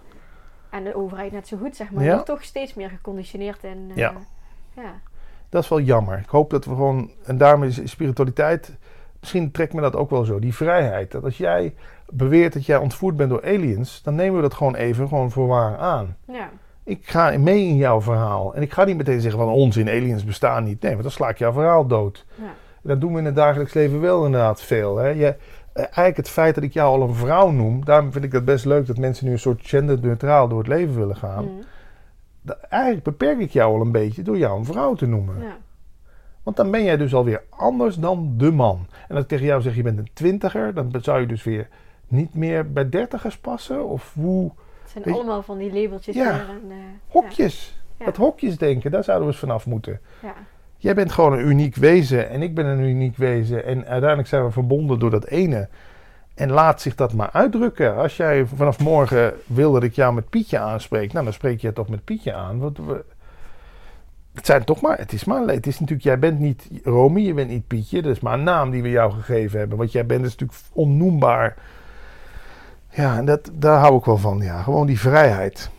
En 0.70 0.84
de 0.84 0.96
overheid 0.96 1.32
net 1.32 1.48
zo 1.48 1.58
goed, 1.58 1.76
zeg 1.76 1.92
maar. 1.92 2.00
Ja. 2.04 2.08
Je 2.10 2.14
wordt 2.14 2.30
toch 2.30 2.44
steeds 2.44 2.74
meer 2.74 2.90
geconditioneerd 2.90 3.64
in... 3.64 3.88
eh, 3.90 3.96
Ja. 3.98 4.14
ja. 4.76 5.02
Dat 5.50 5.64
is 5.64 5.70
wel 5.70 5.80
jammer. 5.80 6.18
Ik 6.18 6.30
hoop 6.30 6.50
dat 6.50 6.66
we 6.66 6.72
gewoon, 6.72 7.12
en 7.24 7.38
daarom 7.38 7.64
is 7.64 7.82
spiritualiteit, 7.84 8.78
misschien 9.20 9.52
trekt 9.52 9.74
me 9.74 9.82
dat 9.82 9.95
ook 9.95 10.10
wel 10.10 10.24
zo, 10.26 10.39
die 10.39 10.56
vrijheid. 10.56 11.12
Dat 11.12 11.24
als 11.24 11.38
jij 11.38 11.74
beweert 12.10 12.54
dat 12.54 12.66
jij 12.66 12.78
ontvoerd 12.78 13.16
bent 13.16 13.30
door 13.30 13.43
aliens, 13.43 14.02
dan 14.04 14.16
nemen 14.16 14.36
we 14.36 14.41
dat 14.41 14.54
gewoon 14.54 14.76
even 14.76 15.08
gewoon 15.08 15.32
voor 15.32 15.47
waar 15.47 15.78
aan. 15.78 16.16
Ja. 16.28 16.50
Ik 16.84 17.10
ga 17.10 17.38
mee 17.38 17.68
in 17.68 17.76
jouw 17.76 18.02
verhaal. 18.02 18.56
En 18.56 18.62
ik 18.62 18.74
ga 18.74 18.84
niet 18.84 18.97
meteen 18.97 19.22
zeggen 19.22 19.39
van 19.39 19.50
onzin, 19.50 19.89
aliens 19.89 20.24
bestaan 20.24 20.64
niet. 20.64 20.82
Nee, 20.82 20.91
want 20.91 21.04
dan 21.04 21.12
sla 21.12 21.30
ik 21.30 21.38
jouw 21.38 21.52
verhaal 21.52 21.88
dood. 21.88 22.26
Ja. 22.36 22.54
Dat 22.82 23.02
doen 23.02 23.14
we 23.14 23.20
in 23.20 23.26
het 23.26 23.36
dagelijks 23.36 23.74
leven 23.74 24.02
wel 24.02 24.26
inderdaad 24.26 24.62
veel. 24.62 24.97
Hè? 24.97 25.08
Je, 25.08 25.36
eh, 25.74 25.84
eigenlijk 25.84 26.18
het 26.18 26.30
feit 26.30 26.56
dat 26.56 26.64
ik 26.64 26.74
jou 26.74 27.02
al 27.02 27.08
een 27.08 27.16
vrouw 27.16 27.52
noem, 27.52 27.86
daarom 27.86 28.12
vind 28.12 28.26
ik 28.26 28.32
het 28.32 28.45
best 28.45 28.66
leuk 28.66 28.88
dat 28.88 28.97
mensen 28.97 29.26
nu 29.26 29.32
een 29.32 29.39
soort 29.39 29.60
genderneutraal 29.64 30.47
door 30.47 30.58
het 30.58 30.68
leven 30.68 30.95
willen 30.95 31.16
gaan. 31.16 31.45
Mm. 31.45 31.60
Eigenlijk 32.50 33.04
beperk 33.04 33.39
ik 33.39 33.52
jou 33.52 33.76
al 33.76 33.82
een 33.82 33.91
beetje 33.91 34.22
door 34.22 34.38
jou 34.38 34.60
een 34.60 34.66
vrouw 34.66 34.93
te 34.95 35.06
noemen. 35.06 35.36
ja. 35.41 35.58
Want 36.43 36.58
dan 36.58 36.72
ben 36.72 36.84
jij 36.84 36.97
dus 36.97 37.14
alweer 37.14 37.43
anders 37.50 37.95
dan 37.95 38.34
de 38.38 38.52
man. 38.52 38.86
En 39.08 39.16
als 39.16 39.24
ik 39.24 39.30
tegen 39.30 39.45
jou 39.45 39.62
zeg 39.62 39.76
je 39.76 39.84
bent 39.84 39.97
een 39.97 40.10
twintiger, 40.14 40.74
dan 40.74 40.93
zou 41.02 41.20
je 41.22 41.26
dus 41.28 41.43
weer 41.43 41.68
niet 42.08 42.34
meer 42.34 42.72
bij 42.72 42.89
dertigers 42.89 43.38
passen? 43.38 43.86
Of 43.88 44.14
hoe? 44.14 44.52
Het 44.82 44.89
zijn 44.91 45.04
je- 45.08 45.12
allemaal 45.14 45.41
van 45.43 45.58
die 45.58 45.74
labeltjes 45.74 46.16
Ja. 46.16 46.32
weer. 46.32 46.50
En, 46.50 46.62
eh, 46.72 46.76
Hokjes. 47.08 47.82
Ja. 47.97 48.06
Dat 48.06 48.16
hokjes 48.18 48.58
denken, 48.58 48.91
daar 48.91 49.04
zouden 49.04 49.28
we 49.28 49.32
eens 49.34 49.41
vanaf 49.41 49.66
moeten. 49.66 50.00
Ja. 50.22 50.34
Jij 50.78 50.95
bent 50.95 51.12
gewoon 51.12 51.34
een 51.34 51.47
uniek 51.47 51.76
wezen 51.76 52.30
en 52.30 52.41
ik 52.41 52.56
ben 52.56 52.66
een 52.66 52.80
uniek 52.84 53.18
wezen. 53.18 53.66
En 53.66 53.86
uiteindelijk 53.86 54.28
zijn 54.30 54.43
we 54.45 54.52
verbonden 54.52 55.00
door 55.00 55.10
dat 55.12 55.26
ene. 55.26 55.68
En 56.40 56.52
laat 56.52 56.82
zich 56.82 56.96
dat 56.96 57.14
maar 57.14 57.30
uitdrukken. 57.32 57.96
Als 57.96 58.18
jij 58.18 58.46
vanaf 58.46 58.80
morgen 58.80 59.34
wil 59.46 59.72
dat 59.72 59.84
ik 59.84 59.94
jou 59.94 60.14
met 60.14 60.30
Pietje 60.30 60.60
aanspreek, 60.60 61.14
nou 61.14 61.24
dan 61.24 61.34
spreek 61.34 61.62
je 61.62 61.68
het 61.68 61.76
toch 61.76 61.90
met 61.90 62.04
Pietje 62.04 62.34
aan. 62.34 62.60
Want 62.60 62.78
we, 62.78 63.06
het 64.34 64.46
zijn 64.46 64.64
toch 64.64 64.82
maar, 64.82 64.98
het 64.98 65.14
is 65.14 65.24
maar, 65.24 65.48
het 65.48 65.68
is 65.68 65.80
natuurlijk, 65.80 66.08
jij 66.08 66.20
bent 66.20 66.40
niet 66.40 66.70
Romy, 66.84 67.22
je 67.22 67.34
bent 67.34 67.50
niet 67.50 67.68
Pietje. 67.68 68.02
Dat 68.02 68.12
is 68.12 68.20
maar 68.20 68.34
een 68.34 68.44
naam 68.44 68.72
die 68.72 68.82
we 68.82 68.90
jou 68.90 69.12
gegeven 69.12 69.60
hebben. 69.60 69.78
Wat 69.78 69.92
jij 69.92 70.06
bent 70.06 70.26
is 70.26 70.36
natuurlijk 70.36 70.60
onnoembaar. 70.74 71.58
Ja, 72.90 73.18
en 73.18 73.26
dat, 73.26 73.52
daar 73.54 73.80
hou 73.80 73.98
ik 73.98 74.06
wel 74.06 74.18
van. 74.18 74.42
Ja, 74.42 74.62
gewoon 74.62 74.88
die 74.88 75.00
vrijheid. 75.00 75.70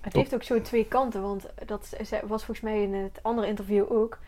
Het 0.00 0.12
heeft 0.12 0.34
ook 0.34 0.42
zo 0.42 0.60
twee 0.60 0.86
kanten, 0.86 1.22
want 1.22 1.46
dat 1.66 1.96
was 2.26 2.44
volgens 2.44 2.60
mij 2.60 2.82
in 2.82 2.94
het 2.94 3.18
andere 3.22 3.46
interview 3.46 3.92
ook. 3.92 4.18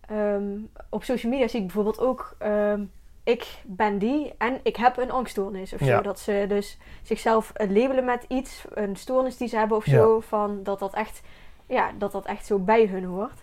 Ehm, 0.00 0.44
op 0.88 1.04
social 1.04 1.32
media 1.32 1.48
zie 1.48 1.60
ik 1.60 1.66
bijvoorbeeld 1.66 2.00
ook, 2.00 2.36
ehm, 2.38 2.80
ik 3.28 3.58
ben 3.64 3.98
die 3.98 4.34
en 4.38 4.60
ik 4.62 4.76
heb 4.76 4.96
een 4.96 5.10
angststoornis 5.10 5.72
of 5.72 5.80
Ja. 5.80 5.96
zo. 5.96 6.02
Dat 6.02 6.18
ze 6.20 6.44
dus 6.48 6.78
zichzelf 7.02 7.50
eh, 7.50 7.70
labelen 7.70 8.04
met 8.04 8.24
iets, 8.28 8.64
een 8.70 8.96
stoornis 8.96 9.36
die 9.36 9.48
ze 9.48 9.56
hebben 9.56 9.76
of 9.76 9.86
Ja. 9.86 9.92
zo, 9.92 10.20
van 10.20 10.62
dat 10.62 10.78
dat 10.78 10.94
echt, 10.94 11.20
ja, 11.66 11.90
dat 11.98 12.12
dat 12.12 12.26
echt 12.26 12.46
zo 12.46 12.58
bij 12.58 12.86
hun 12.86 13.04
hoort. 13.04 13.42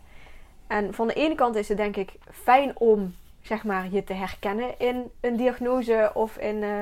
En 0.68 0.94
van 0.94 1.08
de 1.08 1.14
ene 1.14 1.36
kant 1.36 1.56
is 1.56 1.68
het 1.68 1.78
denk 1.78 1.96
ik 1.96 2.14
fijn 2.32 2.72
om, 2.80 3.16
zeg 3.42 3.64
maar, 3.64 3.88
je 3.92 4.04
te 4.04 4.14
herkennen 4.14 4.80
in 4.80 5.12
een 5.22 5.36
diagnose 5.36 6.12
of 6.14 6.38
in 6.38 6.64
eh, 6.64 6.80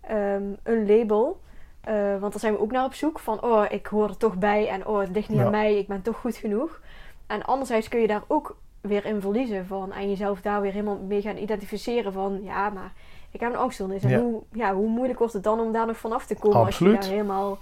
ehm, 0.00 0.42
een 0.62 0.86
label. 0.86 1.40
Eh, 1.80 1.94
want 1.94 2.32
daar 2.32 2.40
zijn 2.40 2.52
we 2.52 2.60
ook 2.60 2.72
naar 2.72 2.84
op 2.84 2.94
zoek 2.94 3.18
van, 3.18 3.42
oh, 3.42 3.64
ik 3.68 3.86
hoor 3.86 4.08
er 4.08 4.16
toch 4.16 4.36
bij 4.36 4.68
en 4.68 4.86
oh, 4.86 4.98
het 5.00 5.10
ligt 5.10 5.28
niet 5.28 5.38
Ja. 5.38 5.44
aan 5.44 5.50
mij, 5.50 5.78
ik 5.78 5.86
ben 5.86 6.02
toch 6.02 6.16
goed 6.16 6.36
genoeg. 6.36 6.80
En 7.26 7.42
anderzijds 7.44 7.88
kun 7.88 8.00
je 8.00 8.06
daar 8.06 8.22
ook 8.26 8.56
weer 8.82 9.04
in 9.04 9.20
verliezen 9.20 9.66
van 9.66 9.92
en 9.92 10.08
jezelf 10.08 10.40
daar 10.40 10.60
weer 10.60 10.72
helemaal 10.72 10.98
mee 10.98 11.22
gaan 11.22 11.36
identificeren 11.36 12.12
van, 12.12 12.40
ja, 12.42 12.70
maar 12.70 12.92
ik 13.30 13.40
heb 13.40 13.52
een 13.52 13.58
angststoornis. 13.58 14.02
En 14.02 14.10
Ja. 14.10 14.20
hoe, 14.20 14.42
ja, 14.52 14.74
hoe 14.74 14.88
moeilijk 14.88 15.18
wordt 15.18 15.34
het 15.34 15.42
dan 15.42 15.60
om 15.60 15.72
daar 15.72 15.86
nog 15.86 15.96
vanaf 15.96 16.26
te 16.26 16.34
komen 16.34 16.64
als 16.64 16.78
je 16.78 16.92
daar 16.92 17.04
helemaal 17.04 17.58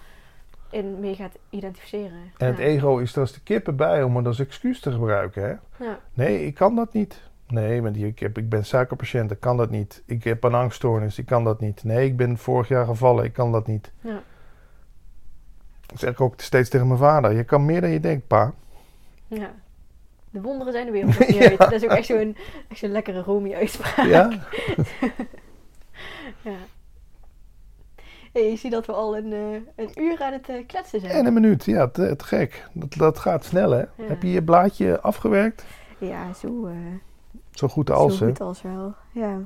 in 0.71 1.01
mee 1.01 1.15
gaat 1.15 1.39
identificeren. 1.51 2.33
En 2.37 2.47
het 2.47 2.59
ego 2.59 2.99
is 2.99 3.15
er 3.15 3.21
als 3.21 3.33
de 3.33 3.41
kippen 3.41 3.77
bij 3.77 4.03
om 4.03 4.17
het 4.17 4.27
als 4.27 4.39
excuus 4.39 4.81
te 4.81 4.93
gebruiken. 4.93 5.43
Hè? 5.43 5.85
Ja. 5.85 5.99
Nee, 6.15 6.47
ik 6.47 6.55
kan 6.55 6.75
dat 6.77 6.93
niet. 6.93 7.29
Nee, 7.47 7.83
want 7.83 7.97
ik, 7.97 8.19
heb, 8.19 8.39
ik 8.39 8.49
ben 8.49 8.65
suikerpatiënt, 8.65 9.31
ik 9.31 9.41
kan 9.41 9.57
dat 9.57 9.71
niet. 9.71 10.03
Ik 10.07 10.25
heb 10.25 10.45
een 10.45 10.55
angststoornis, 10.55 11.19
ik 11.19 11.27
kan 11.27 11.45
dat 11.45 11.61
niet. 11.61 11.85
Nee, 11.85 12.07
ik 12.07 12.17
ben 12.17 12.39
vorig 12.39 12.69
jaar 12.69 12.85
gevallen, 12.87 13.25
ik 13.25 13.33
kan 13.33 13.53
dat 13.53 13.67
niet. 13.67 13.93
Ja. 14.01 14.23
Dat 15.87 15.99
zeg 15.99 16.11
ik 16.11 16.21
ook 16.21 16.41
steeds 16.41 16.69
tegen 16.69 16.87
mijn 16.87 16.99
vader. 16.99 17.33
Je 17.33 17.45
kan 17.45 17.65
meer 17.65 17.81
dan 17.81 17.91
je 17.91 18.01
denkt, 18.01 18.27
pa. 18.27 18.53
ja. 19.27 19.51
De 20.31 20.41
wonderen 20.41 20.73
zijn 20.73 20.87
de 20.87 20.93
wereld 20.93 21.19
nog 21.19 21.29
niet 21.29 21.41
uit. 21.43 21.59
Dat 21.59 21.73
is 21.73 21.85
ook 21.85 21.91
echt 21.91 22.07
zo'n 22.07 22.37
echt 22.69 22.81
zo'n 22.81 22.91
lekkere 22.91 23.23
Romy-uitspraak. 23.23 24.07
Ja? 24.07 24.31
Ja. 26.43 26.57
Hey, 28.33 28.51
je 28.51 28.57
ziet 28.57 28.73
dat 28.73 28.87
we 28.87 28.93
al 28.93 29.17
een, 29.17 29.33
eh, 29.33 29.85
een 29.85 30.03
uur 30.03 30.23
aan 30.23 30.33
het 30.33 30.49
eh, 30.49 30.67
kletsen 30.67 31.01
zijn. 31.01 31.13
En 31.13 31.27
een 31.27 31.33
minuut, 31.33 31.65
ja, 31.65 31.89
te, 31.89 32.17
te 32.17 32.25
gek. 32.25 32.69
Dat, 32.73 32.93
dat 32.93 33.19
gaat 33.19 33.45
snel, 33.45 33.71
hè? 33.71 33.79
Ja. 33.79 33.87
Heb 33.97 34.23
je 34.23 34.31
je 34.31 34.43
blaadje 34.43 35.01
afgewerkt? 35.01 35.65
Ja, 35.99 36.33
zo, 36.33 36.67
eh, 36.67 36.75
Zo 37.51 37.69
goed 37.69 37.91
als, 37.91 38.17
zo 38.17 38.25
hè? 38.25 38.31
goed 38.31 38.41
als 38.41 38.63
wel. 38.63 38.95
Ja. 39.13 39.39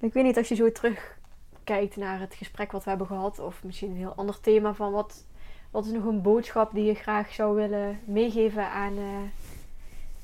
Ik 0.00 0.12
weet 0.12 0.24
niet 0.24 0.36
als 0.36 0.48
je 0.48 0.54
zo 0.54 0.72
terugkijkt 0.72 1.96
naar 1.96 2.20
het 2.20 2.34
gesprek 2.34 2.72
wat 2.72 2.84
we 2.84 2.88
hebben 2.90 3.06
gehad. 3.06 3.38
Of 3.38 3.64
misschien 3.64 3.90
een 3.90 3.96
heel 3.96 4.14
ander 4.16 4.40
thema 4.40 4.74
van 4.74 4.92
wat, 4.92 5.26
wat 5.72 5.84
is 5.84 5.92
nog 5.92 6.04
een 6.04 6.22
boodschap 6.22 6.74
die 6.74 6.84
je 6.84 6.94
graag 6.94 7.32
zou 7.32 7.54
willen 7.54 7.98
meegeven 8.04 8.70
aan, 8.70 8.96
eh, 8.96 9.04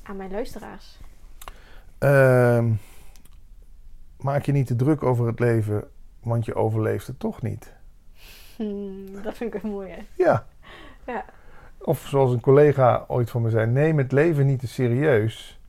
aan 0.03 0.15
mijn 0.15 0.31
luisteraars. 0.31 0.99
Ehm, 1.97 2.71
maak 4.17 4.45
je 4.45 4.51
niet 4.51 4.67
te 4.67 4.75
druk 4.75 5.03
over 5.03 5.27
het 5.27 5.39
leven, 5.39 5.83
want 6.23 6.45
je 6.45 6.55
overleeft 6.55 7.07
het 7.07 7.19
toch 7.19 7.41
niet. 7.41 7.73
Hmm, 8.55 9.21
dat 9.21 9.37
vind 9.37 9.53
ik 9.53 9.63
een 9.63 9.69
mooie. 9.69 9.97
Ja. 10.13 10.45
Ja. 11.05 11.25
Of 11.77 12.07
zoals 12.07 12.31
een 12.31 12.39
collega 12.39 13.05
ooit 13.07 13.29
van 13.29 13.41
me 13.41 13.49
zei: 13.49 13.71
neem 13.71 13.97
het 13.97 14.11
leven 14.11 14.45
niet 14.45 14.59
te 14.59 14.67
serieus. 14.67 15.59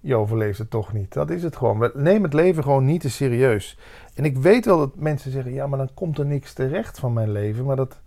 Je 0.00 0.14
overleeft 0.14 0.58
het 0.58 0.70
toch 0.70 0.92
niet. 0.92 1.12
Dat 1.12 1.30
is 1.30 1.42
het 1.42 1.56
gewoon. 1.56 1.90
Neem 1.94 2.22
het 2.22 2.32
leven 2.32 2.62
gewoon 2.62 2.84
niet 2.84 3.00
te 3.00 3.10
serieus. 3.10 3.78
En 4.14 4.24
ik 4.24 4.36
weet 4.36 4.64
wel 4.64 4.78
dat 4.78 4.96
mensen 4.96 5.30
zeggen: 5.30 5.52
ja, 5.52 5.66
maar 5.66 5.78
dan 5.78 5.94
komt 5.94 6.18
er 6.18 6.26
niks 6.26 6.52
terecht 6.52 6.98
van 6.98 7.12
mijn 7.12 7.32
leven. 7.32 7.64
Maar 7.64 7.76
dat. 7.76 8.00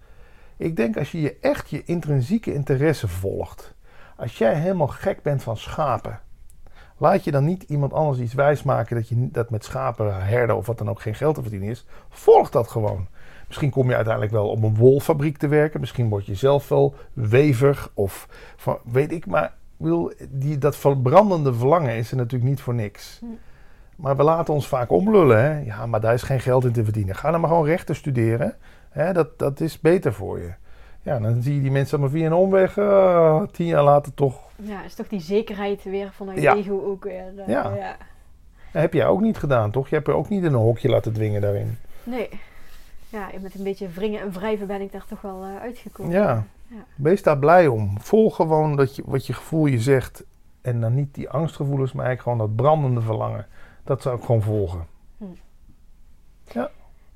Ik 0.58 0.76
denk 0.76 0.98
als 0.98 1.12
je 1.12 1.22
je 1.22 1.38
echt 1.42 1.70
je 1.70 1.84
intrinsieke 1.84 2.54
interesse 2.54 3.08
volgt. 3.08 3.74
Als 4.16 4.38
jij 4.38 4.54
helemaal 4.54 4.88
gek 4.88 5.22
bent 5.22 5.44
van 5.44 5.58
schapen. 5.58 6.20
Laat 6.98 7.24
je 7.24 7.32
dan 7.32 7.46
niet 7.46 7.64
iemand 7.64 7.94
anders 7.94 8.20
iets 8.20 8.34
wijsmaken 8.34 8.96
dat, 8.96 9.10
je, 9.10 9.32
dat 9.32 9.50
met 9.50 9.64
schapen, 9.64 10.26
herden 10.26 10.56
of 10.56 10.66
wat 10.66 10.78
dan 10.78 10.90
ook 10.90 11.02
geen 11.02 11.16
geld 11.16 11.36
te 11.36 11.42
verdienen 11.42 11.70
is. 11.70 11.86
Volg 12.10 12.50
dat 12.50 12.68
gewoon. 12.68 13.08
Misschien 13.48 13.70
kom 13.70 13.90
je 13.90 13.96
uiteindelijk 13.96 14.34
wel 14.34 14.50
op 14.50 14.64
een 14.64 14.76
wolfabriek 14.76 15.38
te 15.38 15.48
werken. 15.48 15.80
Misschien 15.80 16.10
word 16.10 16.26
je 16.26 16.36
zelf 16.36 16.70
wel 16.70 16.96
wever 17.14 17.88
of 17.94 18.28
van, 18.56 18.78
weet 18.84 19.12
ik. 19.12 19.26
Maar 19.26 19.54
bedoel, 19.78 20.12
die, 20.30 20.58
dat 20.58 20.76
verbrandende 20.76 21.54
verlangen 21.54 21.96
is 21.96 22.12
er 22.12 22.18
natuurlijk 22.18 22.50
niet 22.50 22.62
voor 22.62 22.74
niks. 22.74 23.20
Hm. 23.20 23.26
Maar 23.96 24.18
we 24.18 24.24
laten 24.24 24.54
ons 24.54 24.68
vaak 24.68 24.92
omlullen. 24.92 25.44
Hè? 25.44 25.60
Ja, 25.60 25.86
maar 25.86 26.02
daar 26.02 26.14
is 26.14 26.22
geen 26.22 26.40
geld 26.40 26.66
in 26.66 26.72
te 26.72 26.84
verdienen. 26.84 27.16
Ga 27.16 27.32
dan 27.32 27.40
maar 27.40 27.50
gewoon 27.50 27.66
rechten 27.66 27.96
studeren. 27.96 28.56
Hè? 28.96 29.14
Dat, 29.14 29.40
dat 29.40 29.60
is 29.60 29.80
beter 29.80 30.14
voor 30.14 30.40
je. 30.40 30.54
Ja, 31.02 31.20
dan 31.20 31.42
zie 31.42 31.56
je 31.56 31.62
die 31.62 31.72
mensen 31.72 32.00
maar 32.00 32.10
via 32.10 32.26
een 32.26 32.34
omweg 32.34 32.78
eh, 32.78 33.42
tien 33.52 33.66
jaar 33.66 33.84
later 33.84 34.14
toch. 34.14 34.40
Ja, 34.56 34.84
is 34.84 34.94
toch 34.96 35.08
die 35.08 35.20
zekerheid 35.22 35.84
weer 35.84 36.12
vanuit 36.12 36.42
Ja. 36.42 36.56
ego 36.56 36.82
ook 36.86 37.04
weer. 37.04 37.24
eh, 37.38 37.48
Ja. 37.48 37.76
ja. 37.76 37.96
Dat 38.72 38.82
heb 38.82 38.94
jij 38.94 39.06
ook 39.08 39.22
niet 39.22 39.38
gedaan, 39.38 39.72
toch? 39.72 39.88
Je 39.90 39.96
hebt 39.96 40.08
je 40.08 40.14
ook 40.14 40.30
niet 40.30 40.44
in 40.44 40.54
een 40.54 40.60
hokje 40.60 40.90
laten 40.90 41.14
dwingen 41.14 41.42
daarin. 41.42 41.78
Nee. 42.04 42.30
Ja, 43.10 43.28
met 43.42 43.56
een 43.56 43.64
beetje 43.64 43.88
wringen 43.88 44.22
en 44.22 44.32
wrijven 44.32 44.68
ben 44.68 44.82
ik 44.82 44.92
daar 44.92 45.06
toch 45.06 45.22
wel 45.22 45.44
eh, 45.44 45.62
uitgekomen. 45.62 46.12
Ja. 46.12 46.44
Wees 46.96 47.24
daar 47.24 47.38
blij 47.40 47.68
om. 47.68 48.00
Volg 48.02 48.36
gewoon 48.36 48.76
dat 48.76 48.96
je, 48.96 49.04
wat 49.06 49.26
je 49.28 49.34
gevoel 49.34 49.66
je 49.66 49.80
zegt. 49.80 50.24
En 50.62 50.82
dan 50.82 50.94
niet 50.96 51.14
die 51.14 51.30
angstgevoelens, 51.30 51.94
maar 51.94 52.06
eigenlijk 52.06 52.38
gewoon 52.38 52.56
dat 52.56 52.66
brandende 52.66 53.02
verlangen. 53.02 53.48
Dat 53.84 54.02
zou 54.02 54.18
ik 54.18 54.24
gewoon 54.24 54.42
volgen. 54.42 54.86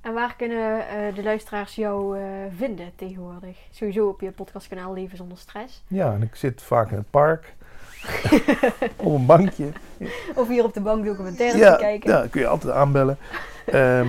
En 0.02 0.14
waar 0.14 0.36
kunnen 0.38 0.88
eh, 0.88 1.16
de 1.16 1.24
luisteraars 1.24 1.76
jou 1.76 2.18
eh, 2.20 2.24
vinden 2.58 2.92
tegenwoordig? 2.96 3.58
Sowieso 3.72 4.08
op 4.08 4.22
je 4.22 4.32
podcastkanaal 4.32 4.94
Leven 4.94 5.18
zonder 5.18 5.38
stress. 5.38 5.84
Ja, 5.88 6.14
en 6.14 6.22
ik 6.22 6.36
zit 6.36 6.62
vaak 6.62 6.92
in 6.92 6.98
het 6.98 7.10
park. 7.10 7.54
op 8.96 9.14
een 9.14 9.26
bankje. 9.26 9.68
Of 10.36 10.48
hier 10.48 10.64
op 10.64 10.74
de 10.74 10.82
bank 10.82 11.06
documentaires 11.06 11.60
Ja, 11.60 11.76
te 11.76 11.82
kijken. 11.82 12.10
ja, 12.10 12.28
kun 12.30 12.42
je 12.42 12.48
altijd 12.48 12.74
aanbellen. 12.74 13.18
Ehm, 13.66 14.08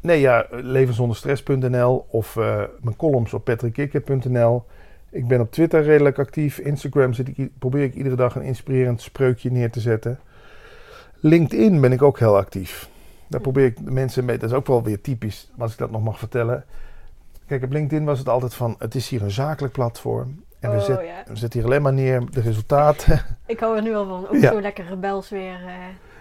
nee, 0.00 0.20
ja, 0.20 0.46
levenzonderstress.nl 0.50 2.06
of 2.10 2.36
eh, 2.36 2.62
mijn 2.80 2.96
columns 2.96 3.34
op 3.34 3.44
patrickkikker.nl. 3.44 4.64
Ik 5.10 5.28
ben 5.28 5.40
op 5.40 5.52
Twitter 5.52 5.82
redelijk 5.82 6.18
actief. 6.18 6.58
Instagram 6.58 7.12
zit 7.12 7.28
ik, 7.28 7.58
probeer 7.58 7.82
ik 7.82 7.94
iedere 7.94 8.16
dag 8.16 8.34
een 8.34 8.42
inspirerend 8.42 9.00
spreukje 9.00 9.50
neer 9.50 9.70
te 9.70 9.80
zetten. 9.80 10.18
LinkedIn 11.20 11.80
ben 11.80 11.92
ik 11.92 12.02
ook 12.02 12.18
heel 12.18 12.36
actief. 12.36 12.89
Daar 13.30 13.40
probeer 13.40 13.64
ik 13.64 13.80
mensen 13.80 14.24
mee. 14.24 14.38
Dat 14.38 14.50
is 14.50 14.56
ook 14.56 14.66
wel 14.66 14.82
weer 14.82 15.00
typisch, 15.00 15.50
als 15.58 15.72
ik 15.72 15.78
dat 15.78 15.90
nog 15.90 16.02
mag 16.02 16.18
vertellen. 16.18 16.64
Kijk, 17.46 17.62
op 17.62 17.72
LinkedIn 17.72 18.04
was 18.04 18.18
het 18.18 18.28
altijd 18.28 18.54
van: 18.54 18.74
het 18.78 18.94
is 18.94 19.08
hier 19.08 19.22
een 19.22 19.30
zakelijk 19.30 19.72
platform. 19.72 20.44
En 20.60 20.70
we, 20.70 20.76
oh, 20.76 20.82
zetten, 20.82 21.06
ja. 21.06 21.48
hier 21.50 21.64
alleen 21.64 21.82
maar 21.82 21.92
neer 21.92 22.22
de 22.30 22.40
resultaten. 22.40 23.22
Ik 23.46 23.60
hou 23.60 23.76
er 23.76 23.82
nu 23.82 23.94
al 23.94 24.06
van. 24.06 24.28
Ook 24.28 24.42
Ja. 24.42 24.52
zo 24.52 24.60
lekker 24.60 24.84
rebels 24.86 25.28
weer. 25.28 25.54
eh, 25.66 25.72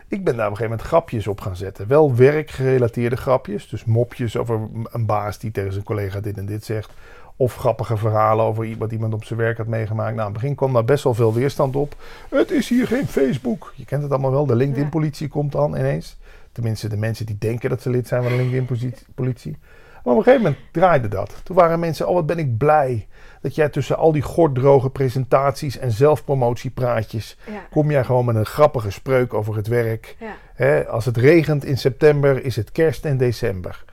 Ik 0.07 0.23
ben 0.23 0.35
daar 0.35 0.45
op 0.45 0.51
een 0.51 0.57
gegeven 0.57 0.69
moment 0.69 0.81
grapjes 0.81 1.27
op 1.27 1.41
gaan 1.41 1.55
zetten. 1.55 1.87
Wel 1.87 2.15
werkgerelateerde 2.15 3.15
grapjes. 3.17 3.69
Dus 3.69 3.85
mopjes 3.85 4.37
over 4.37 4.59
een 4.91 5.05
baas 5.05 5.39
die 5.39 5.51
tegen 5.51 5.71
zijn 5.71 5.83
collega 5.83 6.19
dit 6.19 6.37
en 6.37 6.45
dit 6.45 6.63
zegt. 6.65 6.91
Of 7.35 7.55
grappige 7.55 7.97
verhalen 7.97 8.45
over 8.45 8.77
wat 8.77 8.91
iemand 8.91 9.13
op 9.13 9.23
zijn 9.23 9.39
werk 9.39 9.57
had 9.57 9.67
meegemaakt. 9.67 10.09
Nou, 10.15 10.19
aan 10.27 10.33
het 10.33 10.41
begin 10.41 10.55
kwam 10.55 10.73
daar 10.73 10.85
best 10.85 11.03
wel 11.03 11.13
veel 11.13 11.33
weerstand 11.33 11.75
op. 11.75 11.95
Het 12.29 12.51
is 12.51 12.69
hier 12.69 12.87
geen 12.87 13.07
Facebook. 13.07 13.73
Je 13.75 13.85
kent 13.85 14.01
het 14.03 14.11
allemaal 14.11 14.31
wel. 14.31 14.45
De 14.45 14.55
LinkedIn-politie 14.55 15.27
komt 15.27 15.51
dan 15.51 15.75
ineens. 15.75 16.17
Tenminste, 16.51 16.89
de 16.89 16.97
mensen 16.97 17.25
die 17.25 17.37
denken 17.37 17.69
dat 17.69 17.81
ze 17.81 17.89
lid 17.89 18.07
zijn 18.07 18.23
van 18.23 18.31
de 18.31 18.37
LinkedIn-politie. 18.37 19.57
Maar 20.03 20.13
op 20.13 20.19
een 20.19 20.23
gegeven 20.23 20.45
moment 20.45 20.61
draaide 20.71 21.07
dat. 21.07 21.41
Toen 21.43 21.55
waren 21.55 21.79
mensen, 21.79 22.07
oh 22.07 22.13
wat 22.13 22.25
ben 22.25 22.39
ik 22.39 22.57
blij 22.57 23.07
dat 23.41 23.55
jij 23.55 23.69
tussen 23.69 23.97
al 23.97 24.11
die 24.11 24.21
gorddroge 24.21 24.89
presentaties 24.89 25.77
en 25.77 25.91
zelfpromotiepraatjes... 25.91 27.37
Ja. 27.51 27.65
kom 27.69 27.91
jij 27.91 28.03
gewoon 28.03 28.25
met 28.25 28.35
een 28.35 28.45
grappige 28.45 28.91
spreuk 28.91 29.33
over 29.33 29.55
het 29.55 29.67
werk. 29.67 30.15
Ja. 30.57 30.79
Als 30.79 31.05
het 31.05 31.17
regent 31.17 31.65
in 31.65 31.77
september, 31.77 32.43
is 32.43 32.55
het 32.55 32.71
kerst 32.71 33.05
en 33.05 33.17
december. 33.17 33.83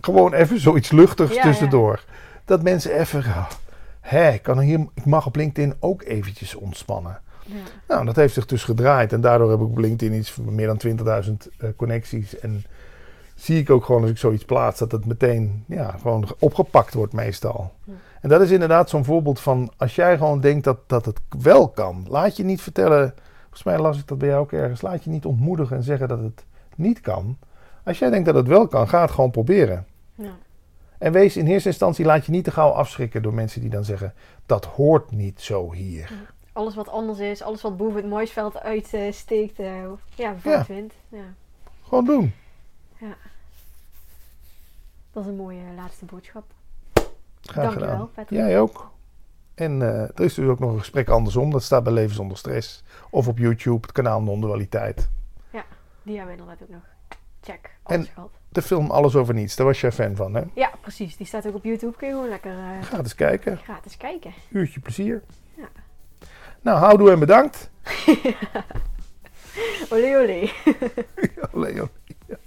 Gewoon 0.00 0.32
even 0.32 0.60
zoiets 0.60 0.90
luchtigs 0.90 1.34
Ja, 1.34 1.42
tussendoor. 1.42 2.04
Dat 2.44 2.62
mensen 2.62 2.98
even... 2.98 3.20
oh, 3.20 3.50
Hè, 4.04 4.30
ik 4.30 4.42
kan 4.42 4.60
hier, 4.60 4.86
ik 4.94 5.04
mag 5.04 5.26
op 5.26 5.36
LinkedIn 5.36 5.74
ook 5.80 6.02
eventjes 6.02 6.54
ontspannen. 6.54 7.20
Ja. 7.44 7.54
Nou, 7.88 8.04
dat 8.04 8.16
heeft 8.16 8.34
zich 8.34 8.46
dus 8.46 8.64
gedraaid. 8.64 9.12
En 9.12 9.20
daardoor 9.20 9.50
heb 9.50 9.60
ik 9.60 9.66
op 9.66 9.78
LinkedIn 9.78 10.18
iets 10.18 10.32
van 10.32 10.54
meer 10.54 10.66
dan 10.66 10.80
20.000 11.24 11.32
eh, 11.58 11.68
connecties. 11.76 12.38
En 12.38 12.64
zie 13.34 13.58
ik 13.58 13.70
ook 13.70 13.84
gewoon 13.84 14.02
als 14.02 14.10
ik 14.10 14.18
zoiets 14.18 14.44
plaats, 14.44 14.78
dat 14.78 14.92
het 14.92 15.06
meteen 15.06 15.64
ja, 15.66 15.90
gewoon 16.00 16.28
opgepakt 16.38 16.94
wordt 16.94 17.12
meestal. 17.12 17.72
Ja. 17.84 17.92
En 18.20 18.28
dat 18.28 18.40
is 18.40 18.50
inderdaad 18.50 18.90
zo'n 18.90 19.04
voorbeeld 19.04 19.40
van 19.40 19.72
als 19.76 19.94
jij 19.94 20.16
gewoon 20.18 20.40
denkt 20.40 20.64
dat, 20.64 20.78
dat 20.86 21.04
het 21.04 21.20
wel 21.42 21.68
kan. 21.68 22.06
Laat 22.08 22.36
je 22.36 22.44
niet 22.44 22.62
vertellen, 22.62 23.14
volgens 23.40 23.62
mij 23.62 23.78
las 23.78 23.98
ik 23.98 24.06
dat 24.06 24.18
bij 24.18 24.28
jou 24.28 24.40
ook 24.40 24.52
ergens. 24.52 24.82
Laat 24.82 25.04
je 25.04 25.10
niet 25.10 25.24
ontmoedigen 25.24 25.76
en 25.76 25.82
zeggen 25.82 26.08
dat 26.08 26.18
het 26.18 26.44
niet 26.76 27.00
kan. 27.00 27.38
Als 27.84 27.98
jij 27.98 28.10
denkt 28.10 28.26
dat 28.26 28.34
het 28.34 28.46
wel 28.46 28.66
kan, 28.66 28.88
ga 28.88 29.00
het 29.00 29.10
gewoon 29.10 29.30
proberen. 29.30 29.86
Ja. 30.14 30.36
En 30.98 31.12
wees 31.12 31.36
in 31.36 31.46
eerste 31.46 31.68
instantie, 31.68 32.04
laat 32.04 32.26
je 32.26 32.32
niet 32.32 32.44
te 32.44 32.50
gauw 32.50 32.70
afschrikken 32.70 33.22
door 33.22 33.34
mensen 33.34 33.60
die 33.60 33.70
dan 33.70 33.84
zeggen, 33.84 34.14
dat 34.46 34.64
hoort 34.64 35.10
niet 35.10 35.40
zo 35.40 35.72
hier. 35.72 36.12
Alles 36.54 36.74
wat 36.74 36.88
anders 36.88 37.18
is, 37.18 37.42
alles 37.42 37.62
wat 37.62 37.76
boven 37.76 37.96
het 37.96 38.06
mooisveld 38.10 38.58
uitsteekt, 38.60 39.58
eh 39.58 39.82
ja, 40.14 40.36
voor 40.38 40.52
Ja. 40.52 40.64
vindt. 40.64 40.94
Ja. 41.08 41.24
Gewoon 41.82 42.04
doen. 42.04 42.32
Dat 45.12 45.22
is 45.22 45.28
een 45.28 45.36
mooie 45.36 45.60
laatste 45.76 46.04
boodschap. 46.04 46.44
Graag 47.42 47.64
Dankjewel, 47.64 47.88
gedaan. 47.90 48.10
Patrick. 48.14 48.38
Jij 48.38 48.60
ook. 48.60 48.90
En 49.54 49.82
eh, 49.82 50.02
er 50.02 50.20
is 50.20 50.34
dus 50.34 50.48
ook 50.48 50.58
nog 50.58 50.72
een 50.72 50.78
gesprek 50.78 51.08
andersom. 51.08 51.50
Dat 51.50 51.62
staat 51.62 51.84
bij 51.84 51.92
Leven 51.92 52.14
zonder 52.14 52.36
stress. 52.36 52.82
Of 53.10 53.28
op 53.28 53.38
YouTube, 53.38 53.80
het 53.80 53.92
kanaal 53.92 54.22
Non-dualiteit. 54.22 55.08
Die 56.02 56.16
hebben 56.16 56.34
we 56.36 56.40
inderdaad 56.40 56.62
ook 56.68 56.74
nog. 56.74 56.82
Check. 57.40 57.70
En- 57.86 58.04
gehad. 58.06 58.30
De 58.48 58.62
film 58.62 58.90
Alles 58.90 59.16
over 59.16 59.34
niets, 59.34 59.56
daar 59.56 59.66
was 59.66 59.80
jij 59.80 59.92
fan 59.92 60.16
van, 60.16 60.34
hè? 60.34 60.42
Ja, 60.54 60.70
precies. 60.80 61.16
Die 61.16 61.26
staat 61.26 61.46
ook 61.46 61.54
op 61.54 61.64
YouTube. 61.64 61.96
Kun 61.96 62.08
je 62.08 62.14
gewoon 62.14 62.28
lekker 62.28 62.50
eh, 62.52 62.82
Ga 62.82 62.98
eens 62.98 63.14
kijken. 63.14 63.56
gratis 63.58 63.96
kijken. 63.96 64.32
Uurtje 64.48 64.80
plezier. 64.80 65.22
Nou, 66.64 66.78
houdoe 66.78 67.10
en 67.10 67.18
bedankt. 67.18 67.70
Olé 69.92 70.18
olé. 70.18 70.50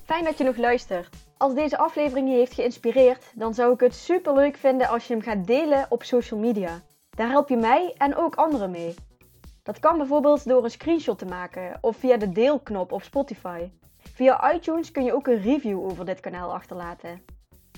Fijn 0.03 0.24
dat 0.24 0.38
je 0.38 0.43
nog 0.43 0.57
luistert. 0.57 1.09
Als 1.38 1.53
deze 1.53 1.78
aflevering 1.78 2.30
je 2.30 2.36
heeft 2.36 2.53
geïnspireerd, 2.53 3.32
dan 3.36 3.53
zou 3.53 3.74
ik 3.74 3.80
het 3.80 3.95
super 3.95 4.34
leuk 4.34 4.57
vinden 4.57 4.88
als 4.88 5.07
je 5.07 5.13
hem 5.13 5.22
gaat 5.22 5.47
delen 5.47 5.86
op 5.89 6.03
social 6.03 6.39
media. 6.39 6.82
Daar 7.09 7.30
help 7.30 7.49
je 7.49 7.57
mij 7.57 7.93
en 7.97 8.15
ook 8.15 8.36
anderen 8.36 8.72
mee. 8.72 8.95
Dat 9.63 9.80
kan 9.80 9.97
bijvoorbeeld 9.97 10.47
door 10.47 10.63
een 10.63 10.72
screenshot 10.72 11.20
te 11.20 11.26
maken 11.26 11.78
of 11.82 11.97
via 11.97 12.18
de 12.18 12.32
deelknop 12.32 12.91
op 12.91 13.03
Spotify. 13.03 13.70
Via 13.97 14.53
iTunes 14.53 14.91
kun 14.91 15.03
je 15.03 15.13
ook 15.13 15.28
een 15.28 15.41
review 15.41 15.84
over 15.84 16.05
dit 16.05 16.20
kanaal 16.20 16.53
achterlaten. 16.53 17.22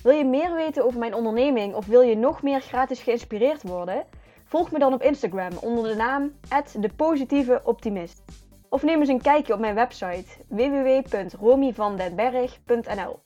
Wil 0.02 0.12
je 0.12 0.24
meer 0.24 0.54
weten 0.54 0.84
over 0.84 0.98
mijn 0.98 1.14
onderneming 1.14 1.74
of 1.74 1.86
wil 1.86 2.00
je 2.00 2.16
nog 2.16 2.42
meer 2.42 2.60
gratis 2.60 3.00
geïnspireerd 3.00 3.62
worden? 3.62 4.06
Volg 4.50 4.70
me 4.70 4.78
dan 4.78 4.92
op 4.92 5.02
Instagram 5.02 5.52
onder 5.60 5.88
de 5.88 5.94
naam 5.94 6.32
@depositieveoptimist. 6.78 8.22
Of 8.68 8.82
neem 8.82 9.00
eens 9.00 9.08
een 9.08 9.22
kijkje 9.22 9.52
op 9.52 9.60
mijn 9.60 9.74
website 9.74 10.24
www.romyvandenberg.nl. 10.48 13.18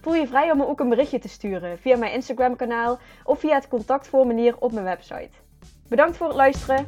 Voel 0.00 0.14
je 0.14 0.26
vrij 0.26 0.50
om 0.50 0.58
me 0.58 0.66
ook 0.66 0.80
een 0.80 0.88
berichtje 0.88 1.18
te 1.18 1.28
sturen 1.28 1.78
via 1.78 1.96
mijn 1.96 2.12
Instagram 2.12 2.56
kanaal 2.56 2.98
of 3.24 3.38
via 3.38 3.54
het 3.54 3.68
contactformulier 3.68 4.56
op 4.58 4.72
mijn 4.72 4.84
website. 4.84 5.30
Bedankt 5.88 6.16
voor 6.16 6.26
het 6.26 6.36
luisteren. 6.36 6.86